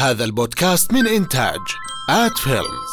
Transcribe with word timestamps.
هذا 0.00 0.24
البودكاست 0.24 0.92
من 0.94 1.06
إنتاج 1.06 1.60
آت 2.10 2.38
فيلمز. 2.38 2.92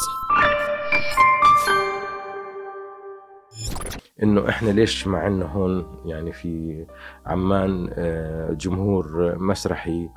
إنه 4.22 4.48
إحنا 4.48 4.70
ليش 4.70 5.06
مع 5.06 5.26
إنه 5.26 5.46
هون 5.46 5.86
يعني 6.04 6.32
في 6.32 6.84
عمان 7.26 7.90
آه، 7.92 8.52
جمهور 8.52 9.36
مسرحي 9.38 10.08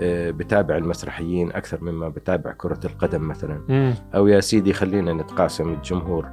آه، 0.00 0.30
بتابع 0.30 0.76
المسرحيين 0.76 1.52
أكثر 1.52 1.84
مما 1.84 2.08
بتابع 2.08 2.52
كرة 2.52 2.80
القدم 2.84 3.28
مثلا. 3.28 3.94
أو 4.14 4.26
يا 4.26 4.40
سيدي 4.40 4.72
خلينا 4.72 5.12
نتقاسم 5.12 5.72
الجمهور 5.72 6.28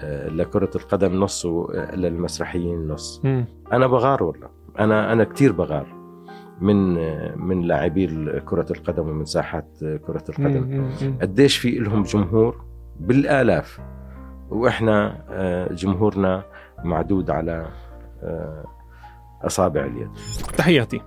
آه، 0.00 0.28
لكرة 0.28 0.70
القدم 0.76 1.20
نص 1.20 1.44
وللمسرحيين 1.44 2.88
نص. 2.88 3.22
أنا 3.72 3.86
بغار 3.86 4.22
والله. 4.22 4.48
أنا 4.78 5.12
أنا 5.12 5.24
كثير 5.24 5.52
بغار. 5.52 5.97
من 6.60 6.94
من 7.38 7.62
لاعبي 7.62 8.06
كرة 8.40 8.66
القدم 8.70 9.08
ومن 9.08 9.24
ساحات 9.24 9.78
كرة 9.80 10.24
القدم. 10.28 10.90
قديش 11.20 11.56
في 11.56 11.70
لهم 11.70 12.02
جمهور؟ 12.02 12.64
بالآلاف. 13.00 13.80
وإحنا 14.50 15.24
آه، 15.30 15.72
جمهورنا 15.72 16.44
معدود 16.84 17.30
على 17.30 17.66
آه، 18.22 18.64
أصابع 19.42 19.84
اليد. 19.84 20.10
تحياتي. 20.56 21.00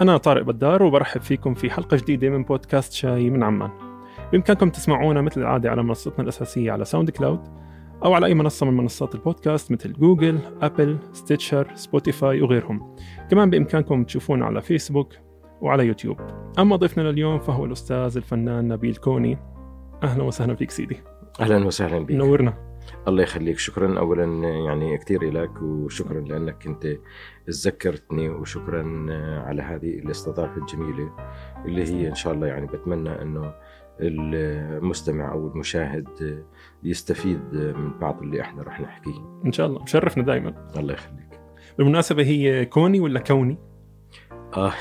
أنا 0.00 0.16
طارق 0.16 0.42
بدار 0.42 0.82
وبرحب 0.82 1.20
فيكم 1.20 1.54
في 1.54 1.70
حلقة 1.70 1.96
جديدة 1.96 2.30
من 2.30 2.42
بودكاست 2.42 2.92
شاي 2.92 3.30
من 3.30 3.42
عمان. 3.42 3.70
بإمكانكم 4.32 4.70
تسمعونا 4.70 5.20
مثل 5.20 5.40
العادة 5.40 5.70
على 5.70 5.82
منصتنا 5.82 6.22
الأساسية 6.22 6.72
على 6.72 6.84
ساوند 6.84 7.10
كلاود 7.10 7.40
أو 8.04 8.14
على 8.14 8.26
أي 8.26 8.34
منصة 8.34 8.66
من 8.66 8.76
منصات 8.76 9.14
البودكاست 9.14 9.72
مثل 9.72 9.92
جوجل، 9.92 10.38
أبل، 10.62 10.98
ستيتشر، 11.12 11.70
سبوتيفاي 11.74 12.42
وغيرهم. 12.42 12.96
كمان 13.30 13.50
بإمكانكم 13.50 14.04
تشوفونا 14.04 14.46
على 14.46 14.62
فيسبوك 14.62 15.12
وعلى 15.60 15.86
يوتيوب. 15.86 16.20
أما 16.58 16.76
ضيفنا 16.76 17.02
لليوم 17.02 17.38
فهو 17.38 17.64
الأستاذ 17.64 18.16
الفنان 18.16 18.68
نبيل 18.68 18.96
كوني. 18.96 19.38
أهلا 20.02 20.22
وسهلا 20.22 20.54
فيك 20.54 20.70
سيدي. 20.70 20.96
أهلا 21.40 21.66
وسهلا 21.66 21.98
بك 21.98 22.10
نورنا. 22.10 22.54
الله 23.08 23.22
يخليك. 23.22 23.58
شكرا 23.58 23.98
اولا 23.98 24.24
يعني 24.48 24.98
كثير 24.98 25.32
لك 25.32 25.62
وشكرا 25.62 26.20
لأنك 26.20 26.66
انت 26.66 26.96
تذكرتني 27.46 28.28
وشكرا 28.28 29.06
على 29.46 29.62
هذه 29.62 29.98
الاستضافة 29.98 30.56
الجميلة 30.56 31.10
اللي 31.64 31.84
هي 31.84 32.08
إن 32.08 32.14
شاء 32.14 32.34
الله 32.34 32.46
يعني 32.46 32.66
بتمنى 32.66 33.22
إنه 33.22 33.52
المستمع 34.00 35.32
أو 35.32 35.48
المشاهد 35.48 36.08
يستفيد 36.82 37.54
من 37.54 37.98
بعض 37.98 38.22
اللي 38.22 38.40
إحنا 38.40 38.62
رح 38.62 38.80
نحكيه. 38.80 39.40
إن 39.44 39.52
شاء 39.52 39.66
الله. 39.66 39.82
مشرفنا 39.82 40.24
دائما 40.24 40.68
الله 40.76 40.92
يخليك. 40.92 41.27
بالمناسبة 41.78 42.22
هي 42.22 42.64
كوني 42.64 43.00
ولا 43.00 43.20
كوني؟ 43.20 43.58
آه. 44.56 44.72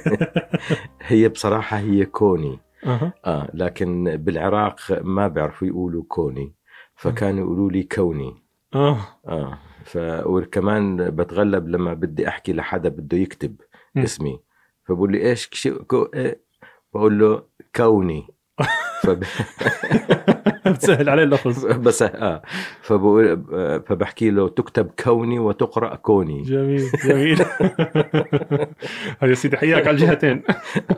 هي 1.02 1.28
بصراحة 1.28 1.78
هي 1.78 2.04
كوني. 2.04 2.58
أها. 2.86 3.12
آه 3.24 3.50
لكن 3.54 4.16
بالعراق 4.16 4.80
ما 5.02 5.28
بيعرفوا 5.28 5.68
يقولوا 5.68 6.04
كوني 6.08 6.54
فكانوا 6.96 7.44
يقولوا 7.44 7.70
لي 7.70 7.82
كوني. 7.82 8.42
آه. 8.74 8.98
آه 9.28 9.58
ف 9.84 9.98
وكمان 10.26 11.10
بتغلب 11.10 11.68
لما 11.68 11.94
بدي 11.94 12.28
أحكي 12.28 12.52
لحدا 12.52 12.88
بده 12.88 13.16
يكتب 13.16 13.56
م. 13.94 14.00
اسمي. 14.00 14.40
فبقول 14.84 15.12
لي 15.12 15.30
إيش 15.30 15.68
كو 15.86 16.02
إيه؟ 16.02 16.40
بقول 16.94 17.18
له 17.18 17.42
كوني. 17.76 18.26
فب... 19.02 19.24
بتسهل 20.66 21.08
عليه 21.08 21.22
اللفظ. 21.22 21.66
بس 21.66 22.02
آه. 22.02 22.42
فبقول 22.82 23.44
فبحكي 23.86 24.30
له 24.30 24.48
تكتب 24.48 24.90
كوني 25.04 25.38
وتقرأ 25.38 25.94
كوني. 25.94 26.42
جميل 26.42 26.90
جميل. 27.04 27.44
هذا 29.20 29.34
سيدي 29.34 29.56
حياك 29.56 29.86
على 29.86 29.94
الجهتين. 29.94 30.42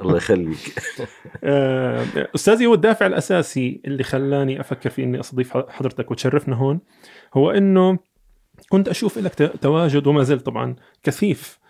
الله 0.01 0.17
يخليك. 0.17 0.59
آه، 1.45 2.05
أستاذي 2.35 2.67
هو 2.67 2.75
الدافع 2.75 3.07
الأساسي 3.07 3.81
اللي 3.85 4.03
خلاني 4.03 4.61
أفكر 4.61 4.91
في 4.91 5.05
إني 5.05 5.21
أستضيف 5.21 5.57
حضرتك 5.57 6.11
وتشرفنا 6.11 6.57
هون 6.57 6.81
هو 7.35 7.51
إنه 7.51 7.99
كنت 8.69 8.89
أشوف 8.89 9.19
لك 9.19 9.53
تواجد 9.61 10.07
وما 10.07 10.23
زلت 10.23 10.47
طبعا 10.47 10.77
كثيف 11.03 11.59
آه، 11.59 11.63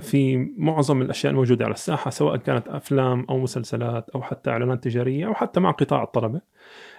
في 0.00 0.52
معظم 0.56 1.02
الأشياء 1.02 1.30
الموجودة 1.30 1.64
على 1.64 1.74
الساحة 1.74 2.10
سواء 2.10 2.36
كانت 2.36 2.68
أفلام 2.68 3.26
أو 3.30 3.38
مسلسلات 3.38 4.10
أو 4.10 4.22
حتى 4.22 4.50
إعلانات 4.50 4.84
تجارية 4.84 5.26
أو 5.26 5.34
حتى 5.34 5.60
مع 5.60 5.70
قطاع 5.70 6.02
الطلبة. 6.02 6.40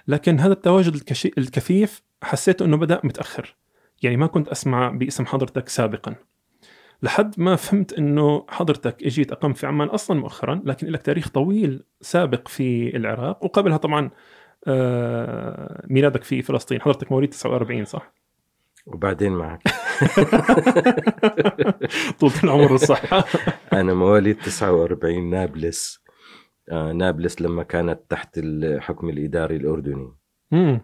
لكن 0.07 0.39
هذا 0.39 0.53
التواجد 0.53 0.95
الكثيف 1.37 2.03
حسيت 2.23 2.61
إنه 2.61 2.77
بدأ 2.77 3.01
متأخر. 3.03 3.55
يعني 4.03 4.17
ما 4.17 4.27
كنت 4.27 4.47
أسمع 4.47 4.89
باسم 4.89 5.25
حضرتك 5.25 5.69
سابقا. 5.69 6.15
لحد 7.03 7.35
ما 7.37 7.55
فهمت 7.55 7.93
إنه 7.93 8.45
حضرتك 8.49 9.03
إجيت 9.03 9.31
أقمت 9.31 9.57
في 9.57 9.67
عمان 9.67 9.87
أصلا 9.87 10.19
مؤخرا 10.19 10.61
لكن 10.65 10.87
لك 10.87 11.01
تاريخ 11.01 11.29
طويل 11.29 11.83
سابق 12.01 12.47
في 12.47 12.97
العراق 12.97 13.43
وقبلها 13.45 13.77
طبعا 13.77 14.09
آه، 14.67 15.85
ميلادك 15.89 16.23
في 16.23 16.41
فلسطين. 16.41 16.81
حضرتك 16.81 17.11
مواليد 17.11 17.29
49 17.29 17.85
صح؟ 17.85 18.22
وبعدين 18.85 19.31
معك. 19.31 19.61
طولة 22.19 22.43
العمر 22.43 22.71
والصحة 22.71 23.23
أنا 23.79 23.93
مواليد 23.93 24.37
49 24.37 25.29
نابلس. 25.29 26.03
آه 26.71 26.91
نابلس 26.91 27.41
لما 27.41 27.63
كانت 27.63 27.99
تحت 28.09 28.37
الحكم 28.37 29.09
الإداري 29.09 29.55
الأردني. 29.55 30.15
مم. 30.51 30.81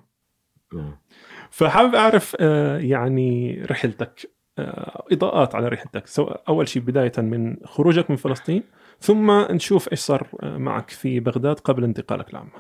آه. 0.74 1.02
فحابب 1.50 1.96
أعرف 1.96 2.36
آه، 2.40 2.78
يعني 2.78 3.62
رحلتك 3.64 4.32
آه، 4.60 5.06
إضاءات 5.12 5.56
على 5.56 5.68
رحلتك. 5.68 6.08
سواء 6.08 6.44
أول 6.50 6.68
شيء 6.68 6.82
بداية 6.82 7.12
من 7.18 7.58
خروجك 7.66 8.10
من 8.10 8.16
فلسطين 8.16 8.64
ثم 9.00 9.32
نشوف 9.32 9.92
إيش 9.92 10.00
صار 10.00 10.28
آه، 10.44 10.58
معك 10.58 10.90
في 10.90 11.20
بغداد 11.20 11.60
قبل 11.60 11.84
انتقالك 11.84 12.34
لعمان. 12.34 12.52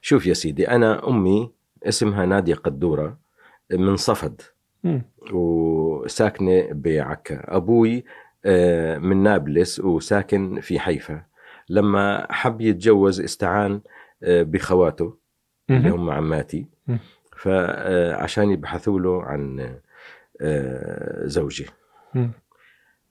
شوف 0.00 0.26
يا 0.26 0.34
سيدي 0.34 0.68
أنا 0.68 1.08
أمي 1.08 1.50
اسمها 1.82 2.26
نادية 2.26 2.54
قدورة. 2.54 3.18
من 3.70 3.96
صفد. 3.96 4.40
وساكنة 5.32 6.68
بعكا 6.72 7.56
أبوي 7.56 8.04
آه، 8.44 8.98
من 8.98 9.22
نابلس 9.22 9.80
وساكن 9.80 10.60
في 10.60 10.78
حيفا 10.78 11.22
لما 11.68 12.32
حب 12.32 12.60
يتجوز 12.60 13.20
استعان 13.20 13.80
آه، 14.22 14.42
بخواته 14.42 15.16
اللي. 15.70 15.90
هم 15.90 16.10
عماتي. 16.10 16.66
فعشان 17.36 18.50
يبحثوا 18.50 19.00
له 19.00 19.22
عن 19.22 19.74
آه، 20.40 21.26
زوجة 21.26 21.66
مم. 22.14 22.30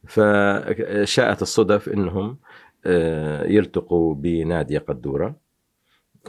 فشاءت 0.07 1.41
الصدف 1.41 1.89
إنهم 1.89 2.37
آه، 2.85 3.43
يلتقوا 3.43 4.15
بنادية 4.15 4.79
قدورة 4.79 5.35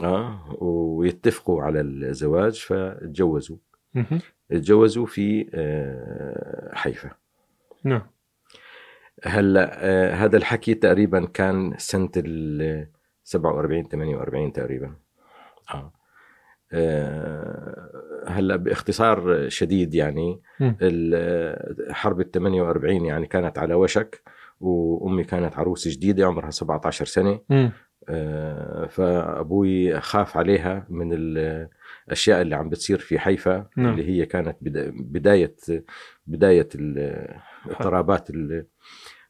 آه 0.03 0.55
ويتفقوا 0.63 1.63
على 1.63 1.81
الزواج 1.81 2.59
فتجوزوا 2.59 3.57
مهم. 3.97 4.19
تجوزوا 4.49 5.05
في 5.05 5.49
آه، 5.53 6.75
حيفا. 6.75 7.09
نعم. 7.83 8.01
هلا 9.23 9.69
آه، 9.73 10.13
هذا 10.13 10.37
الحكي 10.37 10.73
تقريبا 10.73 11.25
كان 11.25 11.73
سنة 11.77 12.09
ال 12.17 12.87
47 13.23 13.87
48 13.87 14.53
تقريبا. 14.53 14.95
آه. 15.73 15.93
آه، 16.71 18.23
هلا 18.27 18.55
باختصار 18.55 19.49
شديد 19.49 19.93
يعني 19.95 20.41
حرب 21.91 22.21
ال 22.21 22.31
48 22.31 23.05
يعني 23.05 23.27
كانت 23.27 23.57
على 23.57 23.73
وشك 23.73 24.21
وأمي 24.59 25.23
كانت 25.23 25.57
عروسة 25.57 25.91
جديدة 25.91 26.25
عمرها 26.25 26.49
17 26.49 27.05
سنة. 27.05 27.39
آه، 28.09 28.85
فأبوي 28.85 29.99
خاف 30.01 30.37
عليها 30.37 30.85
من 30.89 31.09
الأشياء 32.07 32.41
اللي 32.41 32.55
عم 32.55 32.69
بتصير 32.69 32.99
في 32.99 33.19
حيفا 33.19 33.67
نعم. 33.77 33.91
اللي 33.93 34.09
هي 34.09 34.25
كانت 34.25 34.57
بدا- 34.61 34.91
بداية 34.95 35.55
بداية 36.27 36.69
ال- 36.75 37.39
اضطرابات 37.65 38.29
ال- 38.29 38.65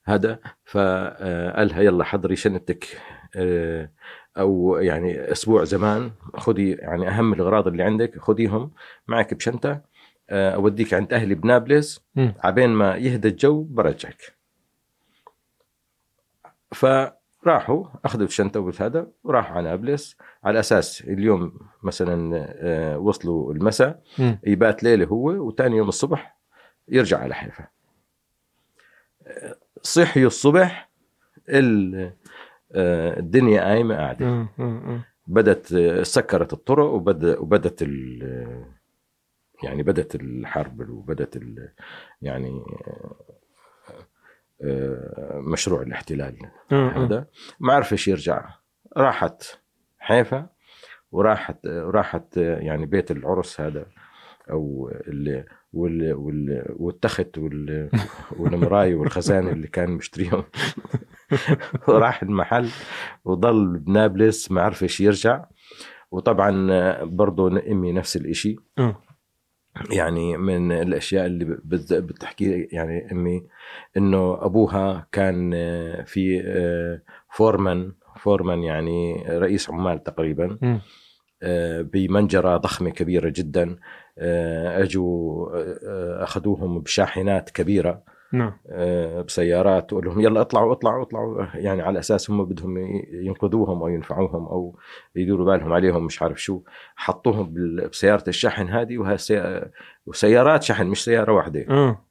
هذا 0.06 0.40
فقالها 0.66 1.82
يلا 1.82 2.04
حضري 2.04 2.36
شنطتك 2.36 2.98
آه، 3.36 3.92
أو 4.38 4.78
يعني 4.78 5.32
أسبوع 5.32 5.64
زمان 5.64 6.12
خذي 6.34 6.72
يعني 6.72 7.08
أهم 7.10 7.34
الأغراض 7.34 7.68
اللي 7.68 7.84
عندك 7.84 8.20
خذيهم 8.20 8.72
معك 9.08 9.34
بشنطة 9.34 9.82
آه، 10.30 10.52
أوديك 10.52 10.94
عند 10.94 11.14
أهلي 11.14 11.36
بنابلس. 11.36 12.06
عبين 12.44 12.70
ما 12.70 12.96
يهدى 12.96 13.28
الجو 13.28 13.64
برجعك 13.64 14.22
فراحوا 17.48 17.86
أخذوا 18.06 18.26
الشنطه 18.26 18.60
وهذا 18.60 19.08
وراحوا 19.24 19.56
على 19.58 19.70
نابلس 19.70 20.18
على 20.44 20.60
أساس 20.60 21.02
اليوم 21.02 21.60
مثلا 21.84 22.46
آه، 22.60 22.98
وصلوا 22.98 23.54
المساء. 23.54 24.02
يبات 24.44 24.84
ليلة 24.84 25.06
هو 25.06 25.30
وثاني 25.48 25.78
يوم 25.78 25.88
الصبح 25.88 26.38
يرجع 26.88 27.18
على 27.20 27.36
حيفا 27.36 27.68
آه، 29.28 29.56
صحيوا 29.82 30.28
الصبح 30.28 30.90
ال- 31.50 32.14
آه، 32.72 33.20
الدنيا 33.20 33.62
قايمة 33.62 33.96
قاعدة. 33.96 34.26
بدت 35.28 35.76
سكرت 36.02 36.54
الطرق 36.54 36.86
وبدا 36.90 37.40
وبدت 37.40 37.82
يعني 39.64 39.84
بدت 39.84 40.16
الحرب 40.16 40.90
وبدت 40.90 41.42
يعني 42.22 42.62
مشروع 45.34 45.82
الاحتلال 45.82 46.38
آه، 46.72 46.76
آه. 46.76 47.06
هذا 47.06 47.26
ما 47.60 47.74
عرفش 47.74 48.08
يرجع. 48.08 48.50
راحت 48.98 49.44
حيفا 50.00 50.50
وراحت 51.12 51.68
راحت 51.68 52.38
يعني 52.38 52.86
بيت 52.86 53.12
العرس 53.12 53.62
هذا 53.62 53.86
أو 54.52 54.92
ال 55.08 55.46
وال 55.74 56.14
وال 56.14 56.66
والتخت 56.76 57.38
وال 57.38 57.90
والمراي 58.40 58.94
والخزانه 58.94 59.52
اللي 59.52 59.68
كان 59.68 59.90
مشتريهم. 59.90 60.44
وراح 61.88 62.24
المحل 62.24 62.70
وضل 63.26 63.78
بنابلس 63.78 64.52
ما 64.52 64.62
عرفش 64.62 65.02
يرجع. 65.02 65.46
وطبعا 66.12 67.04
برضه 67.04 67.72
امي 67.72 67.92
نفس 67.92 68.18
الإشي. 68.18 68.56
آه. 68.78 69.07
يعني 69.92 70.38
من 70.38 70.72
الأشياء 70.72 71.26
اللي 71.26 71.46
بت- 71.46 71.94
بتحكي 71.94 72.68
يعني 72.72 73.12
أمي 73.12 73.44
إنه 73.98 74.46
أبوها 74.46 75.08
كان 75.12 75.52
آه، 75.56 76.04
في 76.04 76.42
آه، 76.46 77.02
فورمان 77.34 77.92
فورمان 78.20 78.64
يعني 78.64 79.24
رئيس 79.30 79.70
عمال 79.70 80.04
تقريبا. 80.04 80.58
آه، 81.44 81.82
بمنجرة 81.82 82.58
ضخمة 82.58 82.90
كبيرة 82.90 83.30
جدا 83.36 83.76
أجوا 84.82 85.48
أخذوهم 86.24 86.80
بشاحنات 86.80 87.50
كبيرة 87.50 88.04
نعم. 88.34 88.54
آه، 88.70 89.22
بسيارات 89.22 89.94
وقال 89.94 90.06
لهم 90.06 90.20
يلا 90.22 90.42
اطلعوا 90.42 90.72
اطلعوا 90.72 91.04
اطلعوا. 91.04 91.46
يعني 91.54 91.82
على 91.82 92.00
أساس 92.00 92.30
هم 92.30 92.46
بدهم 92.46 92.78
ينقذوهم 93.12 93.82
أو 93.82 93.88
ينفعوهم 93.88 94.46
أو 94.48 94.80
يديروا 95.16 95.46
بالهم 95.46 95.74
عليهم 95.74 96.06
مش 96.06 96.22
عارف 96.22 96.42
شو. 96.42 96.62
حطوهم 96.96 97.54
بسيارة 97.92 98.24
الشحن 98.28 98.68
هذه 98.68 98.98
وهي 98.98 99.18
وسيارات 100.06 100.64
شحن 100.64 100.88
مش 100.88 101.04
سيارة 101.04 101.32
واحدة. 101.32 101.66
آه. 101.70 102.02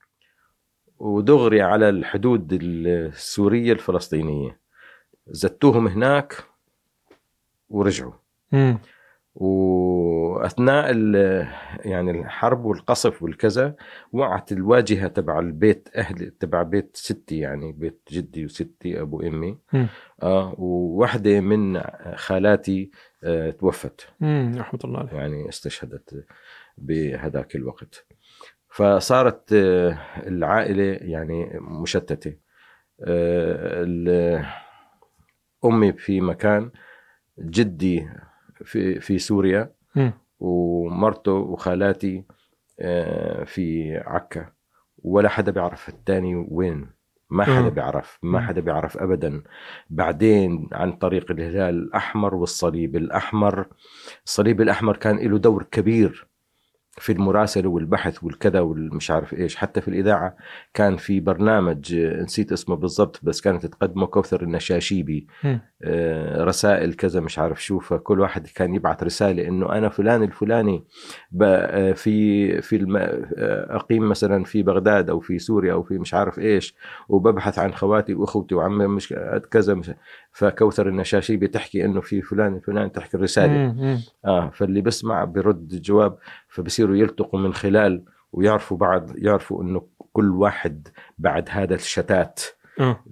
ودغري 0.99 1.63
على 1.63 1.89
الحدود 1.89 2.59
السورية 2.63 3.73
الفلسطينية. 3.73 4.61
زتوهم 5.29 5.87
هناك 5.89 6.45
ورجعوا. 7.71 8.13
مم. 8.53 8.79
وأثناء 9.37 10.91
ال- 10.91 11.49
يعني 11.85 12.11
الحرب 12.11 12.65
والقصف 12.65 13.23
والكذا 13.23 13.75
وقعت 14.13 14.53
الواجهة 14.53 15.09
تبع 15.09 15.39
البيت 15.39 15.89
أهل 15.97 16.31
تبع 16.31 16.63
بيت 16.63 16.91
ستي 16.97 17.39
يعني 17.39 17.73
بيت 17.73 18.01
جدي 18.13 18.45
وستي 18.45 19.01
أبو 19.01 19.21
أمي. 19.23 19.59
آه 20.23 20.55
وواحده 20.59 21.41
من 21.41 21.81
خالاتي 22.15 22.91
آه 23.25 23.51
توفت. 23.51 24.09
رحمة 24.57 24.81
الله 24.85 24.99
عليه 24.99 25.13
يعني 25.13 25.49
استشهدت 25.49 26.27
بهذاك 26.79 27.57
الوقت 27.57 28.07
فصارت 28.69 29.53
آه، 29.53 29.99
العائلة 30.27 30.99
يعني 31.01 31.59
مشتتة 31.61 32.37
آه، 33.01 34.47
أمي 35.65 35.93
في 35.93 36.21
مكان 36.21 36.71
جدي 37.39 38.09
في 38.65 39.01
في 39.01 39.19
سوريا. 39.19 39.71
ومرته 40.41 41.33
وخالاتي 41.33 42.25
آه، 42.81 43.45
في 43.45 43.97
عكا 43.97 44.53
ولا 45.05 45.29
حدا 45.29 45.53
بيعرف 45.53 45.89
الثاني 45.89 46.47
وين 46.49 46.87
ما 47.31 47.45
حدا. 47.45 47.69
بيعرف 47.69 48.19
ما. 48.23 48.41
حدا 48.41 48.61
بيعرف 48.61 48.99
ابدا 48.99 49.43
بعدين 49.91 50.69
عن 50.73 50.93
طريق 50.93 51.31
الهلال 51.31 51.75
الأحمر 51.75 52.35
والصليب 52.35 52.97
الأحمر 52.97 53.67
الصليب 54.27 54.61
الأحمر 54.61 54.97
كان 54.97 55.17
له 55.19 55.39
دور 55.39 55.63
كبير 55.63 56.27
في 56.99 57.13
المراسله 57.13 57.69
والبحث 57.69 58.25
والكذا 58.25 58.61
والمش 58.61 59.11
عارف 59.11 59.35
إيش. 59.35 59.57
حتى 59.57 59.81
في 59.81 59.89
الإذاعة 59.89 60.37
كان 60.75 60.97
في 60.97 61.21
برنامج 61.21 61.95
آه، 61.95 62.23
نسيت 62.23 62.53
اسمه 62.53 62.77
بالضبط 62.77 63.21
بس 63.23 63.41
كانت 63.41 63.67
تقدمه 63.67 64.07
كوثر 64.07 64.43
النشاشيبي. 64.43 65.27
آه، 65.83 66.45
رسائل 66.45 66.95
كذا 66.95 67.21
مش 67.21 67.39
عارف 67.39 67.65
شو 67.65 67.79
فكل 67.79 68.21
واحد 68.21 68.47
كان 68.47 68.75
يبعث 68.75 69.03
رسالة 69.03 69.49
إنه 69.49 69.73
أنا 69.73 69.89
فلان 69.89 70.23
الفلاني 70.23 70.85
آه، 71.43 71.93
في 71.93 72.63
في 72.63 72.77
الم... 72.77 72.97
أقيم 73.71 74.09
مثلا 74.09 74.45
في 74.45 74.63
بغداد 74.63 75.11
أو 75.11 75.21
في 75.21 75.39
سوريا 75.39 75.73
أو 75.73 75.83
في 75.83 75.99
مش 75.99 76.15
عارف 76.15 76.39
إيش 76.39 76.77
وببحث 77.09 77.59
عن 77.59 77.75
خواتي 77.75 78.15
وأخوتي 78.15 78.55
وعمي 78.55 78.87
مش 78.87 79.15
كذا 79.51 79.75
مش 79.75 79.91
فكوثر 80.37 80.89
النشاشي 80.89 81.37
بتحكي 81.37 81.85
إنه 81.85 82.01
في 82.01 82.23
فلان 82.23 82.55
الفلاني 82.55 82.91
تحكي 82.91 83.17
الرسالة. 83.17 83.53
آه 84.25 84.51
فاللي 84.51 84.81
بسمع 84.81 85.25
برد 85.25 85.69
جواب 85.69 86.19
فبصيروا 86.49 86.97
يلتقوا 86.97 87.41
من 87.41 87.55
خلال 87.55 88.03
ويعرفوا 88.33 88.77
بعض 88.77 89.11
يعرفوا 89.19 89.63
إنه 89.63 89.83
كل 90.13 90.31
واحد 90.31 90.89
بعد 91.19 91.49
هذا 91.51 91.75
الشتات 91.75 92.41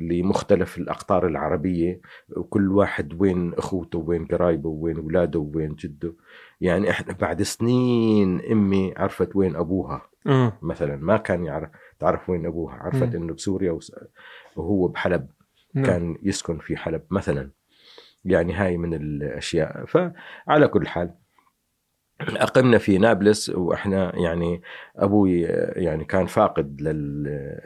لمختلف 0.01 0.79
الأقطار 0.79 1.27
العربية 1.27 2.01
وكل 2.37 2.73
واحد 2.73 3.21
وين 3.21 3.55
أخوته 3.55 3.99
وين 3.99 4.25
قرايبه 4.27 4.69
وين 4.69 4.97
أولاده 4.97 5.39
وين 5.55 5.75
جده. 5.75 6.15
يعني 6.61 6.91
إحنا 6.91 7.13
بعد 7.13 7.43
سنين 7.43 8.41
أمي 8.53 8.95
عرفت 8.97 9.37
وين 9.37 9.57
أبوها. 9.57 10.03
آه 10.27 10.53
مثلا 10.63 10.97
ما 10.97 11.17
كان 11.17 11.45
يعرف 11.45 11.69
تعرف 11.99 12.31
وين 12.31 12.47
أبوها 12.47 12.75
عرفت. 12.75 13.15
إنه 13.15 13.35
بسوريا 13.35 13.79
وهو 14.57 14.89
بحلب. 14.89 15.27
نعم. 15.75 15.87
كان 15.87 16.17
يسكن 16.23 16.59
في 16.59 16.77
حلب 16.77 17.03
مثلا. 17.11 17.51
يعني 18.25 18.53
هاي 18.53 18.77
من 18.77 18.95
الأشياء. 18.95 19.85
فعلى 19.85 20.69
كل 20.69 20.89
حال 20.89 21.15
أقمنا 22.21 22.79
في 22.79 22.99
نابلس 22.99 23.51
وإحنا 23.51 24.17
يعني 24.17 24.63
أبوي 24.97 25.41
يعني 25.77 26.05
كان 26.05 26.27
فاقد 26.27 26.81
لل 26.81 27.61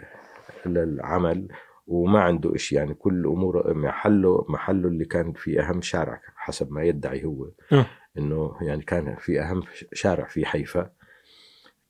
للعمل 0.66 1.49
وما 1.87 2.20
عنده 2.20 2.55
إشي. 2.55 2.75
يعني 2.76 2.94
كل 2.94 3.26
أموره 3.26 3.72
محله 3.72 4.44
محله 4.49 4.88
اللي 4.88 5.04
كان 5.04 5.32
في 5.32 5.61
أهم 5.61 5.82
شارع 5.82 6.20
حسب 6.37 6.72
ما 6.72 6.82
يدعي 6.82 7.25
هو. 7.25 7.50
آه. 7.72 7.87
إنه 8.19 8.56
يعني 8.61 8.82
كان 8.82 9.16
في 9.16 9.40
أهم 9.40 9.62
شارع 9.93 10.26
في 10.26 10.46
حيفا. 10.46 10.90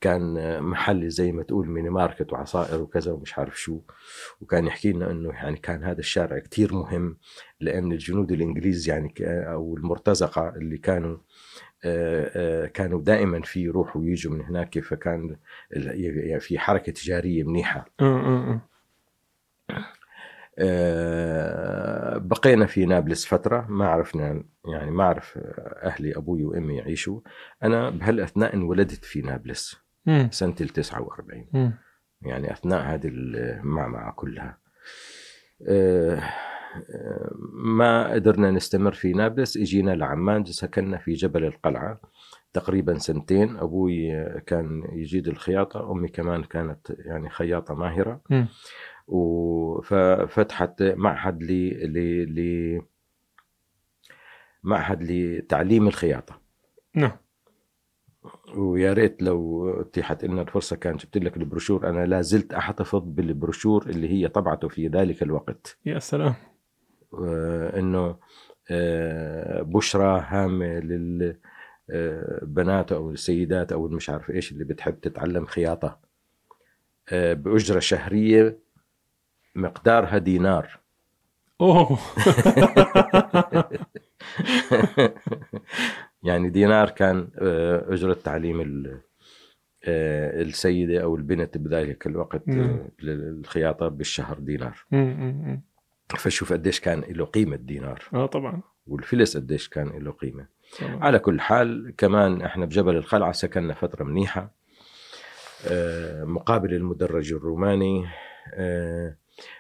كان 0.01 0.63
محل 0.63 1.09
زي 1.09 1.33
ما 1.33 1.43
تقول 1.43 1.69
mini 1.69 1.91
market 1.91 2.33
وعصائر 2.33 2.83
وكذا 2.83 3.13
ومش 3.13 3.39
عارف 3.39 3.61
شو. 3.61 3.81
وكان 4.41 4.67
يحكي 4.67 4.93
لنا 4.93 5.11
إنه 5.11 5.29
يعني 5.29 5.57
كان 5.57 5.85
هذا 5.85 5.99
الشارع 5.99 6.39
كتير 6.39 6.75
مهم 6.75 7.19
لأن 7.61 7.93
الجنود 7.93 8.33
الإنجليز 8.33 8.89
يعني 8.89 9.15
أو 9.21 9.77
المرتزقة 9.77 10.49
اللي 10.49 10.79
كانوا 10.79 11.17
آه، 11.85 12.31
آه، 12.65 12.67
كانوا 12.67 13.01
دائما 13.03 13.41
في 13.41 13.61
يروحوا 13.61 14.01
ويجوا 14.01 14.33
من 14.33 14.41
هناك 14.41 14.79
فكان 14.79 15.37
يعني 15.71 16.41
في 16.41 16.59
حركة 16.59 16.93
تجارية 16.93 17.45
منيحة. 17.45 17.85
آه، 20.59 22.19
بقينا 22.19 22.67
في 22.67 22.87
نابلس 22.87 23.27
فترة 23.27 23.67
ما 23.69 23.89
عرفنا 23.89 24.45
يعني 24.65 24.91
ما 24.91 25.05
أعرف 25.05 25.39
أهلي 25.83 26.17
أبوي 26.17 26.45
وأمي 26.45 26.77
يعيشوا. 26.77 27.21
أنا 27.63 27.91
بهالأثناء 27.91 28.55
انولدت 28.55 29.05
في 29.05 29.21
نابلس. 29.21 29.88
مم. 30.09 30.29
سنة 30.33 30.55
ال 30.61 30.69
49 30.69 31.47
مم. 31.53 31.73
يعني 32.23 32.53
أثناء 32.53 32.83
هذه 32.95 33.09
المعمعة 33.09 34.13
كلها 34.13 34.59
آه، 35.69 36.15
آه، 36.15 37.31
ما 37.53 38.13
قدرنا 38.13 38.51
نستمر 38.51 38.93
في 38.93 39.13
نابلس 39.13 39.57
إجينا 39.57 39.91
لعمان 39.91 40.45
سكننا 40.45 40.99
في 40.99 41.13
جبل 41.13 41.45
القلعة 41.45 42.01
تقريبا 42.53 42.99
سنتين 42.99 43.57
أبوي 43.57 44.25
كان 44.41 44.83
يجيد 44.93 45.29
الخياطة 45.29 45.93
أمي 45.93 46.09
كمان 46.09 46.45
كانت 46.45 46.91
يعني 46.99 47.31
خياطة 47.31 47.75
ماهرة 47.75 48.21
مم. 48.31 48.49
وفتحت 49.09 50.83
معهد 50.83 51.43
ل 51.43 51.53
ل 51.93 51.99
ل 52.35 52.83
معهد 54.63 55.03
لتعليم 55.03 55.89
الخياطة 55.89 56.41
نعم 56.95 57.17
ويا 58.57 58.93
ريت 58.93 59.23
لو 59.23 59.71
اتيحت 59.81 60.25
لنا 60.25 60.43
الفرصة 60.43 60.77
كان 60.77 60.97
جبت 60.97 61.19
لك 61.19 61.37
البروشور. 61.37 61.89
أنا 61.89 62.07
لا 62.07 62.21
زلت 62.21 62.55
أحتفظ 62.55 63.03
بالبروشور 63.05 63.87
اللي 63.87 64.09
هي 64.09 64.29
طبعته 64.29 64.69
في 64.69 64.89
ذلك 64.89 65.23
الوقت. 65.23 65.77
يا 65.87 65.99
سلام. 65.99 66.35
آه، 67.15 67.79
إنه 67.79 68.17
آه، 68.71 69.63
بشرى 69.63 70.25
هامة 70.29 70.81
للبنات 71.91 72.93
أو 72.93 73.11
السيدات 73.11 73.73
أو 73.73 73.89
مش 73.89 74.11
عارف 74.11 74.31
إيش 74.31 74.53
اللي 74.53 74.65
بتحب 74.65 75.01
تتعلم 75.01 75.47
خياطة. 75.47 75.99
آه، 77.09 77.33
بأجرة 77.33 77.79
شهرية 77.79 78.59
مقدارها 79.55 80.19
دينار. 80.19 80.79
أوه. 81.61 81.99
يعني 86.23 86.51
دينار 86.51 86.91
كان 86.91 87.29
آه، 87.39 87.93
أجرة 87.95 88.13
تعليم 88.15 88.61
آه، 89.85 90.43
السيدة 90.43 91.03
أو 91.03 91.17
البنت 91.17 91.59
بذلك 91.59 92.07
الوقت. 92.07 92.49
آه، 92.49 92.89
للخياطة 93.03 93.89
بالشهر 93.89 94.39
دينار. 94.39 94.85
فشوف 96.17 96.53
قديش 96.53 96.81
كان 96.81 97.01
له 97.01 97.25
قيمة 97.25 97.57
دينار. 97.57 98.03
آه 98.15 98.27
طبعا. 98.27 98.63
والفلس 98.87 99.37
قديش 99.37 99.69
كان 99.69 99.89
له 99.89 100.11
قيمة. 100.11 100.47
طبعا. 100.81 101.05
على 101.05 101.19
كل 101.19 101.41
حال 101.41 101.95
كمان 101.97 102.43
إحنا 102.43 102.67
بجبل 102.67 102.97
القلعة 102.97 103.33
سكننا 103.33 103.75
فترة 103.75 104.05
منيحة 104.05 104.55
آه، 105.71 106.25
مقابل 106.25 106.75
المدرج 106.75 107.33
الروماني 107.33 108.05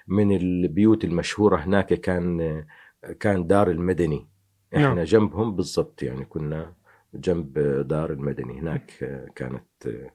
من 0.08 0.36
البيوت 0.36 1.04
المشهورة 1.04 1.56
هناك 1.56 1.86
كان 1.86 2.64
كان 3.20 3.46
دار 3.46 3.70
المدني. 3.70 4.28
إحنا 4.76 4.94
نعم. 4.94 5.02
جنبهم 5.04 5.56
بالضبط 5.56 6.02
يعني 6.02 6.24
كنا 6.24 6.72
جنب 7.14 7.58
دار 7.88 8.12
المدني 8.12 8.60
هناك 8.60 8.92
آه، 9.02 9.26
كانت 9.34 9.64
آه، 9.86 10.10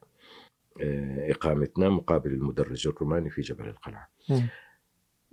آه، 0.82 1.32
إقامتنا 1.32 1.90
مقابل 1.90 2.30
المدرج 2.32 2.88
الروماني 2.88 3.30
في 3.30 3.42
جبل 3.42 3.68
القلعة 3.68 4.10
مم. 4.30 4.48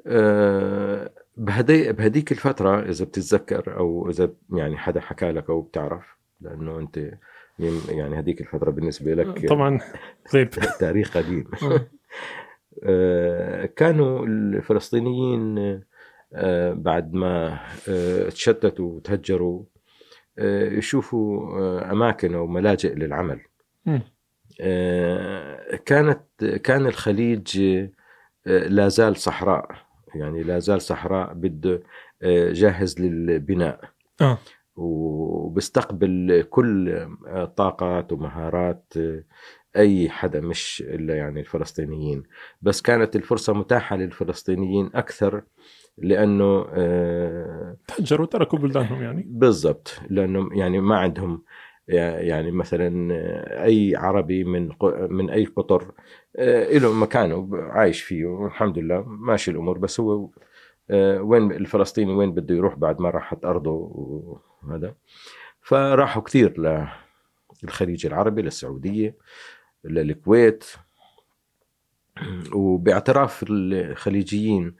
آه، 0.06 1.10
بهدي 1.36 1.92
بهديك 1.92 2.32
الفترة 2.32 2.80
إذا 2.82 3.04
بتتذكر 3.04 3.76
أو 3.78 4.10
إذا 4.10 4.32
يعني 4.52 4.76
حدا 4.76 5.00
حكى 5.00 5.32
لك 5.32 5.50
أو 5.50 5.60
بتعرف 5.60 6.16
لأنه 6.40 6.78
أنت 6.78 6.98
يم- 7.58 7.82
يعني 7.88 8.18
هديك 8.20 8.40
الفترة 8.40 8.70
بالنسبة 8.70 9.14
لك 9.14 9.46
طبعا 9.48 9.80
غيب 10.34 10.50
تاريخ 10.80 11.16
قديم. 11.16 11.44
آه، 12.84 13.66
كانوا 13.66 14.26
الفلسطينيين 14.26 15.58
آه، 15.58 15.82
بعد 16.72 17.12
ما 17.14 17.58
آه، 17.88 18.28
تشتتوا 18.28 18.92
وتهجروا 18.96 19.64
آه، 20.38 20.64
يشوفوا 20.70 21.58
آه، 21.60 21.92
أماكن 21.92 22.34
أو 22.34 22.46
ملاجئ 22.46 22.94
للعمل. 22.94 23.40
آه، 24.60 25.76
كانت 25.86 26.44
كان 26.64 26.86
الخليج 26.86 27.60
آه، 28.46 28.68
لا 28.68 28.88
زال 28.88 29.16
صحراء. 29.16 29.68
يعني 30.14 30.42
لا 30.42 30.58
زال 30.58 30.82
صحراء 30.82 31.32
بده 31.34 31.82
آه، 32.22 32.52
جاهز 32.52 33.00
للبناء. 33.00 33.80
آه. 34.20 34.38
وبيستقبل 34.76 36.46
كل 36.50 36.88
آه، 37.26 37.44
طاقات 37.44 38.12
ومهارات 38.12 38.84
آه، 38.96 39.24
أي 39.76 40.10
حدا 40.10 40.40
مش 40.40 40.82
إلا 40.86 41.16
يعني 41.16 41.40
الفلسطينيين. 41.40 42.22
بس 42.62 42.82
كانت 42.82 43.16
الفرصة 43.16 43.52
متاحة 43.52 43.96
للفلسطينيين 43.96 44.90
أكثر 44.94 45.42
لأنه 46.00 46.66
آه، 46.72 47.76
تهجروا 47.88 48.26
تركوا 48.26 48.58
بلدانهم 48.58 49.02
يعني. 49.02 49.24
بالضبط. 49.26 50.00
لأنه 50.10 50.48
يعني 50.52 50.80
ما 50.80 50.98
عندهم 50.98 51.42
يعني 51.88 52.50
مثلا 52.50 53.12
أي 53.64 53.96
عربي 53.96 54.44
من 54.44 54.70
من 55.10 55.30
أي 55.30 55.44
قطر 55.44 55.92
آه، 56.36 56.78
له 56.78 56.92
مكانه 56.92 57.48
عايش 57.52 58.02
فيه 58.02 58.24
والحمد 58.26 58.78
لله 58.78 59.02
ماشي 59.02 59.50
الأمور. 59.50 59.78
بس 59.78 60.00
هو 60.00 60.30
آه، 60.90 61.22
وين 61.22 61.52
الفلسطيني 61.52 62.12
وين 62.12 62.32
بده 62.32 62.54
يروح 62.54 62.74
بعد 62.74 63.00
ما 63.00 63.10
راحت 63.10 63.44
أرضه 63.44 63.70
وهذا. 64.62 64.94
فراحوا 65.62 66.22
كثير 66.22 66.54
للخليج 67.62 68.06
العربي 68.06 68.42
للسعودية 68.42 69.16
للكويت. 69.84 70.64
وباعتراف 72.52 73.44
الخليجيين 73.48 74.66
آه، 74.66 74.72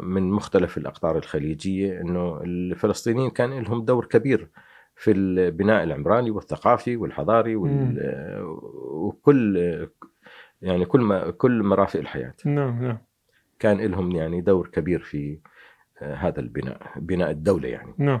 من 0.00 0.30
مختلف 0.30 0.78
الأقطار 0.78 1.18
الخليجية 1.18 2.00
أنه 2.00 2.40
الفلسطينيين 2.42 3.30
كان 3.30 3.58
لهم 3.58 3.84
دور 3.84 4.04
كبير 4.04 4.48
في 4.96 5.10
البناء 5.10 5.84
العمراني 5.84 6.30
والثقافي 6.30 6.96
والحضاري 6.96 7.56
وال... 7.56 7.98
وكل 8.90 9.56
يعني 10.62 10.84
كل 10.84 11.00
ما 11.00 11.30
كل 11.30 11.62
مرافق 11.62 12.00
الحياة. 12.00 12.34
نعم 12.44 12.84
نعم. 12.84 12.98
كان 13.58 13.80
لهم 13.80 14.12
يعني 14.12 14.40
دور 14.40 14.68
كبير 14.68 15.00
في 15.00 15.38
آه، 16.02 16.14
هذا 16.14 16.40
البناء 16.40 16.92
بناء 16.96 17.30
الدولة 17.30 17.68
يعني. 17.68 17.94
نعم. 17.98 18.20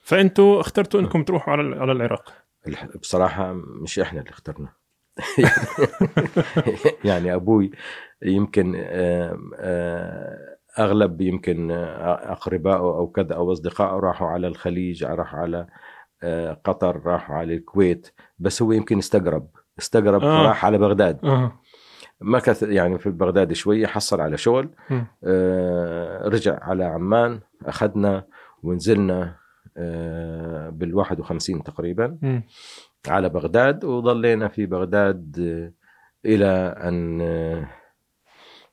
فأنتوا 0.00 0.60
اخترتوا 0.60 1.00
إنكم 1.00 1.22
تروحوا 1.22 1.52
على 1.52 1.76
على 1.76 1.92
العراق؟ 1.92 2.34
بصراحة 3.00 3.52
مش 3.52 3.98
إحنا 3.98 4.20
اللي 4.20 4.30
اخترنا. 4.30 4.68
يعني 7.04 7.34
أبوي 7.34 7.70
يمكن 8.22 8.74
آم، 8.76 9.50
آه، 9.56 10.55
أغلب 10.78 11.20
يمكن 11.20 11.70
آه، 11.70 12.32
أقربائه 12.32 12.76
أو 12.76 13.06
كذا 13.06 13.34
أو 13.34 13.52
أصدقائه 13.52 14.00
راحوا 14.00 14.28
على 14.28 14.46
الخليج 14.46 15.04
راحوا 15.04 15.38
على 15.38 15.66
آه، 16.22 16.60
قطر 16.64 17.00
راحوا 17.06 17.36
على 17.36 17.54
الكويت 17.54 18.08
بس 18.38 18.62
هو 18.62 18.72
يمكن 18.72 18.98
استقرب 18.98 19.48
استقرب 19.78 20.22
آه. 20.22 20.42
راح 20.42 20.64
على 20.64 20.78
بغداد 20.78 21.24
آه 21.24 21.52
مكث 22.20 22.62
يعني 22.62 22.98
في 22.98 23.10
بغداد 23.10 23.52
شوية 23.52 23.86
حصل 23.86 24.20
على 24.20 24.36
شغل. 24.36 24.70
آه، 25.24 26.28
رجع 26.28 26.58
على 26.62 26.84
عمان 26.84 27.40
أخذنا 27.66 28.24
ونزلنا 28.62 29.34
بال 30.70 30.94
51 30.94 31.62
تقريبا 31.62 32.18
مم. 32.22 32.42
على 33.08 33.28
بغداد 33.28 33.84
وظلينا 33.84 34.48
في 34.48 34.66
بغداد 34.66 35.36
آه، 35.38 35.72
إلى 36.28 36.74
أن 36.88 37.20
آه، 37.20 37.68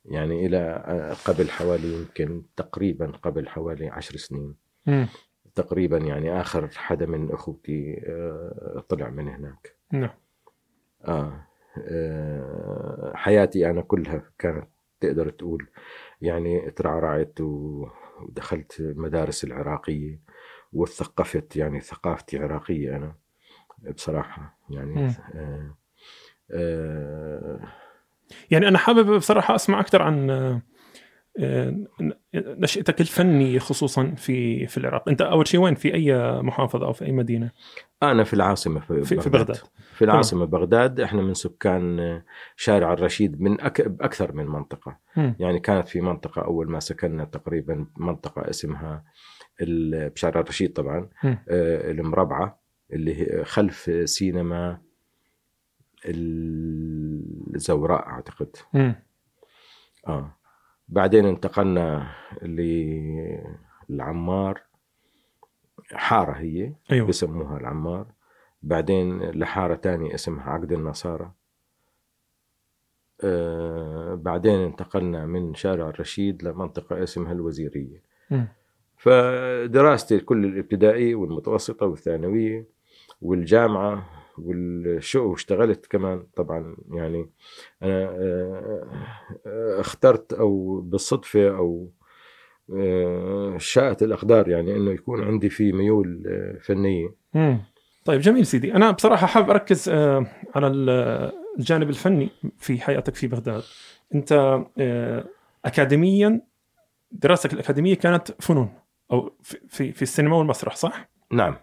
يعني 0.06 0.46
إلى 0.46 0.58
آه، 0.58 1.14
قبل 1.14 1.50
حوالي 1.50 1.94
يمكن 1.94 2.44
تقريبا 2.56 3.12
قبل 3.12 3.48
حوالي 3.50 3.90
عشر 3.90 4.18
سنين 4.18 4.56
مم. 4.86 5.08
تقريبا 5.56 5.98
يعني 5.98 6.42
آخر 6.42 6.68
حدا 6.76 7.06
من 7.06 7.32
أخوتي 7.32 8.04
آه، 8.08 8.86
طلع 8.90 9.10
من 9.10 9.28
هناك 9.28 9.76
نعم 9.92 10.10
آه. 11.06 11.48
آه 11.78 13.14
حياتي 13.16 13.70
أنا 13.70 13.82
كلها 13.82 14.32
كانت 14.40 14.68
تقدر 15.00 15.30
تقول 15.30 15.68
يعني 16.22 16.72
ترعرعت 16.72 17.42
ودخلت 17.42 18.80
المدارس 18.80 19.44
العراقية 19.44 20.20
وثقفت 20.74 21.56
يعني 21.56 21.82
ثقافتي 21.82 22.38
عراقية 22.38 22.96
أنا 22.96 23.16
بصراحة 23.96 24.60
يعني. 24.70 25.08
آه 25.36 25.76
آه 26.52 27.60
يعني 28.52 28.68
أنا 28.68 28.78
حابب 28.78 29.12
بصراحة 29.16 29.56
أسمع 29.56 29.80
أكثر 29.80 30.02
عن 30.02 30.30
آه، 30.30 30.62
آه، 31.40 31.76
نشأتك 32.36 33.02
الفنية 33.02 33.60
خصوصا 33.60 34.14
في 34.18 34.68
في 34.68 34.78
العراق، 34.78 35.10
أنت 35.10 35.22
أول 35.22 35.48
شيء 35.48 35.60
وين 35.60 35.76
في 35.76 35.94
أي 35.94 36.42
محافظة 36.42 36.86
أو 36.86 36.94
في 36.94 37.06
أي 37.06 37.12
مدينة؟ 37.12 37.52
أنا 38.04 38.24
في 38.24 38.34
العاصمة 38.34 38.80
في, 38.80 39.04
في, 39.04 39.20
في 39.20 39.30
بغداد. 39.30 39.58
في 39.94 40.06
العاصمة 40.06 40.46
بغداد 40.46 41.00
إحنا 41.00 41.22
من 41.22 41.34
سكان 41.34 42.22
شارع 42.56 42.94
الرشيد 42.94 43.42
من 43.42 43.62
أك... 43.62 43.82
أكثر 43.82 44.34
من 44.34 44.46
منطقة 44.48 44.98
مم. 45.18 45.36
يعني 45.40 45.60
كانت 45.60 45.88
في 45.88 46.02
منطقة 46.02 46.42
أول 46.42 46.72
ما 46.72 46.80
سكننا 46.80 47.26
تقريبا 47.26 47.88
منطقة 47.98 48.50
اسمها 48.50 49.04
ال- 49.62 50.10
بشارع 50.10 50.42
الرشيد 50.42 50.74
طبعا 50.74 51.10
مم. 51.24 51.38
آه، 51.50 51.92
المربعة 51.92 52.60
اللي 52.94 53.16
هي 53.22 53.46
خلف 53.46 53.92
سينما 54.06 54.78
الزوراء 57.56 58.08
أعتقد. 58.08 58.56
مم. 58.74 58.96
آه. 60.08 60.38
بعدين 60.88 61.26
انتقلنا 61.26 62.16
للعمار 63.90 64.62
حارة 65.94 66.32
هي 66.32 66.74
أيوه. 66.92 67.08
بسموها 67.08 67.58
العمار. 67.58 68.06
بعدين 68.64 69.20
لحارة 69.22 69.76
تانية 69.76 70.14
اسمها 70.14 70.50
عقد 70.50 70.72
النصارى. 70.72 71.32
آه 73.24 74.16
بعدين 74.16 74.60
انتقلنا 74.60 75.26
من 75.26 75.54
شارع 75.54 75.90
الرشيد 75.90 76.44
لمنطقة 76.44 77.04
اسمها 77.04 77.32
الوزيرية. 77.32 78.02
مم. 78.32 78.48
فدراستي 78.98 80.20
كل 80.20 80.46
الابتدائية 80.46 81.16
والمتوسطة 81.16 81.86
والثانوية 81.86 82.66
والجامعة 83.22 84.10
والشو 84.38 85.32
واشتغلت 85.32 85.86
كمان 85.86 86.24
طبعا 86.36 86.76
يعني. 86.92 87.30
أنا 87.84 88.04
آه، 88.10 89.80
اخترت 89.80 90.34
أو 90.34 90.82
بالصدفة 90.82 91.58
أو 91.58 91.90
آه، 92.76 93.56
شاءت 93.58 94.04
الأقدار 94.04 94.50
يعني 94.50 94.76
أنه 94.76 94.92
يكون 94.92 95.24
عندي 95.24 95.50
في 95.50 95.72
ميول 95.72 96.24
آه، 96.28 96.58
فنية. 96.62 97.16
مم. 97.34 97.62
طيب 98.06 98.22
جميل 98.22 98.46
سيدي. 98.46 98.74
أنا 98.76 98.92
بصراحة 98.92 99.28
حابب 99.28 99.50
أركز 99.50 99.90
على 100.56 100.68
ال- 100.68 101.32
الجانب 101.60 101.90
الفني 101.90 102.30
في 102.58 102.80
حياتك 102.82 103.16
في 103.16 103.28
بغداد. 103.28 103.64
أنت 104.16 104.60
اكاديميا 105.66 106.42
دراستك 107.12 107.54
الأكاديمية 107.54 107.96
كانت 107.96 108.32
فنون 108.42 108.74
أو 109.12 109.34
في 109.42 109.92
في, 109.92 110.02
السينما 110.02 110.36
والمسرح 110.38 110.76
صح؟ 110.76 111.10
نعم. 111.32 111.56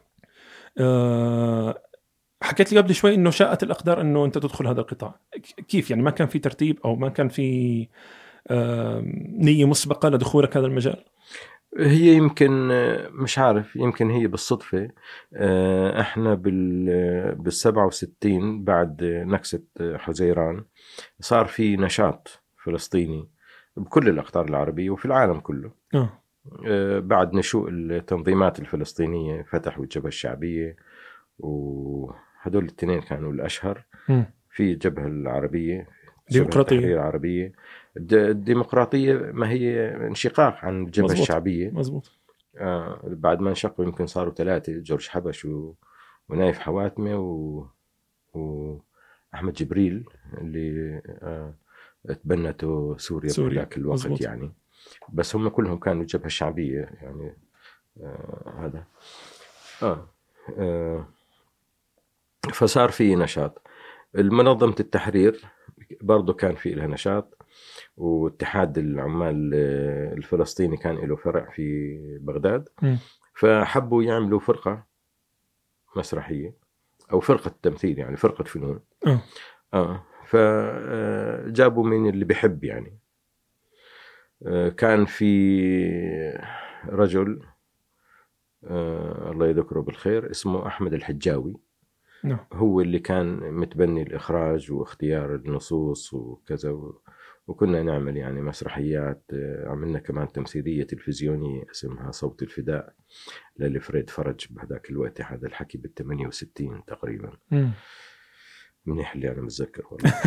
حكيت 2.42 2.72
لي 2.72 2.80
قبل 2.80 2.94
شوي 2.94 3.14
إنه 3.14 3.30
شاءت 3.30 3.62
الأقدار 3.62 4.00
إنه 4.00 4.24
أنت 4.24 4.38
تدخل 4.38 4.66
هذا 4.66 4.80
القطاع. 4.80 5.20
كيف؟ 5.68 5.90
يعني 5.90 6.02
ما 6.02 6.10
كان 6.10 6.26
في 6.26 6.38
ترتيب 6.38 6.78
أو 6.84 6.96
ما 6.96 7.08
كان 7.08 7.28
في 7.28 7.88
نية 9.38 9.64
مسبقة 9.64 10.08
لدخولك 10.08 10.56
هذا 10.56 10.66
المجال؟ 10.66 11.04
هي 11.78 12.14
يمكن 12.14 12.68
مش 13.12 13.38
عارف 13.38 13.76
يمكن 13.76 14.10
هي 14.10 14.26
بالصدفة. 14.26 14.90
آه، 15.34 16.00
إحنا 16.00 16.34
بال 16.34 17.34
بال 17.34 17.52
67 17.52 18.64
بعد 18.64 19.04
نكسة 19.04 19.62
حزيران 19.80 20.64
صار 21.20 21.46
في 21.46 21.76
نشاط 21.76 22.42
فلسطيني 22.64 23.28
بكل 23.76 24.08
الأقطار 24.08 24.48
العربية 24.48 24.90
وفي 24.90 25.04
العالم 25.04 25.40
كله. 25.40 25.70
آه. 25.94 26.20
آه، 26.66 26.98
بعد 26.98 27.34
نشوء 27.34 27.68
التنظيمات 27.70 28.58
الفلسطينية 28.58 29.42
فتحوا 29.42 29.84
الجبهة 29.84 30.08
الشعبية 30.08 30.76
وهدول 32.40 32.64
الاثنين 32.64 33.00
كانوا 33.00 33.32
الأشهر 33.32 33.84
مم. 34.08 34.24
في 34.50 34.72
الجبهة 34.72 35.06
العربية 35.06 35.76
جبهة 35.78 35.88
ديمقراطية. 36.30 36.76
التحرير 36.76 36.96
العربية 36.96 37.52
الد- 37.96 38.14
الديمقراطية 38.14 39.14
ما 39.14 39.50
هي 39.50 39.88
انشقاق 40.06 40.56
عن 40.64 40.82
الجبهة 40.84 41.04
مزبوط. 41.06 41.20
الشعبية 41.20 41.70
مزبوط 41.70 42.10
آه 42.58 43.00
بعد 43.04 43.40
ما 43.40 43.50
انشقوا 43.50 43.84
يمكن 43.84 44.06
صاروا 44.06 44.34
ثلاثة 44.34 44.72
جورج 44.78 45.08
حبش 45.08 45.44
و... 45.44 45.74
ونايف 46.28 46.58
حواتمة 46.58 47.16
و... 47.18 47.66
واحمد 48.34 49.52
جبريل 49.52 50.04
اللي 50.38 51.02
آه 51.22 51.54
تبنته 52.08 52.96
سوريا, 52.98 53.28
سوريا، 53.28 53.50
في 53.50 53.56
ذاك 53.58 53.76
الوقت 53.76 53.98
مزبوط. 53.98 54.20
يعني 54.20 54.52
بس 55.12 55.36
هم 55.36 55.48
كلهم 55.48 55.78
كانوا 55.78 56.02
الجبهه 56.02 56.26
الشعبيه 56.26 56.88
يعني 57.02 57.36
آه 58.02 58.54
هذا 58.58 58.84
آه. 59.82 60.08
آه 60.58 61.08
فصار 62.48 62.90
في 62.90 63.16
نشاط. 63.16 63.62
المنظمة 64.16 64.74
التحرير 64.80 65.44
برضه 66.00 66.32
كان 66.32 66.54
في 66.54 66.70
لها 66.70 66.86
نشاط 66.86 67.38
واتحاد 67.96 68.78
العمال 68.78 69.50
آه، 69.54 70.14
الفلسطيني 70.14 70.76
كان 70.76 70.96
له 70.96 71.16
فرع 71.16 71.50
في 71.50 71.96
بغداد. 72.20 72.68
مم. 72.82 72.98
فحبوا 73.34 74.02
يعملوا 74.02 74.40
فرقة 74.40 74.86
مسرحية 75.96 76.56
أو 77.12 77.20
فرقة 77.20 77.54
تمثيل 77.62 77.98
يعني 77.98 78.16
فرقة 78.16 78.44
فنون. 78.44 78.80
آه. 79.06 79.20
آه 79.74 80.04
فجابوا 80.26 81.84
من 81.84 82.08
اللي 82.08 82.24
بيحب 82.24 82.64
يعني. 82.64 82.98
آه، 84.46 84.68
كان 84.68 85.04
في 85.04 85.30
رجل 86.88 87.42
آه، 88.64 89.30
الله 89.30 89.46
يذكره 89.48 89.80
بالخير 89.80 90.30
اسمه 90.30 90.66
أحمد 90.66 90.94
الحجاوي. 90.94 91.69
نعم 92.24 92.46
هو 92.52 92.80
اللي 92.80 92.98
كان 92.98 93.52
متبني 93.52 94.02
الإخراج 94.02 94.72
واختيار 94.72 95.34
النصوص 95.34 96.14
وكذا 96.14 96.70
و... 96.70 97.02
وكنا 97.46 97.82
نعمل 97.82 98.16
يعني 98.16 98.42
مسرحيات 98.42 99.24
آه، 99.32 99.68
عملنا 99.68 99.98
كمان 99.98 100.32
تمثيلية 100.32 100.84
تلفزيونية 100.84 101.62
اسمها 101.70 102.10
صوت 102.10 102.42
الفداء 102.42 102.94
للفريد 103.58 104.10
فرج 104.10 104.46
بهذاك 104.50 104.90
الوقت 104.90 105.20
هذا 105.20 105.46
الحكي 105.46 105.78
بال 105.78 105.94
68 105.94 106.84
تقريبا 106.86 107.32
مم. 107.50 107.70
منيح 108.86 109.14
اللي 109.14 109.32
أنا 109.32 109.42
متذكر 109.42 109.82
والله 109.90 110.12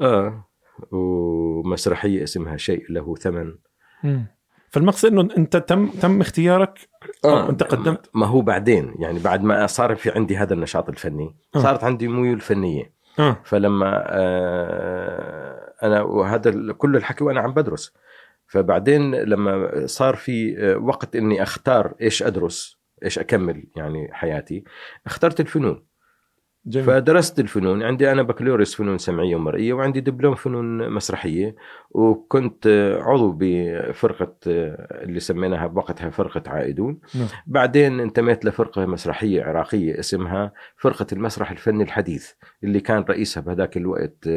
آه 0.00 0.48
ومسرحية 0.90 2.22
اسمها 2.22 2.56
شيء 2.56 2.92
له 2.92 3.14
ثمن 3.14 3.58
مم. 4.04 4.26
فالمقصد 4.74 5.08
إنه 5.08 5.28
أنت 5.38 5.56
تم 5.56 5.86
تم 5.86 6.20
اختيارك 6.20 6.78
آه، 7.24 7.50
أنت 7.50 7.62
قدمت. 7.62 8.10
ما 8.14 8.26
هو 8.26 8.40
بعدين 8.40 8.94
يعني 8.98 9.18
بعد 9.18 9.42
ما 9.42 9.66
صار 9.66 9.96
في 9.96 10.10
عندي 10.10 10.36
هذا 10.36 10.54
النشاط 10.54 10.88
الفني 10.88 11.36
آه. 11.56 11.58
صارت 11.58 11.84
عندي 11.84 12.08
ميول 12.08 12.40
فنية. 12.40 12.92
آه. 13.18 13.36
فلما 13.44 14.04
آه 14.06 15.74
أنا 15.82 16.02
وهذا 16.02 16.72
كل 16.72 16.96
الحكي 16.96 17.24
وأنا 17.24 17.40
عم 17.40 17.54
بدرس. 17.54 17.94
فبعدين 18.46 19.14
لما 19.14 19.70
صار 19.86 20.16
في 20.16 20.56
آه، 20.58 20.76
وقت 20.76 21.16
إني 21.16 21.42
أختار 21.42 21.94
إيش 22.00 22.22
أدرس 22.22 22.78
إيش 23.04 23.18
أكمل 23.18 23.64
يعني 23.76 24.08
حياتي 24.12 24.64
اخترت 25.06 25.40
الفنون. 25.40 25.84
جميل. 26.66 26.86
فدرست 26.86 27.40
الفنون. 27.40 27.82
عندي 27.82 28.12
أنا 28.12 28.22
بكالوريوس 28.22 28.74
فنون 28.74 28.98
سمعية 28.98 29.36
ومرئية 29.36 29.72
وعندي 29.72 30.00
دبلوم 30.00 30.34
فنون 30.34 30.90
مسرحية 30.90 31.56
وكنت 31.90 32.66
عضو 33.00 33.36
بفرقة 33.38 34.36
اللي 34.46 35.20
سميناها 35.20 35.66
بوقتها 35.66 36.10
فرقة 36.10 36.42
عائدون. 36.50 36.98
نعم. 37.14 37.26
بعدين 37.46 38.00
انتميت 38.00 38.44
لفرقة 38.44 38.86
مسرحية 38.86 39.42
عراقية 39.42 39.98
اسمها 39.98 40.52
فرقة 40.76 41.06
المسرح 41.12 41.50
الفني 41.50 41.82
الحديث 41.82 42.32
اللي 42.64 42.80
كان 42.80 43.02
رئيسها 43.02 43.40
بهذاك 43.40 43.76
الوقت 43.76 44.28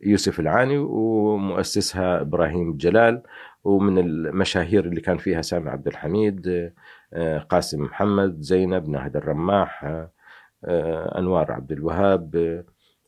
يوسف 0.00 0.40
العاني 0.40 0.78
ومؤسسها 0.78 2.20
إبراهيم 2.20 2.76
جلال 2.76 3.22
ومن 3.64 3.98
المشاهير 3.98 4.84
اللي 4.84 5.00
كان 5.00 5.16
فيها 5.16 5.42
سامي 5.42 5.70
عبد 5.70 5.86
الحميد 5.86 6.72
آه، 7.14 7.38
قاسم 7.38 7.82
محمد 7.82 8.40
زينب 8.40 8.88
ناهد 8.88 9.16
الرماح 9.16 9.84
أنوار 11.18 11.52
عبد 11.52 11.72
الوهاب 11.72 12.36
آه، 12.36 12.64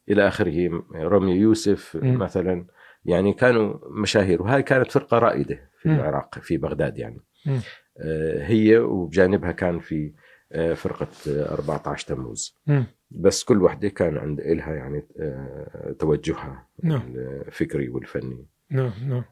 إلى 0.08 0.28
آخره 0.28 0.82
رمي 0.94 1.32
يوسف 1.32 1.96
مم. 2.02 2.18
مثلا 2.18 2.66
يعني 3.04 3.32
كانوا 3.32 3.78
مشاهير 3.90 4.42
وهاي 4.42 4.62
كانت 4.62 4.92
فرقة 4.92 5.18
رائدة 5.18 5.70
في 5.78 5.88
مم. 5.88 5.94
العراق 5.94 6.38
في 6.38 6.56
بغداد 6.56 6.98
يعني 6.98 7.20
مم. 7.46 7.60
آه، 7.98 8.44
هي 8.44 8.78
وبجانبها 8.78 9.52
كان 9.52 9.80
في 9.80 10.12
آه، 10.52 10.74
فرقة 10.74 11.08
آه، 11.28 11.52
14 11.54 12.06
تموز 12.06 12.58
مم. 12.66 12.86
بس 13.10 13.44
كل 13.44 13.62
وحدة 13.62 13.88
كان 13.88 14.18
عند 14.18 14.40
إلها 14.40 14.74
يعني 14.74 15.06
آه، 15.20 15.94
توجهها 15.98 16.68
نعم. 16.82 17.02
الفكري 17.16 17.88
والفني 17.88 18.46
نعم 18.70 18.92
نعم 19.08 19.24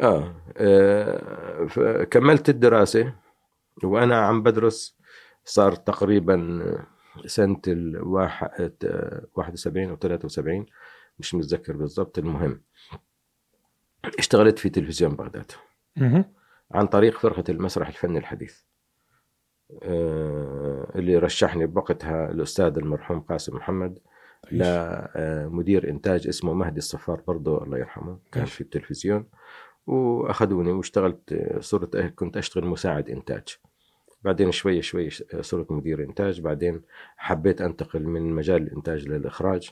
آه 0.00 0.34
آه، 0.56 1.64
فكملت 1.66 2.48
الدراسة 2.48 3.12
وأنا 3.84 4.16
عم 4.16 4.42
بدرس 4.42 4.98
صار 5.44 5.74
تقريبا 5.74 6.60
سنة 7.26 7.60
الواحد 7.68 8.72
71 9.34 9.90
أو 9.90 9.96
73 9.96 10.66
مش 11.18 11.34
متذكر 11.34 11.76
بالضبط. 11.76 12.18
المهم 12.18 12.60
اشتغلت 14.18 14.58
في 14.58 14.68
تلفزيون 14.68 15.16
بغداد. 15.16 15.52
عن 16.72 16.86
طريق 16.86 17.18
فرقة 17.18 17.44
المسرح 17.48 17.88
الفني 17.88 18.18
الحديث. 18.18 18.60
آه، 19.82 20.92
اللي 20.96 21.18
رشحني 21.18 21.66
بوقتها 21.66 22.30
الأستاذ 22.30 22.78
المرحوم 22.78 23.20
قاسم 23.20 23.56
محمد. 23.56 23.98
لمدير 24.52 25.90
إنتاج 25.90 26.28
اسمه 26.28 26.52
مهدي 26.52 26.78
الصفار 26.78 27.22
برضه 27.26 27.64
الله 27.64 27.78
يرحمه 27.78 28.18
كان. 28.32 28.44
في 28.44 28.60
التلفزيون. 28.60 29.28
وأخذوني 29.86 30.72
واشتغلت 30.72 31.32
آه، 31.32 31.60
صرت 31.60 31.96
كنت 31.96 32.36
أشتغل 32.36 32.66
مساعد 32.66 33.10
إنتاج. 33.10 33.44
بعدين 34.24 34.52
شوي 34.52 34.82
شوي 34.82 35.10
صرت 35.40 35.72
مدير 35.72 36.02
إنتاج 36.02 36.40
بعدين 36.40 36.82
حبيت 37.16 37.60
أنتقل 37.60 38.02
من 38.02 38.22
مجال 38.32 38.62
الإنتاج 38.62 39.08
للإخراج 39.08 39.70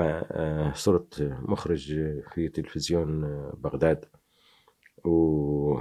آه، 0.00 0.72
صرت 0.72 1.22
مخرج 1.42 1.94
في 2.34 2.48
تلفزيون 2.48 3.24
آه، 3.24 3.56
بغداد 3.60 4.04
و 5.04 5.78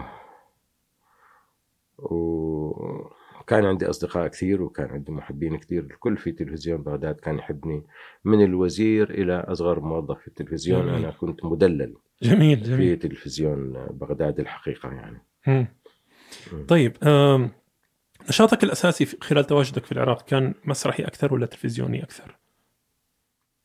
وكان 1.97 3.65
عندي 3.65 3.89
أصدقاء 3.89 4.27
كثير 4.27 4.61
وكان 4.61 4.89
عندي 4.89 5.11
محبين 5.11 5.57
كثير 5.57 5.83
الكل 5.83 6.17
في 6.17 6.31
تلفزيون 6.31 6.83
بغداد 6.83 7.15
كان 7.15 7.35
يحبني 7.37 7.83
من 8.25 8.43
الوزير 8.43 9.09
إلى 9.09 9.33
أصغر 9.47 9.79
موظف 9.79 10.19
في 10.19 10.27
التلفزيون 10.27 10.81
جميل. 10.81 10.95
أنا 10.95 11.11
كنت 11.11 11.45
مدلل 11.45 11.95
جميل 12.21 12.57
في 12.59 12.63
جميل 12.71 12.99
تلفزيون 12.99 13.73
بغداد 13.85 14.39
الحقيقة 14.39 14.91
يعني. 14.93 15.21
مم. 15.47 15.67
طيب 16.67 16.97
آم، 17.03 17.51
نشاطك 18.29 18.63
الأساسي 18.63 19.05
خلال 19.05 19.43
تواجدك 19.47 19.85
في 19.85 19.91
العراق 19.91 20.21
كان 20.25 20.53
مسرحي 20.65 21.03
أكثر 21.03 21.33
ولا 21.33 21.45
تلفزيوني 21.45 22.03
أكثر؟ 22.03 22.37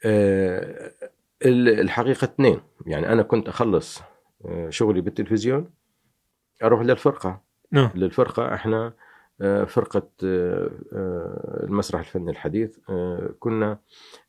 آه، 0.05 0.93
ال- 1.45 1.81
الحقيقة 1.81 2.25
اثنين. 2.25 2.61
يعني 2.87 3.13
أنا 3.13 3.23
كنت 3.23 3.49
أخلص 3.49 4.01
آه، 4.45 4.71
شغلي 4.71 5.01
بالتلفزيون 5.01 5.71
أروح 6.63 6.83
للفرقة. 6.83 7.41
نعم. 7.73 7.91
للفرقة 7.95 8.55
إحنا 8.55 8.93
آه، 9.41 9.65
فرقة 9.65 10.09
المسرح 11.65 12.01
الفني 12.01 12.31
الحديث. 12.31 12.79
كنا 13.39 13.79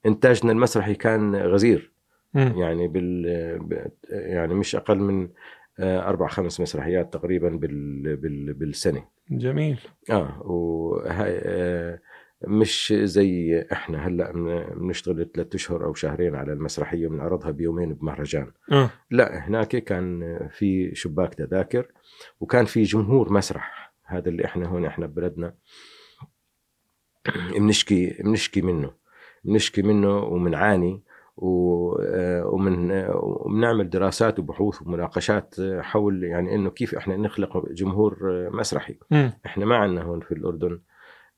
إنتاجنا 0.06 0.52
المسرحي 0.52 0.96
كان 0.96 1.36
غزير. 1.36 1.92
يعني 2.34 2.88
بال 2.88 3.26
يعني 4.10 4.54
مش 4.54 4.76
أقل 4.76 4.98
من 4.98 5.30
آه، 5.80 6.10
أربع 6.10 6.28
خمس 6.28 6.62
مسرحيات 6.62 7.14
تقريبا 7.14 7.50
بال 7.50 8.16
بال 8.18 8.54
بالسنة. 8.54 9.06
جميل. 9.32 9.80
آه 10.12 10.42
وهاي 10.42 11.42
آه، 11.44 12.00
مش 12.48 12.94
زي 12.98 13.62
إحنا. 13.72 14.08
هلأ 14.08 14.32
بن- 14.32 14.64
بنشتغل 14.76 15.32
ثلاث 15.36 15.56
أشهر 15.56 15.86
أو 15.86 15.94
شهرين 15.94 16.36
على 16.36 16.54
المسرحية 16.54 17.08
بنعرضها 17.08 17.52
بيومين 17.52 17.94
بمهرجان. 17.94 18.52
آه. 18.72 18.90
لا 19.12 19.48
هناك 19.48 19.68
كان 19.68 20.40
في 20.52 20.96
شباك 20.96 21.34
تذاكر 21.34 21.92
وكان 22.40 22.66
في 22.66 22.84
جمهور 22.84 23.34
مسرح. 23.34 23.94
هذا 24.06 24.30
اللي 24.30 24.46
إحنا 24.46 24.68
هون 24.68 24.86
إحنا 24.86 25.06
ببلدنا 25.08 25.54
بنشكي 27.56 28.18
بنشكي 28.24 28.62
منه. 28.62 28.92
بنشكي 29.44 29.82
منه 29.82 30.18
وبنعاني 30.18 31.04
ومن 31.42 32.92
آه، 32.92 33.16
وبنعمل 33.16 33.90
دراسات 33.90 34.40
وبحوث 34.40 34.82
ومناقشات 34.82 35.56
حول 35.80 36.24
يعني 36.24 36.56
إنه 36.56 36.70
كيف 36.70 36.96
إحنا 36.96 37.18
نخلق 37.18 37.70
جمهور 37.72 38.18
مسرحي 38.54 38.98
مم. 39.12 39.32
إحنا 39.46 39.66
ما 39.66 39.78
عندنا 39.78 40.02
هون 40.02 40.20
في 40.20 40.32
الأردن 40.32 40.80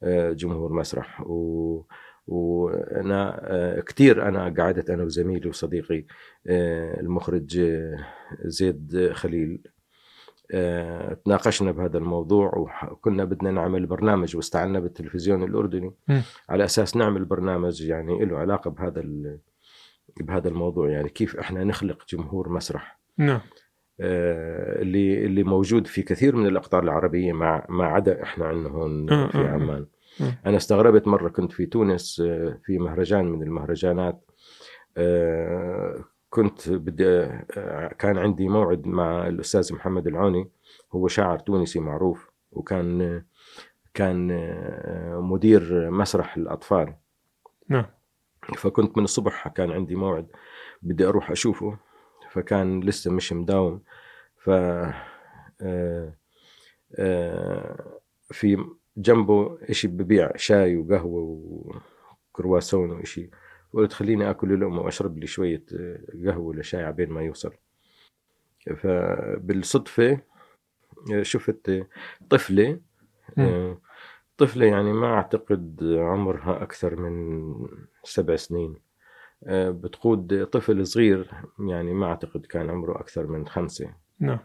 آه، 0.03 0.31
جمهور 0.31 0.73
مسرح 0.73 1.21
و 1.21 1.83
وأنا 2.27 3.39
آه، 3.43 3.79
كثير 3.79 4.27
أنا 4.27 4.53
قعدت 4.57 4.89
أنا 4.89 5.03
وزميلي 5.03 5.49
وصديقي 5.49 6.05
المخرج 6.99 7.61
زيد 8.45 9.11
خليل 9.13 9.61
تناقشنا 11.25 11.71
بهذا 11.71 11.97
الموضوع 11.97 12.57
وكنا 12.91 13.25
بدنا 13.25 13.51
نعمل 13.51 13.85
برنامج 13.85 14.35
واستعنا 14.35 14.79
بالتلفزيون 14.79 15.43
الأردني 15.43 15.93
مم. 16.07 16.21
على 16.49 16.63
أساس 16.65 16.97
نعمل 16.97 17.25
برنامج 17.25 17.81
يعني 17.81 18.25
له 18.25 18.37
علاقة 18.37 18.71
بهذا 18.71 18.99
بهذا 20.19 20.49
الموضوع 20.49 20.89
يعني 20.89 21.09
كيف 21.09 21.37
إحنا 21.37 21.63
نخلق 21.63 22.05
جمهور 22.09 22.49
مسرح. 22.49 22.99
نعم. 23.17 23.41
آه، 24.01 24.81
اللي 24.81 25.25
اللي 25.25 25.43
موجود 25.43 25.87
في 25.87 26.01
كثير 26.01 26.35
من 26.35 26.47
الأقطار 26.47 26.83
العربية 26.83 27.33
ما 27.33 27.65
ما 27.69 27.85
عدا 27.85 28.23
إحنا 28.23 28.45
عندنا 28.45 28.69
هون 28.69 29.09
آه، 29.09 29.27
في 29.27 29.37
آه، 29.37 29.41
آه. 29.41 29.47
عمان. 29.47 29.85
أنا 30.45 30.57
استغربت 30.57 31.07
مرة 31.07 31.29
كنت 31.29 31.51
في 31.51 31.65
تونس 31.65 32.21
في 32.65 32.77
مهرجان 32.79 33.25
من 33.25 33.43
المهرجانات. 33.43 34.31
كنت 36.29 36.69
بدي 36.69 37.27
كان 37.99 38.17
عندي 38.17 38.49
موعد 38.49 38.87
مع 38.87 39.27
الأستاذ 39.27 39.73
محمد 39.73 40.07
العوني 40.07 40.49
هو 40.91 41.07
شاعر 41.07 41.39
تونسي 41.39 41.79
معروف 41.79 42.29
وكان 42.51 43.21
كان 43.93 44.27
مدير 45.21 45.91
مسرح 45.91 46.37
الأطفال. 46.37 46.93
نعم. 47.69 47.85
فكنت 48.57 48.97
من 48.97 49.03
الصبح 49.03 49.47
كان 49.47 49.71
عندي 49.71 49.95
موعد 49.95 50.27
بدي 50.81 51.05
أروح 51.05 51.31
أشوفه 51.31 51.77
فكان 52.31 52.79
لسه 52.83 53.11
مش 53.11 53.33
مداوم. 53.33 53.81
ف 54.37 54.49
آه، 54.49 56.13
آه، 56.95 57.99
في 58.31 58.65
جنبه 58.97 59.57
إشي 59.69 59.87
ببيع 59.87 60.31
شاي 60.35 60.77
وقهوة 60.77 61.21
وكرواسون 62.31 62.91
وإشي. 62.91 63.29
قلت 63.73 63.93
خليني 63.93 64.29
آكل 64.29 64.61
لقمه 64.61 64.81
وأشرب 64.81 65.17
لي 65.17 65.27
شوية 65.27 65.63
آه، 65.75 65.99
قهوة 66.25 66.45
ولا 66.45 66.61
شاي 66.61 66.83
عبين 66.83 67.09
ما 67.09 67.21
يوصل. 67.21 67.53
فبالصدفة 68.77 70.19
آه، 71.13 71.21
شفت 71.23 71.69
آه، 71.69 71.87
طفله 72.29 72.79
آه، 74.41 74.45
طفلة 74.45 74.65
يعني 74.65 74.93
ما 74.93 75.13
أعتقد 75.13 75.79
عمرها 75.99 76.63
أكثر 76.63 76.95
من 76.95 77.53
سبع 78.03 78.35
سنين. 78.35 78.75
آه، 79.43 79.69
بتقود 79.69 80.45
طفل 80.45 80.87
صغير 80.87 81.31
يعني 81.59 81.93
ما 81.93 82.05
أعتقد 82.05 82.45
كان 82.45 82.69
عمره 82.69 82.99
أكثر 82.99 83.27
من 83.27 83.47
خمسة. 83.47 83.93
نعم. 84.19 84.39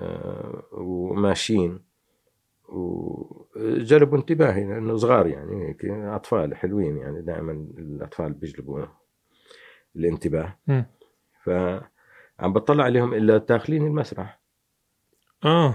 آه، 0.00 0.62
وماشيين. 0.72 1.88
وجلبوا 2.68 4.18
انتباهي 4.18 4.64
لأنه 4.64 4.96
صغار 4.96 5.26
يعني 5.26 5.68
هيك 5.68 5.84
أطفال 5.84 6.56
حلوين 6.56 6.96
يعني 6.96 7.22
دائما 7.22 7.52
الأطفال 7.52 8.32
بيجلبوا 8.32 8.86
الانتباه. 9.96 10.56
مم. 10.66 10.86
فعم 11.42 12.52
بطلع 12.52 12.84
عليهم 12.84 13.14
إلا 13.14 13.38
داخلين 13.38 13.86
المسرح. 13.86 14.40
آه. 15.44 15.74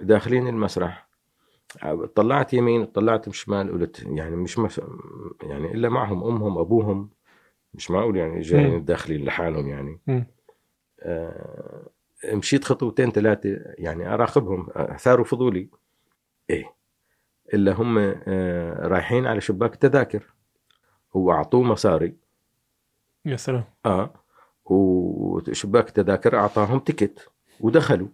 داخلين 0.00 0.48
المسرح. 0.48 1.11
طلعت 2.14 2.54
يمين 2.54 2.84
طلعت 2.84 3.30
شمال 3.30 3.72
قلت 3.72 4.02
يعني 4.06 4.36
مش 4.36 4.58
مس... 4.58 4.80
يعني 5.42 5.74
إلا 5.74 5.88
معهم 5.88 6.24
أمهم 6.24 6.58
أبوهم 6.58 7.10
مش 7.74 7.90
معقول 7.90 8.16
يعني 8.16 8.40
جايين. 8.40 8.84
داخلين 8.84 9.24
لحالهم 9.24 9.68
يعني. 9.68 10.00
آه 11.00 11.88
مشيت 12.24 12.64
خطوتين 12.64 13.10
ثلاثة 13.10 13.48
يعني 13.78 14.14
أراقبهم 14.14 14.66
أثاروا 14.70 15.24
فضولي. 15.24 15.68
إيه 16.50 16.74
إلا 17.54 17.72
هم 17.72 17.98
آه 17.98 18.86
رايحين 18.88 19.26
على 19.26 19.40
شباك 19.40 19.76
تذاكر 19.76 20.34
واعطوه 21.14 21.62
مصاري. 21.62 22.14
يا 23.24 23.36
سلام. 23.36 23.64
آه 23.86 24.10
وشباك 24.64 25.88
التذاكر 25.88 26.36
أعطاهم 26.36 26.78
تيكت 26.78 27.28
ودخلوا. 27.60 28.08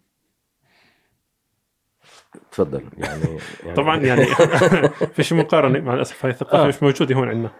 تفضل. 2.51 2.83
يعني, 2.97 3.38
يعني 3.64 3.77
طبعا 3.77 3.97
يعني 3.97 4.25
فيش 5.14 5.33
مقارنة 5.33 5.81
مع 5.81 5.95
الأسف 5.95 6.25
هاي 6.25 6.33
الثقافة 6.33 6.64
آه. 6.64 6.69
مش 6.69 6.83
موجودة 6.83 7.14
هون 7.14 7.29
عندنا. 7.29 7.51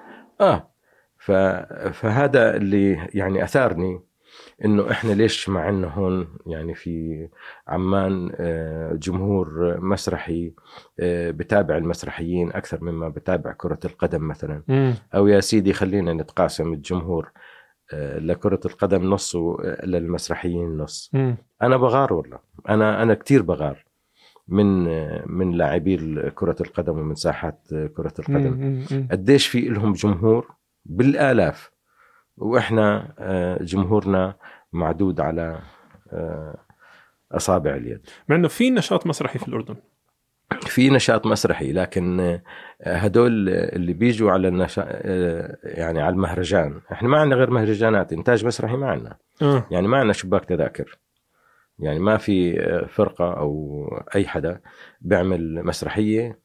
آه. 0.41 0.71
ف... 1.19 1.33
فهذا 1.93 2.57
اللي 2.57 3.09
يعني 3.15 3.45
أثارني 3.45 4.01
إنه 4.65 4.91
إحنا 4.91 5.13
ليش 5.13 5.49
ما 5.49 5.61
عندنا 5.61 5.89
هون 5.89 6.29
يعني 6.47 6.75
في 6.75 7.29
عمان 7.69 8.33
آه، 8.37 8.93
جمهور 8.93 9.81
مسرحي 9.81 10.53
آه، 11.01 11.31
بتابع 11.31 11.77
المسرحيين 11.77 12.53
أكثر 12.53 12.85
مما 12.85 13.09
بتابع 13.09 13.53
كرة 13.53 13.79
القدم 13.85 14.29
مثلا. 14.29 14.63
أو 15.15 15.27
يا 15.27 15.41
سيدي 15.41 15.73
خلينا 15.73 16.13
نتقاسم 16.13 16.73
الجمهور 16.73 17.31
آه، 17.93 18.19
لكرة 18.19 18.61
القدم 18.65 19.11
نص 19.11 19.35
وللمسرحيين 19.35 20.77
نص. 20.77 21.11
مم. 21.13 21.37
أنا 21.63 21.77
بغار 21.77 22.13
والله. 22.13 22.39
أنا 22.69 23.03
أنا 23.03 23.15
كثير 23.15 23.43
بغار. 23.43 23.85
من 24.49 24.85
من 25.33 25.51
لاعبي 25.51 25.97
كرة 26.35 26.57
القدم 26.61 26.99
ومن 26.99 27.15
ساحات 27.15 27.69
كرة 27.97 28.13
القدم. 28.19 28.85
قديش 29.11 29.47
في 29.47 29.61
لهم 29.61 29.93
جمهور؟ 29.93 30.55
بالآلاف. 30.85 31.71
وإحنا 32.37 33.15
آه، 33.19 33.63
جمهورنا 33.63 34.35
معدود 34.73 35.21
على 35.21 35.61
آه، 36.13 36.57
أصابع 37.33 37.75
اليد. 37.75 38.01
مع 38.29 38.37
إنه 38.37 38.49
في 38.49 38.71
نشاط 38.71 39.07
مسرحي 39.07 39.39
في 39.39 39.49
الأردن. 39.49 39.77
في 40.61 40.91
نشاط 40.91 41.27
مسرحي 41.27 41.73
لكن 41.73 42.21
آه، 42.21 42.43
هدول 42.83 43.49
اللي 43.49 43.93
بيجوا 43.93 44.31
على 44.31 44.49
النشا... 44.49 44.83
آه، 44.87 45.59
يعني 45.63 46.03
على 46.03 46.13
المهرجان. 46.13 46.81
إحنا 46.93 47.09
ما 47.09 47.19
عندنا 47.19 47.37
غير 47.37 47.51
مهرجانات 47.51 48.13
إنتاج 48.13 48.47
مسرحي 48.47 48.77
ما 48.77 48.91
عندنا. 48.91 49.17
آه. 49.43 49.67
يعني 49.71 49.89
ما 49.89 49.97
عندنا 49.97 50.13
شباك 50.13 50.45
تذاكر. 50.45 50.99
يعني 51.79 51.99
ما 51.99 52.17
في 52.17 52.61
آه، 52.61 52.87
فرقة 52.87 53.33
أو 53.33 53.85
أي 54.15 54.27
حدا 54.27 54.61
بيعمل 55.01 55.65
مسرحية 55.65 56.39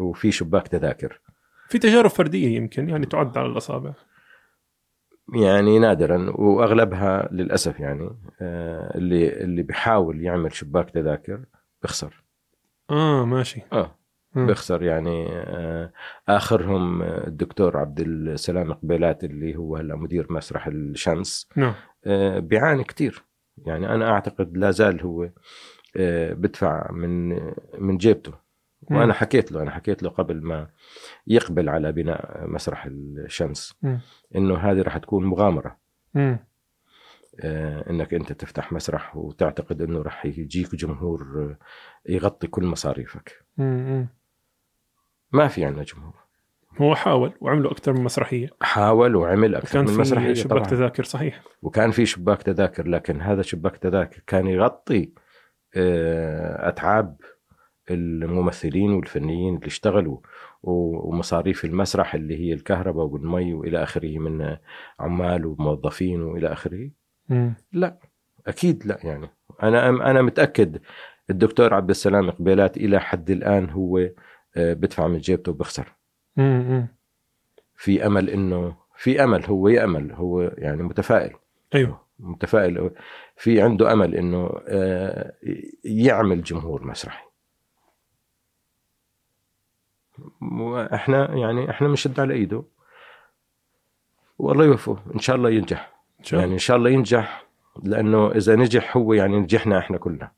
وفي 0.00 0.32
شباك 0.32 0.68
تذاكر. 0.68 1.20
في 1.68 1.78
تجارب 1.78 2.10
فردية 2.10 2.56
يمكن 2.56 2.88
يعني 2.88 3.06
تعد 3.06 3.38
على 3.38 3.46
الأصابع. 3.46 3.92
يعني 5.34 5.78
نادرا 5.78 6.30
وأغلبها 6.30 7.28
للأسف 7.32 7.80
يعني 7.80 8.10
آه، 8.40 8.98
اللي 8.98 9.42
اللي 9.42 9.62
بيحاول 9.62 10.20
يعمل 10.20 10.52
شباك 10.52 10.90
تذاكر 10.90 11.44
بيخسر. 11.82 12.22
آه 12.90 13.24
ماشي. 13.24 13.62
آه 13.72 13.96
مم. 14.34 14.46
بيخسر 14.46 14.82
يعني 14.82 15.26
آه، 15.30 15.92
آخرهم 16.28 17.02
الدكتور 17.02 17.76
عبد 17.76 18.00
السلام 18.00 18.72
قبيلات 18.72 19.24
اللي 19.24 19.56
هو 19.56 19.76
هلا 19.76 19.96
مدير 19.96 20.32
مسرح 20.32 20.66
الشمس 20.66 21.48
نعم. 21.56 21.74
بيعاني 22.40 22.84
كتير. 22.84 23.29
يعني 23.66 23.94
أنا 23.94 24.10
أعتقد 24.10 24.56
لا 24.56 24.70
زال 24.70 25.02
هو 25.02 25.30
آه، 25.96 26.32
بدفع 26.32 26.92
من 26.92 27.28
من 27.78 27.96
جيبته. 27.98 28.32
وأنا 28.90 29.12
حكيت 29.12 29.52
له 29.52 29.62
أنا 29.62 29.70
حكيت 29.70 30.02
له 30.02 30.10
قبل 30.10 30.42
ما 30.42 30.68
يقبل 31.26 31.68
على 31.68 31.92
بناء 31.92 32.46
مسرح 32.46 32.86
الشمس. 32.86 33.74
إنه 34.36 34.56
هذه 34.58 34.82
راح 34.82 34.98
تكون 34.98 35.24
مغامرة. 35.24 35.76
آه، 37.40 37.90
إنك 37.90 38.14
أنت 38.14 38.32
تفتح 38.32 38.72
مسرح 38.72 39.16
وتعتقد 39.16 39.82
إنه 39.82 40.02
راح 40.02 40.26
يجيك 40.26 40.74
جمهور 40.74 41.22
آه، 41.22 41.56
يغطي 42.12 42.46
كل 42.46 42.64
مصاريفك. 42.64 43.44
ما 45.32 45.48
في 45.48 45.64
عندنا 45.64 45.84
جمهور 45.84 46.14
هو 46.78 46.94
حاول 46.94 47.32
وعملوا 47.40 47.72
أكثر 47.72 47.92
من 47.92 48.04
مسرحية. 48.04 48.50
حاول 48.62 49.16
وعمل 49.16 49.54
أكثر 49.54 49.72
كان 49.72 49.84
من 49.84 50.00
مسرحية 50.00 50.28
في 50.28 50.34
شباك 50.34 50.58
طبعا. 50.58 50.70
تذاكر 50.70 51.04
صحيح. 51.04 51.42
وكان 51.62 51.90
في 51.90 52.06
شباك 52.06 52.42
تذاكر 52.42 52.88
لكن 52.88 53.20
هذا 53.20 53.42
شباك 53.42 53.76
تذاكر 53.76 54.22
كان 54.26 54.46
يغطي 54.46 55.12
آه، 55.76 56.68
أتعاب 56.68 57.16
الممثلين 57.90 58.92
والفنيين 58.92 59.54
اللي 59.54 59.66
اشتغلوا 59.66 60.18
ومصاريف 60.62 61.64
المسرح 61.64 62.14
اللي 62.14 62.38
هي 62.38 62.52
الكهرباء 62.52 63.06
والمي 63.06 63.54
وإلى 63.54 63.82
آخره 63.82 64.18
من 64.18 64.56
عمال 65.00 65.46
وموظفين 65.46 66.22
وإلى 66.22 66.52
آخره. 66.52 66.90
لا 67.72 67.98
أكيد 68.46 68.86
لا 68.86 68.98
يعني. 69.02 69.30
أنا 69.62 69.88
أنا 69.88 70.22
متأكد 70.22 70.80
الدكتور 71.30 71.74
عبد 71.74 71.90
السلام 71.90 72.30
قبيلات 72.30 72.76
إلى 72.76 73.00
حد 73.00 73.30
الآن 73.30 73.70
هو 73.70 73.98
آه، 74.56 74.72
بدفع 74.72 75.08
من 75.08 75.18
جيبته 75.18 75.52
وبخسر 75.52 75.99
مم. 76.36 76.88
في 77.76 78.06
أمل 78.06 78.30
إنه 78.30 78.76
في 78.96 79.24
أمل 79.24 79.44
هو 79.44 79.68
يامل 79.68 80.12
هو 80.12 80.42
يعني 80.42 80.82
متفائل. 80.82 81.34
أيوه. 81.74 82.00
متفائل. 82.18 82.90
في 83.36 83.62
عنده 83.62 83.92
أمل 83.92 84.14
إنه 84.14 84.50
آه، 84.68 85.32
يعمل 85.84 86.42
جمهور 86.42 86.84
مسرحي. 86.84 87.24
وإحنا 90.42 91.34
يعني 91.36 91.70
إحنا 91.70 91.88
بنشد 91.88 92.20
على 92.20 92.34
إيده. 92.34 92.62
والله 94.38 94.64
يوفقه. 94.64 95.02
إن 95.14 95.18
شاء 95.18 95.36
الله 95.36 95.50
ينجح. 95.50 95.92
إن 96.18 96.24
شاء 96.24 96.32
الله. 96.32 96.42
يعني 96.42 96.54
إن 96.54 96.58
شاء 96.58 96.76
الله 96.76 96.90
ينجح 96.90 97.46
لأنه 97.82 98.30
إذا 98.30 98.56
نجح 98.56 98.96
هو 98.96 99.12
يعني 99.12 99.38
نجحنا 99.38 99.78
إحنا 99.78 99.98
كلنا. 99.98 100.32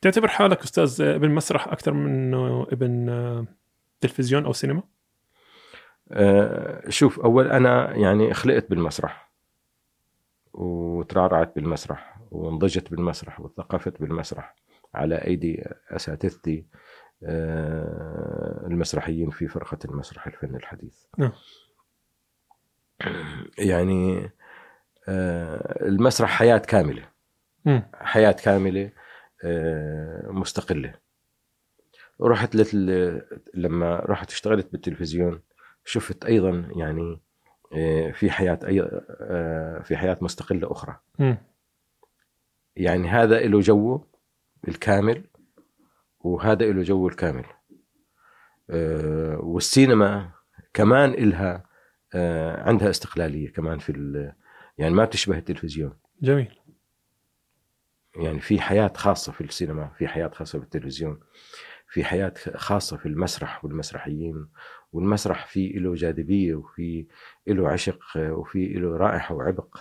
تعتبر 0.00 0.28
حالك 0.28 0.62
أستاذ 0.62 1.00
ابن 1.00 1.30
مسرح 1.30 1.68
أكثر 1.68 1.92
من 1.92 2.06
إنه 2.06 2.62
ابن 2.62 3.08
آه، 3.08 3.46
تلفزيون 4.00 4.44
أو 4.44 4.52
سينما؟ 4.52 4.82
شوف 6.88 7.20
أول 7.20 7.50
أنا 7.50 7.96
يعني 7.96 8.34
خلقت 8.34 8.70
بالمسرح 8.70 9.32
وترعرعت 10.52 11.54
بالمسرح 11.56 12.18
وانضجت 12.30 12.90
بالمسرح 12.90 13.40
وثقفت 13.40 14.00
بالمسرح 14.00 14.54
على 14.94 15.14
أيدي 15.14 15.64
أساتذتي 15.90 16.66
آه، 17.24 18.66
المسرحيين 18.66 19.30
في 19.30 19.48
فرقة 19.48 19.78
المسرح 19.84 20.26
الفني 20.26 20.56
الحديث 20.56 21.04
نعم. 21.18 21.32
يعني 23.58 24.30
آه، 25.08 25.86
المسرح 25.88 26.30
حياة 26.30 26.58
كاملة. 26.58 27.08
حياة 27.94 28.32
كاملة 28.32 28.90
آه، 29.44 30.28
مستقلة 30.28 30.94
رحت. 32.22 32.74
لما 33.54 33.96
رحت 33.96 34.30
اشتغلت 34.30 34.72
بالتلفزيون 34.72 35.42
شفت 35.84 36.24
أيضا 36.24 36.68
يعني 36.76 37.20
آه، 37.72 38.10
في 38.10 38.30
حياة 38.30 38.58
أي... 38.66 38.80
آه، 39.20 39.82
في 39.82 39.96
حياة 39.96 40.18
مستقلة 40.20 40.72
أخرى. 40.72 40.96
مم. 41.18 41.36
يعني 42.76 43.08
هذا 43.08 43.40
له 43.40 43.60
جوه 43.60 44.06
الكامل 44.68 45.24
وهذا 46.20 46.66
له 46.72 46.82
جوه 46.82 47.08
الكامل. 47.08 47.44
آه، 48.70 49.38
والسينما 49.40 50.30
كمان 50.74 51.10
إلها 51.10 51.66
عندها 52.58 52.90
استقلالية 52.90 53.52
كمان 53.52 53.78
في 53.78 53.92
ال- 53.92 54.32
يعني 54.78 54.94
ما 54.94 55.04
بتشبه 55.04 55.38
التلفزيون. 55.38 55.98
جميل. 56.22 56.58
يعني 58.16 58.40
في 58.40 58.60
حياة 58.60 58.92
خاصة 58.96 59.32
في 59.32 59.40
السينما 59.40 59.90
في 59.98 60.08
حياة 60.08 60.28
خاصة 60.28 60.58
في 60.58 60.64
التلفزيون 60.64 61.20
في 61.88 62.04
حياة 62.04 62.34
خاصة 62.56 62.96
في 62.96 63.06
المسرح 63.06 63.64
والمسرحيين 63.64 64.48
والمسرح 64.92 65.46
فيه 65.46 65.78
له 65.78 65.94
جاذبية 65.94 66.54
وفي 66.54 67.06
له 67.46 67.68
عشق 67.68 67.98
آه، 68.16 68.32
وفي 68.32 68.66
له 68.66 68.96
رائحة 68.96 69.34
وعبق 69.34 69.78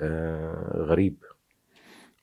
آه، 0.00 0.76
غريب. 0.76 1.16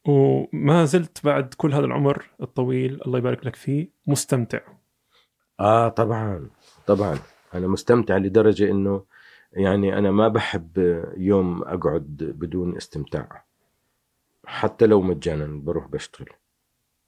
وما 0.05 0.85
زلت 0.85 1.25
بعد 1.25 1.53
كل 1.53 1.73
هذا 1.73 1.85
العمر 1.85 2.29
الطويل 2.41 3.01
الله 3.05 3.17
يبارك 3.19 3.45
لك 3.45 3.55
فيه 3.55 3.89
مستمتع. 4.07 4.59
آه 5.59 5.89
طبعا 5.89 6.49
طبعا. 6.87 7.19
أنا 7.53 7.67
مستمتع 7.67 8.17
لدرجة 8.17 8.71
إنه 8.71 9.05
يعني 9.53 9.97
أنا 9.97 10.11
ما 10.11 10.27
بحب 10.27 11.03
يوم 11.17 11.63
أقعد 11.63 12.35
بدون 12.37 12.75
استمتاع. 12.77 13.45
حتى 14.45 14.85
لو 14.85 15.01
مجانا 15.01 15.45
بروح 15.45 15.87
بشتغل. 15.87 16.29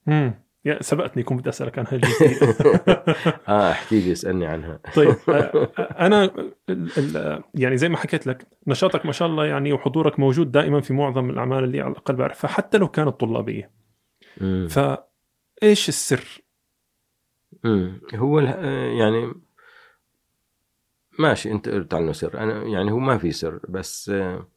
مم. 0.07 0.42
يا 0.65 0.82
سبقتني 0.82 1.23
كنت 1.23 1.39
بدي 1.39 1.49
أسألك 1.49 1.80
عن 1.80 1.86
هاي 1.88 1.95
الجزئيه 1.95 2.56
آه 3.47 3.71
احكي 3.71 3.99
لي 3.99 4.12
اسألني 4.12 4.45
عنها 4.45 4.80
طيب 4.95 5.15
أنا 5.80 6.32
يعني 7.56 7.78
زي 7.78 7.89
ما 7.89 7.97
حكيت 7.97 8.28
لك 8.28 8.47
نشاطك 8.67 9.06
ما 9.06 9.12
شاء 9.12 9.28
الله 9.28 9.45
يعني 9.45 9.73
وحضورك 9.73 10.19
موجود 10.19 10.52
دائما 10.52 10.82
في 10.82 10.93
معظم 10.93 11.30
الأعمال 11.30 11.63
اللي 11.63 11.82
على 11.82 11.91
الاقل 11.91 12.15
بعرفها 12.15 12.49
حتى 12.49 12.78
لو 12.78 12.88
كانت 12.88 13.19
طلابية. 13.19 13.71
فايش 14.69 15.89
السر؟ 15.89 16.43
مم. 17.63 18.02
هو 18.15 18.39
آه، 18.39 18.91
يعني 18.99 19.34
ماشي 21.19 21.52
أنت 21.52 21.69
قلت 21.69 21.93
عنه 21.93 22.12
سر 22.12 22.39
أنا 22.39 22.63
يعني 22.63 22.91
هو 22.91 22.99
ما 22.99 23.17
في 23.17 23.32
سر 23.32 23.60
بس 23.69 24.10
آه، 24.10 24.47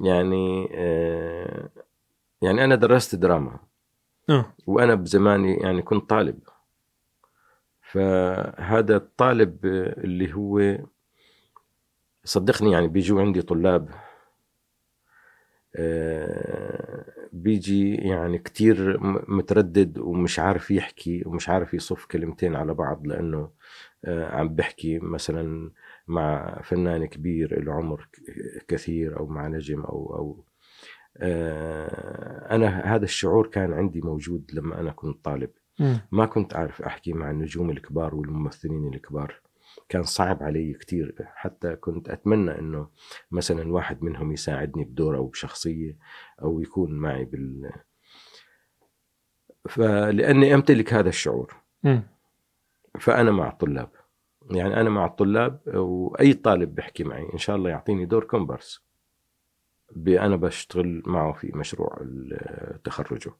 يعني 0.00 0.68
آه، 0.74 1.70
يعني 2.42 2.64
أنا 2.64 2.74
درست 2.74 3.14
دراما 3.14 3.58
آه. 4.30 4.54
وأنا 4.66 4.94
بزماني 4.94 5.54
يعني 5.54 5.82
كنت 5.82 6.10
طالب. 6.10 6.38
فهذا 7.82 8.96
الطالب 8.96 9.66
اللي 10.04 10.34
هو 10.34 10.78
صدقني 12.24 12.72
يعني 12.72 12.88
بيجوا 12.88 13.20
عندي 13.20 13.42
طلاب 13.42 13.90
آه، 15.76 17.04
بيجي 17.32 17.94
يعني 17.94 18.38
كتير 18.38 18.98
متردد 19.30 19.98
ومش 19.98 20.38
عارف 20.38 20.70
يحكي 20.70 21.22
ومش 21.26 21.48
عارف 21.48 21.74
يصف 21.74 22.06
كلمتين 22.06 22.56
على 22.56 22.74
بعض 22.74 23.06
لأنه 23.06 23.50
آه، 24.04 24.36
عم 24.36 24.48
بحكي 24.48 24.98
مثلا 24.98 25.70
مع 26.08 26.60
فنان 26.62 27.06
كبير 27.06 27.64
له 27.64 27.72
عمر 27.72 28.08
كثير 28.68 29.18
أو 29.18 29.26
مع 29.26 29.48
نجم 29.48 29.80
أو 29.80 30.14
أو 30.16 30.44
آه، 31.16 32.54
أنا 32.54 32.94
هذا 32.94 33.04
الشعور 33.04 33.46
كان 33.46 33.72
عندي 33.72 34.00
موجود 34.00 34.50
لما 34.52 34.80
أنا 34.80 34.90
كنت 34.92 35.24
طالب. 35.24 35.50
ما 36.12 36.26
كنت 36.26 36.54
أعرف 36.54 36.82
أحكي 36.82 37.12
مع 37.12 37.30
النجوم 37.30 37.70
الكبار 37.70 38.14
والممثلين 38.14 38.94
الكبار. 38.94 39.40
كان 39.88 40.02
صعب 40.02 40.42
علي 40.42 40.74
كتير. 40.74 41.14
حتى 41.34 41.76
كنت 41.76 42.08
أتمنى 42.08 42.58
أنه 42.58 42.88
مثلا 43.30 43.72
واحد 43.72 44.04
منهم 44.04 44.32
يساعدني 44.32 44.84
بدور 44.84 45.16
أو 45.16 45.26
بشخصية 45.26 45.96
أو 46.42 46.60
يكون 46.60 46.92
معي 46.92 47.24
بال. 47.24 47.72
فلأني 49.68 50.54
أمتلك 50.54 50.94
هذا 50.94 51.08
الشعور. 51.08 51.54
مم. 51.82 52.02
فأنا 53.00 53.30
مع 53.30 53.48
الطلاب. 53.48 53.90
يعني 54.50 54.80
أنا 54.80 54.90
مع 54.90 55.06
الطلاب 55.06 55.60
وأي 55.66 56.34
طالب 56.34 56.74
بحكي 56.74 57.04
معي 57.04 57.32
إن 57.32 57.38
شاء 57.38 57.56
الله 57.56 57.70
يعطيني 57.70 58.04
دور 58.04 58.24
كومبارس. 58.24 58.91
أنا 60.08 60.36
بشتغل 60.36 61.02
معه 61.06 61.32
في 61.32 61.52
مشروع 61.54 62.06
تخرجه 62.84 63.32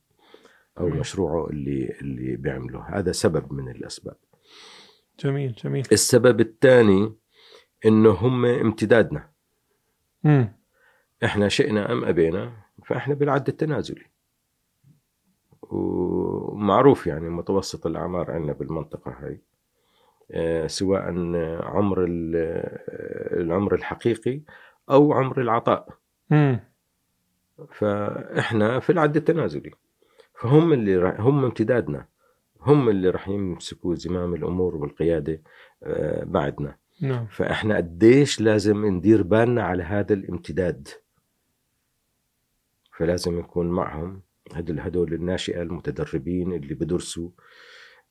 أو 0.80 0.88
مم. 0.88 1.00
مشروعه 1.00 1.46
اللي 1.50 1.94
اللي 2.00 2.36
بيعمله 2.36 2.98
هذا 2.98 3.12
سبب 3.12 3.52
من 3.52 3.68
الأسباب 3.68 4.16
جميل 5.20 5.52
جميل 5.52 5.86
السبب 5.92 6.40
الثاني 6.40 7.14
إنه 7.86 8.10
هم 8.10 8.44
امتدادنا 8.46 9.30
مم. 10.24 10.56
إحنا 11.24 11.48
شئنا 11.48 11.92
أم 11.92 12.04
أبينا 12.04 12.52
فإحنا 12.86 13.14
بالعد 13.14 13.48
التنازلي 13.48 14.04
ومعروف 15.62 17.06
يعني 17.06 17.28
متوسط 17.28 17.86
الأعمار 17.86 18.30
عندنا 18.30 18.52
بالمنطقة 18.52 19.10
هاي 19.20 19.42
آه، 20.30 20.66
سواء 20.66 21.02
عمر 21.62 22.04
ال- 22.04 23.40
العمر 23.40 23.74
الحقيقي 23.74 24.40
أو 24.90 25.12
عمر 25.12 25.40
العطاء. 25.40 25.88
فإحنا 27.72 28.80
في 28.80 28.90
العد 28.90 29.16
التنازلي 29.16 29.70
فهم 30.40 30.72
اللي 30.72 30.96
رح 30.96 31.20
هم 31.20 31.44
امتدادنا. 31.44 32.06
هم 32.60 32.88
اللي 32.88 33.10
راح 33.10 33.28
يمسكوا 33.28 33.94
زمام 33.94 34.34
الأمور 34.34 34.76
والقيادة 34.76 35.42
آه، 35.82 36.24
بعدنا. 36.24 36.76
نعم. 37.00 37.26
فإحنا 37.26 37.76
قديش 37.76 38.40
لازم 38.40 38.86
ندير 38.86 39.22
بالنا 39.22 39.62
على 39.62 39.82
هذا 39.82 40.14
الامتداد. 40.14 40.88
فلازم 42.96 43.38
نكون 43.38 43.66
معهم 43.66 44.22
هدول 44.52 44.80
هدول 44.80 45.14
الناشئة 45.14 45.62
المتدربين 45.62 46.52
اللي 46.52 46.74
بدرسوا 46.74 47.30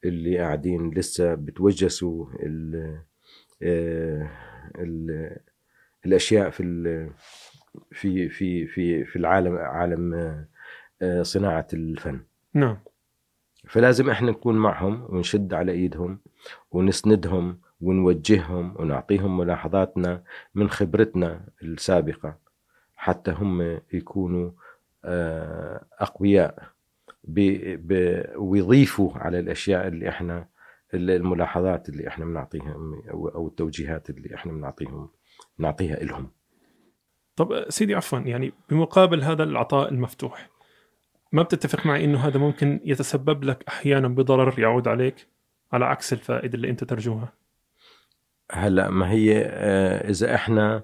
اللي 0.04 0.38
قاعدين 0.38 0.90
لسه 0.90 1.36
بتوجسوا 1.36 2.26
ال 2.34 3.02
ال 4.76 5.38
الأشياء 6.06 6.50
في 6.50 6.64
ال 6.64 7.10
في 7.92 8.30
في 8.30 8.68
في 8.68 9.06
في 9.06 9.16
العالم 9.16 9.56
عالم 9.58 10.14
آه، 11.02 11.22
صناعة 11.22 11.68
الفن. 11.74 12.20
نعم. 12.54 12.78
فلازم 13.68 14.10
إحنا 14.10 14.32
نكون 14.32 14.56
معهم 14.56 15.06
ونشد 15.10 15.54
على 15.54 15.72
ايدهم 15.72 16.20
ونسندهم 16.72 17.60
ونوجههم 17.82 18.76
ونعطيهم 18.80 19.38
ملاحظاتنا 19.38 20.24
من 20.56 20.70
خبرتنا 20.70 21.46
السابقة 21.64 22.38
حتى 22.96 23.32
هم 23.32 23.80
يكونوا 23.94 24.52
آه، 25.06 25.86
أقوياء 26.00 26.72
ويضيفوا 28.36 29.12
على 29.18 29.40
الأشياء 29.40 29.88
اللي 29.88 30.10
إحنا 30.10 30.48
الملاحظات 30.94 31.90
اللي 31.90 32.08
إحنا 32.08 32.26
بنعطيها 32.26 32.76
أو 33.12 33.48
التوجيهات 33.48 34.10
اللي 34.10 34.36
إحنا 34.36 34.52
بنعطيهم 34.52 35.10
نعطيها 35.58 35.96
لهم 35.96 36.32
طب 37.42 37.66
سيدي 37.70 37.96
عفوا 37.96 38.20
يعني 38.20 38.54
بمقابل 38.70 39.24
هذا 39.24 39.44
العطاء 39.44 39.90
المفتوح 39.90 40.50
ما 41.32 41.44
بتتفق 41.44 41.86
معي 41.86 42.06
إنه 42.06 42.20
هذا 42.28 42.40
ممكن 42.40 42.80
يتسبب 42.86 43.44
لك 43.44 43.64
أحيانا 43.68 44.08
بضرر 44.08 44.60
يعود 44.60 44.88
عليك 44.88 45.28
على 45.74 45.86
عكس 45.86 46.14
الفائدة 46.14 46.56
اللي 46.56 46.70
أنت 46.70 46.84
ترجوها 46.84 47.34
هلأ 48.52 48.90
ما 48.90 49.12
هي 49.12 49.46
آه، 49.46 50.10
إذا 50.10 50.36
إحنا 50.36 50.84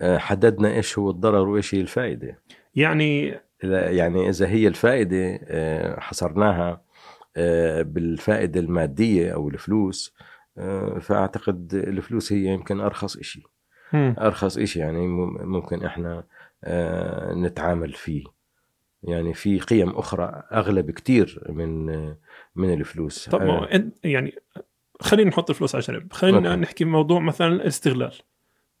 آه، 0.00 0.18
حددنا 0.18 0.74
إيش 0.74 0.98
هو 0.98 1.10
الضرر 1.10 1.48
وإيش 1.48 1.74
هي 1.74 1.80
الفائدة 1.80 2.42
يعني 2.74 3.32
إذا- 3.34 3.64
يعني 3.90 4.28
إذا 4.28 4.48
هي 4.48 4.68
الفائدة 4.68 5.40
آه، 5.44 6.00
حصرناها 6.00 6.82
بالفائدة 7.82 8.60
المادية 8.60 9.34
أو 9.34 9.48
الفلوس 9.48 10.14
فأعتقد 11.00 11.74
الفلوس 11.74 12.32
هي 12.32 12.44
يمكن 12.44 12.80
أرخص 12.80 13.18
شيء. 13.20 13.42
أرخص 13.94 14.58
شيء 14.58 14.82
يعني 14.82 15.06
مم- 15.06 15.48
ممكن 15.52 15.84
إحنا 15.84 16.24
آه، 16.64 17.34
نتعامل 17.34 17.92
فيه. 17.92 18.24
يعني 19.02 19.34
في 19.34 19.58
قيم 19.58 19.90
أخرى 19.90 20.42
اغلى 20.52 20.82
بكثير 20.82 21.44
من 21.48 21.86
من 22.54 22.72
الفلوس. 22.74 23.28
طب 23.28 23.42
ما 23.42 23.74
آه، 23.74 23.90
يعني 24.04 24.34
خلينا 25.00 25.30
نحط 25.30 25.50
الفلوس 25.50 25.74
على 25.74 25.84
جنب. 25.84 26.12
خلينا. 26.12 26.56
نحكي 26.56 26.84
موضوع 26.84 27.20
مثلا 27.20 27.48
الاستغلال. 27.48 28.14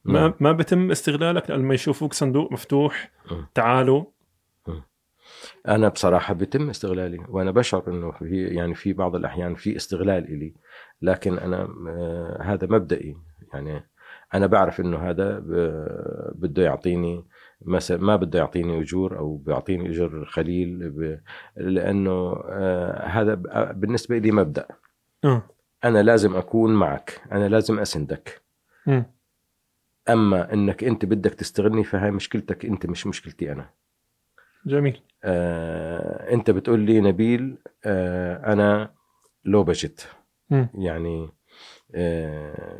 ما 0.04 0.20
نعم. 0.20 0.34
ما 0.40 0.52
بتم 0.52 0.90
استغلالك 0.90 1.50
لما 1.50 1.74
يشوفوك 1.74 2.12
صندوق 2.12 2.52
مفتوح 2.52 3.10
مم. 3.30 3.46
تعالوا. 3.54 4.04
أنا 5.68 5.88
بصراحة 5.88 6.34
بيتم 6.34 6.70
استغلالي 6.70 7.18
وأنا 7.28 7.50
بشعر 7.50 7.82
إنه 7.88 8.10
في 8.10 8.44
يعني 8.44 8.74
في 8.74 8.92
بعض 8.92 9.16
الأحيان 9.16 9.54
في 9.54 9.76
استغلال 9.76 10.24
إلي 10.24 10.54
لكن 11.02 11.38
أنا 11.38 11.68
آه، 11.88 12.38
هذا 12.42 12.66
مبدئي. 12.70 13.16
يعني 13.54 13.88
أنا 14.34 14.46
بعرف 14.46 14.80
إنه 14.80 14.98
هذا 15.10 15.38
بده 16.34 16.62
يعطيني 16.62 17.24
مثلا 17.62 17.98
ما 17.98 18.16
بده 18.16 18.38
يعطيني 18.38 18.80
أجور 18.80 19.18
أو 19.18 19.36
بيعطيني 19.36 19.88
أجر 19.90 20.24
خليل 20.24 20.90
ب... 20.90 21.20
لأنه 21.56 22.32
آه 22.48 23.06
هذا 23.06 23.34
ب- 23.34 23.80
بالنسبة 23.80 24.18
لي 24.18 24.30
مبدأ. 24.30 24.66
آه. 25.24 25.42
أنا 25.84 26.02
لازم 26.02 26.36
أكون 26.36 26.74
معك. 26.74 27.20
أنا 27.32 27.48
لازم 27.48 27.78
أسندك. 27.78 28.42
أما 30.08 30.52
إنك 30.52 30.84
أنت 30.84 31.04
بدك 31.04 31.34
تستغلني 31.34 31.84
فهي 31.84 32.10
مشكلتك 32.10 32.64
أنت 32.64 32.86
مش 32.86 33.06
مشكلتي 33.06 33.52
أنا. 33.52 33.70
جميل. 34.66 35.00
آه 35.24 36.32
أنت 36.34 36.50
بتقول 36.50 36.80
لي 36.80 37.00
نبيل 37.00 37.58
آه 37.84 38.52
أنا 38.52 38.90
لو 39.44 39.64
بجت. 39.64 40.08
يعني 40.74 41.24
آه 41.24 41.35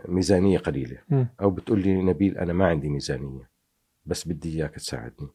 ميزانية 0.09 0.59
قليلة. 0.59 0.99
أو 1.41 1.51
بتقول 1.51 1.83
لي 1.83 2.03
نبيل 2.03 2.39
أنا 2.39 2.53
ما 2.53 2.67
عندي 2.69 2.89
ميزانية 2.89 3.51
بس 4.07 4.29
بدي 4.29 4.59
إياك 4.59 4.75
تساعدني. 4.75 5.29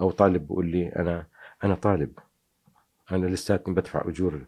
أو 0.00 0.10
طالب 0.10 0.46
بقول 0.46 0.66
لي 0.66 0.88
أنا 0.88 1.26
أنا 1.64 1.74
طالب. 1.74 2.18
أنا 3.12 3.26
لساتني 3.26 3.74
بدفع 3.74 4.08
أجور 4.08 4.46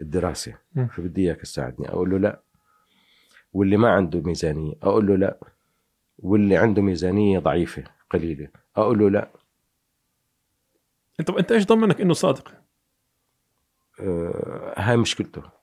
الدراسة. 0.00 0.54
فبدي 0.90 1.22
إياك 1.26 1.40
تساعدني. 1.40 1.88
أقول 1.88 2.10
له 2.10 2.18
لا. 2.18 2.40
واللي 3.52 3.76
ما 3.76 3.90
عنده 3.90 4.20
ميزانية 4.20 4.74
أقول 4.82 5.06
له 5.06 5.16
لا. 5.16 5.38
واللي 6.18 6.56
عنده 6.56 6.82
ميزانية 6.82 7.38
ضعيفة 7.38 7.84
قليلة 8.10 8.48
أقول 8.76 8.98
له 8.98 9.10
لا. 9.10 9.30
طب 11.26 11.36
أنت 11.36 11.52
إيش 11.52 11.66
ضمنك 11.66 12.00
إنه 12.00 12.14
صادق؟ 12.14 12.52
آه 14.00 14.74
هاي 14.76 14.96
مشكلته. 14.96 15.55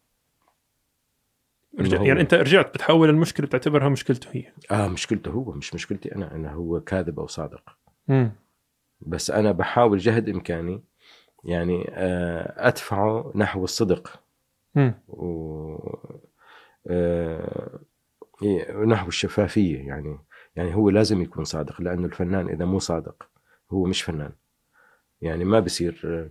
رجع 1.80 2.02
يعني 2.04 2.22
أنت 2.22 2.34
رجعت 2.34 2.74
بتحول 2.74 3.10
المشكلة 3.10 3.46
بتعتبرها 3.48 3.90
مشكلته 3.90 4.28
هي. 4.32 4.52
آه 4.72 4.88
مشكلته 4.88 5.32
هو 5.32 5.52
مش 5.52 5.74
مشكلتي 5.74 6.16
أنا 6.16 6.36
أنا 6.36 6.52
هو 6.52 6.80
كاذب 6.80 7.20
أو 7.20 7.28
صادق. 7.28 7.64
مم. 8.08 8.32
بس 9.02 9.32
أنا 9.32 9.52
بحاول 9.52 9.98
جهد 9.98 10.30
إمكاني 10.30 10.84
يعني 11.44 11.86
آه 11.90 12.68
ادفعه 12.68 13.32
نحو 13.36 13.64
الصدق. 13.64 14.22
مم. 14.76 14.94
و 15.08 15.78
آه، 16.88 17.80
نحو 18.88 19.08
الشفافية 19.08 19.88
يعني 19.88 20.20
يعني 20.56 20.76
هو 20.76 20.90
لازم 20.90 21.22
يكون 21.22 21.44
صادق 21.44 21.82
لأنه 21.82 22.06
الفنان 22.06 22.50
إذا 22.50 22.66
مو 22.66 22.80
صادق 22.80 23.30
هو 23.72 23.86
مش 23.86 24.02
فنان. 24.02 24.32
يعني 25.22 25.44
ما 25.46 25.60
بصير 25.60 26.02
آه، 26.06 26.30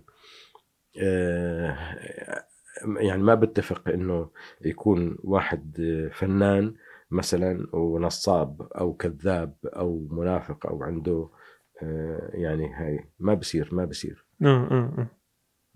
آه، 1.03 2.45
يعني 2.97 3.23
ما 3.23 3.35
بتفق 3.35 3.89
إنه 3.89 4.29
يكون 4.61 5.17
واحد 5.23 5.79
آه، 5.79 6.07
فنان 6.07 6.73
مثلا 7.11 7.67
ونصاب 7.73 8.61
أو 8.61 8.93
كذاب 8.93 9.55
أو 9.65 10.07
منافق 10.11 10.67
أو 10.67 10.83
عنده 10.83 11.29
آه، 11.81 12.29
يعني 12.33 12.73
هاي 12.73 13.05
ما 13.19 13.33
بصير 13.33 13.69
ما 13.71 13.85
بصير 13.85 14.25
آه 14.41 14.47
آه 14.47 15.07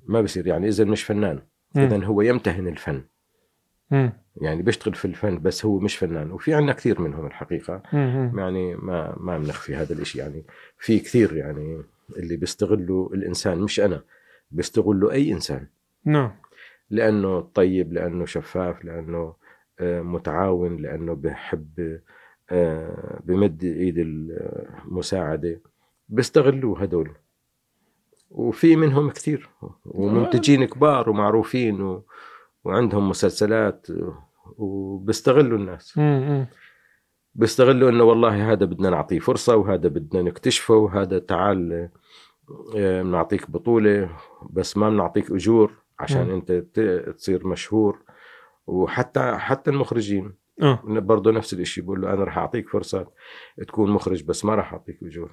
ما 0.08 0.22
بصير 0.22 0.48
يعني 0.48 0.68
إذا 0.68 0.84
مش 0.84 1.04
فنان. 1.04 1.42
إذا 1.78 2.06
هو 2.06 2.22
يمتهن 2.22 2.68
الفن. 2.68 3.04
يعني 4.42 4.62
بيشتغل 4.62 4.94
في 4.94 5.06
الفن 5.06 5.42
بس 5.42 5.66
هو 5.66 5.80
مش 5.80 5.96
فنان 5.96 6.32
وفي 6.32 6.54
عندنا 6.54 6.74
كثير 6.74 7.02
منهم. 7.02 7.30
مم. 7.94 8.40
يعني 8.40 8.76
ما 8.76 9.16
ما 9.20 9.38
بنخفي 9.38 9.76
هذا 9.76 9.94
الإشي 9.94 10.20
يعني 10.20 10.46
في 10.78 11.00
كثير 11.00 11.36
يعني 11.36 11.84
اللي 12.18 12.36
بيستغلوا 12.36 13.14
الإنسان 13.16 13.58
مش 13.58 13.80
أنا 13.80 14.04
بيستغلوا 14.52 15.12
أي 15.12 15.32
إنسان 15.32 15.68
نعم 16.06 16.32
لأنه 16.90 17.42
طيب 17.42 17.94
لأنه 17.94 18.26
شفاف 18.26 18.86
لأنه 18.86 19.34
آه، 19.80 20.02
متعاون 20.02 20.78
لأنه 20.78 21.14
بحب 21.14 22.00
آه، 22.50 23.20
بمد 23.24 23.64
إيد 23.64 23.96
المساعدة. 23.98 25.62
بيستغلوا 26.10 26.84
هدول. 26.84 27.12
وفي 28.32 28.76
منهم 28.76 29.10
كثير. 29.10 29.50
ومنتجين 29.86 30.66
كبار 30.66 31.10
ومعروفين 31.10 31.82
و... 31.82 32.04
وعندهم 32.64 33.10
مسلسلات 33.10 33.88
وبيستغلوا 34.58 35.58
الناس. 35.58 36.00
بيستغلوا 37.36 37.90
إنه 37.90 38.04
والله 38.04 38.52
هذا 38.52 38.66
بدنا 38.66 38.90
نعطيه 38.90 39.20
فرصة 39.20 39.56
وهذا 39.56 39.90
بدنا 39.90 40.22
نكتشفه 40.22 40.76
وهذا 40.76 41.20
تعال 41.20 41.90
آه، 42.76 43.02
بنعطيك 43.02 43.52
بطولة 43.52 44.10
بس 44.50 44.78
ما 44.78 44.90
بنعطيك 44.90 45.32
أجور. 45.32 45.87
عشان 46.00 46.28
مم. 46.28 46.34
أنت 46.34 46.52
تصير 47.18 47.48
مشهور. 47.48 48.04
وحتى 48.68 49.38
حتى 49.38 49.72
المخرجين 49.72 50.34
آه. 50.62 50.80
برضه 50.86 51.32
نفس 51.32 51.54
الشيء 51.54 51.84
بقول 51.84 52.02
له 52.02 52.14
أنا 52.14 52.24
راح 52.24 52.38
أعطيك 52.38 52.70
فرصة 52.70 53.08
تكون 53.68 53.92
مخرج 53.92 54.24
بس 54.24 54.46
ما 54.46 54.56
راح 54.56 54.74
أعطيك 54.74 55.04
اجور. 55.04 55.32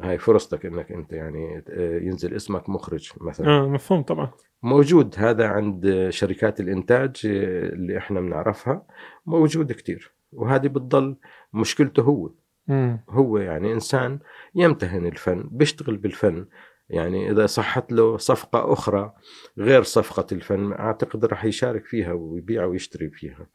هاي 0.00 0.18
فرصتك 0.18 0.66
إنك 0.66 0.92
أنت 0.92 1.12
يعني 1.12 1.64
آه، 1.68 1.98
ينزل 1.98 2.34
اسمك 2.34 2.68
مخرج 2.68 3.12
مثلا. 3.20 3.48
آه 3.48 3.68
مفهوم 3.68 4.02
طبعا. 4.02 4.30
موجود 4.62 5.14
هذا 5.18 5.46
عند 5.46 6.06
شركات 6.10 6.60
الإنتاج 6.60 7.20
اللي 7.24 7.98
إحنا 7.98 8.20
بنعرفها. 8.20 8.86
موجود 9.26 9.72
كتير. 9.72 10.12
وهذه 10.32 10.66
بتضل 10.68 11.16
مشكلته 11.52 12.02
هو. 12.02 12.30
مم. 12.68 13.00
هو 13.10 13.38
يعني 13.38 13.72
إنسان 13.72 14.18
يمتهن 14.54 15.06
الفن 15.06 15.48
بيشتغل 15.52 15.96
بالفن 15.96 16.46
يعني 16.90 17.30
إذا 17.30 17.46
صحت 17.46 17.92
له 17.92 18.16
صفقة 18.16 18.72
أخرى 18.72 19.12
غير 19.58 19.82
صفقة 19.82 20.26
الفن 20.32 20.72
أعتقد 20.72 21.24
راح 21.24 21.44
يشارك 21.44 21.84
فيها 21.86 22.12
ويبيع 22.12 22.64
ويشتري 22.64 23.10
فيها. 23.10 23.46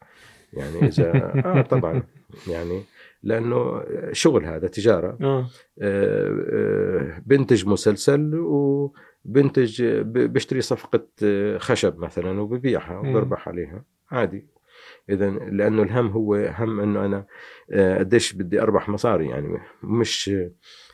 يعني 0.52 0.86
إذا 0.88 1.12
آه 1.46 1.62
طبعا. 1.62 2.02
يعني 2.48 2.82
لأنه 3.22 3.82
شغل 4.12 4.44
هذا 4.46 4.68
تجارة. 4.68 5.18
آه. 5.20 5.46
آه، 5.82 6.44
آه، 6.52 7.22
بنتج 7.26 7.66
مسلسل 7.66 8.34
وبنتج 8.34 9.82
بيشتري 10.04 10.60
صفقة 10.60 11.06
آه، 11.22 11.58
خشب 11.58 11.98
مثلا 11.98 12.40
وببيعها. 12.40 12.98
وبربح 12.98 13.48
عليها. 13.48 13.84
عادي. 14.10 14.46
إذا 15.10 15.30
لأنه 15.30 15.82
الهم 15.82 16.08
هو 16.08 16.34
هم 16.34 16.80
إنه 16.80 17.04
أنا 17.04 17.26
آه، 17.70 17.98
قديش 17.98 18.32
بدي 18.32 18.62
أربح 18.62 18.88
مصاري. 18.88 19.28
يعني 19.28 19.58
مش 19.82 20.30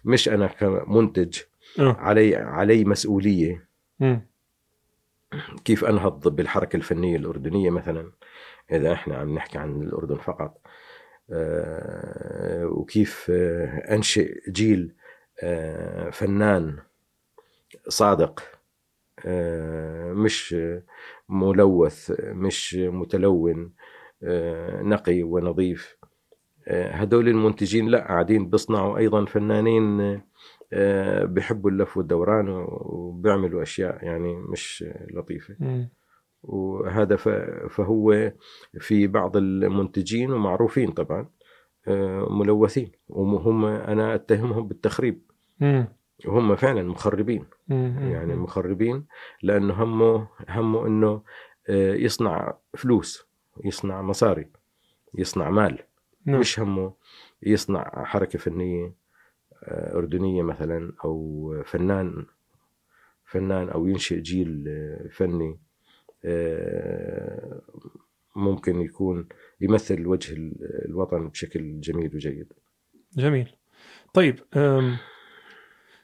مش 0.04 0.28
أنا 0.28 0.46
كمنتج 0.46 1.38
آه. 1.78 1.92
علي 1.98 2.36
علي 2.36 2.84
مسؤولية. 2.84 3.68
مم. 4.00 4.26
كيف 5.64 5.84
أنهض 5.84 6.28
بالحركة 6.36 6.76
الفنية 6.76 7.16
الأردنية 7.16 7.70
مثلا؟ 7.70 8.12
إذا 8.72 8.92
إحنا 8.92 9.16
عم 9.16 9.34
نحكي 9.34 9.58
عن 9.58 9.82
الأردن 9.82 10.16
فقط. 10.16 10.60
آه، 11.30 12.66
وكيف 12.66 13.26
آه، 13.34 13.94
أنشئ 13.94 14.50
جيل 14.50 14.94
آه، 15.42 16.10
فنان 16.10 16.78
صادق. 17.88 18.42
آه، 19.26 20.12
مش 20.12 20.54
آه، 20.54 20.82
ملوث 21.28 22.12
مش 22.20 22.74
متلون 22.74 23.72
آه، 24.22 24.82
نقي 24.82 25.22
ونظيف. 25.22 25.96
آه، 26.68 26.90
هدول 26.92 27.28
المنتجين 27.28 27.88
لا 27.88 27.98
قاعدين 27.98 28.50
بيصنعوا 28.50 28.98
أيضا 28.98 29.24
فنانين 29.24 30.00
آه، 30.00 30.22
بيحبوا 31.24 31.70
اللف 31.70 31.96
والدوران 31.96 32.48
وبيعملوا 32.48 33.62
أشياء 33.62 34.04
يعني 34.04 34.36
مش 34.36 34.84
لطيفة 35.14 35.56
مم. 35.60 35.88
وهذا 36.42 37.16
فهو 37.68 38.32
في 38.80 39.06
بعض 39.06 39.36
المنتجين 39.36 40.32
ومعروفين 40.32 40.90
طبعا 40.90 41.28
آه، 41.88 42.28
ملوثين 42.30 42.92
وهم 43.08 43.64
أنا 43.64 44.14
أتهمهم 44.14 44.68
بالتخريب 44.68 45.22
مم. 45.60 45.88
وهم 46.26 46.56
فعلا 46.56 46.82
مخربين 46.82 47.44
مم. 47.68 47.98
يعني 48.12 48.34
مخربين 48.34 49.06
لأنه 49.42 49.82
همه 49.82 50.28
همه 50.48 50.86
إنه 50.86 51.22
آه، 51.68 51.94
يصنع 51.94 52.58
فلوس 52.76 53.28
يصنع 53.64 54.02
مصاري 54.02 54.50
يصنع 55.14 55.50
مال 55.50 55.78
نعم. 56.26 56.40
مش 56.40 56.60
همه 56.60 56.92
يصنع 57.42 58.04
حركة 58.04 58.38
فنية 58.38 58.94
أردنية 59.66 60.42
مثلا 60.42 60.92
أو 61.04 61.54
فنان 61.66 62.26
فنان 63.24 63.68
أو 63.68 63.86
ينشئ 63.86 64.20
جيل 64.20 64.64
آه، 64.68 65.08
فني 65.08 65.58
آه، 66.24 67.60
ممكن 68.36 68.80
يكون 68.80 69.26
يمثل 69.60 70.06
وجه 70.06 70.32
ال- 70.32 70.84
الوطن 70.88 71.28
بشكل 71.28 71.80
جميل 71.80 72.14
وجيد. 72.14 72.52
جميل. 73.16 73.48
طيب 74.14 74.38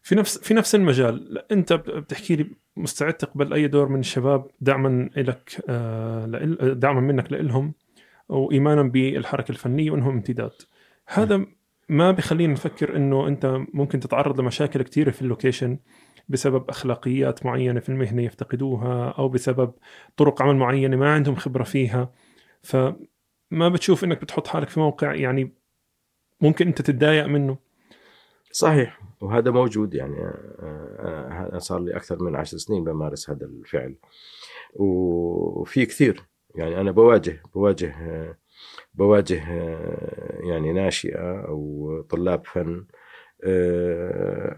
في 0.03 0.15
نفس 0.15 0.39
في 0.39 0.55
نفس 0.55 0.75
المجال 0.75 1.39
أنت 1.53 1.73
بتحكي 1.73 2.37
لي 2.37 2.51
مستعد 2.77 3.15
تقبل 3.15 3.53
أي 3.53 3.69
دور 3.69 3.89
من 3.89 4.01
الشباب 4.01 4.51
دعما 4.61 5.11
لك 5.17 5.65
آه، 5.69 6.27
دعما 6.73 7.01
منك 7.01 7.33
لهم 7.33 7.75
وايمانا 8.29 8.83
بالحركة 8.83 9.51
الفنية 9.53 9.91
وإنهم 9.91 10.15
امتداد. 10.15 10.53
هذا 11.07 11.47
ما 11.89 12.11
بخلينا 12.11 12.53
نفكر 12.53 12.97
إنه 12.97 13.29
أنت 13.29 13.61
ممكن 13.75 14.01
تتعرض 14.01 14.41
لمشاكل 14.41 14.83
كثيره 14.83 15.11
في 15.11 15.23
اللوكيشن 15.23 15.79
بسبب 16.29 16.71
أخلاقيات 16.71 17.47
معينة 17.47 17.81
في 17.81 17.89
المهنة 17.89 18.23
يفتقدوها 18.23 19.09
أو 19.11 19.29
بسبب 19.29 19.73
طرق 20.17 20.43
عمل 20.43 20.57
معينة 20.57 20.97
ما 20.97 21.15
عندهم 21.15 21.35
خبرة 21.35 21.65
فيها. 21.65 22.13
فما 22.63 23.69
بتشوف 23.73 24.05
إنك 24.05 24.23
بتحط 24.23 24.47
حالك 24.47 24.69
في 24.69 24.81
موقع 24.81 25.15
يعني 25.15 25.55
ممكن 26.41 26.67
أنت 26.67 26.83
تتضايق 26.83 27.27
منه. 27.27 27.59
صحيح. 28.53 29.01
وهذا 29.21 29.51
موجود 29.51 29.95
يعني 29.95 30.17
آه، 30.19 31.49
أنا 31.51 31.59
صار 31.59 31.81
لي 31.81 31.97
أكثر 31.97 32.23
من 32.23 32.37
عشر 32.37 32.57
سنين 32.57 32.85
بمارس 32.85 33.31
هذا 33.31 33.47
الفعل. 33.47 33.95
وفي 34.75 35.87
كثير 35.87 36.23
يعني 36.55 36.81
أنا 36.81 36.91
بواجه 36.91 37.43
بواجه 37.55 37.95
آه، 38.01 38.37
بواجه 38.95 39.43
آه، 39.51 40.39
يعني 40.43 40.73
ناشئة 40.73 41.41
أو 41.41 42.01
طلاب 42.11 42.47
فن 42.47 42.87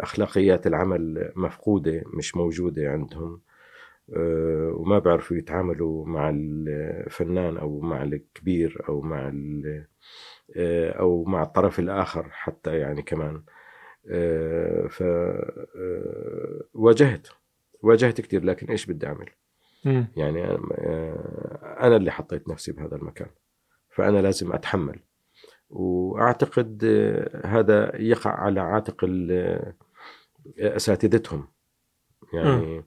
أخلاقيات 0.00 0.66
العمل 0.66 1.32
مفقودة 1.36 2.02
مش 2.14 2.36
موجودة 2.36 2.90
عندهم 2.90 3.40
وما 4.78 4.98
بيعرفوا 4.98 5.36
يتعاملوا 5.36 6.06
مع 6.06 6.30
الفنان 6.34 7.56
أو 7.56 7.80
مع 7.80 8.02
الكبير 8.02 8.84
أو 8.88 9.00
مع 9.00 9.32
أو 10.98 11.24
مع 11.24 11.42
الطرف 11.42 11.78
الآخر 11.78 12.28
حتى 12.30 12.78
يعني 12.78 13.02
كمان 13.02 13.42
آه، 14.10 14.86
ف 14.86 15.02
آه، 15.02 16.60
واجهت 16.74 17.28
واجهت 17.82 18.20
كثير 18.20 18.44
لكن 18.44 18.66
إيش 18.66 18.86
بدي 18.86 19.06
أعمل؟ 19.06 19.30
يعني 20.16 20.44
آه، 20.44 21.76
أنا 21.80 21.96
اللي 21.96 22.10
حطيت 22.10 22.48
نفسي 22.48 22.72
بهذا 22.72 22.96
المكان 22.96 23.28
فأنا 23.96 24.18
لازم 24.18 24.52
أتحمل. 24.52 24.98
وأعتقد 25.70 26.84
هذا 27.44 28.00
يقع 28.00 28.30
على 28.30 28.60
عاتق 28.60 29.06
أساتذتهم. 30.58 31.48
يعني 32.32 32.84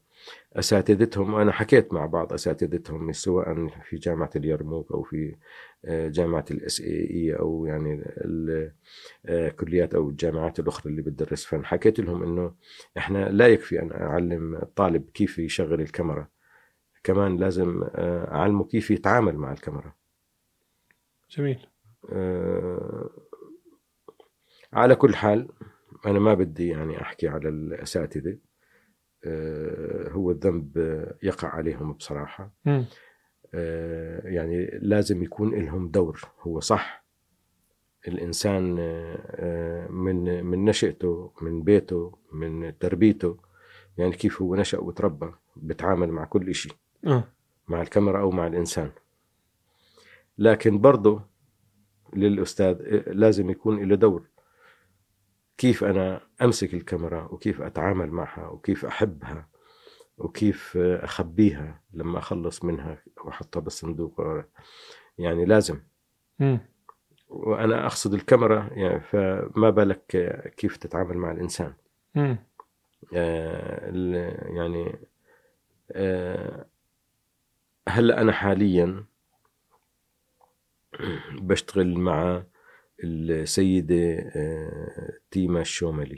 أساتذتهم 0.53 1.35
أنا 1.35 1.51
حكيت 1.51 1.93
مع 1.93 2.05
بعض 2.05 2.33
أساتذتهم 2.33 3.11
سواء 3.11 3.67
في 3.67 3.95
جامعة 3.95 4.29
اليرموك 4.35 4.91
أو 4.91 5.03
في 5.03 5.35
آه، 5.85 6.07
جامعة 6.07 6.45
الاس 6.51 6.81
اي 6.81 7.09
اي 7.11 7.33
أو 7.33 7.65
يعني 7.65 8.03
الكليات 9.29 9.93
آه، 9.93 9.97
أو 9.97 10.09
الجامعات 10.09 10.59
الأخرى 10.59 10.91
اللي 10.91 11.01
بتدرس. 11.01 11.45
فن 11.45 11.65
حكيت 11.65 11.99
لهم 11.99 12.23
إنه 12.23 12.53
إحنا 12.97 13.29
لا 13.29 13.47
يكفي 13.47 13.81
أن 13.81 13.91
أعلم 13.91 14.55
الطالب 14.55 15.09
كيف 15.13 15.39
يشغل 15.39 15.81
الكاميرا. 15.81 16.27
كمان 17.03 17.37
لازم 17.37 17.83
آه، 17.95 18.33
أعلمه 18.35 18.63
كيف 18.63 18.91
يتعامل 18.91 19.37
مع 19.37 19.51
الكاميرا. 19.51 19.98
جميل. 21.31 21.67
على 24.73 24.95
كل 24.95 25.15
حال 25.15 25.47
أنا 26.05 26.19
ما 26.19 26.33
بدي 26.33 26.67
يعني 26.67 27.01
أحكي 27.01 27.27
على 27.27 27.49
الأساتذة. 27.49 28.37
آه، 29.25 30.09
هو 30.09 30.31
الذنب 30.31 30.77
يقع 31.23 31.47
عليهم 31.47 31.93
بصراحة. 31.93 32.51
م. 32.65 32.83
آه، 33.53 34.27
يعني 34.27 34.79
لازم 34.81 35.23
يكون 35.23 35.65
لهم 35.65 35.89
دور. 35.89 36.21
هو 36.41 36.59
صح 36.59 37.05
الإنسان 38.07 38.75
آه، 38.79 39.87
من 39.87 40.45
من 40.45 40.65
نشأته 40.65 41.33
من 41.41 41.63
بيته 41.63 42.17
من 42.33 42.77
تربيته. 42.77 43.37
يعني 43.97 44.11
كيف 44.11 44.41
هو 44.41 44.55
نشأ 44.55 44.79
وتربى 44.79 45.31
بتعامل 45.55 46.11
مع 46.11 46.25
كل 46.25 46.55
شيء 46.55 46.73
مع 47.67 47.81
الكاميرا 47.81 48.21
أو 48.21 48.31
مع 48.31 48.47
الإنسان. 48.47 48.91
لكن 50.39 50.79
برضه 50.79 51.21
للأستاذ 52.13 52.77
لازم 53.07 53.49
يكون 53.49 53.83
له 53.83 53.95
دور 53.95 54.29
كيف 55.57 55.83
أنا 55.83 56.21
أمسك 56.41 56.73
الكاميرا 56.73 57.23
وكيف 57.31 57.61
أتعامل 57.61 58.11
معها 58.11 58.47
وكيف 58.47 58.85
أحبها 58.85 59.49
وكيف 60.17 60.77
أخبيها 60.77 61.81
لما 61.93 62.19
أخلص 62.19 62.63
منها 62.63 63.03
وأحطها 63.25 63.59
بالصندوق 63.59 64.21
يعني 65.17 65.45
لازم 65.45 65.79
م. 66.39 66.57
وأنا 67.29 67.85
أقصد 67.85 68.13
الكاميرا 68.13 68.69
يعني 68.71 68.99
فما 68.99 69.69
بالك 69.69 70.05
كيف 70.57 70.77
تتعامل 70.77 71.17
مع 71.17 71.31
الإنسان 71.31 71.73
م. 72.15 72.35
آه 73.13 73.91
يعني 74.55 74.99
آه 75.91 76.65
هلا 77.89 78.21
أنا 78.21 78.31
حاليا 78.31 79.05
بشتغل 81.41 81.97
مع 81.97 82.43
السيدة 83.03 84.31
آه، 84.35 85.13
تيما 85.31 85.61
الشوملي 85.61 86.17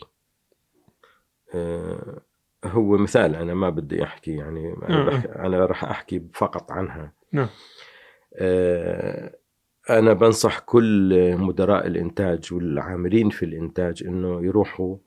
آه، 1.55 2.22
هو 2.65 2.97
مثال 2.97 3.36
أنا 3.36 3.53
ما 3.53 3.69
بدي 3.69 4.03
أحكي 4.03 4.32
يعني 4.32 4.74
أنا, 4.74 5.03
نعم. 5.03 5.24
أنا 5.26 5.65
راح 5.65 5.84
أحكي 5.84 6.22
فقط 6.34 6.72
عنها. 6.72 7.13
نعم. 7.32 7.47
آه، 8.36 9.36
أنا 9.89 10.13
بنصح 10.13 10.59
كل 10.59 11.36
مدراء 11.38 11.88
الإنتاج 11.88 12.53
والعاملين 12.53 13.30
في 13.30 13.45
الإنتاج 13.45 14.03
إنه 14.03 14.45
يروحوا 14.45 14.97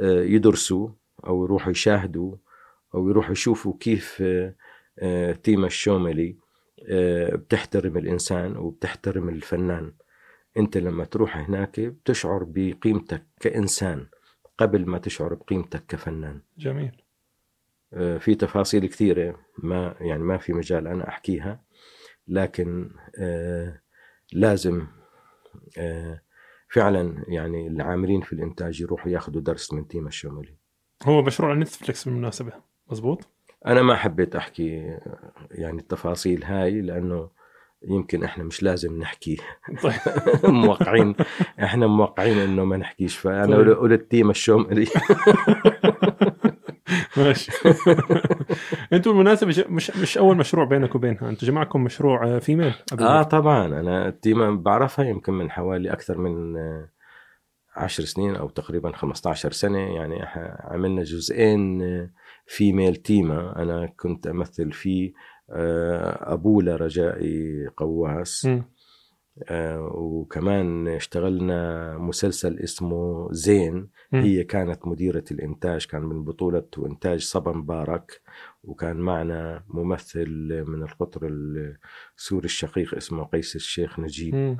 يدرسوا 0.00 0.88
أو 1.26 1.44
يروحوا 1.44 1.70
يشاهدوا 1.70 2.36
أو 2.94 3.08
يروحوا 3.08 3.32
يشوفوا 3.32 3.74
كيف 3.80 4.22
تيما 5.42 5.66
الشوملي 5.66 6.36
بتحترم 7.34 7.96
الإنسان 7.96 8.56
وبتحترم 8.56 9.28
الفنان. 9.28 9.92
أنت 10.56 10.76
لما 10.76 11.04
تروح 11.04 11.36
هناك 11.36 11.80
بتشعر 11.80 12.44
بقيمتك 12.44 13.26
كإنسان 13.40 14.06
قبل 14.58 14.86
ما 14.86 14.98
تشعر 14.98 15.34
بقيمتك 15.34 15.86
كفنان. 15.88 16.40
جميل. 16.58 17.02
آه، 17.94 18.18
في 18.18 18.34
تفاصيل 18.34 18.86
كثيرة 18.86 19.40
ما 19.58 19.94
يعني 20.00 20.22
ما 20.22 20.38
في 20.38 20.52
مجال 20.52 20.86
أنا 20.86 21.08
أحكيها 21.08 21.60
لكن 22.28 22.90
آه، 23.18 23.80
لازم 24.32 24.86
آه، 25.78 26.22
فعلا 26.68 27.24
يعني 27.28 27.66
العاملين 27.66 28.20
في 28.20 28.32
الإنتاج 28.32 28.80
يروحوا 28.80 29.12
ياخذوا 29.12 29.42
درس 29.42 29.72
من 29.72 29.88
team 29.88 30.06
الشومري 30.06 30.54
هو 31.02 31.22
مشروع 31.22 31.54
نتفلكس 31.54 32.04
بالمناسبة 32.04 32.52
مزبوط؟ 32.90 33.28
أنا 33.66 33.82
ما 33.82 33.96
حبيت 33.96 34.36
أحكي 34.36 34.96
يعني 35.50 35.78
التفاصيل 35.78 36.44
هاي 36.44 36.80
لأنه 36.80 37.28
يمكن 37.88 38.24
إحنا 38.24 38.44
مش 38.44 38.62
لازم 38.62 38.98
نحكي. 38.98 39.36
طيب. 39.82 39.94
موقعين 40.44 41.14
إحنا 41.62 41.86
موقعين 41.86 42.38
إنه 42.38 42.64
ما 42.64 42.76
نحكيش 42.76 43.16
فأنا 43.16 43.56
طيب. 43.56 43.68
قلت 43.68 44.10
team 44.10 44.30
الشومري 44.30 44.88
ماشي. 47.16 47.52
أنتوا 48.92 49.12
بالمناسبة 49.12 49.64
مش 49.68 49.90
مش 49.90 50.18
أول 50.18 50.36
مشروع 50.36 50.64
بينك 50.64 50.94
وبينها 50.94 51.28
أنتوا 51.28 51.48
جمعكم 51.48 51.84
مشروع 51.84 52.38
فيميل 52.38 52.74
آه 53.00 53.22
طبعا. 53.22 53.66
أنا 53.66 54.08
التيمة 54.08 54.50
بعرفها 54.50 55.04
يمكن 55.04 55.32
من 55.32 55.50
حوالي 55.50 55.92
أكثر 55.92 56.18
من 56.18 56.56
عشر 57.76 58.02
سنين 58.02 58.36
أو 58.36 58.48
تقريبا 58.48 58.92
15 58.92 59.52
سنة. 59.52 59.78
يعني 59.78 60.22
عملنا 60.64 61.02
جزئين 61.02 61.82
فيميل 62.46 62.96
تيما 62.96 63.62
أنا 63.62 63.86
كنت 63.86 64.26
أمثل 64.26 64.72
فيه 64.72 65.12
آه، 65.50 66.32
أبوه 66.32 66.62
لرجائي 66.62 67.66
قواس. 67.76 68.48
آه 69.48 69.80
وكمان 69.94 70.88
اشتغلنا 70.88 71.98
مسلسل 71.98 72.58
اسمه 72.58 73.28
زين. 73.32 73.88
م. 74.12 74.16
هي 74.16 74.44
كانت 74.44 74.86
مديرة 74.86 75.24
الإنتاج 75.30 75.86
كان 75.86 76.02
من 76.02 76.24
بطولة 76.24 76.66
وإنتاج 76.78 77.20
صبا 77.20 77.52
مبارك. 77.52 78.20
وكان 78.62 78.96
معنا 78.96 79.64
ممثل 79.68 80.64
من 80.66 80.82
القطر 80.82 81.20
السوري 82.18 82.44
الشقيق 82.44 82.94
اسمه 82.94 83.24
قيس 83.24 83.56
الشيخ 83.56 84.00
نجيب. 84.00 84.58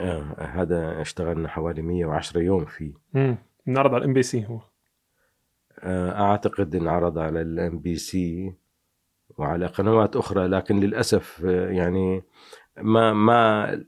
آه 0.00 0.36
هذا 0.38 1.00
اشتغلنا 1.00 1.48
حوالي 1.48 1.82
110 1.82 2.40
يوم 2.40 2.64
فيه. 2.64 2.92
انعرض 3.68 3.94
على 3.94 3.98
ال 4.02 4.12
MBC 4.12 4.46
هو. 4.46 4.60
أعتقد 5.82 6.74
انعرض 6.74 7.18
على 7.18 7.40
ال 7.40 7.78
MBC 7.78 8.54
وعلى 9.38 9.66
قنوات 9.66 10.16
أخرى 10.16 10.46
لكن 10.46 10.80
للأسف 10.80 11.44
آه، 11.44 11.70
يعني 11.70 12.22
ما 12.76 13.12
ما 13.12 13.84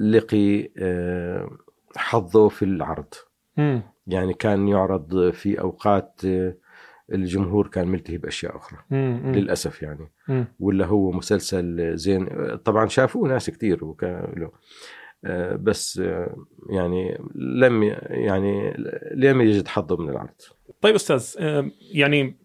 لقي 0.00 0.70
آه، 0.78 1.50
حظه 1.96 2.48
في 2.48 2.64
العرض 2.64 3.14
م. 3.56 3.80
يعني 4.06 4.34
كان 4.34 4.68
يعرض 4.68 5.30
في 5.30 5.60
أوقات 5.60 6.20
آه، 6.24 6.54
الجمهور 7.12 7.66
كان 7.66 7.88
ملتهي 7.88 8.18
بأشياء 8.18 8.56
أخرى. 8.56 8.78
للأسف 9.32 9.82
يعني. 9.82 10.08
ولا 10.60 10.86
هو 10.86 11.12
مسلسل 11.12 11.96
زين 11.96 12.28
طبعا 12.56 12.86
شافوه 12.86 13.28
ناس 13.28 13.50
كثير 13.50 13.84
وكان 13.84 14.50
بس 15.54 16.02
يعني 16.70 17.18
لم 17.34 17.82
يعني 18.10 18.74
لم 19.14 19.40
يجد 19.40 19.68
حظه 19.68 19.96
من 19.96 20.08
العرض 20.08 20.40
طيب 20.82 20.94
أستاذ 20.94 21.34
يعني 21.80 22.36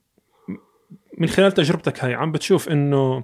من 1.17 1.27
خلال 1.27 1.51
تجربتك 1.51 2.03
هاي 2.03 2.13
عم 2.13 2.31
بتشوف 2.31 2.69
إنه 2.69 3.23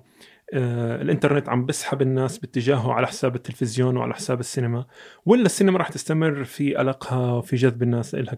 آه 0.54 1.02
الإنترنت 1.02 1.50
عم 1.50 1.66
بسحب 1.66 2.02
الناس 2.02 2.38
باتجاهه 2.38 2.94
على 2.94 3.08
حساب 3.08 3.36
التلفزيون 3.36 3.98
وعلى 3.98 4.14
حساب 4.14 4.40
السينما 4.40 4.86
ولا 5.26 5.46
السينما 5.46 5.78
راح 5.78 5.90
تستمر 5.90 6.44
في 6.44 6.82
ألقها 6.82 7.34
وفي 7.34 7.56
جذب 7.56 7.84
الناس 7.84 8.16
لها 8.16 8.36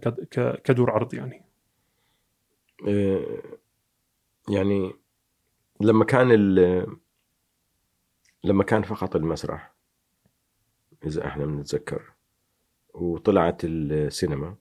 كدور 0.63 0.91
عرض 0.91 1.13
يعني؟ 1.13 1.45
آه 2.87 3.41
يعني 4.49 4.93
لما 5.81 6.05
كان 6.05 6.31
لما 8.43 8.63
كان 8.63 8.81
فقط 8.83 9.15
المسرح 9.15 9.73
إذا 11.05 11.27
إحنا 11.27 11.45
بنتذكر 11.45 12.13
وطلعت 12.93 13.61
السينما 13.63 14.47
آه، 14.47 14.57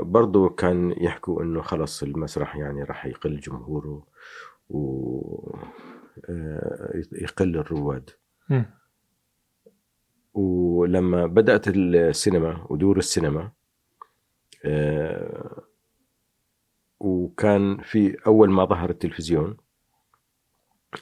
برضو 0.00 0.48
كان 0.48 0.94
يحكوا 0.96 1.42
إنه 1.42 1.62
خلص 1.62 2.02
المسرح 2.02 2.56
يعني 2.56 2.82
راح 2.82 3.06
يقل 3.06 3.40
جمهوره 3.40 4.06
و 4.68 5.56
آه، 6.28 7.02
يقل 7.12 7.56
الرواد. 7.56 8.10
ولما 10.34 11.26
بدأت 11.26 11.68
السينما 11.68 12.66
ودور 12.70 12.98
السينما 12.98 13.50
آه، 14.64 15.62
وكان 17.00 17.78
في 17.82 18.16
أول 18.26 18.50
ما 18.50 18.64
ظهر 18.64 18.90
التلفزيون 18.90 19.56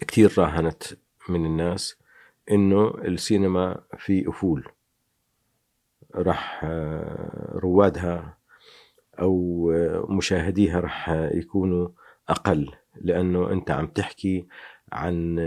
كثير 0.09 0.35
راهنت 0.39 0.83
من 1.29 1.47
الناس 1.47 1.97
إنه 2.51 2.89
السينما 2.89 3.83
في 3.99 4.29
أفول 4.29 4.69
راح 6.15 6.65
روادها 7.55 8.39
آه، 9.19 10.07
مشاهديها 10.09 10.81
راح 10.81 11.11
يكونوا 11.11 11.89
أقل 12.29 12.71
لأنه 13.01 13.53
أنت 13.53 13.71
عم 13.71 13.87
تحكي 13.87 14.47
عن 14.93 15.39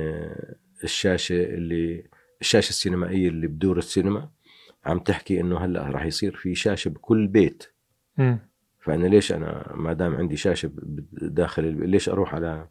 الشاشة 0.83 1.43
اللي 1.43 2.07
الشاشة 2.41 2.69
السينمائية 2.69 3.29
اللي 3.29 3.47
بدور 3.47 3.77
السينما 3.77 4.29
عم 4.85 4.99
تحكي 4.99 5.39
إنه 5.39 5.57
هلأ 5.57 5.83
راح 5.83 6.05
يصير 6.05 6.35
في 6.35 6.55
شاشة 6.55 6.89
بكل 6.89 7.27
بيت 7.27 7.63
مم. 8.17 8.39
فأنا 8.81 9.07
ليش 9.07 9.31
أنا 9.31 9.73
ما 9.75 9.93
دام 9.93 10.15
عندي 10.15 10.37
شاشة 10.37 10.71
داخل 11.11 11.89
ليش 11.89 12.09
أروح 12.09 12.35
على 12.35 12.67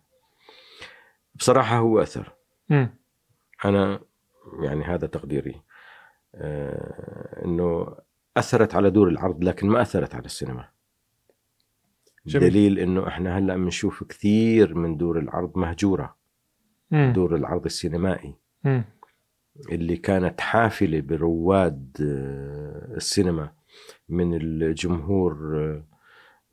بصراحة 1.34 1.76
هو 1.78 2.03
أثر 2.03 2.32
مم. 2.68 2.88
أنا 3.64 4.01
يعني 4.62 4.84
هذا 4.84 5.07
تقديري 5.07 5.62
إنه 7.44 7.96
أثرت 8.36 8.74
على 8.74 8.90
دور 8.90 9.08
العرض 9.08 9.44
لكن 9.44 9.68
ما 9.68 9.82
أثرت 9.82 10.14
على 10.14 10.24
السينما 10.24 10.68
جميل. 12.26 12.50
دليل 12.50 12.78
إنه 12.78 13.08
إحنا 13.08 13.38
هلأ 13.38 13.56
بنشوف 13.56 14.04
كثير 14.04 14.74
من 14.74 14.96
دور 14.96 15.18
العرض 15.18 15.58
مهجورة 15.58 16.16
مم. 16.90 17.12
دور 17.14 17.36
العرض 17.36 17.64
السينمائي 17.64 18.34
مم. 18.64 18.84
اللي 19.72 19.96
كانت 19.96 20.40
حافلة 20.40 21.00
برواد 21.00 21.96
آه، 22.00 22.96
السينما 22.96 23.52
من 24.08 24.34
الجمهور 24.34 25.58
آه، 25.58 25.84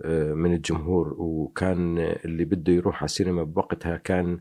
آه، 0.01 0.33
من 0.33 0.53
الجمهور 0.53 1.15
وكان 1.17 1.97
اللي 1.97 2.45
بده 2.45 2.73
يروح 2.73 2.97
على 2.97 3.05
السينما 3.05 3.43
بوقتها 3.43 3.97
كان 3.97 4.39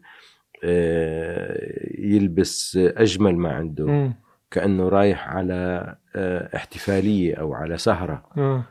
آه، 0.65 1.91
يلبس 1.99 2.77
أجمل 2.77 3.37
ما 3.37 3.53
عنده 3.53 3.87
مم. 3.87 4.15
كأنه 4.51 4.89
رايح 4.89 5.29
على 5.29 5.97
آه، 6.17 6.57
احتفالية 6.57 7.35
أو 7.35 7.55
على 7.55 7.79
سهرة. 7.79 8.31
آه. 8.39 8.65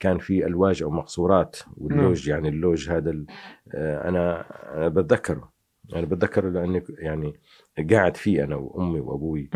كان 0.00 0.18
في 0.18 0.46
ألواج 0.46 0.82
أو 0.82 0.90
مقصورات 0.90 1.56
واللوج 1.76 2.28
يعني 2.28 2.48
اللوج 2.48 2.90
هذا 2.90 3.24
آه، 3.74 4.08
أنا 4.08 4.44
أنا 4.76 4.88
بتذكره. 4.88 5.52
أنا 5.94 6.06
بتذكره 6.06 6.50
لأني 6.50 6.82
يعني 6.98 7.34
قاعد 7.90 8.16
فيه 8.16 8.44
أنا 8.44 8.56
وأمي 8.56 9.00
وأبوي. 9.00 9.50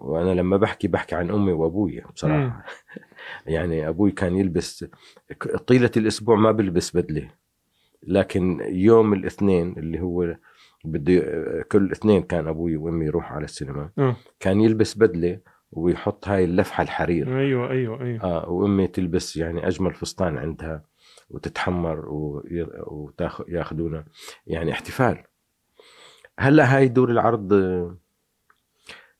وأنا 0.00 0.34
لما 0.34 0.56
بحكي 0.56 0.88
بحكي 0.88 1.14
عن 1.14 1.30
أمي 1.30 1.52
وأبوي 1.52 2.02
بصراحة. 2.14 2.64
يعني 3.46 3.88
أبوي 3.88 4.10
كان 4.10 4.36
يلبس 4.36 4.84
طيلة 5.66 5.90
الأسبوع 5.96 6.36
ما 6.36 6.52
بلبس 6.52 6.96
بدلة. 6.96 7.30
لكن 8.02 8.60
يوم 8.60 9.12
الاثنين 9.12 9.78
اللي 9.78 10.00
هو 10.00 10.36
بده 10.84 11.22
كل 11.72 11.92
اثنين 11.92 12.22
كان 12.22 12.48
أبوي 12.48 12.76
وأمي 12.76 13.04
يروحوا 13.06 13.36
على 13.36 13.44
السينما. 13.44 13.90
آه. 13.98 14.16
كان 14.40 14.60
يلبس 14.60 14.98
بدلة 14.98 15.40
ويحط 15.72 16.28
هاي 16.28 16.44
اللفحة 16.44 16.82
الحرير. 16.82 17.38
أيوه 17.38 17.70
أيوه 17.70 18.00
أيوه. 18.02 18.22
آه 18.24 18.48
وأمي 18.50 18.86
تلبس 18.86 19.36
يعني 19.36 19.68
أجمل 19.68 19.94
فستان 19.94 20.38
عندها 20.38 20.84
وتتحمر 21.30 22.08
وياخذونا 23.48 24.04
يعني 24.46 24.72
احتفال. 24.72 25.18
هلأ 26.38 26.76
هاي 26.76 26.88
دور 26.88 27.10
العرض 27.10 27.52
آه، 27.52 27.96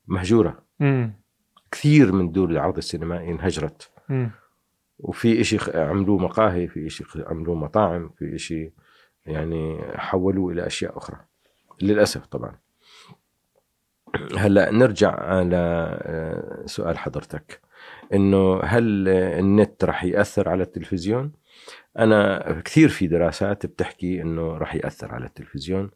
مهجورة. 0.07 0.63
مم. 0.79 1.13
كثير 1.71 2.11
من 2.11 2.31
دور 2.31 2.49
العرض 2.49 2.77
السينمائي 2.77 3.31
انهجرت. 3.31 3.91
مم. 4.09 4.31
وفي 4.99 5.41
إشي 5.41 5.57
خ- 5.57 5.75
عملوه 5.75 6.17
مقاهي 6.17 6.67
في 6.67 6.87
إشي 6.87 7.03
خ- 7.03 7.17
عملوه 7.27 7.55
مطاعم 7.55 8.09
في 8.09 8.35
إشي 8.35 8.73
يعني 9.25 9.79
حولوه 9.95 10.51
إلى 10.53 10.67
أشياء 10.67 10.97
أخرى. 10.97 11.17
للأسف 11.81 12.25
طبعا. 12.25 12.55
هلا 14.37 14.71
نرجع 14.71 15.11
على 15.11 15.55
آه، 16.01 16.63
سؤال 16.65 16.97
حضرتك. 16.97 17.61
إنه 18.13 18.59
هل 18.63 19.07
النت 19.09 19.83
راح 19.83 20.03
يأثر 20.03 20.49
على 20.49 20.63
التلفزيون؟ 20.63 21.31
أنا 21.99 22.61
كثير 22.65 22.89
في 22.89 23.07
دراسات 23.07 23.65
بتحكي 23.65 24.21
إنه 24.21 24.57
راح 24.57 24.75
يأثر 24.75 25.11
على 25.11 25.25
التلفزيون 25.25 25.91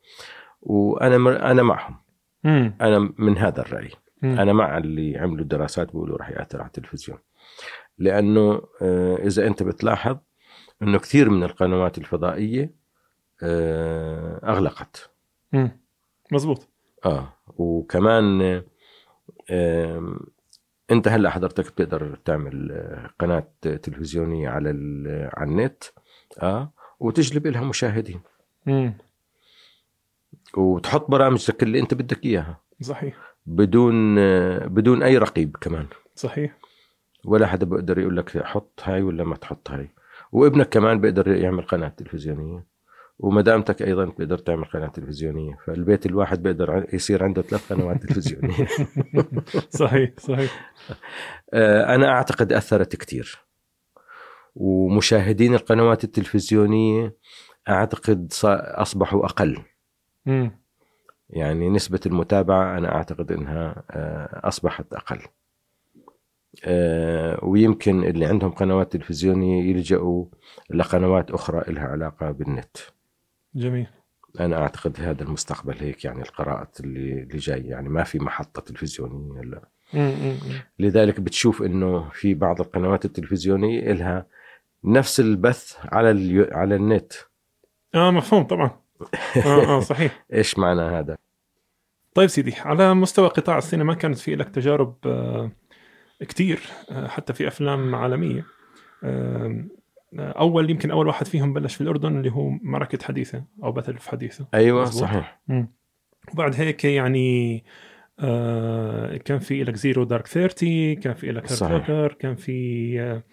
وأنا 0.61 1.17
مر- 1.17 1.41
أنا 1.41 1.63
معهم. 1.63 1.95
مم. 2.43 2.77
أنا 2.81 3.13
من 3.17 3.37
هذا 3.37 3.61
الرأي. 3.61 3.89
مم. 4.21 4.39
أنا 4.39 4.53
مع 4.53 4.77
اللي 4.77 5.17
عملوا 5.17 5.45
دراسات 5.45 5.87
بيقولوا 5.87 6.17
راح 6.17 6.29
يأثر 6.29 6.57
على 6.59 6.67
التلفزيون. 6.67 7.19
لأنه 7.97 8.61
آه، 8.81 9.15
إذا 9.15 9.47
أنت 9.47 9.63
بتلاحظ 9.63 10.17
إنه 10.81 10.99
كثير 10.99 11.29
من 11.29 11.43
القنوات 11.43 11.97
الفضائية 11.97 12.73
آه، 13.43 14.39
أغلقت. 14.43 15.09
مزبوط 16.31 16.67
آه. 17.05 17.33
وكمان 17.57 18.41
آه، 19.49 20.15
أنت 20.91 21.07
هلأ 21.07 21.29
حضرتك 21.29 21.71
بتقدر 21.71 22.19
تعمل 22.25 22.71
آه، 22.71 23.09
قناة 23.19 23.47
تلفزيونية 23.61 24.49
على 24.49 24.69
ال- 24.69 25.29
على 25.33 25.51
النت 25.51 25.83
آه 26.41 26.71
وتجلب 26.99 27.47
لها 27.47 27.63
مشاهدين. 27.63 28.19
مم. 28.65 28.93
وتحط 30.57 31.11
برامجك 31.11 31.63
اللي 31.63 31.79
أنت 31.79 31.93
بدك 31.93 32.25
إياها. 32.25 32.61
صحيح. 32.81 33.17
بدون 33.45 34.15
آه، 34.19 34.67
بدون 34.67 35.03
أي 35.03 35.17
رقيب 35.17 35.57
كمان. 35.61 35.87
صحيح. 36.15 36.57
ولا 37.25 37.47
حدا 37.47 37.65
بيقدر 37.65 37.99
يقول 37.99 38.17
لك 38.17 38.43
حط 38.43 38.79
هاي 38.83 39.01
ولا 39.01 39.23
ما 39.23 39.35
تحط 39.35 39.71
هاي. 39.71 39.89
وابنك 40.31 40.69
كمان 40.69 41.01
بيقدر 41.01 41.27
يعمل 41.27 41.61
قناة 41.63 41.87
تلفزيونية. 41.87 42.65
ومدامتك 43.19 43.81
أيضا 43.81 44.05
بتقدر 44.05 44.37
تعمل 44.37 44.65
قناة 44.65 44.87
تلفزيونية 44.87 45.57
فالبيت 45.65 46.05
الواحد 46.05 46.43
بيقدر 46.43 46.85
يصير 46.93 47.23
عنده 47.23 47.41
ثلاث 47.41 47.73
قنوات 47.73 48.03
تلفزيونية. 48.03 48.67
صحيح 49.79 50.11
صحيح. 50.19 50.73
آه، 51.53 51.95
أنا 51.95 52.09
أعتقد 52.09 52.53
أثرت 52.53 52.95
كثير 52.95 53.39
ومشاهدين 54.55 55.55
القنوات 55.55 56.03
التلفزيونية 56.03 57.15
أعتقد 57.69 58.33
أصبحوا 58.43 59.25
أقل. 59.25 59.57
يعني 61.29 61.69
نسبة 61.69 61.99
المتابعة 62.05 62.77
أنا 62.77 62.95
أعتقد 62.95 63.31
أنها 63.31 63.83
آه، 63.91 64.47
أصبحت 64.47 64.93
أقل. 64.93 65.19
آه، 66.65 67.45
ويمكن 67.45 68.03
اللي 68.03 68.25
عندهم 68.25 68.51
قنوات 68.51 68.91
تلفزيونية 68.93 69.69
يلجأوا 69.69 70.25
لقنوات 70.69 71.31
أخرى 71.31 71.73
لها 71.73 71.87
علاقة 71.87 72.31
بالنت. 72.31 72.77
جميل. 73.57 73.87
أنا 74.39 74.57
أعتقد 74.57 74.99
هذا 74.99 75.23
المستقبل 75.23 75.75
هيك 75.79 76.05
يعني 76.05 76.21
القراءات 76.21 76.79
اللي, 76.79 77.13
اللي 77.13 77.37
جاي 77.37 77.67
يعني 77.67 77.89
ما 77.89 78.03
في 78.03 78.19
محطة 78.19 78.61
تلفزيونية 78.61 79.41
لا. 79.41 79.61
لذلك 80.79 81.19
بتشوف 81.19 81.61
أنه 81.61 82.09
في 82.09 82.33
بعض 82.33 82.61
القنوات 82.61 83.05
التلفزيونية 83.05 83.91
لها 83.91 84.25
نفس 84.83 85.19
البث 85.19 85.77
على 85.85 86.11
اليو... 86.11 86.47
على 86.51 86.75
النت. 86.75 87.13
آه 87.95 88.11
مفهوم 88.11 88.43
طبعا. 88.43 88.79
آه 89.45 89.77
آه 89.77 89.79
صحيح. 89.91 90.25
إيش 90.33 90.59
معنى 90.59 90.81
هذا؟ 90.81 91.17
طيب 92.13 92.27
سيدي 92.27 92.53
على 92.55 92.93
مستوى 92.93 93.27
قطاع 93.27 93.57
السينما 93.57 93.93
كانت 93.93 94.17
في 94.17 94.35
لك 94.35 94.49
تجارب 94.49 94.95
آه، 95.05 95.51
كتير 96.19 96.59
آه، 96.91 97.07
حتى 97.07 97.33
في 97.33 97.47
أفلام 97.47 97.95
عالمية. 97.95 98.45
آه، 99.03 99.65
أول 100.13 100.69
يمكن 100.69 100.91
أول 100.91 101.07
واحد 101.07 101.25
فيهم 101.25 101.53
بلش 101.53 101.75
في 101.75 101.81
الأردن 101.81 102.17
اللي 102.17 102.31
هو 102.31 102.49
معركة 102.49 103.05
حديثة 103.05 103.43
أو 103.63 103.71
Battle 103.71 103.97
for 103.97 104.09
حديثة 104.09 104.47
أيوة 104.53 104.81
مزبوط. 104.81 105.01
صحيح 105.01 105.41
مم. 105.47 105.73
وبعد 106.33 106.55
هيك 106.55 106.85
يعني 106.85 107.63
آه 108.19 109.17
كان 109.17 109.39
في 109.39 109.63
لك 109.63 109.75
Zero 109.75 110.03
Dark 110.03 110.27
30 110.27 110.95
كان 110.95 111.13
في 111.13 111.31
لك 111.31 111.47
صحيح. 111.47 111.89
Hurt 111.89 112.17
كان 112.17 112.35
في 112.35 113.01
آه 113.01 113.23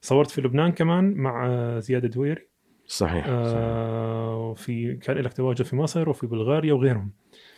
صورت 0.00 0.30
في 0.30 0.40
لبنان 0.40 0.72
كمان 0.72 1.14
مع 1.14 1.46
آه 1.46 1.78
زياد 1.78 2.06
دويري 2.06 2.48
صحيح 2.86 3.24
صحيح, 3.24 3.34
آه 3.38 4.36
وفي 4.50 4.94
كان 4.96 5.16
لك 5.18 5.32
تواجد 5.32 5.62
في 5.62 5.76
مصر 5.76 6.08
وفي 6.08 6.26
بلغاريا 6.26 6.72
وغيرهم 6.74 7.12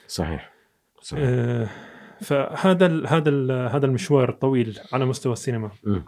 صحيح. 0.07 0.53
صحيح. 1.01 1.25
آه 1.27 1.69
فهذا 2.21 2.87
ال 2.87 3.07
هذا 3.07 3.29
ال 3.31 3.51
هذا 3.51 3.87
المشوار 3.87 4.29
الطويل 4.29 4.79
على 4.93 5.05
مستوى 5.05 5.33
السينما 5.33 5.71
مم. 5.85 6.05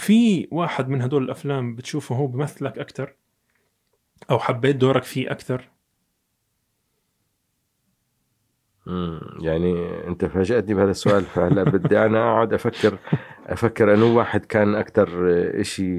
في 0.00 0.48
واحد 0.50 0.88
من 0.88 1.02
هدول 1.02 1.24
الأفلام 1.24 1.76
بتشوفه 1.76 2.14
هو 2.14 2.26
بمثلك 2.26 2.78
أكثر 2.78 3.14
أو 4.30 4.38
حبيت 4.38 4.76
دورك 4.76 5.02
فيه 5.02 5.30
أكثر 5.30 5.68
مم، 8.86 9.20
يعني 9.40 9.74
أنت 10.06 10.24
فاجأتني 10.24 10.74
بهذا 10.74 10.90
السؤال 10.90 11.22
فهلأ 11.22 11.64
بدي 11.64 11.98
أنا 11.98 12.32
أقعد 12.32 12.52
أفكر 12.52 12.98
أفكر 13.46 13.94
انه 13.94 14.16
واحد 14.16 14.44
كان 14.44 14.74
أكثر 14.74 15.08
إشي 15.60 15.92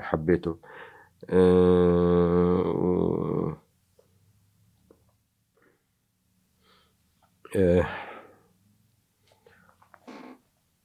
حبيته. 0.00 0.58
أه... 1.30 2.60
أه... 7.56 7.86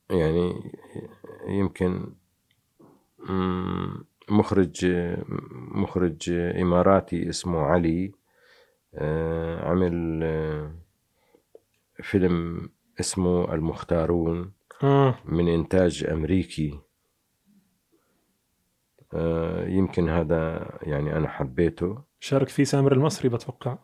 يعني 0.10 0.72
يمكن 1.48 2.14
مخرج 4.30 4.86
مخرج 5.52 6.30
إماراتي 6.32 7.30
اسمه 7.30 7.60
علي 7.60 8.12
أه... 8.96 9.70
عمل 9.70 10.20
أه... 10.24 10.76
فيلم 12.04 12.70
اسمه 13.00 13.54
المختارون 13.54 14.52
من 15.26 15.48
إنتاج 15.50 16.06
أمريكي. 16.12 16.80
آه، 19.14 19.68
يمكن 19.68 20.10
هذا 20.10 20.70
يعني 20.82 21.18
أنا 21.18 21.28
حبيته. 21.28 22.04
شارك 22.20 22.50
فيه 22.50 22.64
سامر 22.64 22.94
المصري 22.94 23.30
بتوقع. 23.30 23.78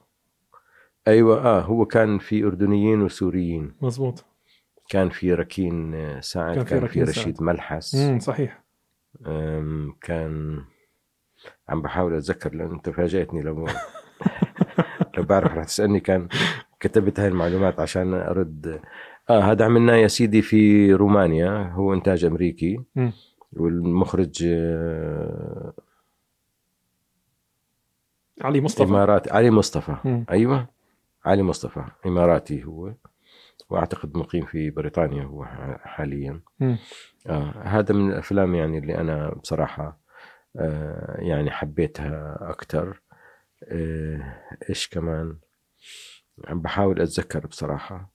أيوة 1.08 1.46
آه 1.46 1.62
هو 1.62 1.86
كان 1.86 2.20
في 2.20 2.44
أردنيين 2.44 3.02
وسوريين. 3.02 3.76
مزبوط 3.82 4.26
كان 4.90 5.10
في 5.10 5.34
ركين 5.34 5.96
آه، 5.96 6.20
سعد 6.20 6.56
كان 6.56 6.66
كان 6.66 6.80
في 6.80 6.88
في, 6.88 7.02
ركين 7.02 7.04
رشيد 7.04 7.44
ملحس. 7.44 7.96
امم 7.96 8.20
صحيح. 8.20 8.61
كان 10.02 10.64
عم 11.70 11.82
بحاول 11.82 12.14
أتذكر 12.18 12.56
لأن 12.56 12.72
أنت 12.72 12.90
فاجأتني 12.90 13.42
لو 13.42 13.68
لو 15.18 15.24
بعرف 15.24 15.54
رح 15.54 15.64
تسألني 15.66 16.00
كان 16.00 16.28
كتبت 16.80 17.20
هاي 17.20 17.28
المعلومات 17.28 17.80
عشان 17.80 18.14
أرد. 18.14 18.82
آه 19.30 19.40
هذا 19.42 19.66
عملناه 19.66 19.96
يا 19.96 20.08
سيدي 20.08 20.42
في 20.42 20.94
رومانيا 20.94 21.70
هو 21.74 21.94
إنتاج 21.94 22.26
أمريكي. 22.26 22.82
مم. 22.96 23.14
والمخرج 23.54 24.44
آه، 24.48 25.74
علي 28.42 28.62
مصطفى. 28.62 28.90
إماراتي 28.90 29.30
علي 29.32 29.52
مصطفى. 29.52 30.24
أيوه 30.30 30.68
علي 31.26 31.44
مصطفى 31.44 31.84
إماراتي 32.06 32.64
هو. 32.66 32.94
وأعتقد 33.72 34.18
مقيم 34.18 34.46
في 34.46 34.70
بريطانيا 34.70 35.24
هو 35.24 35.46
حاليا. 35.84 36.42
آه 37.28 37.62
هذا 37.64 37.96
من 37.96 38.12
الأفلام 38.12 38.56
يعني 38.56 38.78
اللي 38.78 38.98
أنا 38.98 39.30
بصراحة 39.30 40.00
آه 40.56 41.18
يعني 41.20 41.52
حبيتها 41.52 42.38
أكثر 42.42 43.02
آه 43.64 44.38
إيش 44.70 44.88
كمان؟ 44.90 45.38
عم 46.48 46.62
بحاول 46.62 47.02
أتذكر 47.02 47.48
بصراحة. 47.48 48.14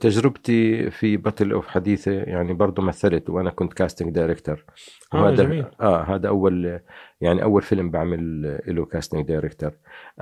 تجربتي 0.00 0.90
في 0.90 1.16
Battle 1.16 1.52
of 1.52 1.68
حديثة 1.68 2.12
يعني 2.12 2.52
برضه 2.52 2.82
مثلت 2.82 3.30
وأنا 3.30 3.50
كنت 3.50 3.72
casting 3.72 4.14
director 4.14 4.64
آه، 5.14 5.30
جميل. 5.30 5.64
آه 5.80 6.02
هذا 6.02 6.28
أول 6.28 6.80
يعني 7.20 7.42
أول 7.42 7.62
فيلم 7.62 7.90
بعمل 7.90 8.42
له 8.66 8.84
casting 8.84 9.26
director 9.28 9.72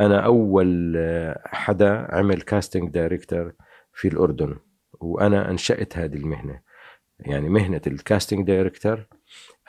أنا 0.01 0.21
أول 0.21 0.97
حدا 1.47 2.14
عمل 2.14 2.43
casting 2.43 2.91
director 2.91 3.53
في 3.93 4.09
الأردن 4.09 4.57
وأنا 5.01 5.51
أنشأت 5.51 5.99
هذه 5.99 6.17
المهنة. 6.17 6.61
يعني 7.19 7.49
مهنة 7.49 7.81
ال 7.87 7.94
casting 7.94 8.47
director 8.47 9.07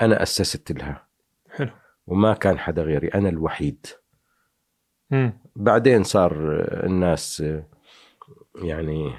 أنا 0.01 0.23
أسست 0.23 0.71
لها. 0.71 1.07
حلو. 1.49 1.69
وما 2.07 2.33
كان 2.33 2.59
حدا 2.59 2.81
غيري 2.81 3.07
أنا 3.07 3.29
الوحيد. 3.29 3.85
مم. 5.11 5.33
بعدين 5.55 6.03
صار 6.03 6.33
الناس 6.85 7.43
يعني 8.63 9.13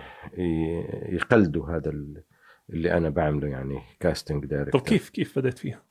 يقلدوا 1.09 1.69
هذا 1.77 1.91
ال- 1.91 2.23
اللي 2.71 2.93
أنا 2.93 3.09
بعمله 3.11 3.49
يعني 3.49 3.79
كاستنج 4.01 4.47
دايركتور 4.47 4.81
طب 4.81 4.87
كيف 4.87 5.11
كيف 5.11 5.39
بدأت 5.39 5.59
فيها؟ 5.59 5.83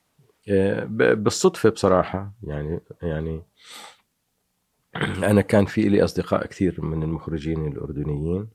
ب- 0.86 1.23
بالصدفة 1.23 1.69
بصراحة 1.69 2.34
يعني 2.43 2.80
يعني 3.01 3.41
أنا 5.23 5.41
كان 5.41 5.65
في 5.65 5.82
لي 5.82 6.03
أصدقاء 6.03 6.45
كثير 6.47 6.82
من 6.86 7.03
المخرجين 7.03 7.67
الأردنيين 7.67 8.47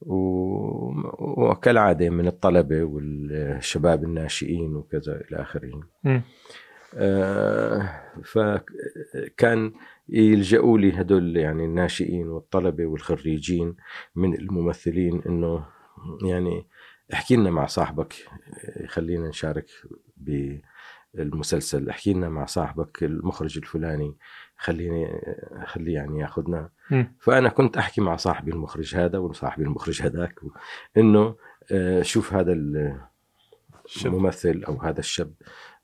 و- 0.00 0.92
وكالعادة 1.50 2.10
من 2.10 2.26
الطلبة 2.26 2.84
والشباب 2.84 4.04
الناشئين 4.04 4.76
وكذا 4.76 5.20
مم. 6.04 6.10
آه، 6.14 6.22
فكان 8.24 9.72
يلجأوا 10.08 10.78
لي 10.78 11.00
هدول 11.00 11.36
يعني 11.36 11.64
الناشئين 11.64 12.28
والطلبة 12.28 12.86
والخريجين 12.86 13.76
من 14.16 14.34
الممثلين 14.34 15.22
إنه 15.26 15.64
يعني 16.24 16.66
احكي 17.12 17.36
لنا 17.36 17.50
مع 17.50 17.66
صاحبك 17.66 18.14
خلينا 18.86 19.28
نشارك 19.28 19.66
بالمسلسل 20.16 21.88
احكي 21.88 22.12
لنا 22.12 22.28
مع 22.28 22.46
صاحبك 22.46 23.02
المخرج 23.02 23.58
الفلاني 23.58 24.16
خليني 24.56 25.20
خليه 25.64 25.94
يعني 25.94 26.20
ياخذنا. 26.20 26.70
فأنا 27.18 27.48
كنت 27.48 27.76
أحكي 27.76 28.00
مع 28.00 28.16
صاحبي 28.16 28.50
المخرج 28.50 28.96
هذا 28.96 29.18
وصاحبي 29.18 29.64
المخرج 29.64 30.02
هذاك 30.02 30.40
إنه 30.96 31.36
آه، 31.72 32.02
شوف 32.02 32.34
هذا. 32.34 32.52
الممثل 34.06 34.64
أو 34.68 34.82
هذا 34.82 35.00
الشاب 35.00 35.32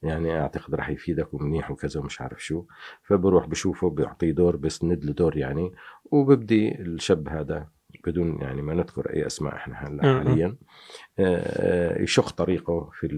يعني 0.02 0.40
أعتقد 0.40 0.74
راح 0.74 0.88
يفيدك 0.88 1.34
ومنيح 1.34 1.70
وكذا 1.70 2.00
ومش 2.00 2.20
عارف 2.20 2.44
شو. 2.44 2.64
فبروح 3.02 3.46
بشوفه 3.46 3.90
بيعطيه 3.90 4.32
دور 4.32 4.56
بسند 4.56 5.04
له 5.04 5.12
دور 5.12 5.36
يعني. 5.36 5.72
وببدي 6.04 6.80
الشاب 6.80 7.28
هذا 7.28 7.68
بدون 8.06 8.38
يعني 8.40 8.62
ما 8.62 8.74
نذكر 8.74 9.10
أي 9.10 9.26
أسماء 9.26 9.54
إحنا 9.54 9.74
هلأ 9.74 10.04
آه، 10.04 10.06
آه. 10.06 10.18
حاليا. 10.18 10.56
آه، 11.18 12.02
يشق 12.02 12.30
طريقه 12.30 12.90
في 12.92 13.08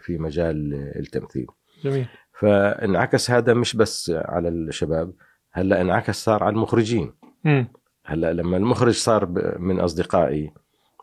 في 0.00 0.18
مجال 0.18 0.74
التمثيل. 0.96 1.46
جميل. 1.84 2.06
فانعكس 2.32 3.30
هذا 3.30 3.54
مش 3.54 3.76
بس 3.76 4.12
على 4.14 4.48
الشباب 4.48 5.14
هلأ 5.52 5.80
انعكس 5.80 6.24
صار 6.24 6.44
على 6.44 6.52
المخرجين. 6.52 7.12
هلأ 8.06 8.32
لما 8.32 8.56
المخرج 8.56 8.94
صار 8.94 9.26
من 9.58 9.80
أصدقائي 9.80 10.52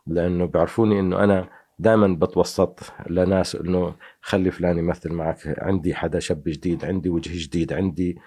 لأنه 0.08 0.46
بيعرفوني 0.46 1.00
إنه 1.00 1.24
أنا 1.24 1.50
دائما 1.80 2.08
بتوسط 2.08 2.80
لناس 3.10 3.56
إنه 3.56 3.96
خلي 4.22 4.52
فلان 4.52 4.78
يمثل 4.78 5.14
معك 5.14 5.56
عندي 5.58 5.96
حدا 5.96 6.20
شاب 6.20 6.44
جديد 6.46 6.86
عندي 6.86 7.10
وجه 7.10 7.46
جديد 7.46 7.74
عندي. 7.74 8.18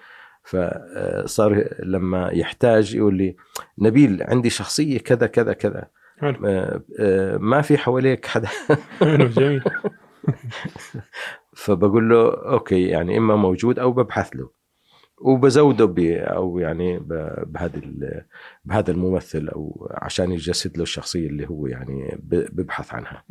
فصار 0.43 1.69
لما 1.83 2.29
يحتاج 2.33 2.95
يقول 2.95 3.17
لي 3.17 3.35
نبيل 3.77 4.23
عندي 4.23 4.49
شخصية 4.49 4.97
كذا 4.97 5.27
كذا 5.27 5.53
كذا. 5.53 5.87
حلو. 6.19 6.47
آه، 6.47 6.83
آه، 6.99 7.37
ما 7.37 7.61
في 7.61 7.77
حواليك 7.77 8.25
حدا. 8.25 8.47
حلو 8.99 9.27
جميل. 9.27 9.63
فبقول 11.63 12.09
له 12.09 12.33
أوكي 12.51 12.87
يعني 12.87 13.17
إما 13.17 13.35
موجود 13.35 13.79
أو 13.79 13.91
ببحث 13.91 14.35
له. 14.35 14.58
وبزوده 15.21 15.85
ب 15.85 15.99
أو 16.09 16.59
يعني 16.59 16.99
بهذا 17.45 17.81
بهذا 18.65 18.91
الممثل 18.91 19.47
أو 19.47 19.87
عشان 19.91 20.31
يجسد 20.31 20.77
له 20.77 20.83
الشخصية 20.83 21.27
اللي 21.27 21.49
هو 21.49 21.67
يعني 21.67 22.17
ببحث 22.23 22.93
عنها. 22.93 23.23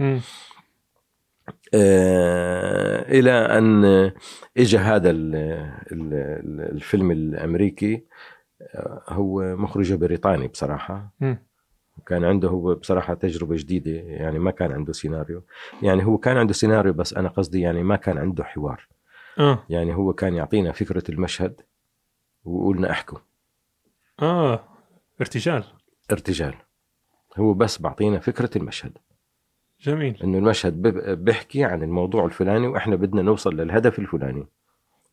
آه، 1.75 3.13
إلى 3.19 3.31
أن 3.33 3.85
اجى 4.57 4.79
هذا 4.79 5.11
ال- 5.11 5.35
ال- 5.93 6.61
الفيلم 6.75 7.11
الأمريكي 7.11 8.05
آه، 8.63 9.03
هو 9.09 9.57
مخرجه 9.57 9.95
بريطاني 9.95 10.49
بصراحة. 10.49 11.13
مم. 11.21 11.39
كان 12.07 12.25
عنده 12.25 12.49
هو 12.49 12.75
بصراحة 12.75 13.15
تجربة 13.15 13.57
جديدة 13.57 13.91
يعني 13.91 14.39
ما 14.39 14.51
كان 14.51 14.73
عنده 14.73 14.93
سيناريو. 14.93 15.43
يعني 15.83 16.05
هو 16.07 16.19
كان 16.19 16.37
عنده 16.37 16.53
سيناريو 16.53 16.93
بس 16.93 17.15
أنا 17.15 17.29
قصدي 17.29 17.61
يعني 17.61 17.83
ما 17.83 17.97
كان 17.97 18.19
عنده 18.19 18.45
حوار. 18.45 18.89
آه. 19.39 19.59
يعني 19.71 19.95
هو 19.95 20.13
كان 20.13 20.35
يعطينا 20.35 20.73
فكرة 20.73 21.03
المشهد. 21.09 21.61
ويقولنا 22.49 22.91
احكوا. 22.91 23.19
آه 24.23 24.65
ارتجال. 25.21 25.65
ارتجال. 26.13 26.55
هو 27.37 27.55
بس 27.55 27.83
بعطينا 27.83 28.19
فكرة 28.19 28.51
المشهد. 28.57 28.99
جميل. 29.81 30.23
إنه 30.23 30.39
المشهد 30.39 30.83
بيحكي 31.25 31.65
عن 31.65 31.83
الموضوع 31.83 32.25
الفلاني 32.25 32.67
وإحنا 32.67 32.97
بدنا 32.97 33.23
نوصل 33.23 33.57
للهدف 33.57 33.99
الفلاني. 33.99 34.47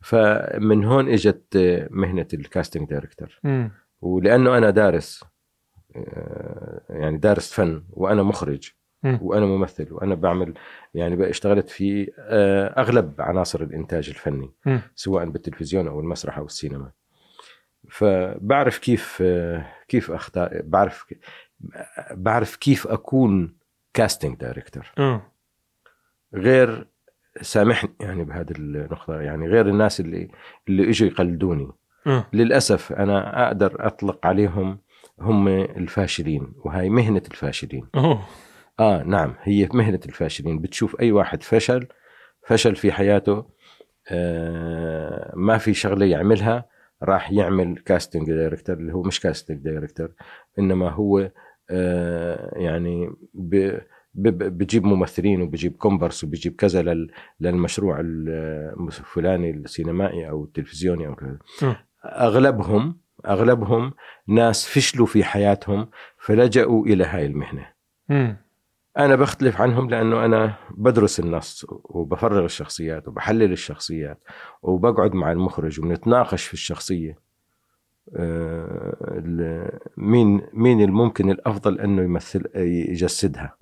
فمن 0.02 0.84
هون 0.86 1.10
إجت 1.10 1.58
مهنة 1.92 2.28
ال 2.34 2.41
casting 2.41 2.90
director. 2.90 3.40
ولأنه 4.02 4.58
أنا 4.58 4.70
دارس 4.70 5.24
آه، 5.96 6.82
يعني 6.90 7.18
دارس 7.18 7.54
فن 7.54 7.84
وأنا 7.90 8.24
مخرج. 8.24 8.72
وأنا 9.22 9.46
ممثل 9.46 9.94
وأنا 9.94 10.16
بعمل 10.16 10.54
يعني 10.94 11.30
اشتغلت 11.30 11.70
في 11.70 12.12
آه، 12.20 12.68
أغلب 12.82 13.22
عناصر 13.22 13.62
الإنتاج 13.62 14.10
الفني. 14.10 14.52
سواء 14.96 15.26
بالتلفزيون 15.26 15.88
أو 15.88 16.00
المسرح 16.00 16.38
أو 16.38 16.46
السينما. 16.46 16.92
فبعرف 17.90 18.78
كيف 18.78 19.18
آه، 19.22 19.66
كيف 19.88 20.12
اختار 20.12 20.62
بعرف 20.64 21.06
بعرف 22.12 22.56
كيف 22.56 22.88
أكون 22.88 23.58
casting 23.94 24.38
director 24.38 24.92
آه. 24.98 25.22
غير 26.34 26.88
سامحني 27.42 27.90
يعني 28.00 28.24
بهذه 28.24 28.52
النقطة 28.60 29.22
يعني 29.22 29.48
غير 29.48 29.68
الناس 29.70 30.00
اللي 30.00 30.28
اللي 30.68 30.90
إجوا 30.90 31.08
يقلدوني. 31.08 31.72
آه. 32.08 32.26
للأسف 32.34 32.94
أنا 32.94 33.48
أقدر 33.48 33.88
أطلق 33.88 34.26
عليهم 34.26 34.80
هم 35.20 35.48
الفاشلين 35.48 36.54
وهي 36.58 36.90
مهنة 36.90 37.22
الفاشلين. 37.32 37.88
أوه. 37.96 38.22
آه 38.80 39.04
نعم 39.04 39.36
هي 39.42 39.70
مهنة 39.74 40.00
الفاشلين. 40.06 40.60
بتشوف 40.60 41.00
أي 41.00 41.12
واحد 41.12 41.44
فشل 41.44 41.88
فشل 42.48 42.76
في 42.76 42.92
حياته 42.92 43.46
آه 44.10 45.34
ما 45.36 45.58
في 45.58 45.74
شغلة 45.74 46.06
يعملها. 46.06 46.75
راح 47.04 47.32
يعمل 47.32 47.78
casting 47.78 48.28
director 48.32 48.76
اللي 48.78 48.94
هو 48.94 49.02
مش 49.04 49.20
casting 49.20 49.58
director 49.64 50.10
إنما 50.60 50.90
هو 50.90 51.32
آه 51.70 52.58
يعني 52.58 53.10
بجيب 54.14 54.84
ممثلين 54.86 55.42
وبجيب 55.42 55.76
كومبرس 55.78 56.24
وبجيب 56.24 56.56
كذا 56.56 56.82
لل- 56.82 57.12
للمشروع 57.40 57.98
الفلاني 58.00 59.50
السينمائي 59.52 60.30
أو 60.30 60.44
التلفزيوني 60.44 61.08
أو 61.08 61.16
كذا. 61.16 61.38
أغلبهم 62.06 63.00
أغلبهم 63.28 63.94
ناس 64.28 64.68
فشلوا 64.68 65.06
في 65.06 65.24
حياتهم 65.24 65.90
فلجأوا 66.18 66.86
إلى 66.86 67.04
هاي 67.06 67.26
المهنة 67.26 67.68
مم. 68.10 68.38
أنا 68.98 69.16
بختلف 69.16 69.62
عنهم 69.62 69.90
لأنه 69.90 70.26
أنا 70.26 70.54
بدرس 70.72 71.20
النص 71.20 71.66
وبفرغ 71.70 72.46
الشخصيات 72.46 73.08
وبحلل 73.08 73.52
الشخصيات 73.52 74.24
وبقعد 74.62 75.14
مع 75.14 75.32
المخرج 75.32 75.80
وبنتناقش 75.80 76.44
في 76.46 76.54
الشخصية. 76.54 77.20
آه، 78.16 79.72
مين 79.98 80.42
مين 80.54 80.82
الممكن 80.82 81.32
الأفضل 81.32 81.80
أنه 81.80 82.02
يمثل 82.02 82.50
يجسدها. 82.56 83.56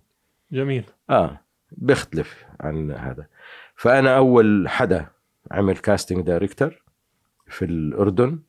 جميل. 0.52 0.84
آه 1.10 1.40
بيختلف 1.72 2.46
عن 2.60 2.92
هذا. 2.92 3.28
فأنا 3.76 4.18
أول 4.18 4.70
حدا 4.70 5.08
عمل 5.52 5.78
casting 5.78 6.22
director 6.26 6.84
في 7.48 7.66
الأردن 7.66 8.40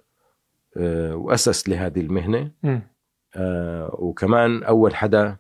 آه، 0.77 1.15
وأسس 1.17 1.69
لهذه 1.69 2.01
المهنة. 2.01 2.51
آه، 3.37 3.97
وكمان 3.99 4.63
أول 4.63 4.95
حدا 4.95 5.37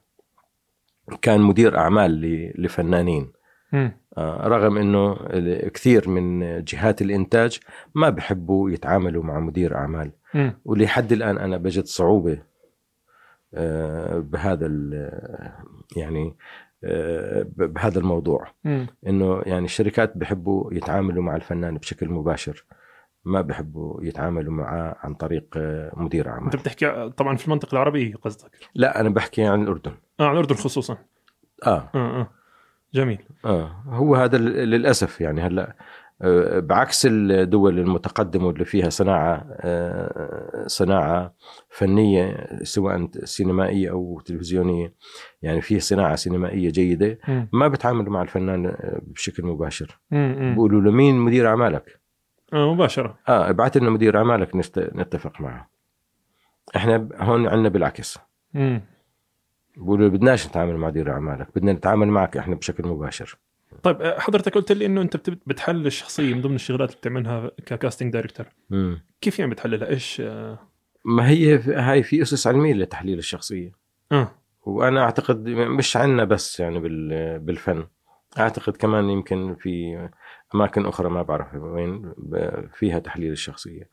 كان 1.22 1.40
مدير 1.40 1.78
أعمال 1.78 2.20
لفنانين. 2.58 3.32
آه، 4.18 4.48
رغم 4.48 4.76
إنه 4.76 5.14
كثير 5.68 6.08
من 6.08 6.40
جهات 6.64 7.02
الإنتاج 7.02 7.60
ما 7.94 8.10
بحبوا 8.10 8.70
يتعاملوا 8.70 9.24
مع 9.24 9.40
مدير 9.40 9.76
أعمال. 9.76 10.12
ولحد 10.64 11.12
الآن 11.12 11.38
أنا 11.38 11.56
بجد 11.56 11.84
صعوبة 11.84 12.38
آه، 13.54 14.18
بهذا 14.18 14.66
يعني 15.96 16.36
آه، 16.84 17.46
بهذا 17.56 17.98
الموضوع. 17.98 18.46
إنه 19.06 19.42
يعني 19.46 19.64
الشركات 19.64 20.16
بحبوا 20.18 20.74
يتعاملوا 20.74 21.22
مع 21.22 21.36
الفنان 21.36 21.76
بشكل 21.76 22.08
مباشر 22.08 22.64
ما 23.24 23.40
بحبوا 23.40 24.04
يتعاملوا 24.04 24.52
معاه 24.52 24.96
عن 25.00 25.14
طريق 25.14 25.44
آه، 25.56 25.92
مدير 25.96 26.28
اعمال 26.28 26.44
انت 26.44 26.56
بتحكي 26.56 27.10
طبعا 27.16 27.36
في 27.36 27.46
المنطقة 27.46 27.72
العربيه 27.72 28.14
قصدك؟ 28.14 28.50
لا 28.74 29.00
أنا 29.00 29.08
بحكي 29.08 29.42
عن 29.44 29.62
الأردن. 29.62 29.92
آه 30.20 30.24
عن 30.24 30.32
الأردن 30.32 30.54
خصوصا. 30.54 30.96
آه. 31.66 31.90
آه 31.94 32.20
آه. 32.20 32.30
جميل. 32.94 33.18
آه. 33.44 33.82
هو 33.86 34.14
هذا 34.16 34.38
للأسف 34.38 35.20
يعني 35.20 35.40
هلا 35.40 35.76
آه، 36.22 36.58
بعكس 36.60 37.06
الدول 37.10 37.78
المتقدمة 37.78 38.46
واللي 38.46 38.64
فيها 38.64 38.88
صناعة 38.88 39.46
آه، 39.60 40.64
صناعة 40.66 41.34
فنية 41.70 42.48
سواء 42.62 43.08
سينمائية 43.24 43.90
أو 43.90 44.20
تلفزيونية 44.20 44.94
يعني 45.42 45.60
في 45.60 45.80
صناعة 45.80 46.16
سينمائية 46.16 46.70
جيدة. 46.70 47.18
ما 47.52 47.68
بتعاملوا 47.68 48.12
مع 48.12 48.22
الفنان 48.22 48.66
آه، 48.66 49.00
بشكل 49.02 49.42
مباشر. 49.46 50.00
بيقولوا 50.10 50.80
له 50.80 50.90
مين 50.90 51.18
مدير 51.18 51.48
أعمالك؟ 51.48 52.03
آه 52.52 52.74
مباشرة. 52.74 53.18
آه 53.28 53.50
ابعث 53.50 53.76
لنا 53.76 53.90
مدير 53.90 54.18
أعمالك 54.18 54.56
نست... 54.56 54.78
نتفق 54.78 55.40
معه. 55.40 55.70
إحنا 56.76 57.08
هون 57.16 57.46
عندنا 57.48 57.68
بالعكس. 57.68 58.18
مم. 58.54 58.80
بيقولوا 59.76 60.08
بدناش 60.08 60.46
نتعامل 60.46 60.76
مع 60.76 60.88
مدير 60.88 61.12
أعمالك 61.12 61.48
بدنا 61.56 61.72
نتعامل 61.72 62.08
معك 62.08 62.36
إحنا 62.36 62.54
بشكل 62.54 62.88
مباشر. 62.88 63.38
طيب 63.82 64.02
آه، 64.02 64.18
حضرتك 64.18 64.54
قلت 64.54 64.72
لي 64.72 64.86
إنه 64.86 65.02
أنت 65.02 65.16
بت- 65.16 65.42
بتحلل 65.46 65.86
الشخصية 65.86 66.34
من 66.34 66.40
ضمن 66.40 66.54
الشغلات 66.54 66.88
اللي 66.88 66.98
بتعملها 67.00 67.50
ككاستنج 67.66 68.12
دايركتور. 68.12 68.46
كيف 69.20 69.38
يعني 69.38 69.50
بتحللها؟ 69.50 69.88
إيش 69.88 70.20
آه؟ 70.20 70.58
ما 71.04 71.28
هي 71.28 71.58
هاي 71.58 72.02
في 72.02 72.22
أسس 72.22 72.46
علمية 72.46 72.74
لتحليل 72.74 73.18
الشخصية. 73.18 73.72
آه. 74.12 74.30
وأنا 74.62 75.02
أعتقد 75.02 75.48
مش 75.48 75.96
عنا 75.96 76.24
بس 76.24 76.60
يعني 76.60 76.78
بال- 76.78 77.38
بالفن. 77.38 77.86
أعتقد 78.38 78.76
كمان 78.76 79.10
يمكن 79.10 79.54
في 79.54 80.08
أماكن 80.54 80.86
أخرى 80.86 81.10
ما 81.10 81.22
بعرف 81.22 81.54
وين 81.54 82.12
فيها 82.72 82.98
تحليل 82.98 83.32
الشخصية. 83.32 83.88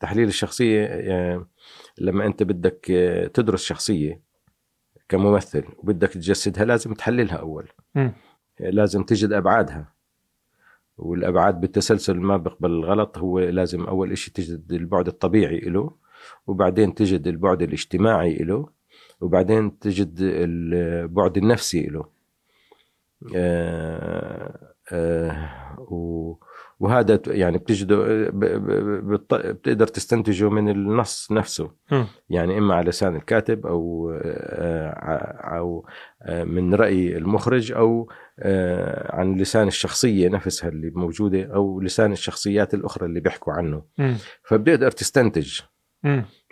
تحليل 0.00 0.28
الشخصية 0.28 0.84
آه، 0.86 1.46
لما 1.98 2.26
أنت 2.26 2.42
بدك 2.42 2.90
آه، 2.90 3.26
تدرس 3.26 3.62
شخصية 3.64 4.20
كممثل 5.08 5.64
وبدك 5.78 6.08
تجسدها 6.08 6.64
لازم 6.64 6.94
تحللها 6.94 7.36
أول. 7.36 7.68
مم. 7.94 8.12
لازم 8.60 9.02
تجد 9.02 9.32
أبعادها. 9.32 9.92
والأبعاد 10.98 11.60
بالتسلسل 11.60 12.16
ما 12.16 12.36
بقبل 12.36 12.70
الغلط 12.70 13.18
هو 13.18 13.38
لازم 13.38 13.84
أول 13.84 14.18
شيء 14.18 14.34
تجد 14.34 14.72
البعد 14.72 15.06
الطبيعي 15.08 15.58
له 15.60 15.90
وبعدين 16.46 16.94
تجد 16.94 17.26
البعد 17.26 17.62
الاجتماعي 17.62 18.34
له 18.34 18.68
وبعدين 19.20 19.78
تجد 19.78 20.16
البعد 20.20 21.36
النفسي 21.36 21.86
له 21.86 22.04
آه، 23.36 24.71
وهذا 26.80 27.16
ت- 27.16 27.26
يعني 27.28 27.58
بتجده 27.58 27.96
بت- 28.32 29.34
بتقدر 29.34 29.86
تستنتجه 29.86 30.48
من 30.50 30.68
النص 30.68 31.32
نفسه 31.32 31.70
يعني 32.30 32.58
إما 32.58 32.74
على 32.74 32.88
لسان 32.90 33.16
الكاتب 33.16 33.66
أو 33.66 34.10
آه، 34.24 34.88
أو 35.58 35.86
آه، 36.22 36.44
من 36.44 36.74
رأي 36.74 37.16
المخرج 37.16 37.72
أو 37.72 38.10
آه، 38.38 39.16
عن 39.16 39.36
لسان 39.36 39.68
الشخصية 39.68 40.28
نفسها 40.28 40.68
اللي 40.68 40.90
موجودة 40.90 41.42
أو 41.54 41.80
لسان 41.80 42.12
الشخصيات 42.12 42.74
الأخرى 42.74 43.06
اللي 43.06 43.20
بيحكوا 43.20 43.52
عنه. 43.52 43.82
فبتقدر 44.44 44.90
تستنتج. 44.90 45.60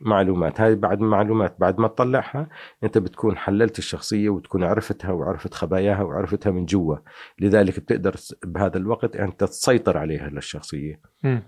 معلومات. 0.01 0.61
هاي 0.61 0.75
بعد 0.75 1.01
معلومات 1.01 1.57
بعد 1.59 1.79
ما 1.81 1.89
تطلعها 1.89 2.49
أنت 2.85 2.99
بتكون 2.99 3.37
حللت 3.37 3.79
الشخصية 3.79 4.29
وتكون 4.29 4.65
عرفتها 4.65 5.13
وعرفت 5.13 5.55
خباياها 5.55 6.03
وعرفتها 6.03 6.51
من 6.51 6.67
جوا. 6.67 6.97
لذلك 7.39 7.81
بتقدر 7.81 8.15
بهذا 8.45 8.77
الوقت 8.79 9.17
أنت 9.17 9.45
تسيطر 9.45 9.99
عليها 9.99 10.29
للشخصية. 10.29 11.01
مم. 11.23 11.43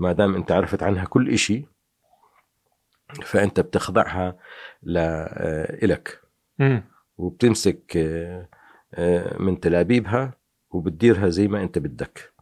ما 0.00 0.12
دام 0.12 0.34
أنت 0.34 0.52
عرفت 0.52 0.82
عنها 0.82 1.04
كل 1.04 1.30
إشي 1.30 1.66
فأنت 3.22 3.60
بتخضعها 3.60 4.36
ل- 4.82 5.98
مم. 6.58 6.82
وبتمسك 7.18 7.96
آه، 7.96 8.48
آه، 8.94 9.42
من 9.42 9.60
تلابيبها 9.60 10.32
وبتديرها 10.70 11.28
زي 11.28 11.48
ما 11.48 11.62
أنت 11.62 11.78
بدك. 11.78 12.32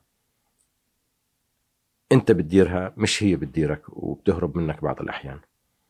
انت 2.12 2.32
بتديرها 2.32 2.92
مش 2.96 3.22
هي 3.22 3.36
بتديرك 3.36 3.82
وبتهرب 3.88 4.57
منك 4.57 4.82
بعض 4.82 5.00
الأحيان. 5.00 5.38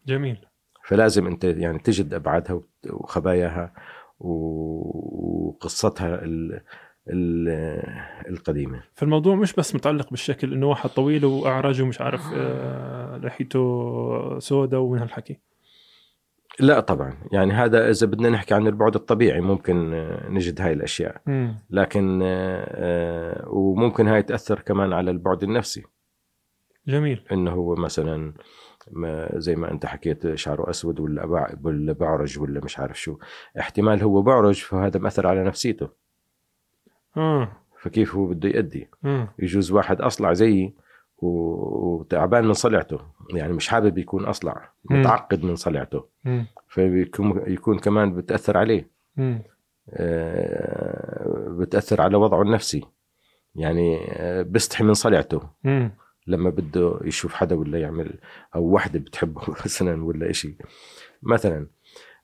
جميل. 0.06 0.38
فلازم 0.84 1.26
انت 1.26 1.44
يعني 1.44 1.78
تجد 1.78 2.14
أبعادها 2.14 2.60
وخباياها 2.90 3.72
وقصتها 4.20 6.14
ال- 6.24 6.60
ال- 7.08 8.28
القديمة. 8.28 8.82
فالموضوع 8.94 9.34
مش 9.34 9.52
بس 9.52 9.74
متعلق 9.74 10.10
بالشكل 10.10 10.52
إنه 10.52 10.66
واحد 10.66 10.90
طويل 10.90 11.24
واعرج 11.24 11.82
ومش 11.82 12.00
عارف 12.00 12.22
آه 12.34 13.16
لحيته 13.16 14.38
سوداء 14.38 14.80
ومن 14.80 14.98
هالحكي. 14.98 15.38
لا 16.60 16.80
طبعا. 16.80 17.16
يعني 17.32 17.52
هذا 17.52 17.90
إذا 17.90 18.06
بدنا 18.06 18.28
نحكي 18.30 18.54
عن 18.54 18.66
البعد 18.66 18.94
الطبيعي 18.94 19.40
ممكن 19.40 19.92
آه، 19.94 20.28
نجد 20.28 20.60
هاي 20.60 20.72
الأشياء. 20.72 21.20
مم. 21.26 21.54
لكن 21.70 22.20
آه، 22.22 23.48
وممكن 23.48 24.08
هاي 24.08 24.22
تأثر 24.22 24.60
كمان 24.60 24.92
على 24.92 25.10
البعد 25.10 25.42
النفسي. 25.42 25.84
جميل. 26.88 27.22
إنه 27.32 27.50
هو 27.50 27.74
مثلا 27.74 28.32
ما 28.90 29.28
زي 29.38 29.56
ما 29.56 29.70
أنت 29.70 29.86
حكيت 29.86 30.34
شعره 30.34 30.70
أسود 30.70 31.00
ولا 31.00 31.22
بع- 31.22 31.56
ولا 31.66 31.92
بعرج 31.92 32.38
ولا 32.38 32.60
مش 32.64 32.78
عارف 32.78 33.00
شو. 33.00 33.18
احتمال 33.58 34.02
هو 34.02 34.22
بعرج 34.22 34.54
فهذا 34.62 35.00
مأثر 35.00 35.26
على 35.26 35.44
نفسيته. 35.44 35.88
آه. 37.16 37.52
فكيف 37.80 38.14
هو 38.14 38.26
بده 38.26 38.48
يأدي؟ 38.48 38.88
آه. 39.04 39.28
يجوز 39.38 39.72
واحد 39.72 40.00
أصلع 40.00 40.32
زيي 40.32 40.74
وتعبان 41.18 42.44
من 42.44 42.52
صلعته. 42.52 43.00
يعني 43.34 43.52
مش 43.52 43.68
حابب 43.68 43.98
يكون 43.98 44.24
أصلع 44.24 44.70
مم. 44.90 45.00
متعقد 45.00 45.44
من 45.44 45.56
صلعته. 45.56 46.04
مم. 46.24 46.46
فبيكون 46.68 47.42
يكون 47.46 47.78
كمان 47.78 48.14
بتأثر 48.14 48.58
عليه. 48.58 48.88
مم. 49.16 49.42
آه، 49.90 51.46
بتأثر 51.58 52.00
على 52.00 52.16
وضعه 52.16 52.42
النفسي. 52.42 52.84
يعني 53.54 53.98
آه، 54.12 54.42
بيستحي 54.42 54.84
من 54.84 54.94
صلعته. 54.94 55.42
مم. 55.64 55.90
لما 56.26 56.50
بده 56.50 57.00
يشوف 57.04 57.34
حدا 57.34 57.56
ولا 57.56 57.80
يعمل 57.80 58.18
أو 58.54 58.62
وحدة 58.62 58.98
بتحبه 58.98 59.42
مثلا 59.64 60.04
ولا 60.04 60.30
إشي. 60.30 60.56
مثلا 61.22 61.66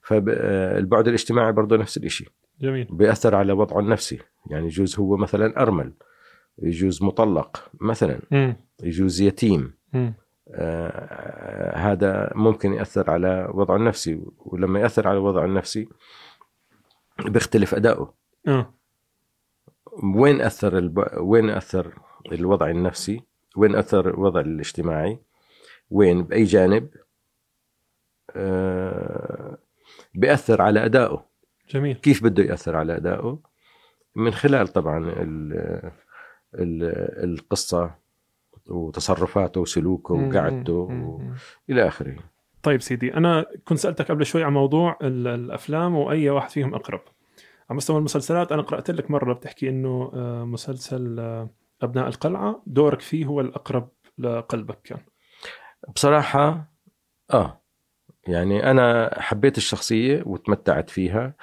فالبعد 0.01 1.07
الاجتماعي 1.07 1.51
برضه 1.51 1.77
نفس 1.77 1.97
الإشي. 1.97 2.25
جميل. 2.61 2.87
بيأثر 2.91 3.35
على 3.35 3.53
وضعه 3.53 3.79
النفسي. 3.79 4.19
يعني 4.49 4.65
يجوز 4.65 4.99
هو 4.99 5.17
مثلا 5.17 5.61
أرمل 5.61 5.93
يجوز 6.61 7.03
مطلق 7.03 7.71
مثلا 7.81 8.19
مم. 8.31 8.55
يجوز 8.83 9.21
يتيم. 9.21 9.73
آه، 10.55 11.77
هذا 11.77 12.31
ممكن 12.35 12.73
يأثر 12.73 13.11
على 13.11 13.49
وضعه 13.53 13.75
النفسي. 13.75 14.21
ولما 14.37 14.79
يأثر 14.79 15.07
على 15.07 15.17
وضعه 15.17 15.45
النفسي 15.45 15.87
بيختلف 17.25 17.75
أداؤه. 17.75 18.13
آه. 18.47 18.73
وين 20.15 20.41
أثر 20.41 20.77
الب... 20.77 21.07
وين 21.17 21.49
أثر 21.49 21.93
الوضع 22.31 22.69
النفسي؟ 22.69 23.21
وين 23.55 23.75
أثر 23.75 24.09
الوضع 24.09 24.39
الاجتماعي 24.39 25.19
وين 25.89 26.23
بأي 26.23 26.43
جانب 26.43 26.89
آه، 28.35 29.57
بيأثر 30.15 30.61
على 30.61 30.85
أدائه. 30.85 31.25
جميل. 31.69 31.95
كيف 31.95 32.23
بده 32.23 32.43
يأثر 32.43 32.75
على 32.75 32.95
أدائه؟ 32.97 33.39
من 34.15 34.31
خلال 34.31 34.67
طبعا 34.67 34.97
ال... 34.97 35.53
ال... 36.55 36.83
القصة 37.23 37.95
وتصرفاته 38.67 39.61
وسلوكه 39.61 40.13
وقعدته. 40.13 41.19
إلى 41.69 41.87
آخره. 41.87 42.15
طيب 42.63 42.81
سيدي 42.81 43.13
أنا 43.13 43.45
كنت 43.65 43.77
سألتك 43.77 44.11
قبل 44.11 44.25
شوي 44.25 44.43
عن 44.43 44.53
موضوع 44.53 44.97
ال- 45.01 45.27
الأفلام 45.27 45.95
وأي 45.95 46.29
واحد 46.29 46.49
فيهم 46.49 46.73
أقرب. 46.75 47.01
على 47.69 47.77
مستوى 47.77 47.97
المسلسلات 47.97 48.51
أنا 48.51 48.61
قرأت 48.61 48.91
لك 48.91 49.11
مرة 49.11 49.33
بتحكي 49.33 49.69
إنه 49.69 50.11
آه، 50.13 50.43
مسلسل 50.45 51.19
آه، 51.19 51.49
أبناء 51.83 52.07
القلعة 52.07 52.63
دورك 52.65 53.01
فيه 53.01 53.25
هو 53.25 53.41
الأقرب 53.41 53.89
لقلبك 54.17 54.81
كان 54.83 54.99
بصراحة 55.95 56.71
آه 57.33 57.61
يعني 58.27 58.71
أنا 58.71 59.19
حبيت 59.21 59.57
الشخصية 59.57 60.23
وتمتعت 60.25 60.89
فيها. 60.89 61.35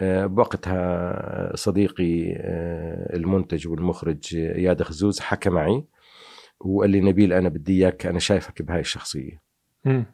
آه، 0.00 0.26
بوقتها 0.26 1.56
صديقي 1.56 2.32
آه، 2.36 3.16
المنتج 3.16 3.68
والمخرج 3.68 4.36
إياد 4.36 4.82
خزوز 4.82 5.20
حكى 5.20 5.50
معي 5.50 5.84
وقال 6.60 6.90
لي 6.90 7.00
نبيل 7.00 7.32
أنا 7.32 7.48
بدي 7.48 7.72
إياك 7.72 8.06
أنا 8.06 8.18
شايفك 8.18 8.62
بهاي 8.62 8.80
الشخصية. 8.80 9.42
مم. 9.84 10.04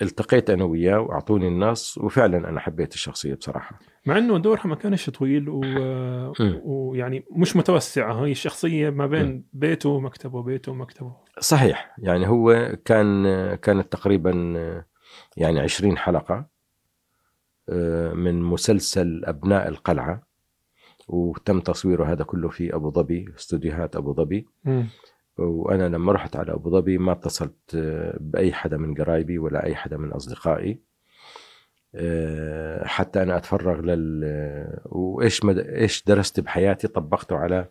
فالتقيت 0.00 0.50
أنا 0.50 0.64
وياه 0.64 1.00
وأعطوني 1.00 1.48
النص 1.48 1.98
وفعلا 1.98 2.48
أنا 2.48 2.60
حبيت 2.60 2.94
الشخصية 2.94 3.34
بصراحة. 3.34 3.78
مع 4.06 4.18
إنه 4.18 4.38
دورها 4.38 4.66
ما 4.66 4.74
كانش 4.74 5.10
طويل 5.10 5.48
و... 5.48 5.60
ويعني 6.64 7.24
مش 7.30 7.56
متوسعة. 7.56 8.24
هي 8.24 8.30
الشخصية 8.30 8.90
ما 8.90 9.06
بين 9.06 9.44
بيته 9.52 9.88
ومكتبه 9.88 10.42
بيته 10.42 10.72
ومكتبه. 10.72 11.16
صحيح. 11.40 11.94
يعني 11.98 12.28
هو 12.28 12.76
كان 12.84 13.24
كانت 13.54 13.92
تقريبا 13.92 14.32
يعني 15.36 15.60
20 15.60 15.98
حلقة 15.98 16.46
آه، 17.68 18.12
من 18.12 18.42
مسلسل 18.42 19.22
أبناء 19.24 19.68
القلعة 19.68 20.22
وتم 21.08 21.60
تصويره 21.60 22.04
هذا 22.04 22.24
كله 22.24 22.48
في 22.48 22.74
أبو 22.74 22.90
ظبي 22.90 23.34
استوديوهات 23.38 23.96
أبو 23.96 24.14
ظبي. 24.14 24.46
مم. 25.40 25.46
وأنا 25.48 25.88
لما 25.88 26.12
رحت 26.12 26.36
على 26.36 26.52
أبو 26.52 26.70
ظبي 26.70 26.98
ما 26.98 27.12
اتصلت 27.12 27.74
آه، 27.74 28.18
بأي 28.20 28.52
حدا 28.52 28.76
من 28.76 28.94
قرايبي 28.94 29.38
ولا 29.38 29.64
أي 29.66 29.74
حدا 29.74 29.96
من 29.96 30.12
أصدقائي 30.12 30.80
آه، 31.94 32.86
حتى 32.86 33.22
أنا 33.22 33.36
أتفرغ 33.36 33.80
لل 33.80 34.24
وإيش 34.84 35.44
مد... 35.44 35.58
إيش 35.58 36.04
درست 36.04 36.40
بحياتي 36.40 36.88
طبقته 36.88 37.36
على 37.36 37.66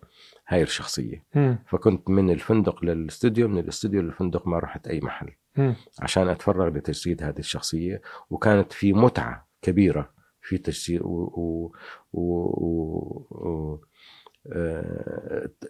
هاي 0.47 0.63
الشخصية 0.63 1.25
مم. 1.35 1.57
فكنت 1.67 2.09
من 2.09 2.29
الفندق 2.29 2.85
للاستوديو 2.85 3.47
من 3.47 3.57
الاستوديو 3.57 4.01
للفندق 4.01 4.47
ما 4.47 4.59
رحت 4.59 4.87
أي 4.87 4.99
محل 4.99 5.29
مم. 5.57 5.75
عشان 5.99 6.27
أتفرغ 6.27 6.67
لتجسيد 6.67 7.23
هذه 7.23 7.39
الشخصية 7.39 8.01
وكانت 8.29 8.73
في 8.73 8.93
متعة 8.93 9.47
كبيرة 9.61 10.09
في 10.41 10.57
تجسيد 10.57 11.01
و, 11.01 11.05
و, 11.05 11.71
و, 12.13 12.21
و, 12.21 13.27
آه، 13.31 13.79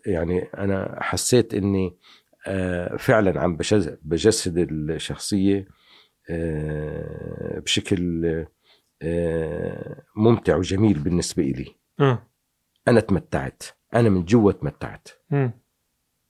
يعني 0.05 0.39
أنا 0.43 0.97
حسيت 1.01 1.53
إني 1.53 1.97
آه، 2.47 2.95
فعلا 2.97 3.41
عم 3.41 3.57
بجسد 4.03 4.57
الشخصية 4.71 5.67
آه، 6.29 7.59
بشكل 7.59 8.25
آه، 9.01 10.03
ممتع 10.15 10.55
وجميل 10.55 10.99
بالنسبة 10.99 11.43
لي 11.43 11.75
أنا 12.87 12.99
تمتعت. 12.99 13.63
أنا 13.95 14.09
من 14.09 14.25
جوا 14.25 14.51
تمتعت. 14.51 15.07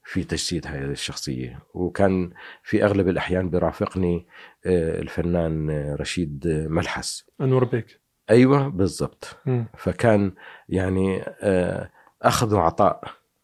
في 0.04 0.24
تجسيد 0.24 0.68
هذه 0.68 0.92
الشخصية. 0.92 1.60
وكان 1.74 2.34
في 2.64 2.84
أغلب 2.84 3.08
الأحيان 3.08 3.50
برافقني 3.50 4.28
آه، 4.66 5.00
الفنان 5.02 5.70
آه، 5.70 5.96
رشيد 5.96 6.48
آه، 6.48 6.68
ملحس. 6.68 7.30
أنور 7.42 7.66
بيك. 7.66 8.02
أيوة 8.30 8.68
بالضبط. 8.68 9.38
فكان 9.78 10.32
يعني 10.70 11.22
آه، 11.42 11.92
أخذ 12.22 12.56
وعطاء 12.56 13.02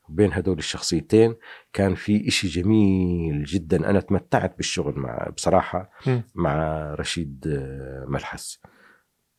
بين 0.09 0.33
هدول 0.33 0.57
الشخصيتين 0.57 1.35
كان 1.73 1.95
في 1.95 2.27
إشي 2.27 2.47
جميل 2.47 3.43
جدا 3.43 3.89
أنا 3.89 3.99
تمتعت 3.99 4.57
بالشغل 4.57 4.93
مع 4.99 5.29
بصراحة 5.37 5.89
مم. 6.07 6.23
مع 6.35 6.55
رشيد 6.99 7.45
آه، 7.47 8.05
ملحس 8.07 8.59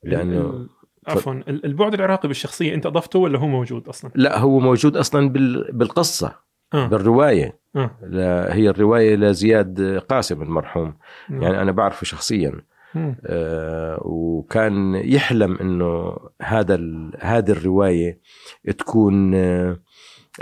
لأنه 0.04 0.68
عفوا 1.08 1.32
ال- 1.32 1.64
البعد 1.66 1.94
العراقي 1.94 2.28
بالشخصية 2.28 2.74
أنت 2.74 2.86
أضفته 2.86 3.18
ولا 3.18 3.38
هو 3.38 3.46
موجود 3.46 3.88
أصلا؟ 3.88 4.10
لا 4.14 4.38
هو 4.38 4.58
موجود 4.58 4.96
أصلا 4.96 5.28
بال- 5.28 5.72
بالقصة 5.72 6.34
آه 6.74 6.86
بالرواية 6.86 7.58
لا- 8.02 8.54
هي 8.54 8.68
الرواية 8.70 9.16
لزياد 9.16 9.98
قاسم 10.08 10.42
المرحوم 10.42 10.96
نعم. 11.30 11.42
يعني 11.42 11.62
أنا 11.62 11.72
بعرفه 11.72 12.04
شخصيا. 12.04 12.52
آه، 13.26 13.98
وكان 14.04 14.94
يحلم 14.94 15.56
إنه 15.56 16.16
هذا 16.42 16.80
هذه 17.20 17.50
الرواية 17.50 18.20
تكون 18.78 19.34
آه، 19.34 19.76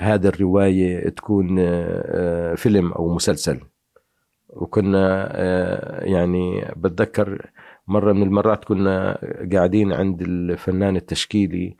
هذه 0.00 0.26
الرواية 0.26 1.08
تكون 1.08 1.56
آه، 1.58 2.54
فيلم 2.54 2.92
أو 2.92 3.14
مسلسل. 3.14 3.60
وكنا 4.48 5.28
آه، 5.32 6.04
يعني 6.04 6.72
بتذكر 6.76 7.50
مرة 7.86 8.12
من 8.12 8.22
المرات 8.22 8.64
كنا 8.64 9.18
قاعدين 9.52 9.92
عند 9.92 10.22
الفنان 10.22 10.96
التشكيلي 10.96 11.76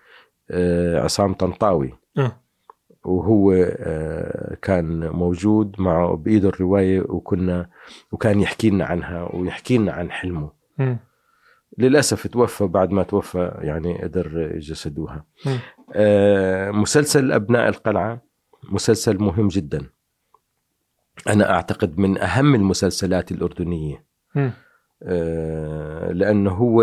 آه، 0.50 1.00
عصام 1.00 1.34
طنطاوي. 1.34 1.94
وهو 3.04 3.52
كان 4.62 5.08
موجود 5.08 5.74
معه 5.78 6.16
بإيده 6.16 6.48
الرواية 6.48 7.00
وكنا 7.00 7.66
وكان 8.12 8.40
يحكي 8.40 8.70
لنا 8.70 8.84
عنها 8.84 9.28
ويحكي 9.34 9.78
لنا 9.78 9.92
عن 9.92 10.10
حلمه. 10.10 10.63
للأسف 11.78 12.26
توفى 12.26 12.66
بعد 12.66 12.90
ما 12.90 13.02
توفى 13.02 13.58
يعني 13.60 14.02
قدر 14.02 14.50
يجسدوها 14.54 15.24
مم. 15.46 15.58
آه، 15.94 16.70
مسلسل 16.70 17.32
أبناء 17.32 17.68
القلعة 17.68 18.22
مسلسل 18.70 19.18
مهم 19.18 19.48
جدا. 19.48 19.86
أنا 21.28 21.50
أعتقد 21.50 21.98
من 21.98 22.18
أهم 22.18 22.54
المسلسلات 22.54 23.32
الأردنية. 23.32 24.04
آه، 25.02 26.12
لأنه 26.12 26.50
هو 26.50 26.82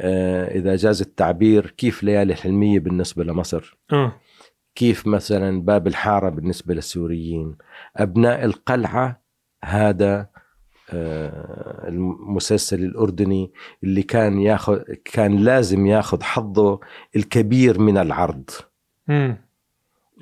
آه، 0.00 0.48
إذا 0.58 0.76
جاز 0.76 1.00
التعبير 1.00 1.70
كيف 1.70 2.02
ليالي 2.02 2.32
الحلمية 2.32 2.78
بالنسبة 2.78 3.24
لمصر؟ 3.24 3.78
آه. 3.92 4.12
كيف 4.74 5.06
مثلا 5.06 5.62
باب 5.62 5.86
الحارة 5.86 6.28
بالنسبة 6.28 6.74
للسوريين؟ 6.74 7.56
أبناء 7.96 8.44
القلعة 8.44 9.22
هذا 9.64 10.20
آه، 10.20 10.30
المسلسل 11.88 12.84
الأردني 12.84 13.52
اللي 13.84 14.02
كان 14.02 14.40
ياخذ 14.40 14.82
كان 15.04 15.36
لازم 15.36 15.86
ياخذ 15.86 16.22
حظه 16.22 16.80
الكبير 17.16 17.80
من 17.80 17.98
العرض. 17.98 18.50
مم. 19.08 19.36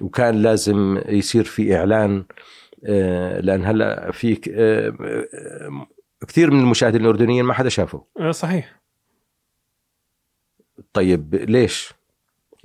وكان 0.01 0.43
لازم 0.43 1.01
يصير 1.09 1.45
في 1.45 1.77
إعلان 1.77 2.25
آه، 2.85 3.41
لأن 3.41 3.65
هلا 3.65 4.11
في 4.13 4.41
آه، 4.51 4.89
آه، 5.01 5.87
كثير 6.29 6.51
من 6.51 6.61
المشاهدين 6.61 7.01
الأردنيين 7.01 7.45
ما 7.45 7.53
حدا 7.55 7.69
شافه. 7.69 8.05
آه، 8.21 8.31
صحيح. 8.31 8.81
طيب 10.93 11.35
ليش؟ 11.35 11.95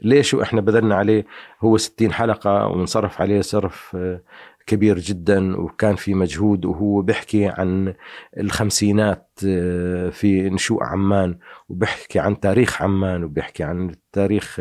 ليش 0.02 0.34
وإحنا 0.34 0.62
بذلنا 0.62 0.96
عليه 0.96 1.26
هو 1.62 1.78
60 1.78 2.14
حلقة 2.14 2.68
وانصرف 2.68 3.22
عليه 3.22 3.42
صرف 3.42 3.96
آه، 3.96 4.22
كبير 4.66 5.00
جدا 5.00 5.58
وكان 5.58 5.96
في 5.96 6.14
مجهود 6.14 6.66
وهو 6.66 7.02
بيحكي 7.02 7.48
عن 7.48 7.94
الخمسينات 8.38 9.30
آه، 9.48 10.10
في 10.10 10.50
نشوء 10.50 10.84
عمان 10.84 11.38
وبيحكي 11.70 12.20
عن 12.20 12.40
تاريخ 12.40 12.82
عمان 12.82 13.24
وبيحكي 13.24 13.64
عن 13.64 13.96
تاريخ 14.12 14.60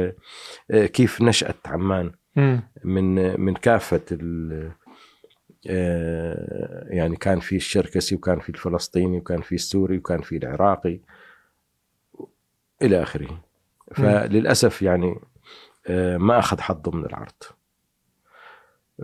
آه، 0.70 0.86
كيف 0.86 1.22
نشأت 1.22 1.66
عمان. 1.66 2.12
من 2.84 3.40
من 3.40 3.54
كافة 3.54 4.00
ال 4.12 4.70
آه، 5.68 6.86
يعني 6.90 7.16
كان 7.16 7.40
في 7.40 7.56
الشركسي 7.56 8.14
وكان 8.14 8.40
في 8.40 8.48
الفلسطيني 8.48 9.18
وكان 9.18 9.40
في 9.40 9.54
السوري 9.54 9.98
وكان 9.98 10.20
في 10.20 10.36
العراقي 10.36 11.00
إلى 12.82 13.02
آخره. 13.02 13.40
فللأسف 13.94 14.82
يعني 14.82 15.20
ما 16.18 16.38
أخذ 16.38 16.60
حظه 16.60 16.90
من 16.90 17.06
العرض. 17.06 17.42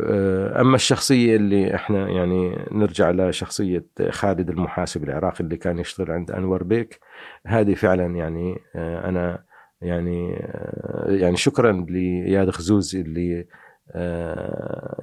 آه، 0.00 0.60
أما 0.60 0.74
الشخصية 0.74 1.36
اللي 1.36 1.74
إحنا 1.74 2.08
يعني 2.08 2.58
نرجع 2.72 3.10
لشخصية 3.10 3.84
خالد 4.10 4.50
المحاسب 4.50 5.04
العراقي 5.04 5.40
اللي 5.44 5.56
كان 5.56 5.78
يشتغل 5.78 6.10
عند 6.10 6.30
أنور 6.30 6.62
بيك 6.62 7.00
هذه 7.46 7.74
فعلا 7.74 8.16
يعني 8.16 8.58
آه، 8.76 9.08
أنا 9.08 9.44
يعني 9.82 10.36
آه، 10.36 11.06
يعني 11.08 11.36
شكرا 11.36 11.72
لإياد 11.88 12.50
خزوز 12.50 12.96
اللي 12.96 13.46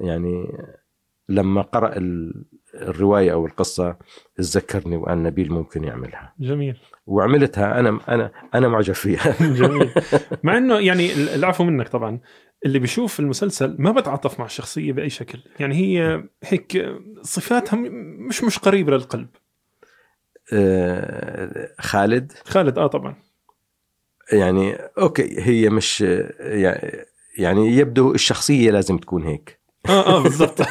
يعني 0.00 0.58
لما 1.28 1.62
قرأ 1.62 1.96
ال- 1.96 2.44
الرواية 2.74 3.32
أو 3.32 3.46
القصة 3.46 3.96
تذكرني 4.36 4.96
وأن 4.96 5.22
نبيل 5.22 5.52
ممكن 5.52 5.84
يعملها. 5.84 6.34
جميل. 6.40 6.76
وعملتها 7.06 7.80
أنا 7.80 7.98
أنا 8.08 8.30
أنا 8.54 8.68
معجب 8.68 8.94
فيها. 8.94 9.34
جميل. 9.40 9.90
مع 10.44 10.56
إنه 10.58 10.78
يعني 10.80 11.12
العفو 11.34 11.64
منك 11.64 11.88
طبعا. 11.88 12.20
اللي 12.64 12.78
بيشوف 12.78 13.20
المسلسل 13.20 13.76
ما 13.78 13.90
بتعاطف 13.90 14.40
مع 14.40 14.46
الشخصيه 14.46 14.92
بأي 14.92 15.10
شكل. 15.10 15.38
يعني 15.60 15.74
هي 15.74 16.24
هيك 16.44 16.86
صفاتها 17.22 17.76
مش 18.28 18.44
مش 18.44 18.58
قريبة 18.58 18.92
للقلب. 18.92 19.28
آه، 20.52 21.68
خالد؟ 21.80 22.32
خالد 22.44 22.78
آه 22.78 22.86
طبعا. 22.86 23.16
يعني 24.32 24.74
أوكي 24.98 25.40
هي 25.40 25.70
مش 25.70 26.04
يعني 27.38 27.76
يبدو 27.76 28.14
الشخصية 28.14 28.70
لازم 28.70 28.98
تكون 28.98 29.22
هيك. 29.22 29.60
آه 29.88 30.06
آه 30.06 30.22
بالضبط. 30.22 30.60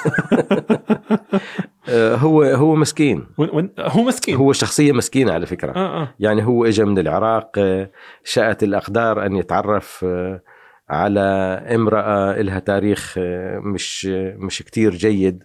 آه، 1.90 2.16
هو 2.16 2.44
هو 2.44 2.76
مسكين. 2.76 3.28
هو 3.80 4.04
مسكين. 4.04 4.36
هو 4.36 4.54
شخصية 4.54 4.92
مسكينة 4.92 5.34
على 5.34 5.46
فكرة. 5.46 5.72
آه 5.72 6.02
آه. 6.02 6.16
يعني 6.20 6.46
هو 6.46 6.66
اجى 6.66 6.86
من 6.86 7.00
العراق 7.00 7.52
آه، 7.58 7.92
شاءت 8.24 8.64
الأقدار 8.64 9.26
أن 9.26 9.36
يتعرف 9.36 10.06
آه، 10.08 10.42
على 10.90 11.20
امرأة 11.76 12.42
لها 12.42 12.60
تاريخ 12.60 13.16
آه، 13.18 13.60
مش 13.60 14.08
آه، 14.12 14.36
مش 14.38 14.62
كتير 14.64 14.96
جيد. 14.96 15.44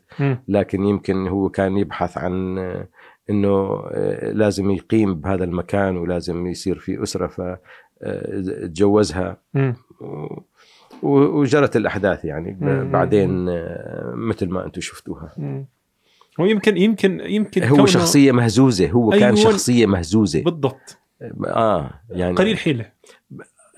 لكن 0.48 0.84
يمكن 0.84 1.28
هو 1.28 1.48
كان 1.48 1.76
يبحث 1.76 2.18
عن 2.18 2.58
آه، 2.58 2.88
إنه 3.30 3.84
لازم 4.32 4.70
يقيم 4.70 5.14
بهذا 5.14 5.44
المكان 5.44 5.96
ولازم 5.96 6.46
يصير 6.46 6.78
في 6.78 7.02
أسرة 7.02 7.60
فتجوزها. 8.00 9.36
وجرت 11.02 11.76
الأحداث 11.76 12.24
يعني. 12.24 12.58
بعدين 12.92 13.44
مثل 14.14 14.48
ما 14.48 14.66
أنتم 14.66 14.80
شفتوها. 14.80 15.34
هو 16.40 16.46
يمكن 16.46 16.76
يمكن 16.76 17.20
يمكن 17.20 17.64
هو 17.64 17.86
شخصية 17.86 18.32
مهزوزة 18.32 18.90
هو 18.90 19.10
كان 19.10 19.22
أيوة. 19.22 19.34
شخصية 19.34 19.86
مهزوزة 19.86 20.42
بالضبط 20.42 20.98
آه 21.46 21.90
يعني 22.10 22.34
قليل 22.34 22.58
حيلة 22.58 22.92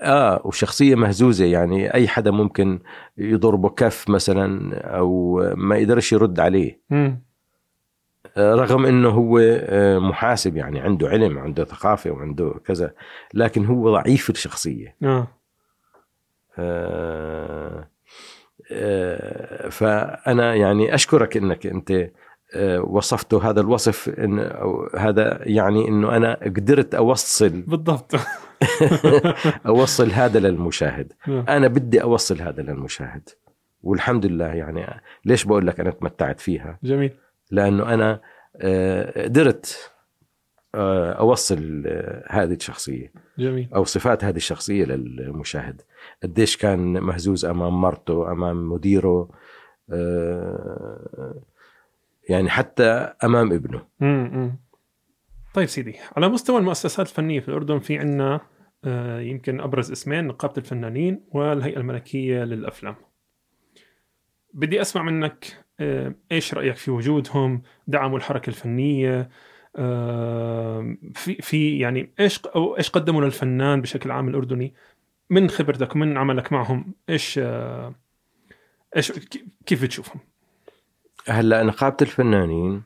آه 0.01 0.41
وشخصية 0.45 0.95
مهزوزة 0.95 1.45
يعني 1.45 1.93
أي 1.93 2.07
حدا 2.07 2.31
ممكن 2.31 2.79
يضربه 3.17 3.69
كف 3.69 4.09
مثلا 4.09 4.77
أو 4.97 5.41
ما 5.55 5.77
يقدرش 5.77 6.13
يرد 6.13 6.39
عليه. 6.39 6.81
مم. 6.89 7.21
آه، 8.37 8.55
رغم 8.55 8.85
إنه 8.85 9.09
هو 9.09 9.39
آه، 9.39 9.99
محاسب 9.99 10.57
يعني 10.57 10.79
عنده 10.79 11.07
علم 11.09 11.37
عنده 11.37 11.65
ثقافة 11.65 12.11
وعنده 12.11 12.55
كذا 12.65 12.93
لكن 13.33 13.65
هو 13.65 13.91
ضعيف 13.91 14.29
الشخصية. 14.29 14.95
آه. 15.03 15.27
آه، 16.59 17.87
آه، 18.71 19.69
فأنا 19.69 20.55
يعني 20.55 20.95
أشكرك 20.95 21.37
إنك 21.37 21.65
أنت 21.67 22.09
آه، 22.53 22.81
وصفته 22.81 23.49
هذا 23.49 23.61
الوصف 23.61 24.09
إن 24.09 24.39
أو 24.39 24.89
هذا 24.97 25.39
يعني 25.41 25.87
إنه 25.87 26.17
أنا 26.17 26.33
قدرت 26.43 26.95
أوصل 26.95 27.49
بالضبط. 27.61 28.15
اوصل 29.67 30.11
هذا 30.11 30.39
للمشاهد. 30.39 31.13
آه. 31.27 31.45
أنا 31.49 31.67
بدي 31.67 32.01
أوصل 32.01 32.41
هذا 32.41 32.61
للمشاهد. 32.61 33.29
والحمد 33.83 34.25
لله 34.25 34.45
يعني 34.45 35.01
ليش 35.25 35.43
بقول 35.45 35.67
لك 35.67 35.79
أنا 35.79 35.91
تمتعت 35.91 36.39
فيها؟ 36.39 36.79
جميل. 36.83 37.11
لأنه 37.51 37.93
أنا 37.93 38.21
آه، 38.57 39.23
قدرت 39.23 39.91
آه، 40.75 41.11
أوصل 41.11 41.83
آه، 41.87 42.23
هذه 42.29 42.53
الشخصية. 42.53 43.11
جميل. 43.37 43.69
أو 43.75 43.83
صفات 43.83 44.23
هذه 44.23 44.37
الشخصية 44.37 44.85
للمشاهد. 44.85 45.81
قديش 46.23 46.57
كان 46.57 46.99
مهزوز 46.99 47.45
أمام 47.45 47.81
مرته 47.81 48.31
أمام 48.31 48.69
مديره 48.69 49.29
يعني 52.29 52.49
حتى 52.49 53.13
أمام 53.23 53.51
ابنه. 53.51 53.81
امم 54.01 54.55
طيب 55.53 55.67
سيدي 55.67 55.95
على 56.17 56.29
مستوى 56.29 56.57
المؤسسات 56.57 57.07
الفنية 57.07 57.39
في 57.39 57.47
الأردن 57.47 57.79
في 57.79 57.99
عنا 57.99 58.33
آه، 58.35 58.41
يمكن 59.19 59.61
أبرز 59.61 59.91
اسمين 59.91 60.27
نقابة 60.27 60.53
الفنانين 60.57 61.23
والهيئة 61.31 61.77
الملكية 61.77 62.43
للأفلام. 62.43 62.95
بدي 64.53 64.81
أسمع 64.81 65.01
منك 65.03 65.65
آه، 65.79 66.15
إيش 66.31 66.53
رأيك 66.53 66.75
في 66.75 66.91
وجودهم 66.91 67.61
دعموا 67.87 68.17
الحركة 68.17 68.49
الفنية؟ 68.49 69.29
آه، 69.75 70.97
في 71.15 71.35
في 71.35 71.79
يعني 71.79 72.13
إيش 72.19 72.45
أو 72.45 72.77
إيش 72.77 72.89
قدموا 72.89 73.21
للفنان 73.21 73.81
بشكل 73.81 74.11
عام 74.11 74.29
الأردني؟ 74.29 74.73
من 75.29 75.49
خبرتك 75.49 75.95
من 75.95 76.17
عملك 76.17 76.51
معهم؟ 76.51 76.93
إيش 77.09 77.39
آه، 77.43 77.95
إيش 78.95 79.11
كيف 79.65 79.83
بتشوفهم؟ 79.83 80.19
هلأ 81.27 81.63
نقابة 81.63 81.97
الفنانين 82.01 82.83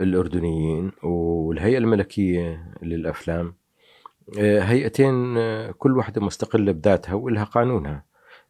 الأردنيين 0.00 0.92
والهيئة 1.02 1.78
الملكية 1.78 2.74
للأفلام 2.82 3.46
آه، 3.46 3.59
هيئتين 4.38 5.36
آه، 5.38 5.70
كل 5.70 5.96
واحدة 5.96 6.20
مستقلة 6.20 6.72
بذاتها 6.72 7.14
والها 7.14 7.44
قانونها. 7.44 8.04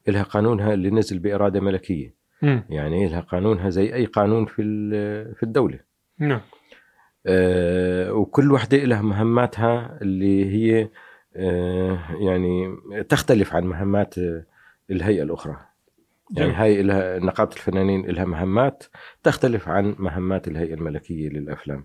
إلها 0.09 0.23
قانونها 0.23 0.75
اللي 0.75 0.91
نزل 0.91 1.19
بإرادة 1.19 1.61
ملكية. 1.61 2.15
مم. 2.43 2.65
يعني 2.69 3.07
إلها 3.07 3.21
قانونها 3.21 3.71
زي 3.71 3.95
أي 3.95 4.05
قانون 4.05 4.47
في 4.47 4.63
ال- 4.63 5.35
في 5.35 5.43
الدولة. 5.43 5.79
نعم. 6.19 6.41
آه، 7.27 8.13
وكل 8.13 8.53
وحده 8.53 8.77
لها 8.79 9.03
مهماتها 9.03 9.99
اللي 10.03 10.45
هي 10.55 10.89
آه، 11.37 11.99
يعني 12.21 12.77
تختلف 13.09 13.55
عن 13.55 13.65
مهمات 13.65 14.19
آه، 14.19 14.45
الهيئة 14.91 15.23
الأخرى. 15.23 15.57
يعني. 16.37 16.53
هاي 16.53 16.83
لها 16.83 17.19
نقابه 17.19 17.53
الفنانين 17.53 18.07
لها 18.07 18.25
مهمات 18.25 18.85
تختلف 19.23 19.69
عن 19.69 19.95
مهمات 19.99 20.49
الهيئة 20.49 20.75
الملكية 20.75 21.29
للأفلام. 21.29 21.79
آه، 21.79 21.85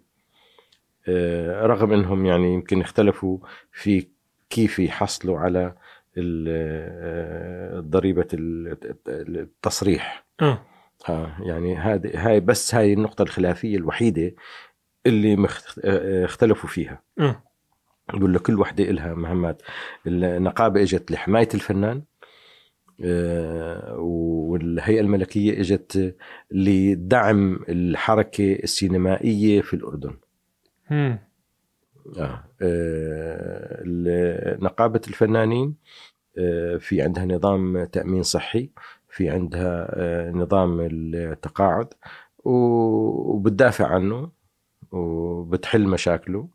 رغم 1.66 1.94
إنهم 1.94 2.26
يعني 2.26 2.54
يمكن 2.54 2.82
اختلفوا 2.82 3.38
في 3.72 4.08
كيف 4.50 4.80
يحصلوا 4.80 5.40
على 5.40 5.76
آه، 6.18 7.80
ضريبة 7.80 8.28
ال- 8.34 8.78
التصريح. 9.08 10.26
آه. 10.42 10.62
ها 11.06 11.38
يعني 11.44 11.76
هذه 11.78 12.12
هاي 12.30 12.40
بس 12.40 12.76
هاي 12.76 12.94
النقطة 12.94 13.22
الخلافية 13.22 13.78
الوحيدة 13.78 14.34
اللي 15.06 15.36
مخت- 15.36 15.80
اختلفوا 16.24 16.70
فيها. 16.70 17.02
آه. 17.20 17.44
يقول 18.14 18.34
له 18.34 18.40
كل 18.40 18.60
وحدة 18.60 18.84
إلها 18.84 19.14
مهمات. 19.14 19.62
النقابة 20.08 20.82
إجت 20.82 21.12
لحماية 21.12 21.50
الفنان 21.54 22.02
والهيئة 23.98 25.02
الملكية 25.02 25.60
إجت 25.62 26.16
لدعم 26.52 27.60
الحركة 27.70 28.54
السينمائية 28.64 29.62
في 29.62 29.74
الأردن. 29.74 30.14
آه. 30.92 31.20
آه. 32.20 32.44
نقابة 34.62 35.02
الفنانين 35.08 35.76
آه، 36.38 36.78
في 36.78 37.02
عندها 37.02 37.26
نظام 37.26 37.84
تأمين 37.86 38.24
صحي 38.24 38.70
في 39.10 39.30
عندها 39.30 39.88
آه، 40.00 40.32
نظام 40.32 40.80
التقاعد 40.82 41.88
وبتدافع 42.46 43.88
عنه 43.88 44.32
وبتحل 44.92 45.88
مشاكله 45.88 46.50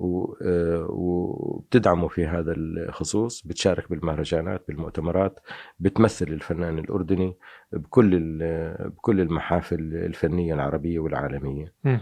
آه، 0.00 0.86
وبتدعمه 0.90 2.08
في 2.08 2.26
هذا 2.26 2.52
الخصوص 2.56 3.42
بتشارك 3.46 3.90
بالمهرجانات 3.90 4.64
بالمؤتمرات 4.68 5.40
بتمثل 5.80 6.28
الفنان 6.28 6.78
الأردني 6.78 7.36
بكل 7.72 8.14
ال- 8.14 8.88
بكل 8.90 9.20
المحافل 9.20 9.78
الفنية 9.80 10.54
العربية 10.54 10.98
والعالمية 10.98 11.72
مم. 11.84 12.00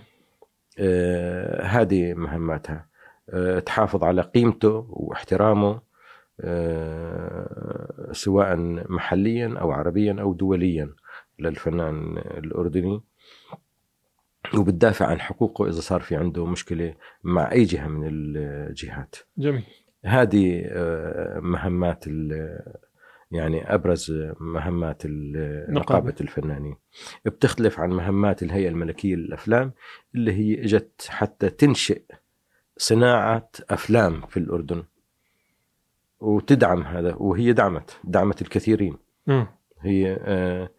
آه، 0.79 1.63
هذه 1.63 2.15
مهماتها 2.15 2.87
آه، 3.31 3.59
تحافظ 3.59 4.05
على 4.05 4.23
قيمته 4.23 4.87
واحترامه 4.91 5.81
آه، 6.41 8.09
سواء 8.13 8.57
محليا 8.89 9.59
أو 9.61 9.73
عربيا 9.73 10.17
أو 10.21 10.33
دوليا 10.35 10.91
للفنان 11.39 12.19
الأردني. 12.19 13.03
وبتدافع 14.59 15.07
عن 15.07 15.21
حقوقه 15.21 15.69
إذا 15.69 15.81
صار 15.81 16.01
في 16.01 16.17
عنده 16.17 16.47
مشكلة 16.47 16.95
مع 17.25 17.53
أي 17.53 17.63
جهة 17.65 17.89
من 17.89 18.09
الجهات. 18.13 19.17
جميل. 19.39 19.65
هذه 20.05 20.63
مهمات 21.41 22.05
ال- 22.07 22.61
يعني 23.31 23.75
أبرز 23.75 24.13
مهمات. 24.41 25.03
نقابة. 25.69 26.15
الفنانين. 26.21 26.77
بتختلف 27.25 27.81
عن 27.81 27.91
مهمات 27.91 28.43
الهيئة 28.43 28.69
الملكية 28.69 29.15
للأفلام 29.15 29.73
اللي 30.15 30.33
هي 30.33 30.65
إجت 30.65 31.07
حتى 31.09 31.51
تنشئ 31.51 32.03
صناعة 32.77 33.51
أفلام 33.71 34.27
في 34.27 34.37
الأردن. 34.37 34.85
وتدعم 36.21 36.83
هذا 36.83 37.15
وهي 37.15 37.53
دعمت 37.53 38.01
دعمت 38.05 38.43
الكثيرين. 38.43 38.97
آه 39.29 39.49
هي 39.81 40.19
آه، 40.21 40.71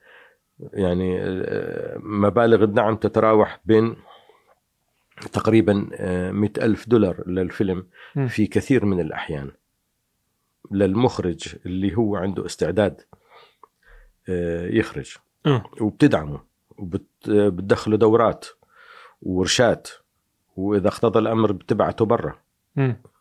يعني 0.74 1.22
آه، 1.22 1.98
مبالغ 1.98 2.64
الدعم 2.64 2.96
تتراوح 2.96 3.60
بين 3.66 3.96
تقريبا 5.34 5.74
مئة 6.32 6.66
ألف 6.66 6.90
دولار 6.90 7.24
للفيلم 7.30 7.88
مم. 8.16 8.28
في 8.28 8.48
كثير 8.48 8.86
من 8.86 9.00
الأحيان. 9.00 9.52
للمخرج 10.72 11.56
اللي 11.66 11.98
هو 11.98 12.16
عنده 12.16 12.46
استعداد 12.46 13.02
آه، 14.30 14.68
يخرج. 14.68 15.16
آه. 15.46 15.64
وبتدعمه 15.82 16.42
وبتدخلوا 16.78 17.98
دورات 17.98 18.46
وورشات 19.22 19.90
وإذا 20.56 20.88
اقتضى 20.88 21.20
الأمر 21.20 21.52
بتبعته 21.52 22.06
برا. 22.06 22.36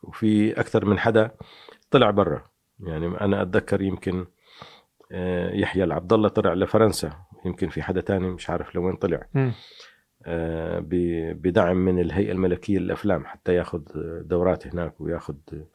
وفي 0.03 0.61
أكثر 0.61 0.85
من 0.85 0.99
حدا 0.99 1.31
طلع 1.91 2.11
برا. 2.11 2.43
يعني 2.81 3.07
أنا 3.07 3.43
أتذكر 3.43 3.83
يمكن 3.83 4.27
آه، 5.13 5.53
يحيى 5.55 5.85
العبد 5.85 6.13
الله 6.13 6.29
طلع 6.29 6.55
لفرنسا. 6.55 7.13
يمكن 7.45 7.69
في 7.69 7.83
حدا 7.83 8.01
تاني 8.01 8.29
مش 8.29 8.51
عارف 8.51 8.75
لوين 8.75 8.97
طلع. 8.97 9.27
آه، 10.27 10.79
بدعم 11.33 11.77
من 11.77 11.99
الهيئة 12.01 12.33
الملكية 12.33 12.79
للأفلام 12.79 13.27
حتى 13.27 13.55
ياخذ 13.55 13.83
دورات 14.23 14.67
هناك 14.67 15.01
وياخذ 15.01 15.35
آه، 15.53 15.67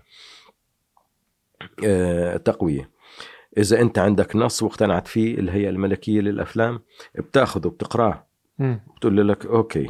تقوية. 2.45 2.89
إذا 3.57 3.81
أنت 3.81 3.99
عندك 3.99 4.35
نص 4.35 4.63
واقتنعت 4.63 5.07
فيه 5.07 5.39
الهيئه 5.39 5.69
الملكية 5.69 6.21
للأفلام 6.21 6.79
بتأخذه 7.15 7.67
بتقرأه. 7.67 8.27
بتقول 8.97 9.27
لك 9.27 9.45
أوكي. 9.45 9.89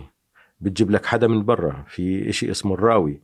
بتجيب 0.60 0.92
لك 0.92 1.06
حدا 1.06 1.28
من 1.28 1.46
برا 1.46 1.86
في 1.88 2.34
شيء 2.34 2.52
اسمه 2.52 2.74
الراوي 2.74 3.22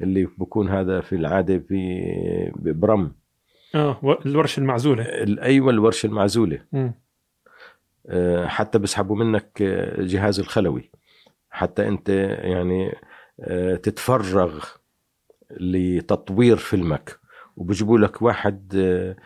اللي 0.00 0.24
بكون 0.38 0.68
هذا 0.68 1.00
في 1.00 1.14
العادة 1.14 1.58
في 1.58 2.52
برم. 2.56 3.12
آه 3.74 4.18
الورشة 4.26 4.60
المعزولة. 4.60 5.04
أيوه 5.42 5.70
الورشة 5.70 6.06
المعزولة. 6.06 6.60
مم. 6.72 6.94
آه، 8.06 8.46
حتى 8.46 8.78
بيسحبوا 8.78 9.16
منك 9.16 9.62
آه، 9.62 10.02
جهاز 10.02 10.40
الخلوي. 10.40 10.90
حتى 11.50 11.88
أنت 11.88 12.08
يعني 12.42 12.96
آه، 13.40 13.74
تتفرغ 13.74 14.64
لتطوير 15.50 16.56
فيلمك. 16.56 17.18
وبيجيبوا 17.58 17.98
لك 17.98 18.22
واحد 18.22 18.74
آه، 18.76 19.16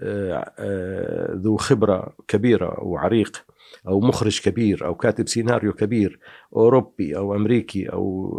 آه، 0.00 0.52
آه، 0.58 1.34
ذو 1.34 1.56
خبرة 1.56 2.16
كبيرة 2.28 2.84
وعريق 2.84 3.44
أو 3.88 4.00
مخرج 4.00 4.40
كبير 4.40 4.86
أو 4.86 4.94
كاتب 4.94 5.28
سيناريو 5.28 5.72
كبير 5.72 6.20
أوروبي 6.56 7.16
أو 7.16 7.34
أمريكي 7.34 7.92
أو 7.92 8.32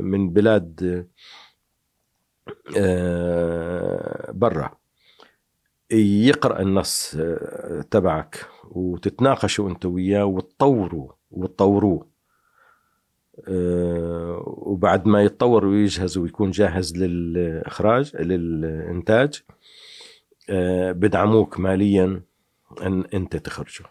من 0.00 0.30
بلاد 0.32 1.06
برا. 4.32 4.70
يقرأ 5.92 6.62
النص 6.62 7.16
تبعك 7.90 8.46
وتتناقشوا 8.70 9.70
انت 9.70 9.86
وياه 9.86 10.24
وتطوروا 10.24 11.12
وتطوروه. 11.30 12.09
وبعد 14.46 15.06
ما 15.06 15.22
يتطور 15.22 15.66
ويجهز 15.66 16.18
ويكون 16.18 16.50
جاهز 16.50 16.96
للإخراج 16.96 18.16
للإنتاج 18.16 19.42
آه، 20.50 20.92
بدعموك 20.92 21.60
ماليا 21.60 22.22
أن 22.82 23.04
أنت 23.14 23.36
تخرجه. 23.36 23.84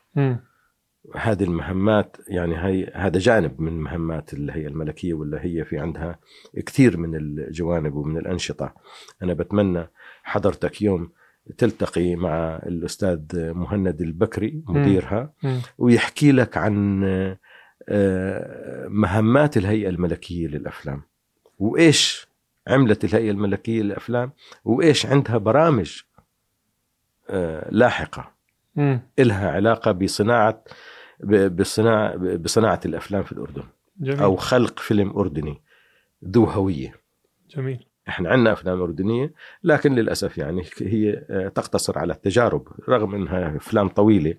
هذه 1.16 1.44
المهمات 1.44 2.18
يعني 2.28 2.58
هي 2.58 2.92
هذا 2.96 3.20
جانب 3.20 3.62
من 3.62 3.82
مهمات 3.82 4.34
الهيئة 4.34 4.68
الملكية 4.68 5.14
ولا 5.14 5.46
هي 5.46 5.66
في 5.66 5.80
عندها 5.80 6.20
كثير 6.66 6.98
من 6.98 7.16
الجوانب 7.16 7.96
ومن 7.96 8.18
الأنشطة 8.18 8.74
أنا 9.24 9.34
بتمنى 9.34 9.88
حضرتك 10.24 10.82
يوم 10.82 11.12
تلتقي 11.58 12.16
مع 12.16 12.56
الأستاذ 12.56 13.20
مهند 13.34 14.02
البكري 14.02 14.64
مديرها. 14.68 15.34
ويحكي 15.78 16.32
لك 16.32 16.58
عن 16.58 17.04
آه، 17.04 17.40
مهمات 18.90 19.58
الهيئة 19.58 19.90
الملكية 19.90 20.48
للأفلام. 20.48 21.02
وإيش 21.60 22.28
عملت 22.68 23.04
الهيئة 23.04 23.32
الملكية 23.32 23.82
للأفلام؟ 23.82 24.32
وإيش 24.66 25.06
عندها 25.06 25.38
برامج 25.38 26.02
آه، 27.30 27.68
لاحقة 27.72 28.32
مم. 28.76 29.00
إلها 29.20 29.52
علاقة 29.52 29.92
بصناعة 29.92 30.64
بصناعة 31.50 32.16
بصناعة 32.36 32.80
الأفلام 32.86 33.24
في 33.24 33.32
الأردن. 33.32 33.64
جميل. 34.00 34.20
أو 34.20 34.36
خلق 34.36 34.80
فيلم 34.80 35.18
أردني 35.18 35.62
ذو 36.26 36.46
هوية. 36.46 36.94
جميل. 37.56 37.86
إحنا 38.08 38.30
عندنا 38.30 38.54
أفلام 38.54 38.82
أردنية 38.82 39.34
لكن 39.64 39.96
للأسف 39.96 40.38
يعني 40.38 40.64
هي 40.82 41.26
آه، 41.30 41.48
تقتصر 41.48 42.00
على 42.00 42.14
التجارب 42.14 42.68
رغم 42.90 43.16
إنها 43.16 43.58
أفلام 43.58 43.88
طويلة. 43.88 44.36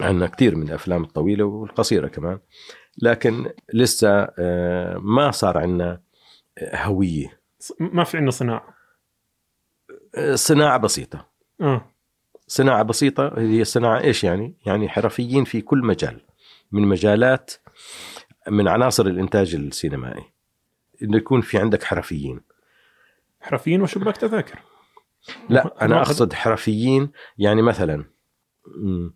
عندنا 0.00 0.26
كثير 0.26 0.56
من 0.56 0.68
الأفلام 0.68 1.02
الطويلة 1.04 1.44
والقصيرة 1.44 2.08
كمان. 2.08 2.38
لكن 3.02 3.50
لسه 3.74 4.28
آه، 4.38 4.98
ما 4.98 5.30
صار 5.30 5.58
عندنا 5.58 6.00
هوية. 6.62 7.40
ص- 7.58 7.72
ما 7.80 8.04
في 8.04 8.16
عندنا 8.16 8.30
صناعة. 8.30 8.74
آه، 10.14 10.34
صناعة 10.34 10.78
بسيطة. 10.78 11.26
آه. 11.60 11.86
صناعة 12.46 12.82
بسيطة 12.82 13.32
هي 13.38 13.64
صناعة 13.64 14.00
إيش 14.00 14.24
يعني؟ 14.24 14.54
يعني 14.66 14.88
حرفيين 14.88 15.44
في 15.44 15.60
كل 15.60 15.78
مجال. 15.78 16.20
من 16.72 16.82
مجالات 16.82 17.52
من 18.48 18.68
عناصر 18.68 19.06
الإنتاج 19.06 19.54
السينمائي. 19.54 20.24
إنه 21.02 21.16
يكون 21.16 21.40
في 21.40 21.58
عندك 21.58 21.82
حرفيين. 21.82 22.40
حرفيين 23.40 23.82
وشباك 23.82 24.16
تذاكر؟ 24.16 24.58
لا 25.48 25.84
أنا 25.84 26.02
أقصد 26.02 26.32
حرفيين. 26.32 27.10
يعني 27.38 27.62
مثلا 27.62 28.04
آه، 28.66 29.10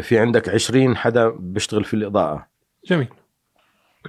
في 0.00 0.18
عندك 0.18 0.48
20 0.48 0.96
حدا 0.96 1.28
بيشتغل 1.28 1.84
في 1.84 1.94
الإضاءة. 1.94 2.46
جميل. 2.86 3.08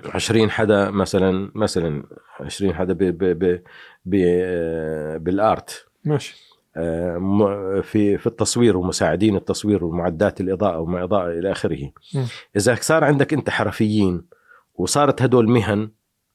20 0.05 0.51
حدا 0.51 0.91
مثلا 0.91 1.51
مثلا 1.55 2.03
20 2.39 2.73
حدا 2.75 2.93
ب 2.93 2.97
ب 2.97 3.23
ب 3.23 3.61
ب 4.05 4.15
آه، 4.27 5.17
بالآرت. 5.17 5.85
ماشي. 6.05 6.35
آه، 6.77 7.17
م- 7.17 7.81
في 7.81 8.17
في 8.17 8.27
التصوير 8.27 8.77
ومساعدين 8.77 9.35
التصوير 9.35 9.83
ومعدات 9.85 10.41
الإضاءة 10.41 10.79
وما 10.79 11.03
إضاءة 11.03 11.31
إلى 11.31 11.51
آخره. 11.51 11.91
إذا 12.55 12.75
صار 12.75 13.03
عندك 13.03 13.33
أنت 13.33 13.49
حرفيين 13.49 14.21
وصارت 14.75 15.21
هدول 15.21 15.49
مهن 15.49 15.91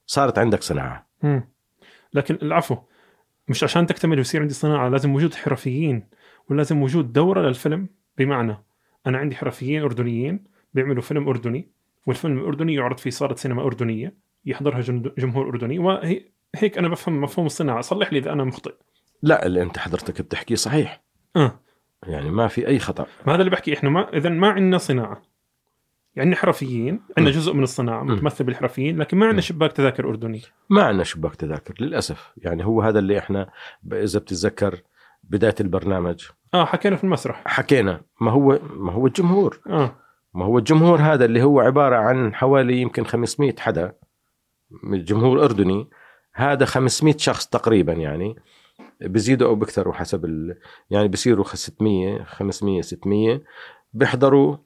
صارت 0.07 0.39
عندك 0.39 0.63
صناعة. 0.63 1.07
مم. 1.23 1.49
لكن 2.15 2.39
العفو 2.43 2.77
مش 3.49 3.65
عشان 3.65 3.87
تكتمل 3.87 4.19
ويصير 4.19 4.41
عندي 4.41 4.55
صناعة 4.55 4.89
لازم 4.89 5.15
وجود 5.15 5.35
حرفيين 5.35 6.09
ولازم 6.51 6.83
وجود 6.83 7.13
دورة 7.13 7.41
للفيلم 7.49 7.89
بمعنى 8.19 8.64
أنا 9.07 9.19
عندي 9.19 9.37
حرفيين 9.37 9.83
أردنيين 9.83 10.45
بيعملوا 10.75 11.03
فيلم 11.03 11.29
أردني 11.29 11.69
والفيلم 12.07 12.39
الأردني 12.39 12.75
يعرض 12.75 12.99
في 12.99 13.11
صاله 13.11 13.35
سينما 13.35 13.63
أردنية 13.63 14.15
يحضرها 14.47 14.81
جم- 14.81 15.13
جمهور 15.19 15.49
أردني 15.49 15.79
وهي 15.79 16.25
هيك 16.57 16.79
أنا 16.79 16.89
بفهم 16.89 17.21
مفهوم 17.21 17.47
الصناعة. 17.47 17.81
صلح 17.81 18.13
لي 18.13 18.19
إذا 18.19 18.33
أنا 18.33 18.45
مخطئ. 18.45 18.75
لا 19.23 19.47
اللي 19.47 19.63
أنت 19.63 19.79
حضرتك 19.79 20.23
بتحكيه 20.23 20.55
صحيح. 20.55 21.03
آه. 21.37 21.61
يعني 22.07 22.31
ما 22.31 22.49
في 22.49 22.67
أي 22.67 22.79
خطأ. 22.79 23.07
ما 23.27 23.35
هذا 23.35 23.41
اللي 23.41 23.51
بحكي 23.51 23.75
إحنا 23.75 23.91
ما 23.91 24.17
إذا 24.17 24.31
ما 24.31 24.49
عندنا 24.49 24.79
صناعة. 24.79 25.23
يعني 26.17 26.37
حرفيين 26.37 27.01
عندنا 27.19 27.35
جزء 27.35 27.53
من 27.53 27.63
الصناعة 27.63 28.03
متمثل 28.03 28.45
بالحرفيين 28.45 28.99
لكن 28.99 29.17
ما 29.17 29.27
عندنا 29.27 29.41
شباك 29.41 29.73
تذاكر 29.73 30.09
أردني. 30.09 30.43
ما 30.71 30.83
عندنا 30.83 31.05
شباك 31.05 31.35
تذاكر 31.37 31.75
للأسف. 31.81 32.33
يعني 32.37 32.65
هو 32.65 32.83
هذا 32.83 32.99
اللي 32.99 33.19
إحنا 33.19 33.51
إذا 33.93 34.19
بتتذكر 34.19 34.81
بداية 35.31 35.55
البرنامج. 35.61 36.25
آه 36.55 36.65
حكينا 36.65 36.97
في 36.97 37.05
المسرح. 37.05 37.43
حكينا. 37.47 38.01
ما 38.21 38.31
هو 38.31 38.59
ما 38.77 38.93
هو 38.93 39.07
الجمهور. 39.07 39.61
آه. 39.67 39.97
ما 40.35 40.45
هو 40.45 40.59
الجمهور 40.59 41.01
هذا 41.01 41.25
اللي 41.25 41.43
هو 41.43 41.61
عبارة 41.61 41.97
عن 41.97 42.35
حوالي 42.35 42.81
يمكن 42.81 43.05
500 43.05 43.55
حدا 43.59 43.93
من 44.83 44.99
الجمهور 44.99 45.37
الاردني 45.37 45.89
هذا 46.35 46.65
500 46.65 47.17
شخص 47.19 47.47
تقريبا 47.47 47.93
يعني. 47.93 48.37
بزيدوا 49.01 49.49
أو 49.49 49.55
بيكثروا 49.55 49.95
حسب 49.95 50.25
ال... 50.25 50.59
يعني 50.91 51.09
بصيروا 51.09 51.45
600 51.45 52.25
500 52.25 52.83
600 52.83 53.43
بيحضروا 53.93 54.57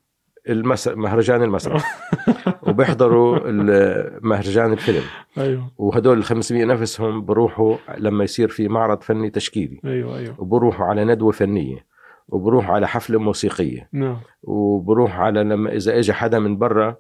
المس... 0.49 0.89
مهرجان 0.89 1.43
المسرح. 1.43 2.11
وبيحضروا 2.83 3.39
ال- 3.45 4.19
مهرجان 4.23 4.73
الفيلم. 4.73 5.03
أيوه. 5.39 5.71
وهدول 5.79 6.19
ال 6.19 6.25
500 6.25 6.65
نفسهم 6.65 7.25
بروحوا 7.25 7.77
لما 7.99 8.25
يصير 8.25 8.49
في 8.49 8.69
معرض 8.69 9.03
فني 9.03 9.31
تشكيلي. 9.31 9.81
أيوه 9.85 10.19
أيوه. 10.19 10.41
وبروحوا 10.41 10.87
على 10.87 11.05
ندوة 11.05 11.33
فنية. 11.33 11.87
وبروحوا 12.29 12.75
على 12.75 12.89
حفلة 12.89 13.19
موسيقية. 13.19 13.89
نعم. 13.93 14.17
وبروح 14.43 15.19
على 15.21 15.45
لما 15.45 15.73
إذا 15.73 15.99
اجى 15.99 16.13
حدا 16.13 16.39
من 16.39 16.59
برا 16.59 16.97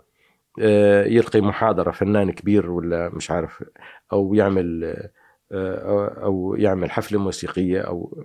آه، 0.60 1.04
يلقي 1.04 1.40
محاضرة 1.40 1.90
فنان 1.90 2.30
كبير 2.30 2.70
ولا 2.70 3.10
مش 3.14 3.30
عارف 3.30 3.64
أو 4.12 4.34
يعمل 4.34 4.84
آه، 5.52 5.76
أو- 5.78 6.22
أو 6.22 6.54
يعمل 6.58 6.90
حفلة 6.90 7.18
موسيقية 7.18 7.80
أو 7.80 8.24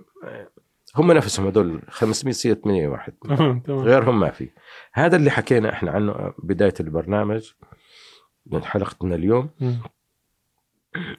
هم 0.96 1.12
نفسهم 1.12 1.46
هدول 1.46 1.82
500 1.88 2.32
600 2.32 2.88
واحد. 2.88 3.12
غيرهم 3.68 4.20
ما 4.20 4.30
في. 4.30 4.50
هذا 4.92 5.16
اللي 5.16 5.30
حكينا 5.30 5.72
إحنا 5.72 5.90
عنه 5.90 6.34
بداية 6.38 6.74
البرنامج 6.80 7.52
من 8.46 8.64
حلقتنا 8.64 9.14
اليوم. 9.14 9.50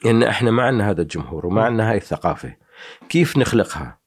إن 0.06 0.24
إحنا 0.24 0.52
ما 0.52 0.64
عندنا 0.64 0.90
هذا 0.90 1.02
الجمهور 1.02 1.46
وما 1.46 1.64
عندنا 1.64 1.92
هاي 1.92 1.98
الثقافة. 1.98 2.56
كيف 3.10 3.38
نخلقها. 3.38 4.00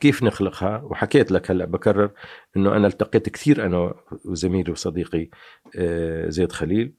كيف 0.00 0.22
نخلقها؟ 0.22 0.82
وحكيت 0.82 1.32
لك 1.32 1.50
هلا 1.50 1.64
بكرر 1.64 2.10
إنه 2.56 2.76
أنا 2.76 2.86
التقيت 2.86 3.28
كثير 3.28 3.66
أنا 3.66 3.94
وزميلي 4.24 4.72
وصديقي 4.72 5.28
آه، 5.76 6.28
زيد 6.28 6.52
خليل. 6.52 6.92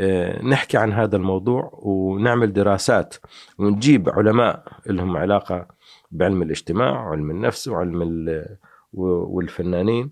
آه، 0.00 0.42
نحكي 0.42 0.76
عن 0.76 0.92
هذا 0.92 1.16
الموضوع 1.16 1.70
ونعمل 1.72 2.52
دراسات 2.52 3.14
ونجيب 3.58 4.08
علماء 4.08 4.64
لهم 4.86 5.16
علاقة 5.16 5.68
بعلم 6.14 6.42
الاجتماع 6.42 7.06
وعلم 7.06 7.30
النفس 7.30 7.68
وعلم 7.68 8.46
والفنانين. 8.92 10.10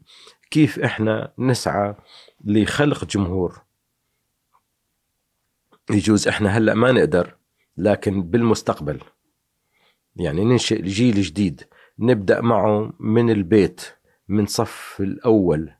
كيف 0.50 0.78
إحنا 0.78 1.32
نسعى 1.38 1.94
لخلق 2.44 3.04
جمهور؟ 3.04 3.62
يجوز 5.90 6.28
إحنا 6.28 6.48
هلأ 6.48 6.74
ما 6.74 6.92
نقدر 6.92 7.36
لكن 7.76 8.22
بالمستقبل. 8.22 9.00
يعني 10.16 10.44
ننشئ 10.44 10.82
جيل 10.82 11.22
جديد 11.22 11.62
نبدأ 11.98 12.40
معه 12.40 12.92
من 13.00 13.30
البيت 13.30 13.82
من 14.28 14.46
صف 14.46 14.96
الأول 15.00 15.72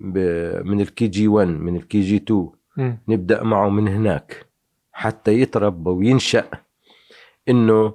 من 0.00 0.80
الكي 0.80 1.06
جي 1.06 1.28
1 1.28 1.48
من 1.48 1.76
الكي 1.76 2.00
جي 2.00 2.16
2 2.16 2.50
مم. 2.76 2.98
نبدأ 3.08 3.42
معه 3.42 3.68
من 3.68 3.88
هناك 3.88 4.46
حتى 4.92 5.40
يتربى 5.40 5.90
وينشأ. 5.90 6.50
إنه 7.48 7.94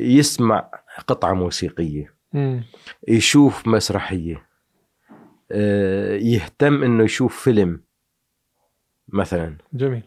يسمع 0.00 0.70
قطعة 1.06 1.32
موسيقية. 1.32 2.14
يشوف 3.08 3.68
مسرحية 3.68 4.46
آه، 5.52 6.16
يهتم 6.16 6.82
إنه 6.82 7.04
يشوف 7.04 7.40
فيلم 7.44 7.80
مثلا. 9.08 9.56
جميل. 9.72 10.02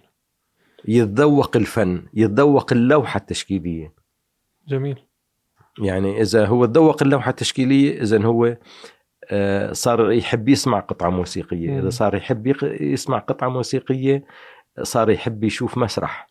يتذوق 0.85 1.57
الفن 1.57 2.07
يتذوق 2.13 2.73
اللوحة 2.73 3.17
التشكيلية. 3.17 3.93
جميل. 4.67 4.99
يعني 5.79 6.21
إذا 6.21 6.45
هو 6.45 6.65
تذوق 6.65 7.03
اللوحة 7.03 7.29
التشكيلية 7.29 8.01
إذا 8.01 8.23
هو 8.23 8.57
آه، 9.31 9.71
صار 9.71 10.11
يحب 10.11 10.49
يسمع 10.49 10.79
قطعة 10.79 11.09
موسيقية. 11.09 11.79
إذا 11.79 11.89
صار 11.89 12.15
يحب 12.15 12.47
يسمع 12.81 13.19
قطعة 13.19 13.49
موسيقية 13.49 14.25
صار 14.83 15.09
يحب 15.09 15.43
يشوف 15.43 15.77
مسرح. 15.77 16.27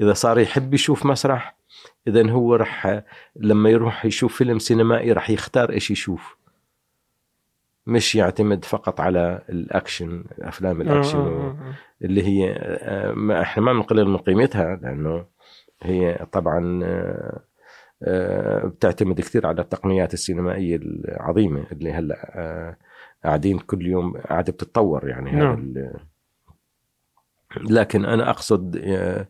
إذا 0.00 0.12
صار 0.12 0.38
يحب 0.38 0.74
يشوف 0.74 1.06
مسرح 1.06 1.56
اذا 2.06 2.30
هو 2.30 2.54
رح 2.54 3.02
لما 3.36 3.70
يروح 3.70 4.04
يشوف 4.04 4.36
فيلم 4.36 4.58
سينمائي 4.58 5.12
رح 5.12 5.30
يختار 5.30 5.70
إيش 5.70 5.90
يشوف 5.90 6.36
مش 7.86 8.14
يعتمد 8.14 8.64
فقط 8.64 9.00
على 9.00 9.42
الأكشن 9.48 10.24
أفلام 10.40 10.80
الأكشن 10.80 11.18
آه، 11.18 11.22
آه، 11.22 11.56
آه. 11.60 11.74
اللي 12.02 12.22
هي 12.22 12.52
آه، 12.58 13.12
ما 13.12 13.42
إحنا 13.42 13.62
ما 13.62 13.72
بنقلل 13.72 14.08
من 14.08 14.16
قيمتها 14.16 14.76
لأنه 14.82 15.26
هي 15.82 16.26
طبعا 16.32 16.80
آه، 16.84 17.40
آه، 18.02 18.66
بتعتمد 18.66 19.20
كثير 19.20 19.46
على 19.46 19.62
التقنيات 19.62 20.14
السينمائية 20.14 20.76
العظيمة 20.76 21.66
اللي 21.72 21.92
هلأ 21.92 22.32
آه، 22.34 22.76
قاعدين 23.24 23.58
كل 23.58 23.86
يوم 23.86 24.16
قاعدة 24.16 24.52
بتتطور 24.52 25.08
يعني 25.08 25.30
هذا 25.30 25.44
نعم. 25.44 25.74
لكن 27.60 28.04
أنا 28.04 28.30
أقصد 28.30 28.76
آه، 28.76 29.28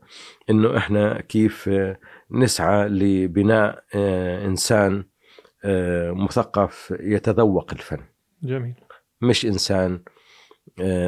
إنه 0.51 0.77
إحنا 0.77 1.21
كيف 1.21 1.69
آه، 1.69 1.99
نسعى 2.31 2.89
لبناء 2.89 3.85
آه، 3.95 4.47
إنسان 4.47 5.05
مثقف 6.15 6.95
يتذوق 7.01 7.73
الفن. 7.73 7.99
جميل. 8.43 8.75
مش 9.21 9.47
إنسان 9.47 10.03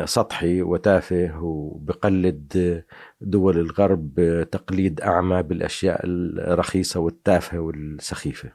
سطحي 0.05 0.63
وتافه 0.63 1.43
وبقلد 1.43 2.83
دول 3.21 3.59
الغرب 3.59 4.15
تقليد 4.53 5.01
أعمى 5.01 5.43
بالأشياء 5.43 6.01
الرخيصة 6.05 7.01
والتافهة 7.01 7.59
والسخيفة. 7.59 8.53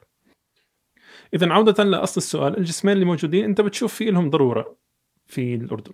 اذا 1.34 1.52
عودة 1.52 1.84
لأصل 1.84 2.20
السؤال 2.20 2.58
الجسمين 2.58 2.94
اللي 2.94 3.04
موجودين 3.04 3.44
أنت 3.44 3.60
بتشوف 3.60 3.94
في 3.94 4.10
لهم 4.10 4.30
ضرورة 4.30 4.76
في 5.26 5.54
الأردن. 5.54 5.92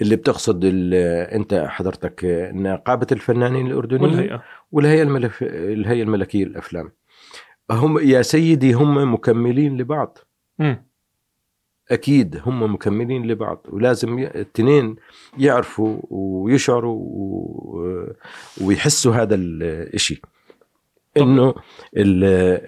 اللي 0.00 0.16
بتقصد 0.16 0.60
ال- 0.64 0.94
أنت 1.34 1.66
حضرتك 1.68 2.20
نقابه 2.54 3.06
الفنانين 3.12 3.66
الأردنيين 3.66 4.04
والهيئة 4.10 4.42
والهيئة 4.72 5.02
الملف... 5.02 5.42
الهيئة 5.42 6.02
الملكية 6.02 6.44
للأفلام. 6.44 6.92
هم 7.70 7.98
يا 7.98 8.22
سيدي 8.22 8.72
هم 8.72 9.14
مكملين 9.14 9.76
لبعض. 9.78 10.18
مم. 10.58 10.86
أكيد 11.90 12.40
هم 12.46 12.74
مكملين 12.74 13.26
لبعض 13.26 13.66
ولازم 13.68 14.18
التنين 14.18 14.96
يعرفوا 15.38 15.98
ويشعروا 16.10 16.94
و- 17.00 18.12
ويحسوا 18.60 19.14
هذا 19.14 19.34
الشيء 19.34 20.18
إنه 21.16 21.54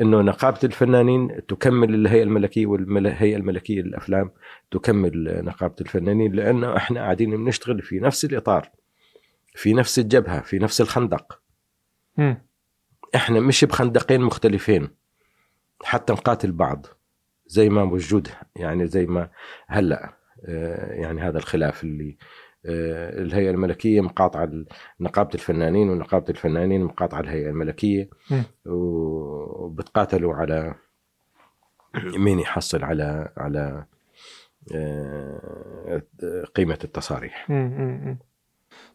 إنه 0.01 0.21
نقابة 0.21 0.59
الفنانين 0.65 1.47
تكمل 1.47 1.95
الهيئة 1.95 2.23
الملكية 2.23 2.67
والهيئه 2.67 3.37
الملكية 3.37 3.83
للأفلام 3.83 4.31
تكمل 4.71 5.45
نقابة 5.45 5.75
الفنانين 5.81 6.33
لأنه 6.33 6.77
إحنا 6.77 7.01
قاعدين 7.01 7.37
بنشتغل 7.45 7.83
في 7.83 7.99
نفس 7.99 8.25
الإطار 8.25 8.71
في 9.55 9.75
نفس 9.75 9.99
الجبهة 9.99 10.41
في 10.41 10.59
نفس 10.59 10.81
الخندق 10.81 11.41
مم. 12.17 12.47
إحنا 13.15 13.41
مش 13.41 13.65
بخندقين 13.65 14.21
مختلفين 14.21 14.89
حتى 15.83 16.13
نقاتل 16.13 16.53
بعض 16.53 16.87
زي 17.47 17.69
ما 17.69 17.85
موجود 17.85 18.29
يعني 18.57 18.87
زي 18.87 19.07
ما 19.07 19.31
هلأ 19.67 20.17
آه، 20.45 20.93
يعني 20.93 21.21
هذا 21.21 21.39
الخلاف 21.39 21.85
اللي 21.85 22.17
الهيئة 23.23 23.51
الملكية 23.51 24.01
مقاطعة 24.01 24.51
نقابة 25.01 25.31
الفنانين 25.35 25.91
ونقابة 25.91 26.25
الفنانين 26.31 26.85
مقاطعة 26.85 27.21
الهيئة 27.21 27.49
الملكية. 27.49 28.11
وبتقاتلوا 28.67 30.35
على 30.35 30.75
مين 31.95 32.39
يحصل 32.39 32.85
على 32.85 33.33
على 33.37 33.85
آه، 34.75 36.03
قيمة 36.55 36.79
التصاريح. 36.85 37.51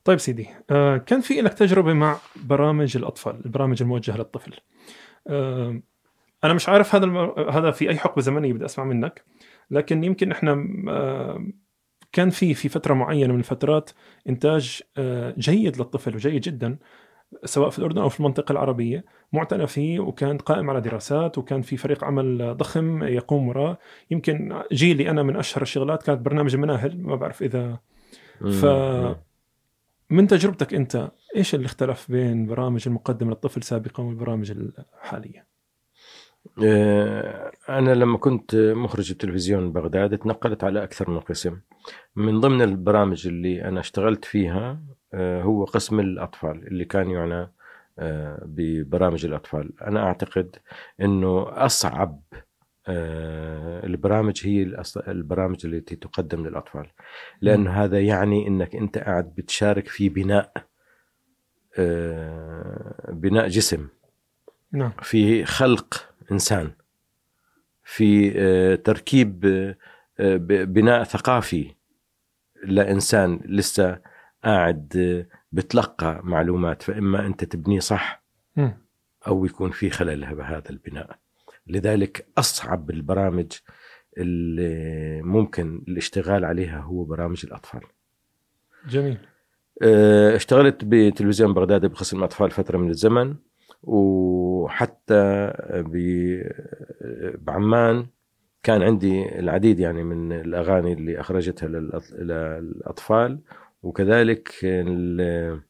طيب 0.03 0.18
سيدي 0.18 0.49
آه 0.69 0.98
كان 0.98 1.22
في 1.22 1.41
لك 1.41 1.53
تجربة 1.53 1.93
مع 1.93 2.18
برامج 2.35 2.98
الأطفال 2.98 3.45
البرامج 3.45 3.81
الموجهة 3.81 4.18
للطفل 4.18 4.53
آه 5.27 5.81
أنا 6.43 6.53
مش 6.53 6.69
عارف 6.69 6.95
هذا. 6.95 7.34
هذا 7.49 7.72
في 7.72 7.89
أي 7.89 7.98
حقبة 7.98 8.22
زمنية 8.22 8.53
بدي 8.53 8.65
أسمع 8.65 8.85
منك 8.85 9.23
لكن 9.72 10.03
يمكن 10.03 10.31
إحنا 10.31 10.68
آه 10.89 11.45
كان 12.11 12.29
في 12.29 12.53
في 12.53 12.69
فترة 12.69 12.93
معينة 12.93 13.33
من 13.33 13.39
الفترات 13.39 13.89
إنتاج 14.29 14.81
آه 14.97 15.35
جيد 15.38 15.77
للطفل 15.77 16.15
وجيد 16.15 16.41
جدا 16.41 16.77
سواء 17.45 17.69
في 17.69 17.79
الأردن 17.79 18.01
أو 18.01 18.09
في 18.09 18.19
المنطقة 18.19 18.51
العربية 18.51 19.05
معتنى 19.33 19.67
فيه 19.67 19.99
وكان 19.99 20.38
قائم 20.38 20.69
على 20.69 20.81
دراسات 20.81 21.38
وكان 21.38 21.61
في 21.61 21.77
فريق 21.77 22.03
عمل 22.03 22.57
ضخم 22.57 23.03
يقوم 23.03 23.47
وراه 23.47 23.77
يمكن 24.11 24.61
جيلي 24.71 25.09
أنا 25.09 25.23
من 25.23 25.35
أشهر 25.35 25.61
الشغلات 25.61 26.03
كانت 26.03 26.21
برنامج 26.21 26.53
المناهل 26.53 27.01
ما 27.01 27.15
بعرف 27.15 27.43
إذا 27.43 27.79
ف 28.41 28.65
من 30.09 30.27
تجربتك 30.27 30.73
أنت 30.73 31.11
إيش 31.35 31.55
اللي 31.55 31.65
اختلف 31.65 32.11
بين 32.11 32.45
برامج 32.45 32.83
المقدمه 32.88 33.29
للطفل 33.29 33.63
سابقا 33.63 34.03
والبرامج 34.03 34.51
الحالية؟ 34.51 35.50
آه، 36.63 37.51
أنا 37.69 37.95
لما 37.95 38.18
كنت 38.18 38.55
مخرج 38.55 39.11
التلفزيون 39.11 39.72
بغداد 39.72 40.18
تنقلت 40.18 40.63
على 40.63 40.84
أكثر 40.84 41.09
من 41.09 41.19
قسم. 41.19 41.59
من 42.15 42.39
ضمن 42.39 42.61
البرامج 42.61 43.27
اللي 43.27 43.63
أنا 43.63 43.80
اشتغلت 43.80 44.26
فيها 44.26 44.81
آه، 45.13 45.41
هو 45.41 45.65
قسم 45.65 45.99
الأطفال 45.99 46.68
اللي 46.68 46.85
كان 46.85 47.09
يعنى 47.09 47.51
آه، 47.99 48.43
ببرامج 48.45 49.26
الأطفال. 49.26 49.81
أنا 49.81 50.03
أعتقد 50.03 50.55
أنه 51.01 51.45
أصعب 51.65 52.22
البرامج 53.84 54.41
هي 54.43 54.84
البرامج 55.07 55.65
التي 55.65 55.95
تقدم 55.95 56.47
للأطفال. 56.47 56.88
لأن 57.41 57.68
هذا 57.68 58.01
يعني 58.01 58.47
أنك 58.47 58.76
أنت 58.76 58.97
قاعد 58.97 59.35
بتشارك 59.38 59.88
في 59.88 60.09
بناء 60.09 60.51
بناء 63.09 63.47
جسم. 63.47 63.88
نعم. 64.72 64.91
في 65.01 65.45
خلق 65.45 66.10
إنسان 66.31 66.71
في 67.83 68.33
آه، 68.35 68.75
تركيب 68.75 69.45
آه، 70.19 70.37
بناء 70.65 71.03
ثقافي 71.03 71.75
لإنسان 72.63 73.39
لسه 73.45 73.99
قاعد 74.43 74.93
آه، 74.97 75.37
بتلقى 75.51 76.21
معلومات 76.23 76.81
فإما 76.81 77.25
أنت 77.25 77.43
تبنيه 77.43 77.79
صح. 77.79 78.21
أو 79.27 79.45
يكون 79.45 79.71
في 79.71 79.89
خلل 79.89 80.35
بهذا 80.35 80.69
البناء. 80.69 81.19
لذلك 81.67 82.25
أصعب 82.37 82.89
البرامج 82.89 83.51
اللي 84.17 85.21
ممكن 85.21 85.83
الاشتغال 85.87 86.45
عليها 86.45 86.79
هو 86.79 87.03
برامج 87.03 87.45
الأطفال. 87.45 87.81
جميل. 88.87 89.17
اشتغلت 90.35 90.85
بتلفزيون 90.85 91.53
بغداد 91.53 91.85
بقسم 91.85 92.23
اطفال 92.23 92.51
فترة 92.51 92.77
من 92.77 92.89
الزمن. 92.89 93.35
وحتى 93.83 95.53
بعمان 97.37 98.05
كان 98.63 98.81
عندي 98.81 99.39
العديد 99.39 99.79
يعني 99.79 100.03
من 100.03 100.31
الأغاني 100.31 100.93
اللي 100.93 101.19
أخرجتها 101.19 101.67
للأطفال. 101.69 103.39
وكذلك 103.83 104.51
ال- 104.63 105.61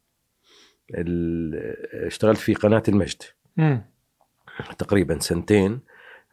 ال- 0.97 2.05
اشتغلت 2.05 2.37
في 2.37 2.53
قناة 2.53 2.83
المجد 2.87 3.21
مم. 3.57 3.81
تقريبا 4.77 5.19
سنتين. 5.19 5.79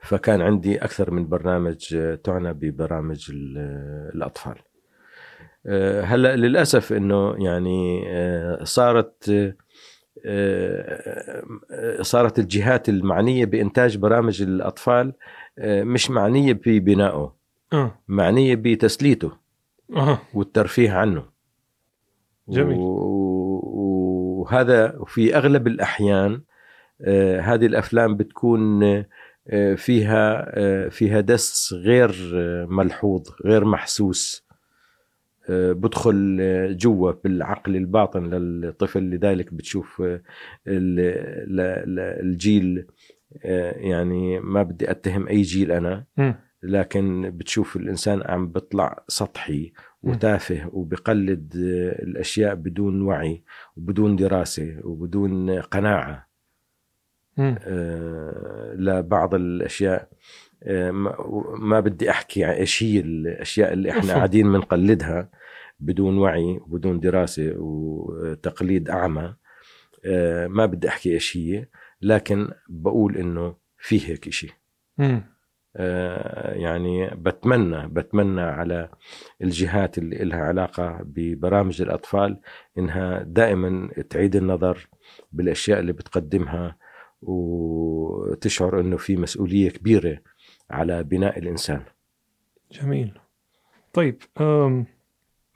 فكان 0.03 0.41
عندي 0.43 0.79
أكثر 0.85 1.11
من 1.11 1.29
برنامج 1.29 1.97
تعنى 2.25 2.53
ببرامج 2.53 3.31
ال- 3.31 3.59
الأطفال. 4.15 4.55
آه، 5.67 6.03
هلأ 6.03 6.37
للأسف 6.37 6.93
إنه 6.93 7.45
يعني 7.45 8.05
آه، 8.09 8.65
صارت 8.65 9.31
صارت 12.03 12.39
الجهات 12.39 12.89
المعنية 12.89 13.45
بإنتاج 13.45 13.97
برامج 13.97 14.43
الأطفال 14.43 15.13
آه، 15.59 15.83
مش 15.83 16.11
معنية 16.11 16.53
ببنائه 16.53 17.35
آه. 17.73 17.99
معنية 18.09 18.55
بتسليته 18.55 19.33
آه 19.97 20.19
والترفيه 20.35 20.91
عنه. 20.93 21.25
جميل. 22.49 22.79
وهذا 23.69 24.99
في 25.07 25.37
أغلب 25.37 25.67
الأحيان 25.67 26.41
آه، 27.03 27.41
هذه 27.41 27.67
الأفلام 27.67 28.17
بتكون 28.17 28.83
آه، 29.49 29.75
فيها 29.75 30.47
آه، 30.59 30.89
فيها 30.89 31.21
دس 31.21 31.75
غير 31.85 32.33
آه، 32.35 32.67
ملحوظ 32.71 33.23
غير 33.45 33.65
محسوس. 33.65 34.48
آه، 34.48 34.48
بدخل 35.51 36.77
جوا 36.77 37.13
بالعقل 37.25 37.77
الباطن 37.77 38.31
للطفل 38.31 39.03
لذلك 39.03 39.55
بتشوف 39.55 40.03
آه، 40.03 40.23
الجيل 42.21 42.87
آه، 43.45 43.73
يعني 43.73 44.41
ما 44.41 44.63
بدي 44.63 44.91
أتهم 44.91 45.29
أي 45.29 45.43
جيل 45.43 45.73
أنا. 45.73 46.05
لكن 46.63 47.31
بتشوف 47.31 47.77
الإنسان 47.77 48.23
عم 48.27 48.53
بيطلع 48.53 49.05
سطحي 49.09 49.73
وتافه 50.03 50.71
وبقلد 50.73 51.57
آه، 51.57 52.03
الأشياء 52.03 52.55
بدون 52.55 53.03
وعي 53.03 53.43
وبدون 53.77 54.17
دراسة 54.17 54.81
وبدون 54.85 55.61
قناعة. 55.61 56.29
لبعض 58.75 59.35
الأشياء. 59.35 60.09
ما- 60.67 61.17
ما 61.59 61.81
بدي 61.81 62.11
أحكي 62.11 62.45
عن 62.45 62.55
إيش 62.55 62.83
هي 62.83 63.01
الاشياء 63.01 63.73
اللي 63.73 63.91
إحنا. 63.91 64.15
قاعدين 64.15 64.53
بنقلدها 64.53 65.31
بدون 65.81 66.19
وعي 66.19 66.61
وبدون 66.67 67.01
دراسة 67.01 67.53
وتقليد 67.57 68.91
أعمى 68.91 69.35
آه، 70.05 70.47
ما 70.47 70.67
بدي 70.67 70.89
أحكي 70.89 71.13
إيش 71.15 71.37
هي 71.37 71.67
لكن 72.03 72.49
بقول 72.69 73.17
إنه 73.17 73.57
في 73.79 74.09
هيك 74.11 74.31
شيء. 74.31 74.51
آه، 75.77 76.55
يعني 76.55 77.11
بتمنى 77.15 77.89
بتمنى 77.89 78.41
على 78.41 78.89
الجهات 79.43 79.99
اللي 79.99 80.17
لها 80.25 80.39
علاقة 80.39 80.99
ببرامج 81.05 81.83
الأطفال 81.83 82.41
إنها 82.79 83.23
دائما 83.23 83.89
تعيد 84.11 84.37
النظر 84.37 84.89
بالأشياء 85.33 85.81
اللي 85.81 85.93
بتقدمها 85.93 86.77
وتشعر 87.23 88.81
إنه 88.81 88.97
في 88.97 89.17
مسؤولية 89.17 89.71
كبيرة 89.71 90.19
على 90.71 91.03
بناء 91.03 91.39
الإنسان. 91.39 91.83
جميل. 92.73 93.19
طيب 93.93 94.23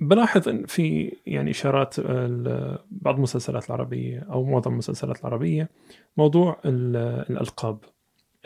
بلاحظ 0.00 0.48
إن 0.48 0.66
في 0.66 1.16
يعني 1.26 1.50
إشارات 1.50 1.98
ال- 1.98 2.78
بعض 2.90 3.14
المسلسلات 3.14 3.66
العربية 3.66 4.20
أو 4.20 4.44
معظم 4.44 4.72
المسلسلات 4.72 5.20
العربية 5.20 5.68
موضوع 6.16 6.60
ال- 6.64 6.96
الألقاب 7.30 7.78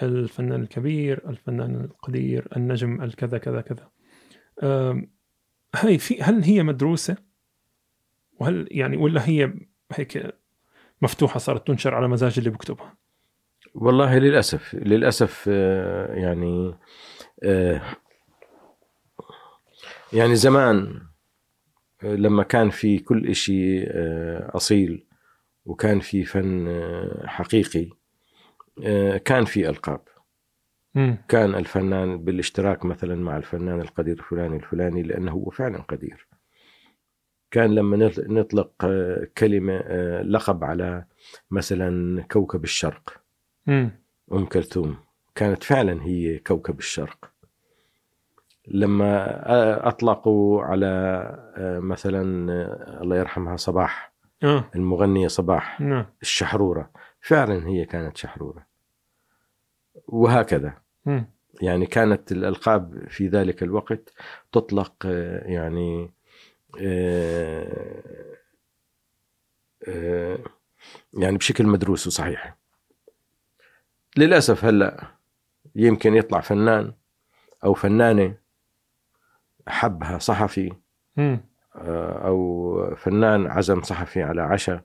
الفنان 0.03 0.61
الكبير 0.63 1.29
الفنان 1.31 1.75
القدير 1.85 2.49
النجم 2.57 3.03
الكذا 3.03 3.39
كذا 3.39 3.61
كذا. 3.61 3.91
هاي 5.75 5.99
في 5.99 6.23
هل 6.23 6.43
هي 6.43 6.63
مدروسة؟ 6.63 7.17
وهل 8.41 8.69
يعني 8.71 8.97
ولا 8.97 9.29
هي 9.29 9.55
هيك 9.93 10.35
مفتوحة 11.03 11.39
صارت 11.39 11.67
تنشر 11.67 11.95
على 11.95 12.09
مزاج 12.09 12.39
اللي 12.39 12.51
بكتبها 12.51 12.97
والله 13.78 14.19
للأسف 14.19 14.74
للأسف 14.74 15.44
آه، 15.48 16.15
يعني 16.15 16.74
آه، 17.43 17.82
يعني 20.12 20.36
زمان 20.36 21.01
آه، 22.05 22.15
لما 22.15 22.43
كان 22.43 22.70
في 22.70 22.98
كل 22.98 23.27
إشي 23.27 23.82
آه، 23.85 24.51
أصيل 24.57 25.07
وكان 25.65 26.01
في 26.01 26.24
فن 26.24 26.69
حقيقي 27.24 27.89
كان 29.24 29.44
في 29.44 29.69
ألقاب. 29.69 30.01
كان 31.28 31.55
الفنان 31.55 32.24
بالاشتراك 32.24 32.85
مثلا 32.85 33.15
مع 33.15 33.36
الفنان 33.36 33.81
القدير 33.81 34.19
الفلاني 34.19 34.57
الفلاني 34.57 35.03
لأنه 35.03 35.32
هو 35.32 35.51
فعلا 35.51 35.78
قدير. 35.82 36.28
كان 37.51 37.74
لما 37.74 37.97
نط- 37.97 38.19
نطلق 38.28 38.73
كلمة 39.39 39.78
لقب 40.23 40.65
على 40.65 41.05
مثلا 41.51 42.23
كوكب 42.23 42.65
الشرق. 42.65 43.26
أم 43.69 44.47
كلثوم. 44.53 44.97
كانت 45.35 45.65
فعلا 45.65 46.03
هي 46.03 46.39
كوكب 46.39 46.79
الشرق. 46.79 47.33
لما 48.69 49.89
أطلقوا 49.89 50.63
على 50.63 51.33
مثلا 51.83 52.23
الله 53.03 53.17
يرحمها 53.17 53.57
صباح. 53.57 54.13
آه. 54.43 54.71
المغنية 54.77 55.29
صباح. 55.29 55.81
نعم. 55.81 56.07
الشحرورة. 56.23 56.91
فعلا 57.21 57.69
هي 57.69 57.85
كانت 57.85 58.17
شحرورة. 58.17 58.67
وهكذا. 60.09 60.75
مم. 61.07 61.31
يعني 61.63 61.87
كانت 61.87 62.33
الألقاب 62.33 63.09
في 63.09 63.29
ذلك 63.29 63.63
الوقت 63.63 64.13
تطلق 64.53 65.07
يعني 65.47 66.11
يعني 71.13 71.37
بشكل 71.37 71.67
مدروس 71.67 72.07
وصحيح. 72.07 72.57
للأسف 74.17 74.65
هلأ 74.65 75.05
يمكن 75.75 76.15
يطلع 76.15 76.41
فنان 76.41 76.93
أو 77.65 77.75
فنانة 77.75 78.35
حبها 79.69 80.19
صحفي. 80.19 80.73
آه، 81.77 82.27
أو 82.27 82.95
فنان 82.97 83.47
عزم 83.47 83.83
صحفي 83.83 84.23
على 84.23 84.43
عشاء 84.43 84.83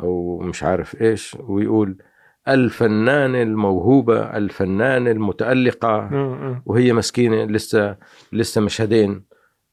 أو 0.00 0.38
مش 0.38 0.62
عارف 0.62 1.02
إيش 1.02 1.36
ويقول 1.40 1.98
الفنانة 2.48 3.42
الموهوبة 3.42 4.36
الفنانة 4.36 5.10
المتألقة 5.10 6.08
وهي 6.66 6.92
مسكينة 6.92 7.44
لسه 7.44 7.96
لسه 8.32 8.60
مشهدين 8.60 9.24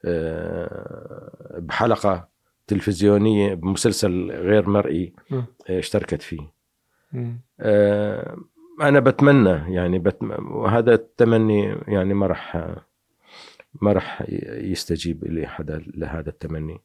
آه، 0.05 1.57
بحلقة 1.59 2.27
تلفزيونية 2.67 3.53
بمسلسل 3.53 4.31
غير 4.31 4.69
مرئي. 4.69 5.13
آه، 5.69 5.79
اشتركت 5.79 6.21
فيه 6.21 6.53
أنا 8.81 8.99
بتمنى 8.99 9.73
يعني 9.75 9.99
بتم... 9.99 10.31
وهذا 10.55 10.93
التمني 10.93 11.75
يعني 11.87 12.13
ما 12.13 12.27
راح 12.27 12.55
ما 13.81 13.91
راح 13.93 14.23
يستجيب 14.61 15.23
لي 15.25 15.47
حدا 15.47 15.83
لهذا 15.95 16.29
التمني. 16.29 16.81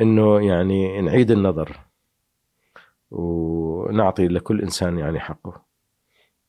إنه 0.00 0.46
يعني 0.48 1.00
نعيد 1.00 1.30
النظر 1.30 1.76
ونعطي 3.10 4.28
لكل 4.28 4.60
إنسان 4.62 4.98
يعني 4.98 5.20
حقه. 5.20 5.62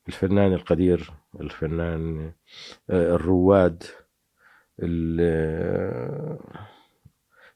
الفنان 0.07 0.53
القدير 0.53 1.11
الفنان 1.39 2.31
آه، 2.89 3.15
الرواد 3.15 3.83
ال- 4.79 6.37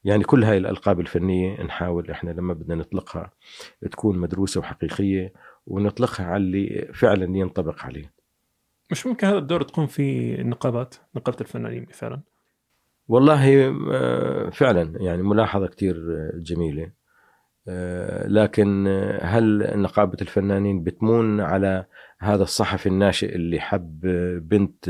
يعني 0.03 0.23
كل 0.23 0.43
هاي 0.43 0.57
الألقاب 0.57 0.99
الفنية 0.99 1.63
نحاول 1.63 2.11
إحنا 2.11 2.31
لما 2.31 2.53
بدنا 2.53 2.75
نطلقها 2.75 3.31
تكون 3.91 4.17
مدروسة 4.17 4.59
وحقيقية 4.59 5.33
ونطلقها 5.67 6.25
على 6.25 6.43
اللي 6.43 6.91
فعلا 6.93 7.37
ينطبق 7.37 7.85
عليه. 7.85 8.13
مش 8.91 9.07
ممكن 9.07 9.27
هذا 9.27 9.37
الدور 9.37 9.61
تقوم 9.61 9.87
فيه 9.87 10.35
النقابات 10.35 10.95
نقابة 11.15 11.37
الفنانين 11.41 11.85
مثلا؟ 11.89 12.21
والله 13.07 13.73
آه، 13.91 14.49
فعلا 14.49 14.93
يعني 15.03 15.21
ملاحظة 15.21 15.67
كتير 15.67 15.95
آه، 15.95 16.31
جميلة. 16.37 16.91
آه، 17.67 18.27
لكن 18.27 18.87
هل 19.21 19.79
نقابة 19.81 20.17
الفنانين 20.21 20.83
بتمون 20.83 21.41
على 21.41 21.85
هذا 22.19 22.43
الصحفي 22.43 22.89
الناشئ 22.89 23.35
اللي 23.35 23.59
حب 23.59 23.99
بنت 24.49 24.85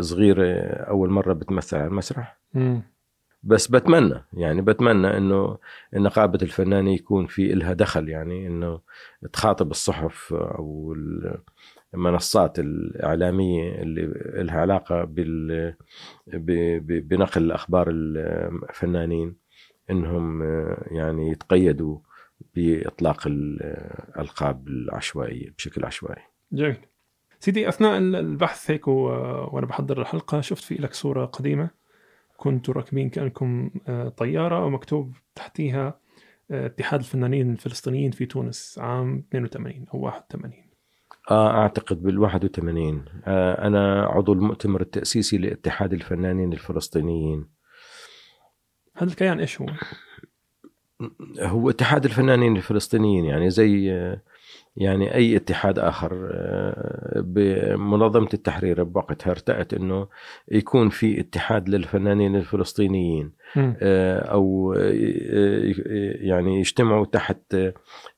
صغيرة 0.00 0.46
أول 0.66 1.10
مرة 1.10 1.32
بتمثل 1.32 1.76
على 1.76 1.86
المسرح؟ 1.86 2.38
مم. 2.54 2.82
بس 3.42 3.68
بتمنى 3.68 4.24
يعني 4.32 4.62
بتمنى 4.62 5.16
إنه 5.16 5.58
نقابه 5.94 6.38
الفنانين 6.42 6.94
يكون 6.94 7.26
في 7.26 7.52
إلها 7.52 7.72
دخل 7.72 8.08
يعني 8.08 8.46
إنه 8.46 8.80
تخاطب 9.32 9.70
الصحف 9.70 10.32
أو 10.32 10.96
المنصات 11.94 12.58
الإعلامية 12.58 13.82
اللي 13.82 14.12
لها 14.44 14.60
علاقة 14.60 15.04
بال 15.04 15.74
بنقل 16.86 17.52
أخبار 17.52 17.86
الفنانين 17.90 19.36
إنهم 19.90 20.42
يعني 20.90 21.30
يتقيدوا 21.30 21.98
بإطلاق 22.54 23.22
الألقاب 23.26 24.68
العشوائية 24.68 25.50
بشكل 25.58 25.84
عشوائي. 25.84 26.22
جميل. 26.52 26.76
سيدي 27.40 27.68
أثناء 27.68 27.98
البحث 27.98 28.70
هيك 28.70 28.88
وأنا 28.88 29.66
بحضر 29.66 30.00
الحلقة 30.00 30.40
شفت 30.40 30.64
في 30.64 30.74
لك 30.74 30.94
صورة 30.94 31.24
قديمة. 31.24 31.79
كنتوا 32.40 32.74
راكبين 32.74 33.10
كأنكم 33.10 33.70
آه، 33.88 34.08
طيارة 34.08 34.64
ومكتوب 34.64 35.14
تحتيها 35.34 36.00
آه، 36.50 36.66
اتحاد 36.66 37.00
الفنانين 37.00 37.52
الفلسطينيين 37.52 38.10
في 38.10 38.26
تونس 38.26 38.78
عام 38.78 39.24
82 39.28 39.86
أو 39.94 40.00
81 40.00 40.64
آه 41.30 41.50
أعتقد 41.62 42.02
بال 42.02 42.18
81 42.18 43.04
آه 43.24 43.66
أنا 43.66 44.04
عضو 44.04 44.32
المؤتمر 44.32 44.80
التأسيسي 44.80 45.38
لاتحاد 45.38 45.92
الفنانين 45.92 46.52
الفلسطينيين. 46.52 47.46
هذا 48.96 49.10
الكيان 49.10 49.40
إيش 49.40 49.60
هو؟ 49.60 49.66
هو 51.40 51.70
اتحاد 51.70 52.04
الفنانين 52.04 52.56
الفلسطينيين 52.56 53.24
يعني 53.24 53.50
زي 53.50 53.90
يعني 54.76 55.14
أي 55.14 55.36
اتحاد 55.36 55.78
آخر 55.78 56.30
آه، 56.32 57.20
بمنظمة 57.20 58.28
التحرير 58.34 58.82
بوقتها 58.82 59.30
ارتأت 59.30 59.74
إنه 59.74 60.08
يكون 60.48 60.88
في 60.88 61.20
اتحاد 61.20 61.68
للفنانين 61.68 62.36
الفلسطينيين. 62.36 63.40
آه، 63.56 64.18
أو 64.18 64.74
آه، 64.78 65.74
يعني 66.20 66.60
يجتمعوا 66.60 67.06
تحت 67.06 67.56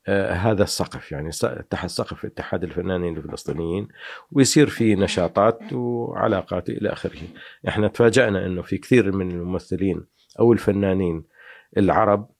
هذا 0.07 0.63
السقف 0.63 1.11
يعني 1.11 1.29
تحت 1.69 1.89
سقف 1.89 2.25
اتحاد 2.25 2.63
الفنانين 2.63 3.17
الفلسطينيين 3.17 3.87
ويصير 4.31 4.67
في 4.67 4.95
نشاطات 4.95 5.73
وعلاقات 5.73 6.69
إلى 6.69 6.89
آخره 6.89 7.21
إحنا 7.67 7.87
تفاجأنا 7.87 8.45
إنه 8.45 8.61
في 8.61 8.77
كثير 8.77 9.11
من 9.11 9.31
الممثلين 9.31 10.05
أو 10.39 10.53
الفنانين 10.53 11.23
العرب 11.77 12.32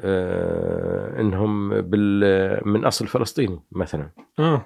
آه، 0.00 1.20
إنهم 1.20 1.80
بال 1.80 2.60
من 2.68 2.84
أصل 2.84 3.06
فلسطيني 3.06 3.60
مثلا. 3.72 4.10
آه. 4.38 4.64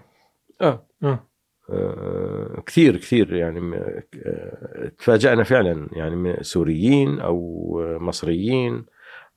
آه. 0.61 0.87
آه. 1.03 1.25
آه، 1.71 2.63
كثير 2.67 2.97
كثير 2.97 3.35
يعني 3.35 3.77
آه، 3.77 4.89
تفاجأنا 4.99 5.43
فعلا 5.45 5.89
يعني 5.93 6.17
من 6.17 6.35
سوريين 6.41 7.21
أو 7.21 7.99
مصريين 8.01 8.87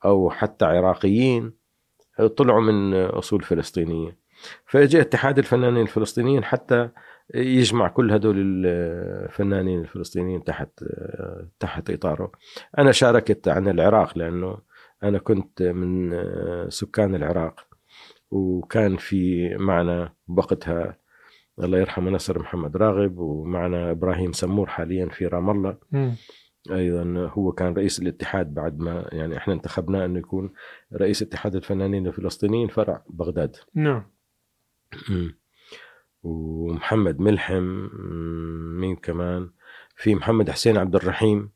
أو 0.04 0.30
حتى 0.30 0.64
عراقيين 0.64 1.52
آه، 2.20 2.26
طلعوا 2.26 2.60
من 2.60 2.94
أصول 2.94 3.42
فلسطينية. 3.42 4.16
فجاء 4.66 5.02
اتحاد 5.02 5.38
الفنانين 5.38 5.82
الفلسطينيين 5.82 6.44
حتى 6.44 6.88
يجمع 7.34 7.88
كل 7.88 8.12
هدول 8.12 8.36
الفنانين 8.66 9.80
الفلسطينيين 9.80 10.44
تحت 10.44 10.82
آه، 10.82 11.48
تحت 11.60 11.90
إطاره. 11.90 12.32
أنا 12.78 12.92
شاركت 12.92 13.48
عن 13.48 13.68
العراق 13.68 14.18
لأنه 14.18 14.58
أنا 15.02 15.18
كنت 15.18 15.62
من 15.62 16.12
آه، 16.12 16.68
سكان 16.68 17.14
العراق 17.14 17.66
وكان 18.30 18.96
في 18.96 19.54
معنا 19.56 20.12
بوقتها 20.28 20.98
الله 21.62 21.78
يرحمه 21.78 22.10
نصر 22.10 22.38
محمد 22.38 22.76
راغب 22.76 23.18
ومعنا 23.18 23.90
إبراهيم 23.90 24.32
سمور 24.32 24.66
حاليا 24.66 25.06
في 25.08 25.26
رام 25.26 25.50
الله. 25.50 25.76
أيضا 26.70 27.30
هو 27.32 27.52
كان 27.52 27.74
رئيس 27.74 28.02
الاتحاد 28.02 28.54
بعد 28.54 28.78
ما 28.78 29.08
يعني 29.12 29.36
إحنا 29.36 29.54
انتخبناه 29.54 30.04
إنه 30.04 30.18
يكون 30.18 30.52
رئيس 30.94 31.22
اتحاد 31.22 31.56
الفنانين 31.56 32.06
الفلسطينيين 32.06 32.68
فرع 32.68 33.04
بغداد. 33.10 33.56
نعم. 33.74 34.04
ومحمد 36.22 37.20
ملحم 37.20 37.88
مين 38.80 38.96
كمان؟ 38.96 39.50
في 39.96 40.14
محمد 40.14 40.50
حسين 40.50 40.76
عبد 40.76 40.94
الرحيم 40.94 41.50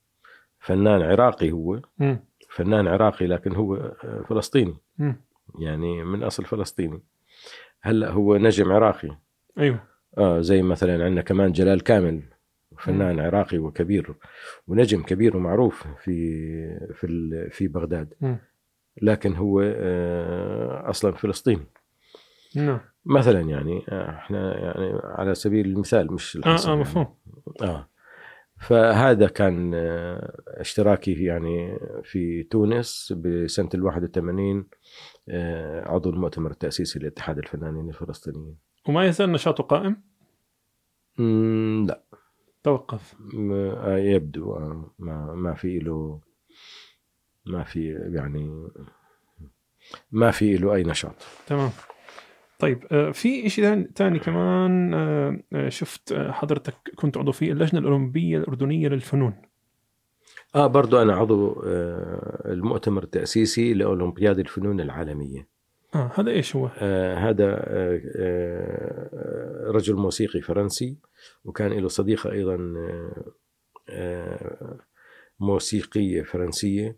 فنان 0.59 1.03
عراقي 1.03 1.53
هو. 1.53 1.81
مم. 1.99 2.26
فنان 2.57 2.89
عراقي 2.89 3.27
لكن 3.27 3.55
هو 3.55 3.75
آه، 3.77 4.25
فلسطيني. 4.29 4.75
مم. 4.99 5.17
يعني 5.59 6.05
من 6.05 6.23
أصل 6.23 6.45
فلسطيني. 6.45 7.03
هلأ 7.83 8.11
هو 8.11 8.37
نجم 8.37 8.73
عراقي. 8.73 9.17
أيوه. 9.59 9.81
آه 10.19 10.41
زي 10.41 10.63
مثلا 10.63 11.05
عندنا 11.05 11.23
كمان 11.23 11.53
جلال 11.53 11.83
كامل 11.83 12.23
فنان 12.79 13.21
عراقي 13.21 13.59
وكبير 13.59 14.15
ونجم 14.69 15.03
كبير 15.03 15.37
ومعروف 15.37 15.87
في 16.05 16.15
في 16.95 17.49
في 17.51 17.69
بغداد. 17.69 18.15
مم. 18.21 18.39
لكن 19.03 19.35
هو 19.35 19.61
آه، 19.61 20.91
أصلا 20.91 21.13
فلسطيني. 21.13 21.67
نعم. 22.57 22.81
مثلا 23.07 23.41
يعني 23.41 23.85
آه، 23.89 24.11
إحنا 24.11 24.59
يعني 24.59 25.01
على 25.05 25.35
سبيل 25.35 25.67
المثال 25.67 26.13
مش 26.13 26.37
آه 26.37 26.41
الحصر 26.41 26.69
آه 26.69 26.71
يعني. 26.71 26.81
مفهوم. 26.81 27.07
آه. 27.63 27.89
فهذا 28.67 29.29
كان 29.29 29.73
آه، 29.75 30.43
اشتراكي 30.49 31.25
يعني 31.25 31.79
في 32.05 32.43
تونس 32.43 33.13
بسنة 33.17 33.69
ال 33.75 33.83
81 33.83 34.67
آه، 35.29 35.89
عضو 35.89 36.11
المؤتمر 36.11 36.51
التأسيسي 36.51 36.99
لاتحاد 36.99 37.39
الفنانين 37.39 37.89
الفلسطينيين. 37.89 38.57
وما 38.89 39.07
يزال 39.07 39.33
نشاطه 39.33 39.65
قائم؟ 39.65 40.03
لا. 41.89 42.03
توقف. 42.63 43.15
آه، 43.53 43.99
يبدو 43.99 44.55
ما 44.99 45.35
ما 45.35 45.55
في 45.55 45.79
له 45.79 46.21
ما 47.47 47.65
في 47.65 47.93
يعني 48.15 48.69
ما 50.13 50.31
في 50.31 50.57
له 50.57 50.75
أي 50.75 50.83
نشاط. 50.83 51.15
تمام. 51.47 51.71
طيب 52.59 52.85
آه، 52.93 53.11
في 53.11 53.49
شيء 53.49 53.87
ثاني 53.95 54.19
كمان 54.19 54.95
آه، 54.95 55.41
آه، 55.53 55.69
شفت 55.69 56.13
آه، 56.13 56.31
حضرتك 56.33 56.75
كنت 56.95 57.17
عضو 57.17 57.33
في 57.33 57.53
اللجنة 57.53 57.81
الأولمبية 57.81 58.39
الأردنية 58.39 58.89
للفنون. 58.89 59.35
آه 60.55 60.67
برضو 60.67 61.03
أنا 61.03 61.15
عضو 61.17 61.63
آه، 61.67 62.53
المؤتمر 62.53 63.03
التأسيسي 63.03 63.75
لأولمبياد 63.75 64.39
الفنون 64.39 64.81
العالمية. 64.81 65.47
آه 65.95 66.11
هذا 66.15 66.31
إيش 66.31 66.57
هو؟ 66.57 66.71
آه 66.79 67.15
هذا 67.15 67.47
آه 67.51 68.01
آه 68.17 69.71
رجل 69.71 69.95
موسيقي 69.95 70.41
فرنسي 70.41 70.97
وكان 71.45 71.73
له 71.73 71.89
صديقة 71.89 72.33
أيضا 72.33 72.55
آه 72.55 73.25
آه 73.91 74.79
موسيقية 75.41 76.23
فرنسية. 76.23 76.97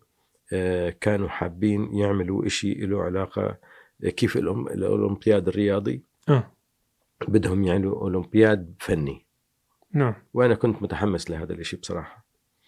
آه 0.53 0.95
كانوا 1.01 1.29
حابين 1.29 1.95
يعملوا 1.95 2.47
إشي 2.47 2.75
له 2.75 3.03
علاقة 3.03 3.57
كيف 4.03 4.39
الأم- 4.39 4.71
الأولمبياد 4.73 5.49
الرياضي 5.49 6.03
آه. 6.29 6.51
بدهم 7.29 7.65
يعملوا 7.65 8.01
أولمبياد 8.01 8.75
فني. 8.81 9.27
نعم. 9.93 10.15
وأنا 10.35 10.55
كنت 10.55 10.83
متحمس 10.83 11.31
لهذا 11.31 11.53
الإشي 11.53 11.77
بصراحة. 11.77 12.25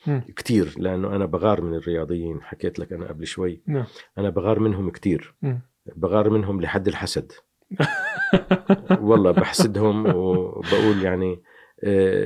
مم. 0.06 0.22
كتير 0.36 0.74
لأنه 0.78 1.16
أنا 1.16 1.26
بغار 1.26 1.60
من 1.60 1.74
الرياضيين 1.74 2.42
حكيت 2.42 2.78
لك 2.78 2.92
أنا 2.92 3.08
قبل 3.08 3.26
شوي. 3.26 3.60
نعم. 3.66 3.84
أنا 4.18 4.30
بغار 4.30 4.58
منهم 4.58 4.90
كتير. 4.90 5.34
مم. 5.42 5.60
بغار 5.96 6.30
منهم 6.30 6.60
لحد 6.60 6.88
الحسد. 6.88 7.32
والله 9.00 9.30
بحسدهم 9.30 10.06
وبقول 10.06 11.02
يعني 11.02 11.32
آه، 11.32 11.40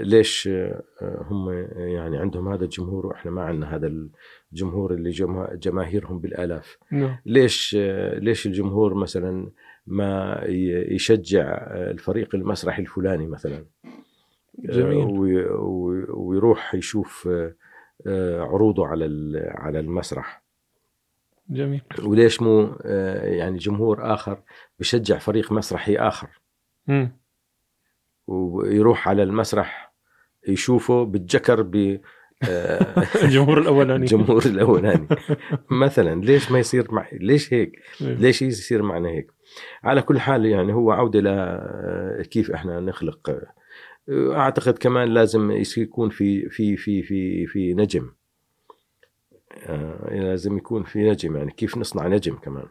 ليش 0.03 0.49
آه، 0.49 0.83
هم 1.03 1.53
يعني 1.77 2.19
عندهم 2.19 2.49
هذا 2.49 2.65
الجمهور 2.65 3.07
وإحنا 3.07 3.31
ما 3.31 3.43
عندنا 3.43 3.77
هذا 3.77 3.93
الجمهور 4.53 4.95
اللي 4.95 5.11
جما- 5.11 5.55
جماهيرهم 5.55 6.19
بالآلاف. 6.19 6.79
نعم. 6.93 7.17
ليش 7.27 7.77
آه، 7.81 8.19
ليش 8.19 8.47
الجمهور 8.47 8.95
مثلا 8.95 9.51
ما 9.87 10.41
يشجع 10.91 11.43
آه، 11.71 11.91
الفريق 11.91 12.35
المسرحي 12.35 12.83
الفلاني 12.83 13.27
مثلا؟ 13.27 13.65
جميل. 14.59 15.01
آه، 15.01 15.07
وي- 15.07 15.45
وي- 15.47 16.07
ويروح 16.09 16.75
يشوف 16.75 17.29
آه، 17.33 17.55
آه، 18.07 18.41
عروضه 18.41 18.87
على 18.87 19.05
على 19.55 19.81
المسرح. 19.81 20.45
جميل. 21.51 21.83
وليش 22.05 22.43
مو 22.43 22.77
آه، 22.85 23.27
يعني 23.27 23.57
جمهور 23.59 24.15
آخر 24.15 24.39
بشجع 24.81 25.19
فريق 25.19 25.53
مسرحي 25.53 25.97
آخر؟ 25.97 26.29
مم. 26.87 27.17
ويروح 28.27 29.09
على 29.09 29.23
المسرح 29.23 29.95
يشوفه 30.49 31.05
بالجكر 31.05 31.63
ب 31.63 32.01
آه، 32.49 33.07
الجمهور 33.25 33.59
الأولاني. 33.61 34.03
الجمهور 34.03 34.43
الأولاني. 34.47 35.09
مثلا 35.85 36.21
ليش 36.21 36.53
ما 36.53 36.59
يصير 36.59 36.95
مع 36.95 37.09
ليش 37.13 37.55
هيك؟ 37.55 37.73
إيه. 38.01 38.15
ليش 38.15 38.43
يصير 38.43 38.83
معنا 38.83 39.09
هيك؟ 39.09 39.31
على 39.85 40.03
كل 40.03 40.21
حال 40.21 40.47
يعني 40.47 40.73
هو 40.73 40.93
عودة 40.93 41.21
ل 41.21 41.27
آه، 41.29 42.23
كيف 42.23 42.51
إحنا 42.51 42.81
نخلق 42.81 43.31
آه، 44.09 44.37
أعتقد 44.37 44.79
كمان 44.79 45.09
لازم 45.09 45.51
يكون 45.77 46.11
في 46.11 46.49
في 46.49 46.77
في 46.77 47.03
في 47.03 47.47
في 47.47 47.75
نجم. 47.75 48.11
آه، 49.67 50.15
لازم 50.15 50.57
يكون 50.57 50.83
في 50.83 51.11
نجم 51.11 51.37
يعني 51.37 51.51
كيف 51.51 51.79
نصنع 51.79 52.09
نجم 52.09 52.37
كمان. 52.37 52.67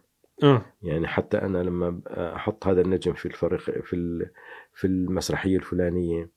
يعني 0.81 1.07
حتى 1.07 1.37
أنا 1.37 1.57
لما 1.57 2.01
أحط 2.07 2.67
هذا 2.67 2.81
النجم 2.81 3.13
في 3.13 3.25
الفريق 3.25 3.59
في 3.59 3.93
في 4.73 4.87
المسرحية 4.87 5.57
الفلانية 5.57 6.29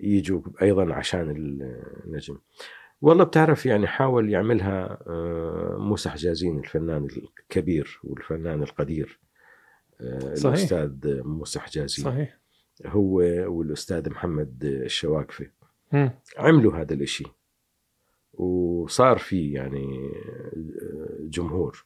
يجوا 0.00 0.40
أيضا 0.62 0.94
عشان 0.94 1.30
النجم. 2.06 2.38
والله 3.02 3.24
بتعرف 3.24 3.66
يعني 3.66 3.86
حاول 3.86 4.30
يعملها 4.30 4.98
آه، 5.06 5.76
موسى 5.78 6.10
حجازين 6.10 6.58
الفنان 6.58 7.04
الكبير 7.06 8.00
والفنان 8.04 8.62
القدير 8.62 9.18
آه، 10.00 10.34
صحيح. 10.34 10.46
الأستاذ 10.58 11.22
موسى 11.22 11.60
حجازي 11.60 12.02
صحيح. 12.02 12.38
هو 12.86 13.16
والأستاذ 13.46 14.10
محمد 14.10 14.64
الشواقفي 14.64 15.50
مم. 15.92 16.10
عملوا 16.38 16.76
هذا 16.76 16.94
الإشي. 16.94 17.24
وصار 18.34 19.18
في 19.18 19.52
يعني 19.52 20.12
جمهور. 21.20 21.84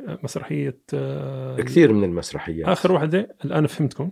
مسرحية 0.00 0.78
آه، 0.94 1.56
كثير 1.56 1.92
من 1.92 2.04
المسرحيات. 2.04 2.68
آخر 2.68 2.92
واحدة 2.92 3.36
الآن 3.44 3.66
فهمتكم. 3.66 4.10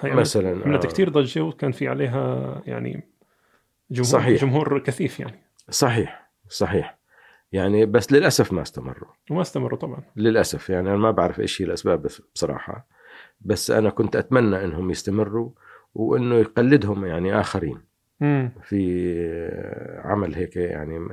هي 0.00 0.14
مثلا 0.14 0.64
عملت 0.64 0.84
آه. 0.84 0.88
كثير 0.88 1.08
ضجة 1.08 1.40
وكان 1.40 1.72
في 1.72 1.88
عليها 1.88 2.62
يعني 2.66 3.02
جمهور 3.90 4.12
صحيح. 4.12 4.40
جمهور 4.42 4.78
كثيف 4.78 5.20
يعني. 5.20 5.38
صحيح 5.70 6.30
صحيح. 6.48 6.98
يعني 7.52 7.86
بس 7.86 8.12
للأسف 8.12 8.52
ما 8.52 8.62
استمروا. 8.62 9.08
وما 9.30 9.42
استمروا 9.42 9.78
طبعا. 9.78 10.02
للأسف 10.16 10.70
يعني 10.70 10.88
أنا 10.88 10.96
ما 10.96 11.10
بعرف 11.10 11.40
إيش 11.40 11.62
هي 11.62 11.66
الأسباب 11.66 12.06
بصراحة. 12.34 12.86
بس 13.40 13.70
أنا 13.70 13.90
كنت 13.90 14.16
أتمنى 14.16 14.64
إنهم 14.64 14.90
يستمروا 14.90 15.50
وإنه 15.94 16.34
يقلدهم 16.34 17.06
يعني 17.06 17.40
آخرين. 17.40 17.80
مم. 18.20 18.52
في 18.62 20.00
عمل 20.04 20.34
هيك 20.34 20.56
يعني 20.56 21.08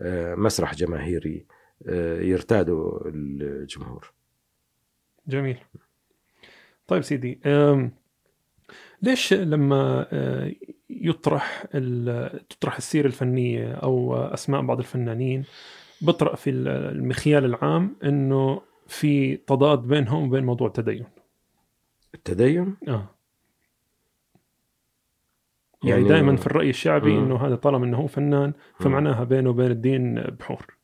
آه، 0.00 0.34
مسرح 0.34 0.74
جماهيري 0.74 1.46
آه، 1.88 2.20
يرتادوا 2.20 3.00
الجمهور. 3.08 4.12
جميل. 5.26 5.58
طيب 6.86 7.02
سيدي 7.02 7.40
أم، 7.46 7.92
ليش 9.02 9.32
لما 9.32 10.06
آه، 10.12 10.52
يطرح 10.90 11.64
تطرح 12.50 12.76
السيرة 12.76 13.06
الفنية 13.06 13.72
أو 13.74 14.16
أسماء 14.16 14.62
بعض 14.62 14.78
الفنانين 14.78 15.44
بطرق 16.02 16.34
في 16.36 16.50
ال- 16.50 16.68
المخيال 16.68 17.44
العام 17.44 17.96
إنه 18.04 18.62
في 18.86 19.36
تضاد 19.36 19.78
بينهم 19.82 20.28
وبين 20.28 20.44
موضوع 20.44 20.66
التدين. 20.68 21.04
التدين؟ 22.14 22.76
آه. 22.88 23.08
يعني 25.84 25.96
يعني- 26.02 26.08
دائما 26.08 26.36
في 26.36 26.46
الرأي 26.46 26.70
الشعبي 26.70 27.12
مم. 27.12 27.24
إنه 27.24 27.46
هذا 27.46 27.54
طالما 27.56 27.84
إنه 27.86 27.96
هو 27.98 28.06
فنان 28.06 28.52
فمعناها 28.80 29.24
بينه 29.24 29.50
وبين 29.50 29.70
الدين 29.70 30.14
بحور. 30.20 30.76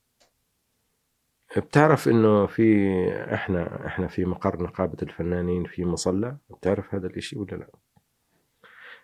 بتعرف 1.56 2.09
إنه 2.09 2.47
في 2.47 2.88
إحنا 3.34 3.86
إحنا 3.86 4.06
في 4.06 4.24
مقر 4.24 4.62
نقابة 4.62 4.97
الفنانين 5.02 5.64
في 5.64 5.84
مصلى؟ 5.84 6.36
بتعرف 6.51 6.94
هذا 6.94 7.06
الإشي 7.06 7.38
ولا 7.38 7.56
لا؟ 7.56 7.68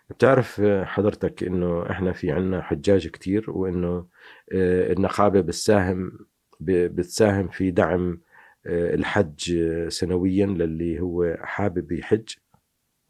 بتعرف 0.09 0.61
حضرتك 0.83 1.43
إنه 1.43 1.89
إحنا 1.91 2.11
في 2.13 2.31
عنا 2.31 2.61
حجاج 2.61 3.07
كتير 3.07 3.51
وإنه 3.51 4.05
آه، 4.53 4.93
النقابه 4.93 5.41
بتساهم 5.41 6.11
بتساهم 6.59 7.47
في 7.47 7.71
دعم 7.71 8.21
آه، 8.65 8.95
الحج 8.95 9.55
آه، 9.57 9.89
سنويا 9.89 10.45
للي 10.45 10.99
هو 10.99 11.37
حابب 11.41 11.91
يحج 11.91 12.29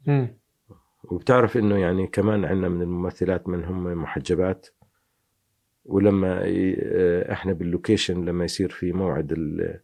مم. 0.06 0.38
وبتعرف 1.04 1.56
إنه 1.56 1.76
يعني 1.78 2.06
كمان 2.06 2.44
عندنا 2.44 2.68
من 2.68 2.82
الممثلات 2.82 3.48
من 3.48 3.64
هم 3.64 4.02
محجبات 4.02 4.66
ولما 5.84 6.40
آه، 6.44 7.32
إحنا 7.32 7.52
بال 7.52 7.66
location 7.66 8.24
لما 8.24 8.44
يصير 8.44 8.68
في 8.70 8.92
موعد 8.92 9.32
ال- 9.32 9.80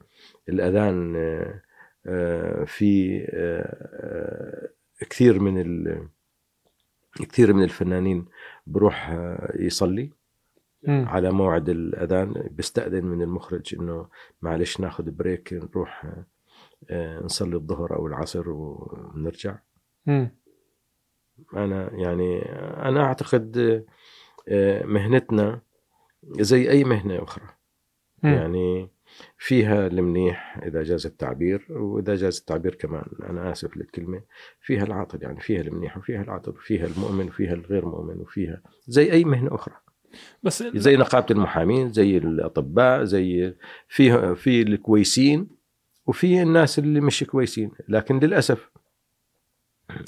الأذان 0.48 1.16
آه، 1.16 1.62
آه، 2.06 2.64
في 2.64 3.20
آه، 3.32 4.68
آه، 5.00 5.04
كثير 5.10 5.38
من 5.40 5.60
كثير 7.14 7.52
من 7.52 7.62
الفنانين 7.62 8.24
بروح 8.66 9.10
آه، 9.10 9.52
يصلي 9.58 10.10
مم. 10.82 11.04
على 11.08 11.30
موعد 11.30 11.68
الأذان 11.68 12.48
بيستاذن 12.50 13.04
من 13.04 13.22
المخرج 13.22 13.74
إنه 13.74 14.08
معلش 14.42 14.80
ناخذ 14.80 15.10
break 15.10 15.52
نروح 15.52 16.04
آه، 16.04 16.26
آه، 16.90 17.20
نصلي 17.20 17.56
الظهر 17.56 17.96
أو 17.96 18.06
العصر 18.06 18.50
ونرجع 18.50 19.58
مم. 20.06 20.30
أنا 21.54 21.90
يعني 21.92 22.42
أنا 22.88 23.04
أعتقد 23.04 23.84
مهنتنا 24.84 25.60
زي 26.22 26.70
أي 26.70 26.84
مهنة 26.84 27.22
أخرى 27.22 27.44
مم. 28.22 28.32
يعني 28.32 28.90
فيها 29.38 29.86
المنيح 29.86 30.58
إذا 30.66 30.82
جاز 30.82 31.06
التعبير 31.06 31.66
وإذا 31.70 32.14
جاز 32.14 32.38
التعبير 32.38 32.74
كمان 32.74 33.04
أنا 33.30 33.52
آسف 33.52 33.76
للكلمة 33.76 34.22
فيها 34.60 34.84
العاطل 34.84 35.22
يعني 35.22 35.40
فيها 35.40 35.60
المنيح 35.60 35.96
وفيها 35.96 36.22
العاطل 36.22 36.50
وفيها 36.50 36.86
المؤمن 36.86 37.28
وفيها 37.28 37.54
الغير 37.54 37.86
مؤمن 37.86 38.20
وفيها 38.20 38.62
زي 38.86 39.12
أي 39.12 39.24
مهنة 39.24 39.54
أخرى. 39.54 39.74
بس 40.42 40.62
زي 40.62 40.96
نقابة 40.96 41.26
المحامين 41.30 41.92
زي 41.92 42.16
الأطباء 42.16 43.04
زي 43.04 43.54
في 43.88 44.34
في 44.34 44.62
الكويسين 44.62 45.48
وفي 46.06 46.42
الناس 46.42 46.78
اللي 46.78 47.00
مش 47.00 47.24
كويسين. 47.24 47.70
لكن 47.88 48.18
للأسف 48.18 48.70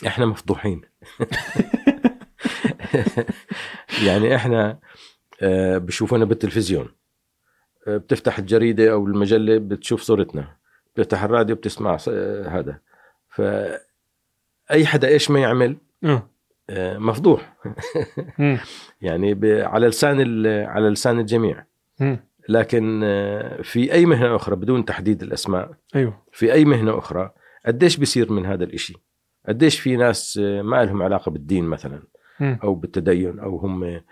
إحنا 0.06 0.26
مفضوحين 0.26 0.80
يعني 4.06 4.36
إحنا 4.36 4.78
آه، 5.42 5.78
بشوفونا 5.78 6.24
بالتلفزيون. 6.24 6.88
بتفتح 7.86 8.38
الجريدة 8.38 8.92
أو 8.92 9.06
المجلة 9.06 9.58
بتشوف 9.58 10.02
صورتنا 10.02 10.56
بتفتح 10.94 11.22
الراديو 11.22 11.56
بتسمع 11.56 11.98
آه، 12.08 12.48
هذا 12.48 12.78
فاي 13.28 14.86
حدا 14.86 15.08
إيش 15.08 15.30
ما 15.30 15.40
يعمل 15.40 15.76
آه. 16.04 16.28
آه، 16.70 16.98
مفضوح. 16.98 17.56
يعني 19.00 19.40
على 19.62 19.86
لسان 19.86 20.46
على 20.46 20.88
لسان 20.88 21.18
الجميع. 21.20 21.64
لكن 22.48 23.00
آه، 23.04 23.62
في 23.62 23.92
أي 23.92 24.06
مهنة 24.06 24.36
أخرى 24.36 24.56
بدون 24.56 24.84
تحديد 24.84 25.22
الأسماء 25.22 25.70
أيوه 25.96 26.22
في 26.32 26.52
أي 26.52 26.64
مهنة 26.64 26.98
أخرى 26.98 27.30
قديش 27.66 27.96
بيصير 27.96 28.32
من 28.32 28.46
هذا 28.46 28.64
الإشي 28.64 28.94
قديش 29.48 29.80
في 29.80 29.96
ناس 29.96 30.40
آه، 30.42 30.62
ما 30.62 30.84
لهم 30.84 31.02
علاقة 31.02 31.30
بالدين 31.30 31.64
مثلا. 31.64 32.02
أو 32.40 32.74
بالتدين 32.74 33.38
أو 33.38 33.56
هم 33.56 33.84
آه، 33.84 34.04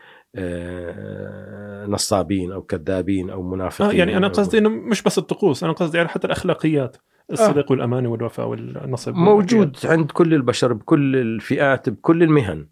نصابين 1.89 2.52
أو 2.52 2.62
كذابين 2.62 3.31
أو 3.31 3.43
منافقين. 3.43 3.90
آه 3.90 3.93
يعني 3.93 4.16
أنا 4.16 4.28
أو- 4.28 4.31
قصدي 4.32 4.59
إنه 4.59 4.69
مش 4.69 5.02
بس 5.02 5.19
الطقوس 5.19 5.65
أنا 5.65 5.73
قصدي 5.73 5.98
على 5.98 6.09
حتى 6.09 6.27
الأخلاقيات 6.27 6.97
الصدق 7.32 7.70
والامانه 7.70 8.09
والوفاء 8.09 8.47
والنصب 8.47 9.15
موجود 9.15 9.77
عند 9.85 10.11
كل 10.11 10.35
البشر 10.35 10.73
بكل 10.73 11.16
الفئات 11.16 11.89
بكل 11.89 12.23
المهن. 12.23 12.69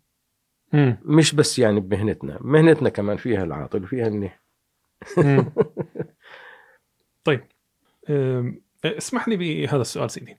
مم. 0.73 0.99
مش 1.05 1.35
بس 1.35 1.59
يعني 1.59 1.81
بمهنتنا 1.81 2.39
مهنتنا 2.41 2.89
كمان 2.89 3.17
فيها 3.17 3.45
العاطل 3.45 3.83
وفيها 3.83 4.09
مم. 5.19 5.53
طيب 7.25 7.45
اسمح 8.85 9.29
لي 9.29 9.37
بهذا 9.37 9.81
السؤال 9.81 10.11
سيدي 10.11 10.37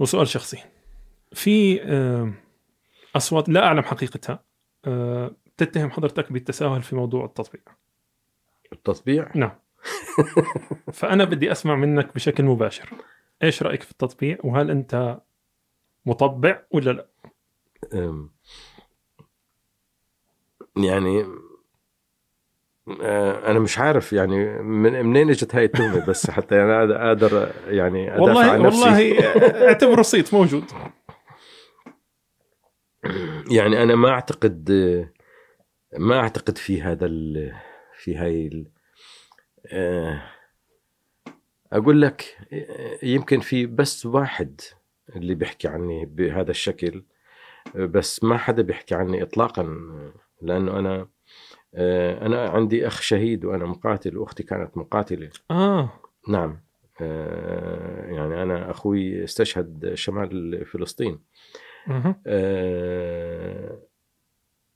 هو 0.00 0.04
سؤال 0.04 0.28
شخصي. 0.28 0.58
في 1.32 1.80
أصوات 3.16 3.48
لا 3.48 3.66
أعلم 3.66 3.82
حقيقتها 3.82 4.44
أه، 4.84 5.30
تتهم 5.58 5.90
حضرتك 5.90 6.32
بالتساهل 6.32 6.82
في 6.82 6.96
موضوع 6.96 7.24
التطبيع. 7.24 7.62
التطبيع؟ 8.72 9.30
نعم. 9.34 9.58
فأنا 10.92 11.24
بدي 11.24 11.52
أسمع 11.52 11.76
منك 11.76 12.14
بشكل 12.14 12.44
مباشر. 12.44 12.90
إيش 13.42 13.62
رأيك 13.62 13.82
في 13.82 13.90
التطبيع؟ 13.90 14.38
وهل 14.44 14.70
أنت 14.70 15.20
مطبع 16.06 16.62
ولا 16.70 16.90
لا؟ 16.90 17.08
يعني 20.76 21.26
آه، 23.02 23.50
أنا 23.50 23.58
مش 23.58 23.78
عارف 23.78 24.12
يعني 24.12 24.62
من 24.62 25.06
منين 25.06 25.30
إجت 25.30 25.54
هاي 25.54 25.64
التهمة 25.64 26.06
بس 26.06 26.30
حتى 26.30 26.62
أنا 26.62 27.08
أقدر 27.08 27.52
يعني 27.66 28.16
أدافع 28.16 28.22
والله 28.22 28.44
عن 28.50 28.62
نفسي. 28.62 28.80
والله 28.80 29.66
اعتبره 29.66 30.02
صيت 30.02 30.34
موجود. 30.34 30.64
يعني 33.50 33.82
أنا 33.82 33.94
ما 33.94 34.08
أعتقد 34.08 34.70
ما 35.96 36.18
أعتقد 36.20 36.58
في 36.58 36.82
هذا 36.82 37.06
ال 37.06 37.54
في 37.98 38.16
هاي 38.16 38.46
ال 38.46 38.66
آه، 39.66 40.22
أقول 41.72 42.02
لك 42.02 42.38
آه، 42.52 42.98
يمكن 43.02 43.40
في 43.40 43.66
بس 43.66 44.06
واحد 44.06 44.60
اللي 45.16 45.34
بيحكي 45.34 45.68
عني 45.68 46.06
بهذا 46.06 46.50
الشكل 46.50 47.04
بس 47.74 48.24
ما 48.24 48.38
حدا 48.38 48.62
بيحكي 48.62 48.94
عني 48.94 49.22
اطلاقا 49.22 49.62
لأنه 50.42 50.78
أنا 50.78 51.08
آه، 51.74 52.26
أنا 52.26 52.48
عندي 52.48 52.86
أخ 52.86 53.00
شهيد 53.00 53.44
وأنا 53.44 53.64
مقاتل 53.64 54.18
وأختي 54.18 54.42
كانت 54.42 54.76
مقاتلة. 54.76 55.30
آه. 55.50 55.92
نعم 56.28 56.60
يعني 57.00 58.42
أنا 58.42 58.70
أخوي 58.70 59.24
استشهد 59.24 59.94
شمال 59.94 60.66
فلسطين. 60.66 61.20
آه، 62.26 63.78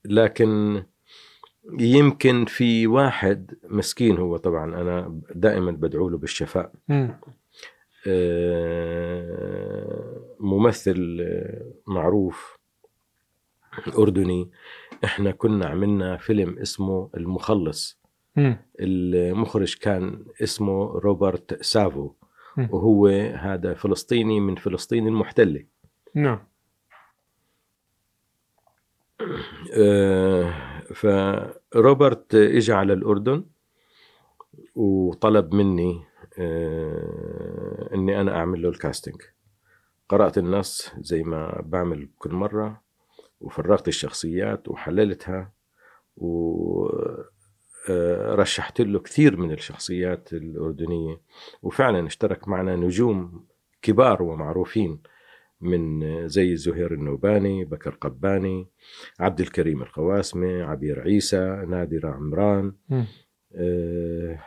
لكن 0.05 0.83
يمكن 1.79 2.45
في 2.45 2.87
واحد 2.87 3.55
مسكين 3.65 4.17
هو 4.17 4.37
طبعا 4.37 4.81
أنا 4.81 5.21
دائما 5.35 5.71
بدعو 5.71 6.09
له 6.09 6.19
بالشفاء. 6.19 6.73
آه، 8.07 10.21
ممثل 10.41 11.19
آه، 11.21 11.73
معروف 11.87 12.59
أردني 13.99 14.51
إحنا 15.05 15.31
كنا 15.31 15.67
عملنا 15.67 16.17
فيلم 16.17 16.59
اسمه 16.59 17.11
المخلص. 17.17 18.01
المخرج 18.81 19.79
كان 19.79 20.25
اسمه 20.43 20.93
روبرت 20.99 21.63
سافو. 21.63 22.13
وهو 22.71 23.07
هذا 23.35 23.75
فلسطيني 23.75 24.41
من 24.41 24.55
فلسطين 24.55 25.07
المحتلة 25.07 25.65
نعم 26.15 26.39
آه، 29.77 30.55
فروبرت 30.95 32.35
اجى 32.35 32.73
على 32.73 32.93
الأردن 32.93 33.45
وطلب 34.75 35.55
مني 35.55 36.05
آه، 36.39 37.91
إني 37.95 38.21
أنا 38.21 38.37
أعمل 38.37 38.63
له 38.63 38.69
الكاستنج 38.69 39.23
قرأت 40.09 40.39
النص 40.39 40.91
زي 40.99 41.23
ما 41.23 41.63
بعمل 41.65 42.09
كل 42.19 42.33
مرة 42.33 42.83
وفرغت 43.41 43.89
الشخصيات 43.89 44.69
وحللتها 44.69 45.53
ورشحت 47.89 48.81
له 48.81 48.99
كثير 48.99 49.37
من 49.37 49.53
الشخصيات 49.53 50.33
الأردنية. 50.33 51.21
وفعلا 51.63 52.07
اشترك 52.07 52.49
معنا 52.49 52.77
نجوم 52.77 53.47
كبار 53.83 54.23
ومعروفين 54.23 55.03
من 55.63 56.29
زي 56.29 56.57
زهير 56.57 56.93
النوباني 56.95 57.65
بكر 57.65 57.91
قباني 58.01 58.67
عبد 59.21 59.41
الكريم 59.41 59.83
القواسمة 59.83 60.63
عبير 60.63 61.01
عيسى 61.01 61.65
نادرة 61.69 62.11
عمران. 62.11 62.73
آه، 63.55 64.39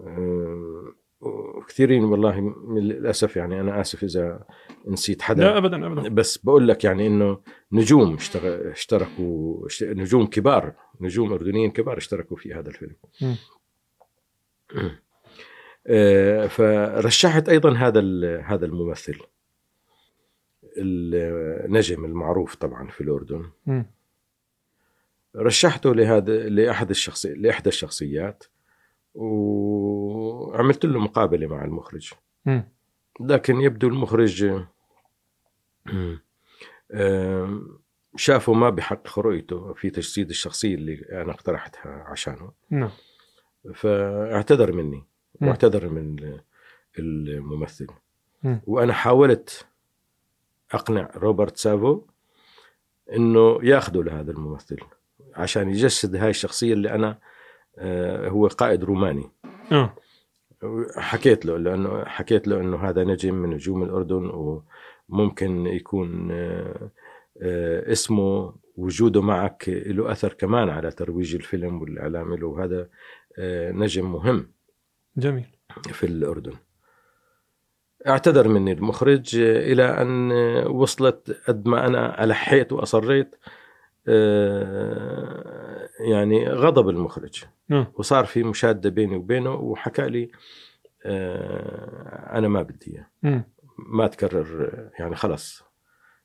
آه، 0.00 0.92
وكثيرين 1.20 2.04
والله 2.04 2.40
من 2.40 2.78
للاسف 2.78 3.36
يعني 3.36 3.60
أنا 3.60 3.80
آسف 3.80 4.04
إذا 4.04 4.44
نسيت 4.86 5.22
حدا. 5.22 5.44
لا 5.44 5.58
ابدا 5.58 5.86
ابدا. 5.86 6.08
بس 6.08 6.38
بقول 6.38 6.68
لك 6.68 6.84
يعني 6.84 7.06
إنه 7.06 7.40
نجوم 7.72 8.14
اشتركوا 8.70 9.66
اشت- 9.66 9.82
نجوم 9.84 10.26
كبار 10.26 10.74
نجوم 11.00 11.32
أردنيين 11.32 11.70
كبار 11.70 11.96
اشتركوا 11.98 12.36
في 12.36 12.54
هذا 12.54 12.68
الفيلم. 12.68 12.96
فرشحت 16.48 17.48
أيضا 17.48 17.72
هذا 17.76 18.00
ال- 18.00 18.44
هذا 18.44 18.66
الممثل 18.66 19.18
النجم 20.76 22.04
المعروف 22.04 22.54
طبعا 22.54 22.88
في 22.90 23.00
الأردن. 23.00 23.50
رشحته 25.36 25.94
لهذا 25.94 26.48
لأحد 26.48 26.90
الشخصي 26.90 27.34
لإحدى 27.34 27.68
الشخصيات 27.68 28.44
وعملت 29.14 30.84
له 30.84 31.00
مقابلة 31.00 31.46
مع 31.46 31.64
المخرج. 31.64 32.12
لكن 33.20 33.60
يبدو 33.60 33.88
المخرج 33.88 34.62
شافه 38.16 38.52
ما 38.52 38.70
بحقق 38.70 39.18
رؤيته 39.18 39.72
في 39.74 39.90
تجسيد 39.90 40.28
الشخصية 40.30 40.74
اللي 40.74 40.94
أنا 41.22 41.32
اقترحتها 41.32 41.90
عشانه 42.08 42.52
نعم 42.70 42.90
فاعتذر 43.74 44.72
مني. 44.72 45.04
واعتذر 45.40 45.88
من 45.88 46.16
الممثل. 46.98 47.86
مم. 48.42 48.60
وأنا 48.66 48.92
حاولت 48.92 49.66
أقنع 50.72 51.10
روبرت 51.16 51.56
سافو 51.56 52.02
إنه 53.16 53.58
ياخذه 53.62 54.02
لهذا 54.02 54.30
الممثل 54.30 54.78
عشان 55.34 55.70
يجسد 55.70 56.16
هاي 56.16 56.30
الشخصية 56.30 56.72
اللي 56.72 56.90
أنا 56.90 57.18
آه، 57.78 58.28
هو 58.28 58.46
قائد 58.46 58.84
روماني. 58.84 59.30
آه. 59.72 59.94
حكيت 60.96 61.46
له 61.46 61.56
لأنه 61.58 62.04
حكيت 62.04 62.48
له 62.48 62.60
إنه 62.60 62.76
هذا 62.76 63.04
نجم 63.04 63.34
من 63.34 63.50
نجوم 63.50 63.82
الأردن 63.82 64.30
وممكن 65.08 65.66
يكون 65.66 66.28
آه، 66.32 66.90
آه، 67.42 67.92
اسمه 67.92 68.54
وجوده 68.76 69.22
معك 69.22 69.68
له 69.68 70.12
أثر 70.12 70.32
كمان 70.32 70.68
على 70.68 70.90
ترويج 70.90 71.34
الفيلم 71.34 71.82
والإعلام 71.82 72.34
له. 72.34 72.46
وهذا 72.46 72.88
آه، 73.38 73.72
نجم 73.72 74.12
مهم. 74.12 74.53
جميل. 75.16 75.46
في 75.92 76.06
الأردن. 76.06 76.52
اعتذر 78.06 78.48
مني 78.48 78.72
المخرج 78.72 79.36
إلى 79.36 79.84
أن 79.84 80.32
آه، 80.32 80.68
وصلت 80.68 81.40
قد 81.48 81.68
ما 81.68 81.86
أنا 81.86 82.24
الحيت 82.24 82.72
وأصريت 82.72 83.36
آه، 84.08 85.88
يعني 86.00 86.48
غضب 86.48 86.88
المخرج. 86.88 87.44
آه 87.70 87.92
وصار 87.94 88.24
في 88.24 88.42
مشادة 88.42 88.90
بيني 88.90 89.16
وبينه 89.16 89.54
وحكى 89.54 90.08
لي 90.08 90.30
آه، 91.06 92.38
أنا 92.38 92.48
ما 92.48 92.62
بدي 92.62 93.04
إياه. 93.22 93.44
ما 93.78 94.06
تكرر 94.06 94.70
يعني 94.98 95.16
خلص. 95.16 95.62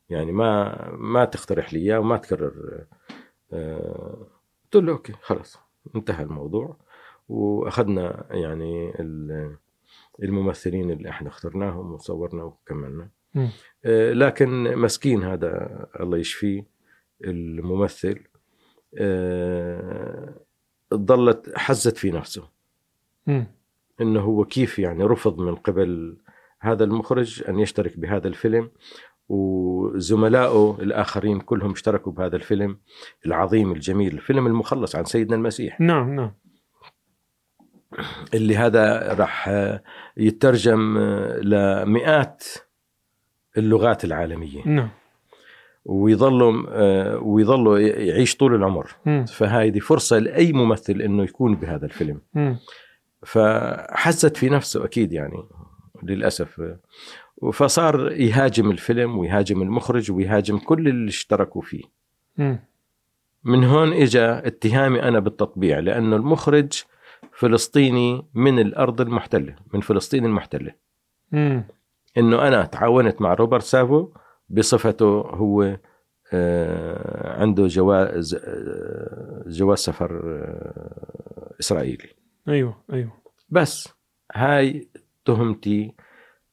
يعني 0.10 0.32
ما 0.32 0.76
ما 0.92 1.26
تقترح 1.26 1.74
لي 1.74 1.80
إياه 1.80 2.00
وما 2.00 2.18
تكرر 2.18 2.84
آه، 3.54 4.28
قلت 4.64 4.84
له 4.84 4.92
أوكي 4.92 5.14
خلاص 5.22 5.58
انتهى 5.96 6.24
الموضوع. 6.24 6.78
وأخذنا 7.30 8.26
يعني 8.32 8.94
ال- 9.00 9.56
الممثلين 10.24 10.92
اللي 10.92 11.10
إحنا 11.10 11.28
اخترناهم 11.30 11.92
وصورنا 11.94 12.44
وكملنا. 12.44 13.10
آه، 13.86 14.14
لكن 14.14 14.78
مسكين 14.78 15.24
هذا 15.24 15.86
الله 16.00 16.18
يشفيه 16.18 16.66
الممثل. 17.24 18.20
آه، 18.98 20.34
ضلت 20.94 21.52
حزت 21.58 21.98
في 21.98 22.12
نفسه. 22.12 22.44
إنه 24.02 24.20
هو 24.22 24.46
كيف 24.46 24.80
يعني 24.80 25.04
رفض 25.04 25.38
من 25.42 25.56
قبل 25.56 26.18
هذا 26.60 26.84
المخرج 26.84 27.44
أن 27.50 27.60
يشترك 27.60 28.00
بهذا 28.00 28.28
الفيلم 28.28 28.72
وزملائه 29.30 30.78
الآخرين 30.82 31.40
كلهم 31.40 31.72
اشتركوا 31.72 32.12
بهذا 32.12 32.36
الفيلم 32.36 32.78
العظيم 33.26 33.72
الجميل 33.72 34.14
الفيلم 34.14 34.48
المخلص 34.48 34.96
عن 34.96 35.06
سيدنا 35.06 35.36
المسيح. 35.36 35.82
نعم 35.82 36.16
نعم. 36.16 36.32
اللي 38.34 38.58
هذا 38.58 39.14
راح 39.14 39.50
يترجم 40.18 40.98
لمئات 41.42 42.44
اللغات 43.58 44.06
العالمية 44.06 44.62
نعم 44.66 44.90
ويظلوا 45.86 46.64
آه، 46.70 47.18
ويظلوا 47.18 47.80
يعيش 47.80 48.36
طول 48.36 48.56
العمر. 48.56 48.88
فهذه 49.26 49.80
فرصة 49.80 50.20
لأي 50.20 50.54
ممثل 50.54 51.02
إنه 51.02 51.24
يكون 51.24 51.56
بهذا 51.56 51.86
الفيلم 51.86 52.22
مم. 52.34 52.60
فحست 53.26 54.38
في 54.38 54.50
نفسه 54.50 54.86
أكيد 54.86 55.14
يعني 55.14 55.44
للأسف 56.04 56.62
فصار 57.54 58.12
يهاجم 58.12 58.72
الفيلم 58.72 59.18
ويهاجم 59.18 59.62
المخرج 59.62 60.12
ويهاجم 60.12 60.58
كل 60.58 60.88
اللي 60.88 61.10
اشتركوا 61.10 61.62
فيه 61.62 61.84
مم. 62.38 62.60
من 63.44 63.64
هون 63.64 63.94
اجى 63.94 64.22
اتهامي 64.22 65.04
أنا 65.04 65.20
بالتطبيع 65.20 65.80
لأنه 65.80 66.16
المخرج 66.16 66.84
فلسطيني 67.32 68.26
من 68.34 68.60
الأرض 68.60 69.02
المحتلة 69.02 69.56
من 69.74 69.82
فلسطين 69.82 70.26
المحتلة. 70.26 70.74
مم. 71.32 71.64
إنه 72.18 72.48
أنا 72.48 72.66
تعاونت 72.66 73.22
مع 73.22 73.34
روبرت 73.34 73.64
سافو 73.64 74.14
بصفته 74.50 75.22
هو 75.22 75.78
آه، 76.34 77.42
عنده 77.42 77.68
جواز 77.68 78.36
آه، 78.36 79.44
جواز 79.48 79.78
سفر 79.78 80.22
آه، 80.24 81.56
إسرائيلي. 81.60 82.10
أيوه 82.48 82.84
أيوه. 82.94 83.12
بس 83.50 83.90
هاي 84.34 84.90
تهمتي 85.26 85.96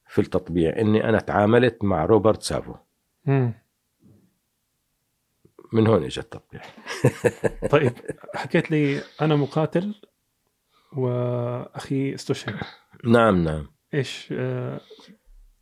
في 0.08 0.20
التطبيع 0.20 0.78
إني 0.78 1.08
أنا 1.08 1.18
تعاملت 1.18 1.84
مع 1.84 2.04
روبرت 2.04 2.42
سافو. 2.42 2.74
مم. 3.24 3.54
من 5.72 5.86
هون 5.86 6.04
اجى 6.04 6.20
التطبيع. 6.20 6.60
طيب 7.70 7.92
حكيت 8.34 8.70
لي 8.70 9.00
أنا 9.20 9.36
مقاتل 9.36 9.94
وأخي 10.96 12.14
استشهد 12.14 12.54
نعم 13.04 13.44
نعم. 13.44 13.66
إيش 13.94 14.28
آه 14.32 14.80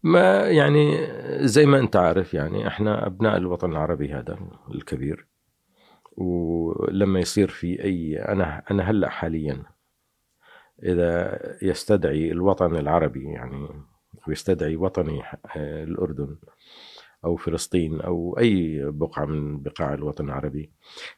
ما 0.02 0.48
يعني 0.50 1.06
زي 1.46 1.66
ما 1.66 1.78
أنت 1.78 1.96
عارف 1.96 2.34
يعني 2.34 2.66
إحنا 2.66 3.06
أبناء 3.06 3.36
الوطن 3.36 3.70
العربي 3.70 4.12
هذا 4.12 4.38
الكبير. 4.74 5.26
ولما 6.16 7.20
يصير 7.20 7.48
في 7.48 7.84
أي 7.84 8.18
أنا 8.18 8.62
أنا 8.70 8.90
هلأ 8.90 9.08
حاليا 9.08 9.62
إذا 10.82 11.40
يستدعي 11.62 12.32
الوطن 12.32 12.76
العربي 12.76 13.24
يعني 13.24 13.68
ويستدعي 14.28 14.76
وطني 14.76 15.22
آه، 15.56 15.84
الأردن 15.84 16.36
أو 17.24 17.36
فلسطين 17.36 18.00
أو 18.00 18.38
أي 18.38 18.84
بقعة 18.90 19.24
من 19.24 19.62
بقاع 19.62 19.94
الوطن 19.94 20.24
العربي 20.24 20.70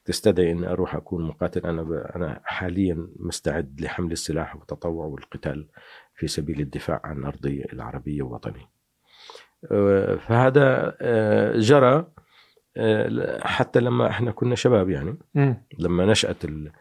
تستدعي 0.04 0.52
إن 0.52 0.64
أروح 0.64 0.94
أكون 0.94 1.24
مقاتل 1.24 1.66
أنا 1.66 1.82
ب... 1.82 1.92
أنا 1.92 2.40
حاليا 2.44 3.08
مستعد 3.16 3.80
لحمل 3.80 4.12
السلاح 4.12 4.56
والتطوع 4.56 5.06
والقتال 5.06 5.66
في 6.14 6.26
سبيل 6.26 6.60
الدفاع 6.60 7.00
عن 7.04 7.24
أرضي 7.24 7.64
العربية 7.72 8.22
ووطني. 8.22 8.68
آه، 9.70 10.16
فهذا 10.16 10.96
آه، 11.00 11.56
جرى 11.56 12.06
آه، 12.76 13.40
حتى 13.46 13.80
لما 13.80 14.08
إحنا 14.10 14.30
كنا 14.30 14.54
شباب 14.54 14.90
يعني. 14.90 15.18
لما 15.78 16.06
نشأت 16.06 16.44
ال... 16.44 16.72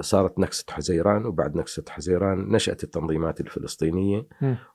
صارت 0.00 0.38
نكسة 0.38 0.64
حزيران 0.70 1.26
وبعد 1.26 1.56
نكسة 1.56 1.84
حزيران 1.88 2.48
نشأت 2.52 2.84
التنظيمات 2.84 3.40
الفلسطينية. 3.40 4.26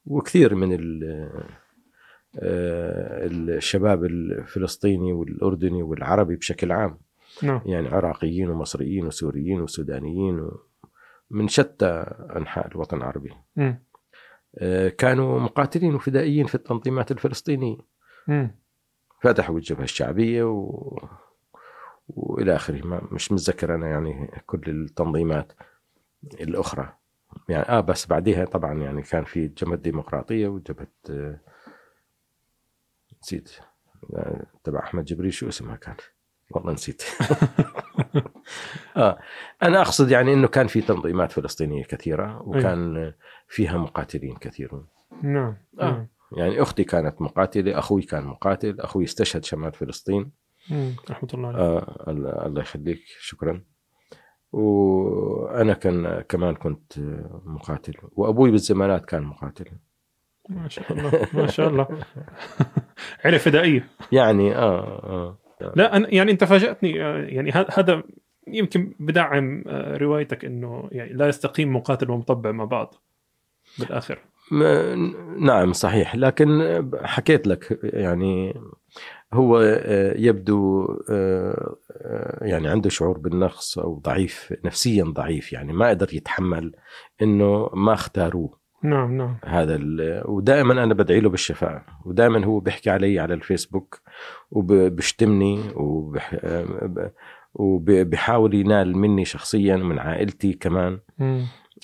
وكثير 0.06 0.56
من 0.56 0.74
الشباب 2.38 4.06
الفلسطيني 4.06 5.14
والأردني 5.14 5.84
والعربي 5.84 6.36
بشكل 6.36 6.72
عام 6.72 6.98
نعم 7.44 7.62
يعني 7.66 7.88
عراقيين 7.88 8.50
ومصريين 8.50 9.06
وسوريين 9.06 9.62
وسودانيين. 9.62 10.50
من 11.32 11.48
شتى 11.48 12.06
أنحاء 12.36 12.68
الوطن 12.68 12.98
العربي 12.98 13.32
مم. 13.56 13.84
آه، 14.58 14.90
كانوا 14.90 15.40
مقاتلين 15.40 15.96
وفدائيين 15.96 16.46
في 16.46 16.56
التنظيمات 16.56 17.12
الفلسطينية 17.12 17.78
مم. 18.28 18.56
فتحوا 19.22 19.58
الجبهة 19.58 19.84
الشعبية 19.84 20.44
و... 20.44 21.00
وإلى 22.08 22.56
آخره 22.56 22.88
ما 22.88 23.02
مش 23.12 23.32
متذكر 23.32 23.76
أنا 23.76 23.88
يعني 23.88 24.32
كل 24.46 24.62
التنظيمات 24.68 25.54
الأخرى 26.42 26.94
يعني 27.50 27.70
آه 27.70 27.80
بس 27.80 28.06
بعديها 28.06 28.46
طبعا 28.46 28.74
يعني 28.74 29.02
كان 29.02 29.24
في 29.24 29.48
جبهة 29.48 29.74
الديمقراطيه 29.74 30.48
وجبهة 30.48 30.88
آه، 31.10 31.40
نسيت. 33.26 33.52
آه، 34.16 34.46
تبع 34.64 34.80
أحمد 34.80 35.06
جبريل 35.06 35.34
شو 35.34 35.48
اسمها 35.48 35.76
كان؟ 35.76 35.96
والله 36.52 36.74
نسيت. 36.74 37.04
آه 38.98 39.20
أنا 39.64 39.82
أقصد 39.82 40.12
يعني 40.12 40.34
إنه 40.34 40.48
كان 40.48 40.68
في 40.68 40.82
تنظيمات 40.82 41.32
فلسطينية 41.32 41.84
كثيرة 41.84 42.42
وكان 42.42 43.14
فيها 43.48 43.78
مقاتلين 43.78 44.36
كثيرون. 44.36 44.88
نعم 45.24 45.58
آه. 45.80 45.92
نعم. 45.92 46.08
يعني 46.38 46.62
أختي 46.62 46.84
كانت 46.84 47.22
مقاتلة 47.22 47.80
أخوي 47.80 48.02
كان 48.02 48.24
مقاتل 48.24 48.80
أخوي 48.80 49.04
استشهد 49.04 49.46
شمال 49.46 49.74
فلسطين. 49.74 50.32
رحمة 51.10 51.30
الله 51.34 51.48
عليه. 51.48 51.60
آه 51.60 52.06
الله 52.08 52.46
الله 52.46 52.62
يخليك 52.62 53.02
شكرا. 53.20 53.64
وأنا 54.52 55.74
كان 55.74 56.22
كمان 56.22 56.56
كنت 56.56 56.94
مقاتل. 57.46 57.94
وأبوي 58.12 58.52
بالزمانات 58.52 59.06
كان 59.06 59.24
مقاتل. 59.24 59.66
ما 60.50 60.68
شاء 60.68 60.94
الله 60.94 61.28
ما 61.34 61.48
شاء 61.48 61.70
الله. 61.70 61.88
عرف 63.26 63.44
فدائية. 63.46 63.88
يعني 64.12 64.56
آه 64.56 65.38
آه. 65.62 65.72
لا 65.76 65.96
أنا 65.96 66.14
يعني 66.14 66.32
أنت 66.32 66.44
فاجأتني 66.44 67.04
آه، 67.04 67.18
يعني 67.18 67.52
هذا 67.52 68.04
يمكن 68.48 68.94
بدعم 69.00 69.64
آه، 69.68 69.98
روايتك 69.98 70.46
إنه 70.46 70.90
يعني 70.92 71.14
لا 71.14 71.28
يستقيم 71.28 71.76
مقاتل 71.76 72.12
ومطبع 72.12 72.52
مع 72.52 72.66
بعض 72.66 72.96
بالآخر. 73.80 74.20
م- 74.52 75.46
نعم 75.46 75.74
صحيح. 75.74 76.16
لكن 76.16 76.82
حكيت 77.04 77.48
لك 77.48 77.80
يعني 77.84 78.54
هو 79.34 79.58
آه، 79.60 80.14
يبدو 80.18 80.88
يعني 82.42 82.68
عنده 82.68 82.90
شعور 82.90 83.18
بالنقص 83.18 83.78
أو 83.80 84.00
ضعيف 84.00 84.54
نفسيا 84.66 85.04
ضعيف 85.04 85.54
يعني 85.54 85.74
ما 85.74 85.90
قدر 85.90 86.14
يتحمل 86.14 86.72
إنه 87.22 87.70
ما 87.74 87.94
اختاروه. 87.94 88.65
نعم 88.86 89.18
نعم. 89.18 89.38
هذا 89.46 89.76
ال- 89.76 90.22
ودائما 90.26 90.84
أنا 90.84 90.94
بدعي 90.94 91.20
له 91.20 91.30
بالشفاء 91.30 91.84
ودائما 92.06 92.46
هو 92.46 92.60
بيحكي 92.60 92.90
علي 92.90 93.20
على 93.20 93.34
الفيسبوك 93.34 94.02
وبشتمني 94.52 95.60
وبح... 95.76 96.36
وبحاول 97.54 98.54
ينال 98.54 98.98
مني 98.98 99.26
شخصيا 99.26 99.76
من 99.76 100.00
عائلتي 100.00 100.54
كمان. 100.54 101.00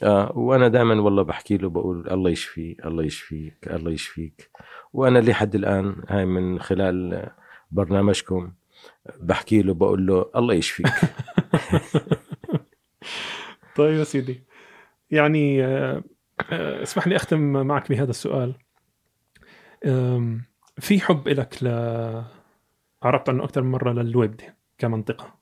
آه 0.03 0.31
وأنا 0.37 0.67
دائما 0.67 1.01
والله 1.01 1.23
بحكي 1.23 1.57
له 1.57 1.69
بقول 1.69 2.07
الله 2.11 2.29
يشفي 2.29 2.75
الله 2.85 3.03
يشفيك 3.03 3.57
الله 3.67 3.91
يشفيك. 3.91 4.49
وأنا 4.93 5.19
لحد 5.19 5.55
الآن 5.55 5.95
هاي 6.09 6.25
من 6.25 6.59
خلال 6.59 7.29
برنامجكم 7.71 8.51
بحكي 9.19 9.61
له 9.61 9.73
بقول 9.73 10.05
له 10.07 10.25
الله 10.35 10.53
يشفيك. 10.53 10.87
طيب 13.75 13.99
يا 13.99 14.03
سيدي 14.03 14.43
يعني 15.11 15.65
آه، 15.65 16.03
اسمح 16.49 17.07
لي 17.07 17.15
أختم 17.15 17.67
معك 17.67 17.89
بهذا 17.89 18.09
السؤال. 18.09 18.55
في 20.79 20.99
حب 20.99 21.27
لك 21.27 21.63
ل 21.63 21.67
عرفت 23.03 23.29
عنه 23.29 23.43
أكثر 23.43 23.61
من 23.61 23.71
مرة 23.71 23.93
للويبده 23.93 24.55
كمنطقة. 24.77 25.33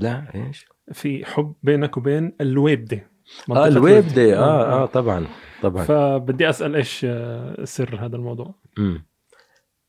لا 0.00 0.24
إيش؟ 0.34 0.66
في 0.92 1.24
حب 1.24 1.54
بينك 1.62 1.96
وبين 1.96 2.32
الويبده 2.40 2.96
آه 2.96 3.42
منطقة 3.48 3.66
الويب 3.66 4.06
دي 4.06 4.20
ويبدة. 4.20 4.38
آه 4.38 4.82
آه. 4.82 4.86
طبعا 4.86 5.26
طبعا. 5.62 5.84
فبدي 5.84 6.48
أسأل 6.48 6.76
إيش 6.76 7.06
آه، 7.08 7.64
سر 7.64 7.96
هذا 8.06 8.16
الموضوع؟ 8.16 8.54
مم. 8.78 9.06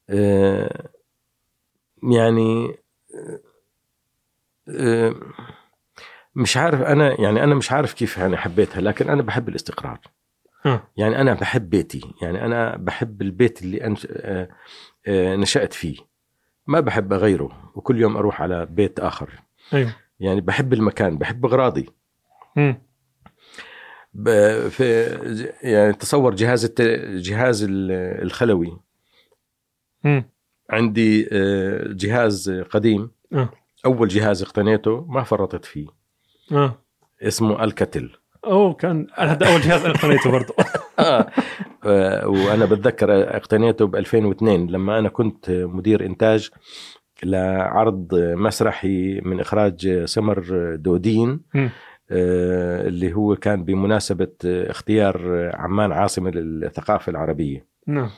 آه، 0.10 0.90
يعني 2.04 2.76
آه، 4.70 5.16
مش 6.36 6.58
عارف 6.58 6.82
أنا 6.82 7.22
يعني 7.22 7.44
أنا 7.44 7.56
مش 7.56 7.72
عارف 7.72 7.94
كيف 7.94 8.18
يعني 8.18 8.38
حبيتها 8.38 8.82
لكن 8.82 9.10
أنا 9.10 9.22
بحب 9.22 9.50
الاستقرار. 9.50 10.00
يعني 10.98 11.22
أنا 11.22 11.34
بحب 11.34 11.70
بيتي 11.70 12.02
يعني 12.22 12.46
أنا 12.46 12.76
بحب 12.78 13.22
البيت 13.22 13.62
اللي 13.62 13.84
أنا 13.84 13.96
آه، 14.12 14.50
آه، 15.08 15.36
نشأت 15.36 15.74
فيه. 15.74 15.98
ما 16.68 16.80
بحب 16.80 17.14
أغيره 17.14 17.72
وكل 17.76 18.02
يوم 18.02 18.18
أروح 18.18 18.42
على 18.42 18.66
بيت 18.66 19.00
آخر. 19.00 19.30
أيوه. 19.74 19.96
يعني 20.20 20.42
بحب 20.42 20.74
المكان 20.74 21.18
بحب 21.18 21.46
أغراضي. 21.46 21.90
مم. 22.56 22.82
ب- 24.14 24.68
في 24.68 25.04
يعني 25.64 25.94
تصور 25.94 26.36
جهاز 26.36 26.66
الت... 26.66 26.82
جهاز 27.16 27.64
ال- 27.64 27.92
الخلوي. 28.24 28.78
مم. 30.04 30.24
عندي 30.70 31.30
آه، 31.32 31.88
جهاز 31.88 32.50
قديم. 32.50 33.12
آه 33.34 33.50
أول 33.86 34.08
جهاز 34.08 34.42
اقتنيته 34.44 35.06
ما 35.06 35.24
فرطت 35.24 35.66
فيه. 35.66 35.88
آه 36.52 36.78
اسمه 37.22 37.64
الكتل 37.64 38.18
اوه 38.48 38.74
كان 38.74 39.08
هذا 39.16 39.52
أول 39.52 39.62
جهاز 39.62 39.86
أنا 39.86 39.94
اقتنيته 39.94 40.32
برضه 40.32 40.54
آه. 41.00 41.28
وأنا 42.28 42.66
بتذكر 42.66 43.36
اقتنيته 43.36 43.86
ب 43.88 43.96
2002 43.96 44.68
لما 44.68 45.00
أنا 45.00 45.10
كنت 45.10 45.50
مدير 45.50 46.06
إنتاج 46.06 46.50
لعرض 47.24 48.08
مسرحي 48.16 49.22
من 49.22 49.40
إخراج 49.40 50.04
سمر 50.06 50.76
دودين. 50.76 51.42
آه، 52.12 52.88
اللي 52.88 53.14
هو 53.14 53.36
كان 53.36 53.64
بمناسبة 53.64 54.32
اختيار 54.44 55.50
عمان 55.54 55.92
عاصمة 55.92 56.30
للثقافة 56.30 57.10
العربية 57.10 57.68
نعم 57.88 58.10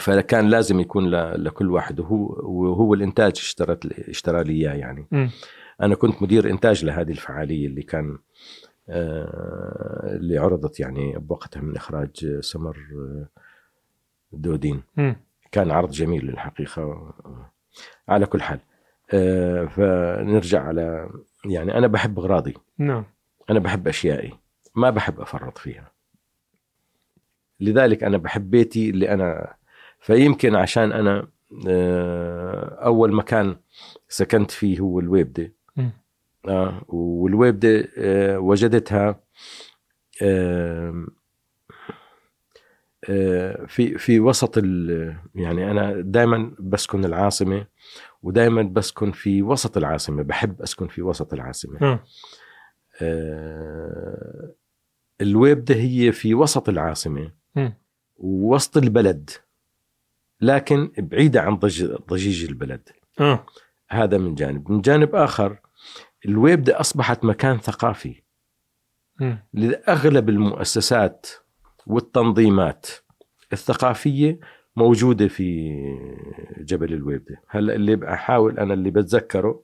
فكان 0.00 0.48
لازم 0.48 0.80
يكون 0.80 1.10
لكل 1.34 1.70
واحد 1.70 2.00
وهو 2.00 2.26
وهو 2.42 2.94
الإنتاج 2.94 3.32
اشترت 3.36 3.86
اشترى 3.86 4.44
لي 4.44 4.52
إياه 4.52 4.74
يعني 4.74 5.06
مم. 5.10 5.30
أنا 5.82 5.94
كنت 5.94 6.22
مدير 6.22 6.50
إنتاج 6.50 6.84
لهذه 6.84 7.10
الفعالية 7.10 7.66
اللي 7.66 7.82
كان 7.82 8.18
اللي 8.88 10.38
عرضت 10.38 10.80
يعني 10.80 11.18
بوقتها 11.18 11.60
من 11.60 11.76
إخراج 11.76 12.40
سمر 12.40 12.76
آه، 12.94 13.28
دودين. 14.32 14.82
كان 15.52 15.70
عرض 15.70 15.90
جميل 15.90 16.24
للحقيقة 16.26 17.14
على 18.08 18.26
كل 18.26 18.42
حال. 18.42 18.60
آه، 19.12 19.64
فنرجع 19.64 20.62
على 20.62 21.10
يعني 21.44 21.78
أنا 21.78 21.86
بحب 21.86 22.18
أغراضي. 22.18 22.54
نعم. 22.78 23.04
أنا 23.50 23.58
بحب 23.58 23.88
أشيائي. 23.88 24.32
ما 24.74 24.90
بحب 24.90 25.20
أفرط 25.20 25.58
فيها. 25.58 25.92
لذلك 27.60 28.04
أنا 28.04 28.16
بحب 28.16 28.50
بيتي 28.50 28.90
اللي 28.90 29.10
أنا 29.14 29.54
فيمكن 30.00 30.54
عشان 30.54 30.92
أنا 30.92 31.28
آه، 31.68 32.78
أول 32.84 33.12
مكان 33.14 33.56
سكنت 34.08 34.50
فيه 34.50 34.80
هو 34.80 35.00
الويبده. 35.00 35.52
آه 36.48 36.82
والويبده 36.88 37.88
آه 37.98 38.38
وجدتها 38.38 39.20
آه 40.22 41.06
آه 43.08 43.64
في 43.66 43.98
في 43.98 44.20
وسط 44.20 44.58
ال- 44.58 45.16
يعني 45.34 45.70
أنا 45.70 46.00
دائما 46.00 46.54
بسكن 46.60 47.04
العاصمة 47.04 47.66
ودائما 48.22 48.62
بسكن 48.62 49.12
في 49.12 49.42
وسط 49.42 49.76
العاصمة 49.76 50.22
بحب 50.22 50.62
أسكن 50.62 50.88
في 50.88 51.02
وسط 51.02 51.32
العاصمة. 51.34 51.78
آه، 53.02 54.54
الويبده 55.20 55.74
هي 55.74 56.12
في 56.12 56.34
وسط 56.34 56.68
العاصمة. 56.68 57.32
ووسط 58.16 58.76
البلد 58.76 59.30
لكن 60.40 60.92
بعيدة 60.98 61.40
عن 61.42 61.54
ضج- 61.56 61.96
ضجيج 62.08 62.44
البلد. 62.44 62.88
هذا 63.88 64.18
من 64.18 64.34
جانب. 64.34 64.70
من 64.70 64.80
جانب 64.80 65.14
آخر 65.14 65.58
الويبده 66.26 66.80
أصبحت 66.80 67.24
مكان 67.24 67.58
ثقافي 67.58 68.22
مم. 69.20 69.38
لأغلب 69.52 70.28
المؤسسات 70.28 71.26
والتنظيمات 71.86 72.86
الثقافية 73.52 74.40
موجودة 74.76 75.28
في 75.28 75.72
جبل 76.58 76.92
الويبدة 76.92 77.42
هلا 77.48 77.74
اللي 77.74 77.96
بحاول 77.96 78.58
أنا 78.58 78.74
اللي 78.74 78.90
بتذكره 78.90 79.62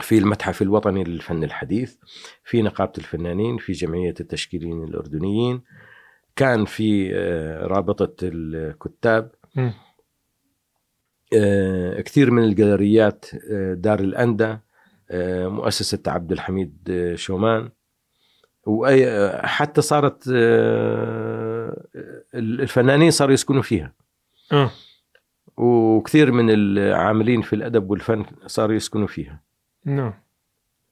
في 0.00 0.18
المتحف 0.18 0.62
الوطني 0.62 1.04
للفن 1.04 1.44
الحديث 1.44 1.96
في 2.44 2.62
نقابة 2.62 2.92
الفنانين 2.98 3.56
في 3.58 3.72
جمعية 3.72 4.14
التشكيليين 4.20 4.84
الأردنيين 4.84 5.62
كان 6.36 6.64
في 6.64 7.10
آه، 7.14 7.66
رابطة 7.66 8.16
الكتاب. 8.22 9.30
آه، 11.34 12.00
كثير 12.00 12.30
من 12.30 12.44
الجاليريات 12.44 13.24
آه، 13.50 13.74
دار 13.74 14.00
الأندى 14.00 14.44
آه، 14.44 14.63
مؤسسة 15.48 15.98
عبد 16.06 16.32
الحميد 16.32 16.76
آه، 16.90 17.14
شومان. 17.14 17.68
وأي 18.66 19.08
آه، 19.08 19.46
حتى 19.46 19.80
صارت 19.80 20.30
آه، 20.34 21.84
الفنانين 22.34 23.10
صاروا 23.10 23.34
يسكنوا 23.34 23.62
فيها. 23.62 23.92
آه. 24.52 24.70
وكثير 25.56 26.32
من 26.32 26.50
العاملين 26.50 27.42
في 27.42 27.52
الأدب 27.52 27.90
والفن 27.90 28.24
صاروا 28.46 28.74
يسكنوا 28.76 29.06
فيها. 29.06 29.40
نعم. 29.84 30.14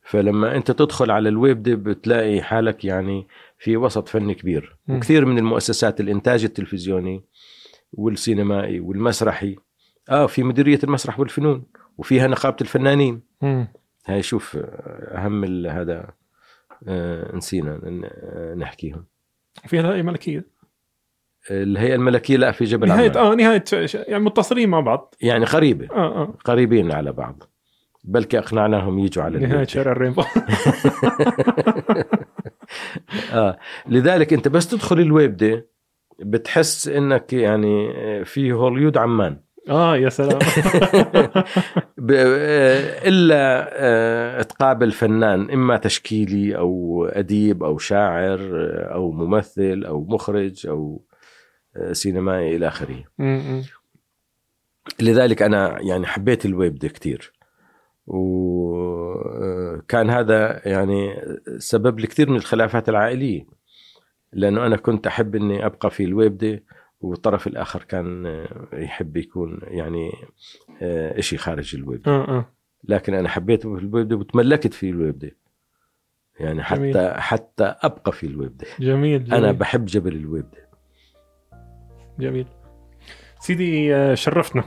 فلما 0.03 0.57
أنت 0.57 0.71
تدخل 0.71 1.11
على 1.11 1.29
الويب 1.29 1.63
دي 1.63 1.77
بتلاقي 1.77 2.43
حالك 2.43 2.85
يعني 2.85 3.27
في 3.59 3.77
وسط 3.77 4.09
فني 4.09 4.35
كبير. 4.35 4.77
مم. 4.89 4.97
وكثير 4.97 5.25
من 5.25 5.39
المؤسسات 5.39 6.01
الإنتاج 6.01 6.45
التلفزيوني 6.45 7.25
والسينمائي 7.93 8.81
والمسرحي 8.81 9.57
آه 10.09 10.27
في 10.27 10.43
مديرية 10.43 10.79
المسرح 10.85 11.21
والفنون 11.21 11.65
وفيها 11.99 12.27
نقابة 12.27 12.57
الفنانين. 12.61 13.21
مم. 13.43 13.69
هاي 14.07 14.23
شوف 14.23 14.57
آه، 14.57 14.61
أهم 15.19 15.45
ال- 15.45 15.67
هذا 15.67 16.11
آه، 16.89 17.37
نسينا 17.37 17.81
آه، 18.05 18.55
نحكيهم. 18.55 19.05
في 19.67 19.81
هيئه 19.81 20.03
ملكيه 20.03 20.53
الهيئة 21.51 21.95
الملكية 21.95 22.37
لا 22.37 22.53
في 22.53 22.65
جبل 22.65 22.89
نهاية 22.89 23.11
عمان 23.11 23.17
آه 23.17 23.35
نهاية 23.35 23.65
يعني 23.95 24.25
متصلين 24.25 24.69
مع 24.69 24.81
بعض. 24.81 25.15
يعني 25.21 25.45
قريبة. 25.45 25.89
آه 25.91 26.23
آه. 26.23 26.35
قريبين 26.45 26.93
على 26.93 27.13
بعض. 27.13 27.43
بلكي 28.05 28.39
أقنعناهم 28.39 28.99
يجوا 28.99 29.25
على 29.25 29.39
نهاية. 29.39 29.65
شارع 29.65 29.93
الرينبو. 29.93 30.23
آه 33.33 33.59
لذلك 33.89 34.33
أنت 34.33 34.49
بس 34.49 34.69
تدخل 34.69 35.01
اللويبدة 35.01 35.63
بتحس 36.19 36.89
إنك 36.89 37.33
يعني 37.33 37.95
في 38.25 38.53
هوليود 38.53 38.97
عمان. 38.97 39.41
آه 39.69 39.97
يا 39.97 40.09
سلام. 40.09 40.39
آه، 42.11 43.09
إلا 43.09 43.69
آه، 43.73 44.43
تقابل 44.43 44.93
فنان 44.93 45.51
إما 45.51 45.77
تشكيلي 45.77 46.57
أو 46.57 47.05
أديب 47.07 47.63
أو 47.63 47.79
شاعر 47.79 48.39
آه، 48.41 48.95
أو 48.95 49.13
ممثل 49.13 49.85
أو 49.87 50.05
مخرج 50.05 50.67
أو 50.67 51.05
سينمائي 51.93 52.57
إلى 52.57 52.69
آخره. 52.69 53.05
لذلك 55.01 55.43
أنا 55.43 55.81
يعني 55.81 56.07
حبيت 56.07 56.47
اللويبدة 56.47 56.89
كثير 56.89 57.33
وكان 58.07 59.31
هذا 60.11 60.61
يعني 60.69 61.15
سبب 61.59 62.01
لكثير 62.01 62.31
من 62.31 62.37
الخلافات 62.37 62.89
العائلية. 62.89 63.47
لأنه 64.33 64.67
أنا 64.67 64.77
كنت 64.77 65.07
أحب 65.07 65.37
إني 65.37 65.67
أبقى 65.67 65.91
في 65.91 66.05
اللويبدة 66.05 66.63
والطرف 67.03 67.47
الآخر 67.47 67.83
كان 67.83 68.27
آه، 68.27 68.69
يحب 68.73 69.17
يكون 69.17 69.59
يعني 69.63 70.13
آه، 70.83 71.21
شيء 71.21 71.39
خارج 71.39 71.75
اللويبدة. 71.77 72.09
آه 72.09 72.45
لكن 72.85 73.15
أنا 73.15 73.29
حبيت 73.29 73.65
اللويبدة 73.65 74.17
وتملكت 74.17 74.75
في 74.75 74.91
اللويبدة 74.91 75.37
يعني 76.41 76.63
حتى 76.63 76.81
جميل. 76.81 77.15
حتى 77.21 77.65
أبقى 77.65 78.13
في 78.13 78.27
اللويبدة 78.27 78.67
جميل, 78.81 79.25
جميل. 79.25 79.35
أنا 79.45 79.53
بحب 79.53 79.85
جبل 79.85 80.13
اللويبدة 80.17 80.69
جميل. 82.19 82.47
سيدي 83.41 83.95
آه، 83.95 84.15
شرفتنا 84.15 84.65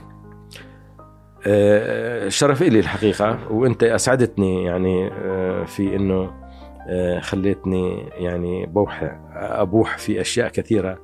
آه، 1.46 2.28
شرف 2.28 2.62
إلي 2.62 2.78
الحقيقة. 2.78 3.52
وأنت 3.52 3.82
أسعدتني 3.82 4.64
يعني 4.64 5.08
آه، 5.12 5.64
في 5.64 5.96
أنه 5.96 6.46
آه، 6.88 7.20
خليتني 7.20 7.98
يعني 8.08 8.66
بوح 8.66 9.18
أبوح 9.34 9.98
في 9.98 10.20
أشياء 10.20 10.48
كثيرة. 10.48 10.90
آه، 10.90 10.98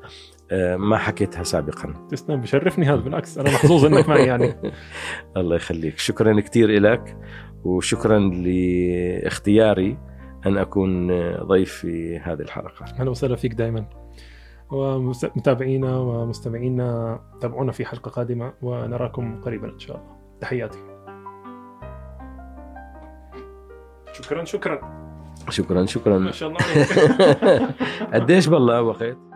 ما 0.77 0.97
حكيتها 0.99 1.43
سابقا. 1.43 2.07
تسلم 2.11 2.41
بشرفني 2.41 2.87
هذا 2.87 2.97
بالعكس 3.01 3.39
أنا 3.39 3.51
محظوظ 3.51 3.85
إنك 3.85 4.09
معي 4.09 4.27
يعني. 4.27 4.55
الله 5.37 5.57
يخليك. 5.57 5.99
شكرا 5.99 6.41
كثير 6.41 6.81
لك 6.81 7.17
وشكرا 7.65 8.19
لاختياري 8.19 9.99
أن 10.47 10.59
أكون 10.59 11.11
آه، 11.11 11.43
ضيف 11.43 11.73
في 11.73 12.19
هذه 12.19 12.41
الحلقة. 12.41 12.85
أهلا 13.01 13.11
وسهلا 13.11 13.37
فيك 13.37 13.55
دائما 13.55 13.85
ومتابعينا 14.71 15.99
ومستمعينا 15.99 17.21
تابعونا 17.41 17.73
في 17.73 17.85
حلقة 17.85 18.09
قادمة 18.11 18.53
ونراكم 18.63 19.41
قريبا 19.41 19.69
إن 19.75 19.79
شاء 19.79 19.97
الله. 19.97 20.17
تحياتي. 20.41 20.79
شكرا 24.13 24.45
شكرا. 24.45 25.03
شكرا 25.51 25.87
شكرا. 25.87 26.19
ما 26.19 26.31
شاء 26.31 26.49
الله 26.49 26.61
قديش 28.15 28.47
بالله 28.47 28.83
وقت؟ 28.83 29.32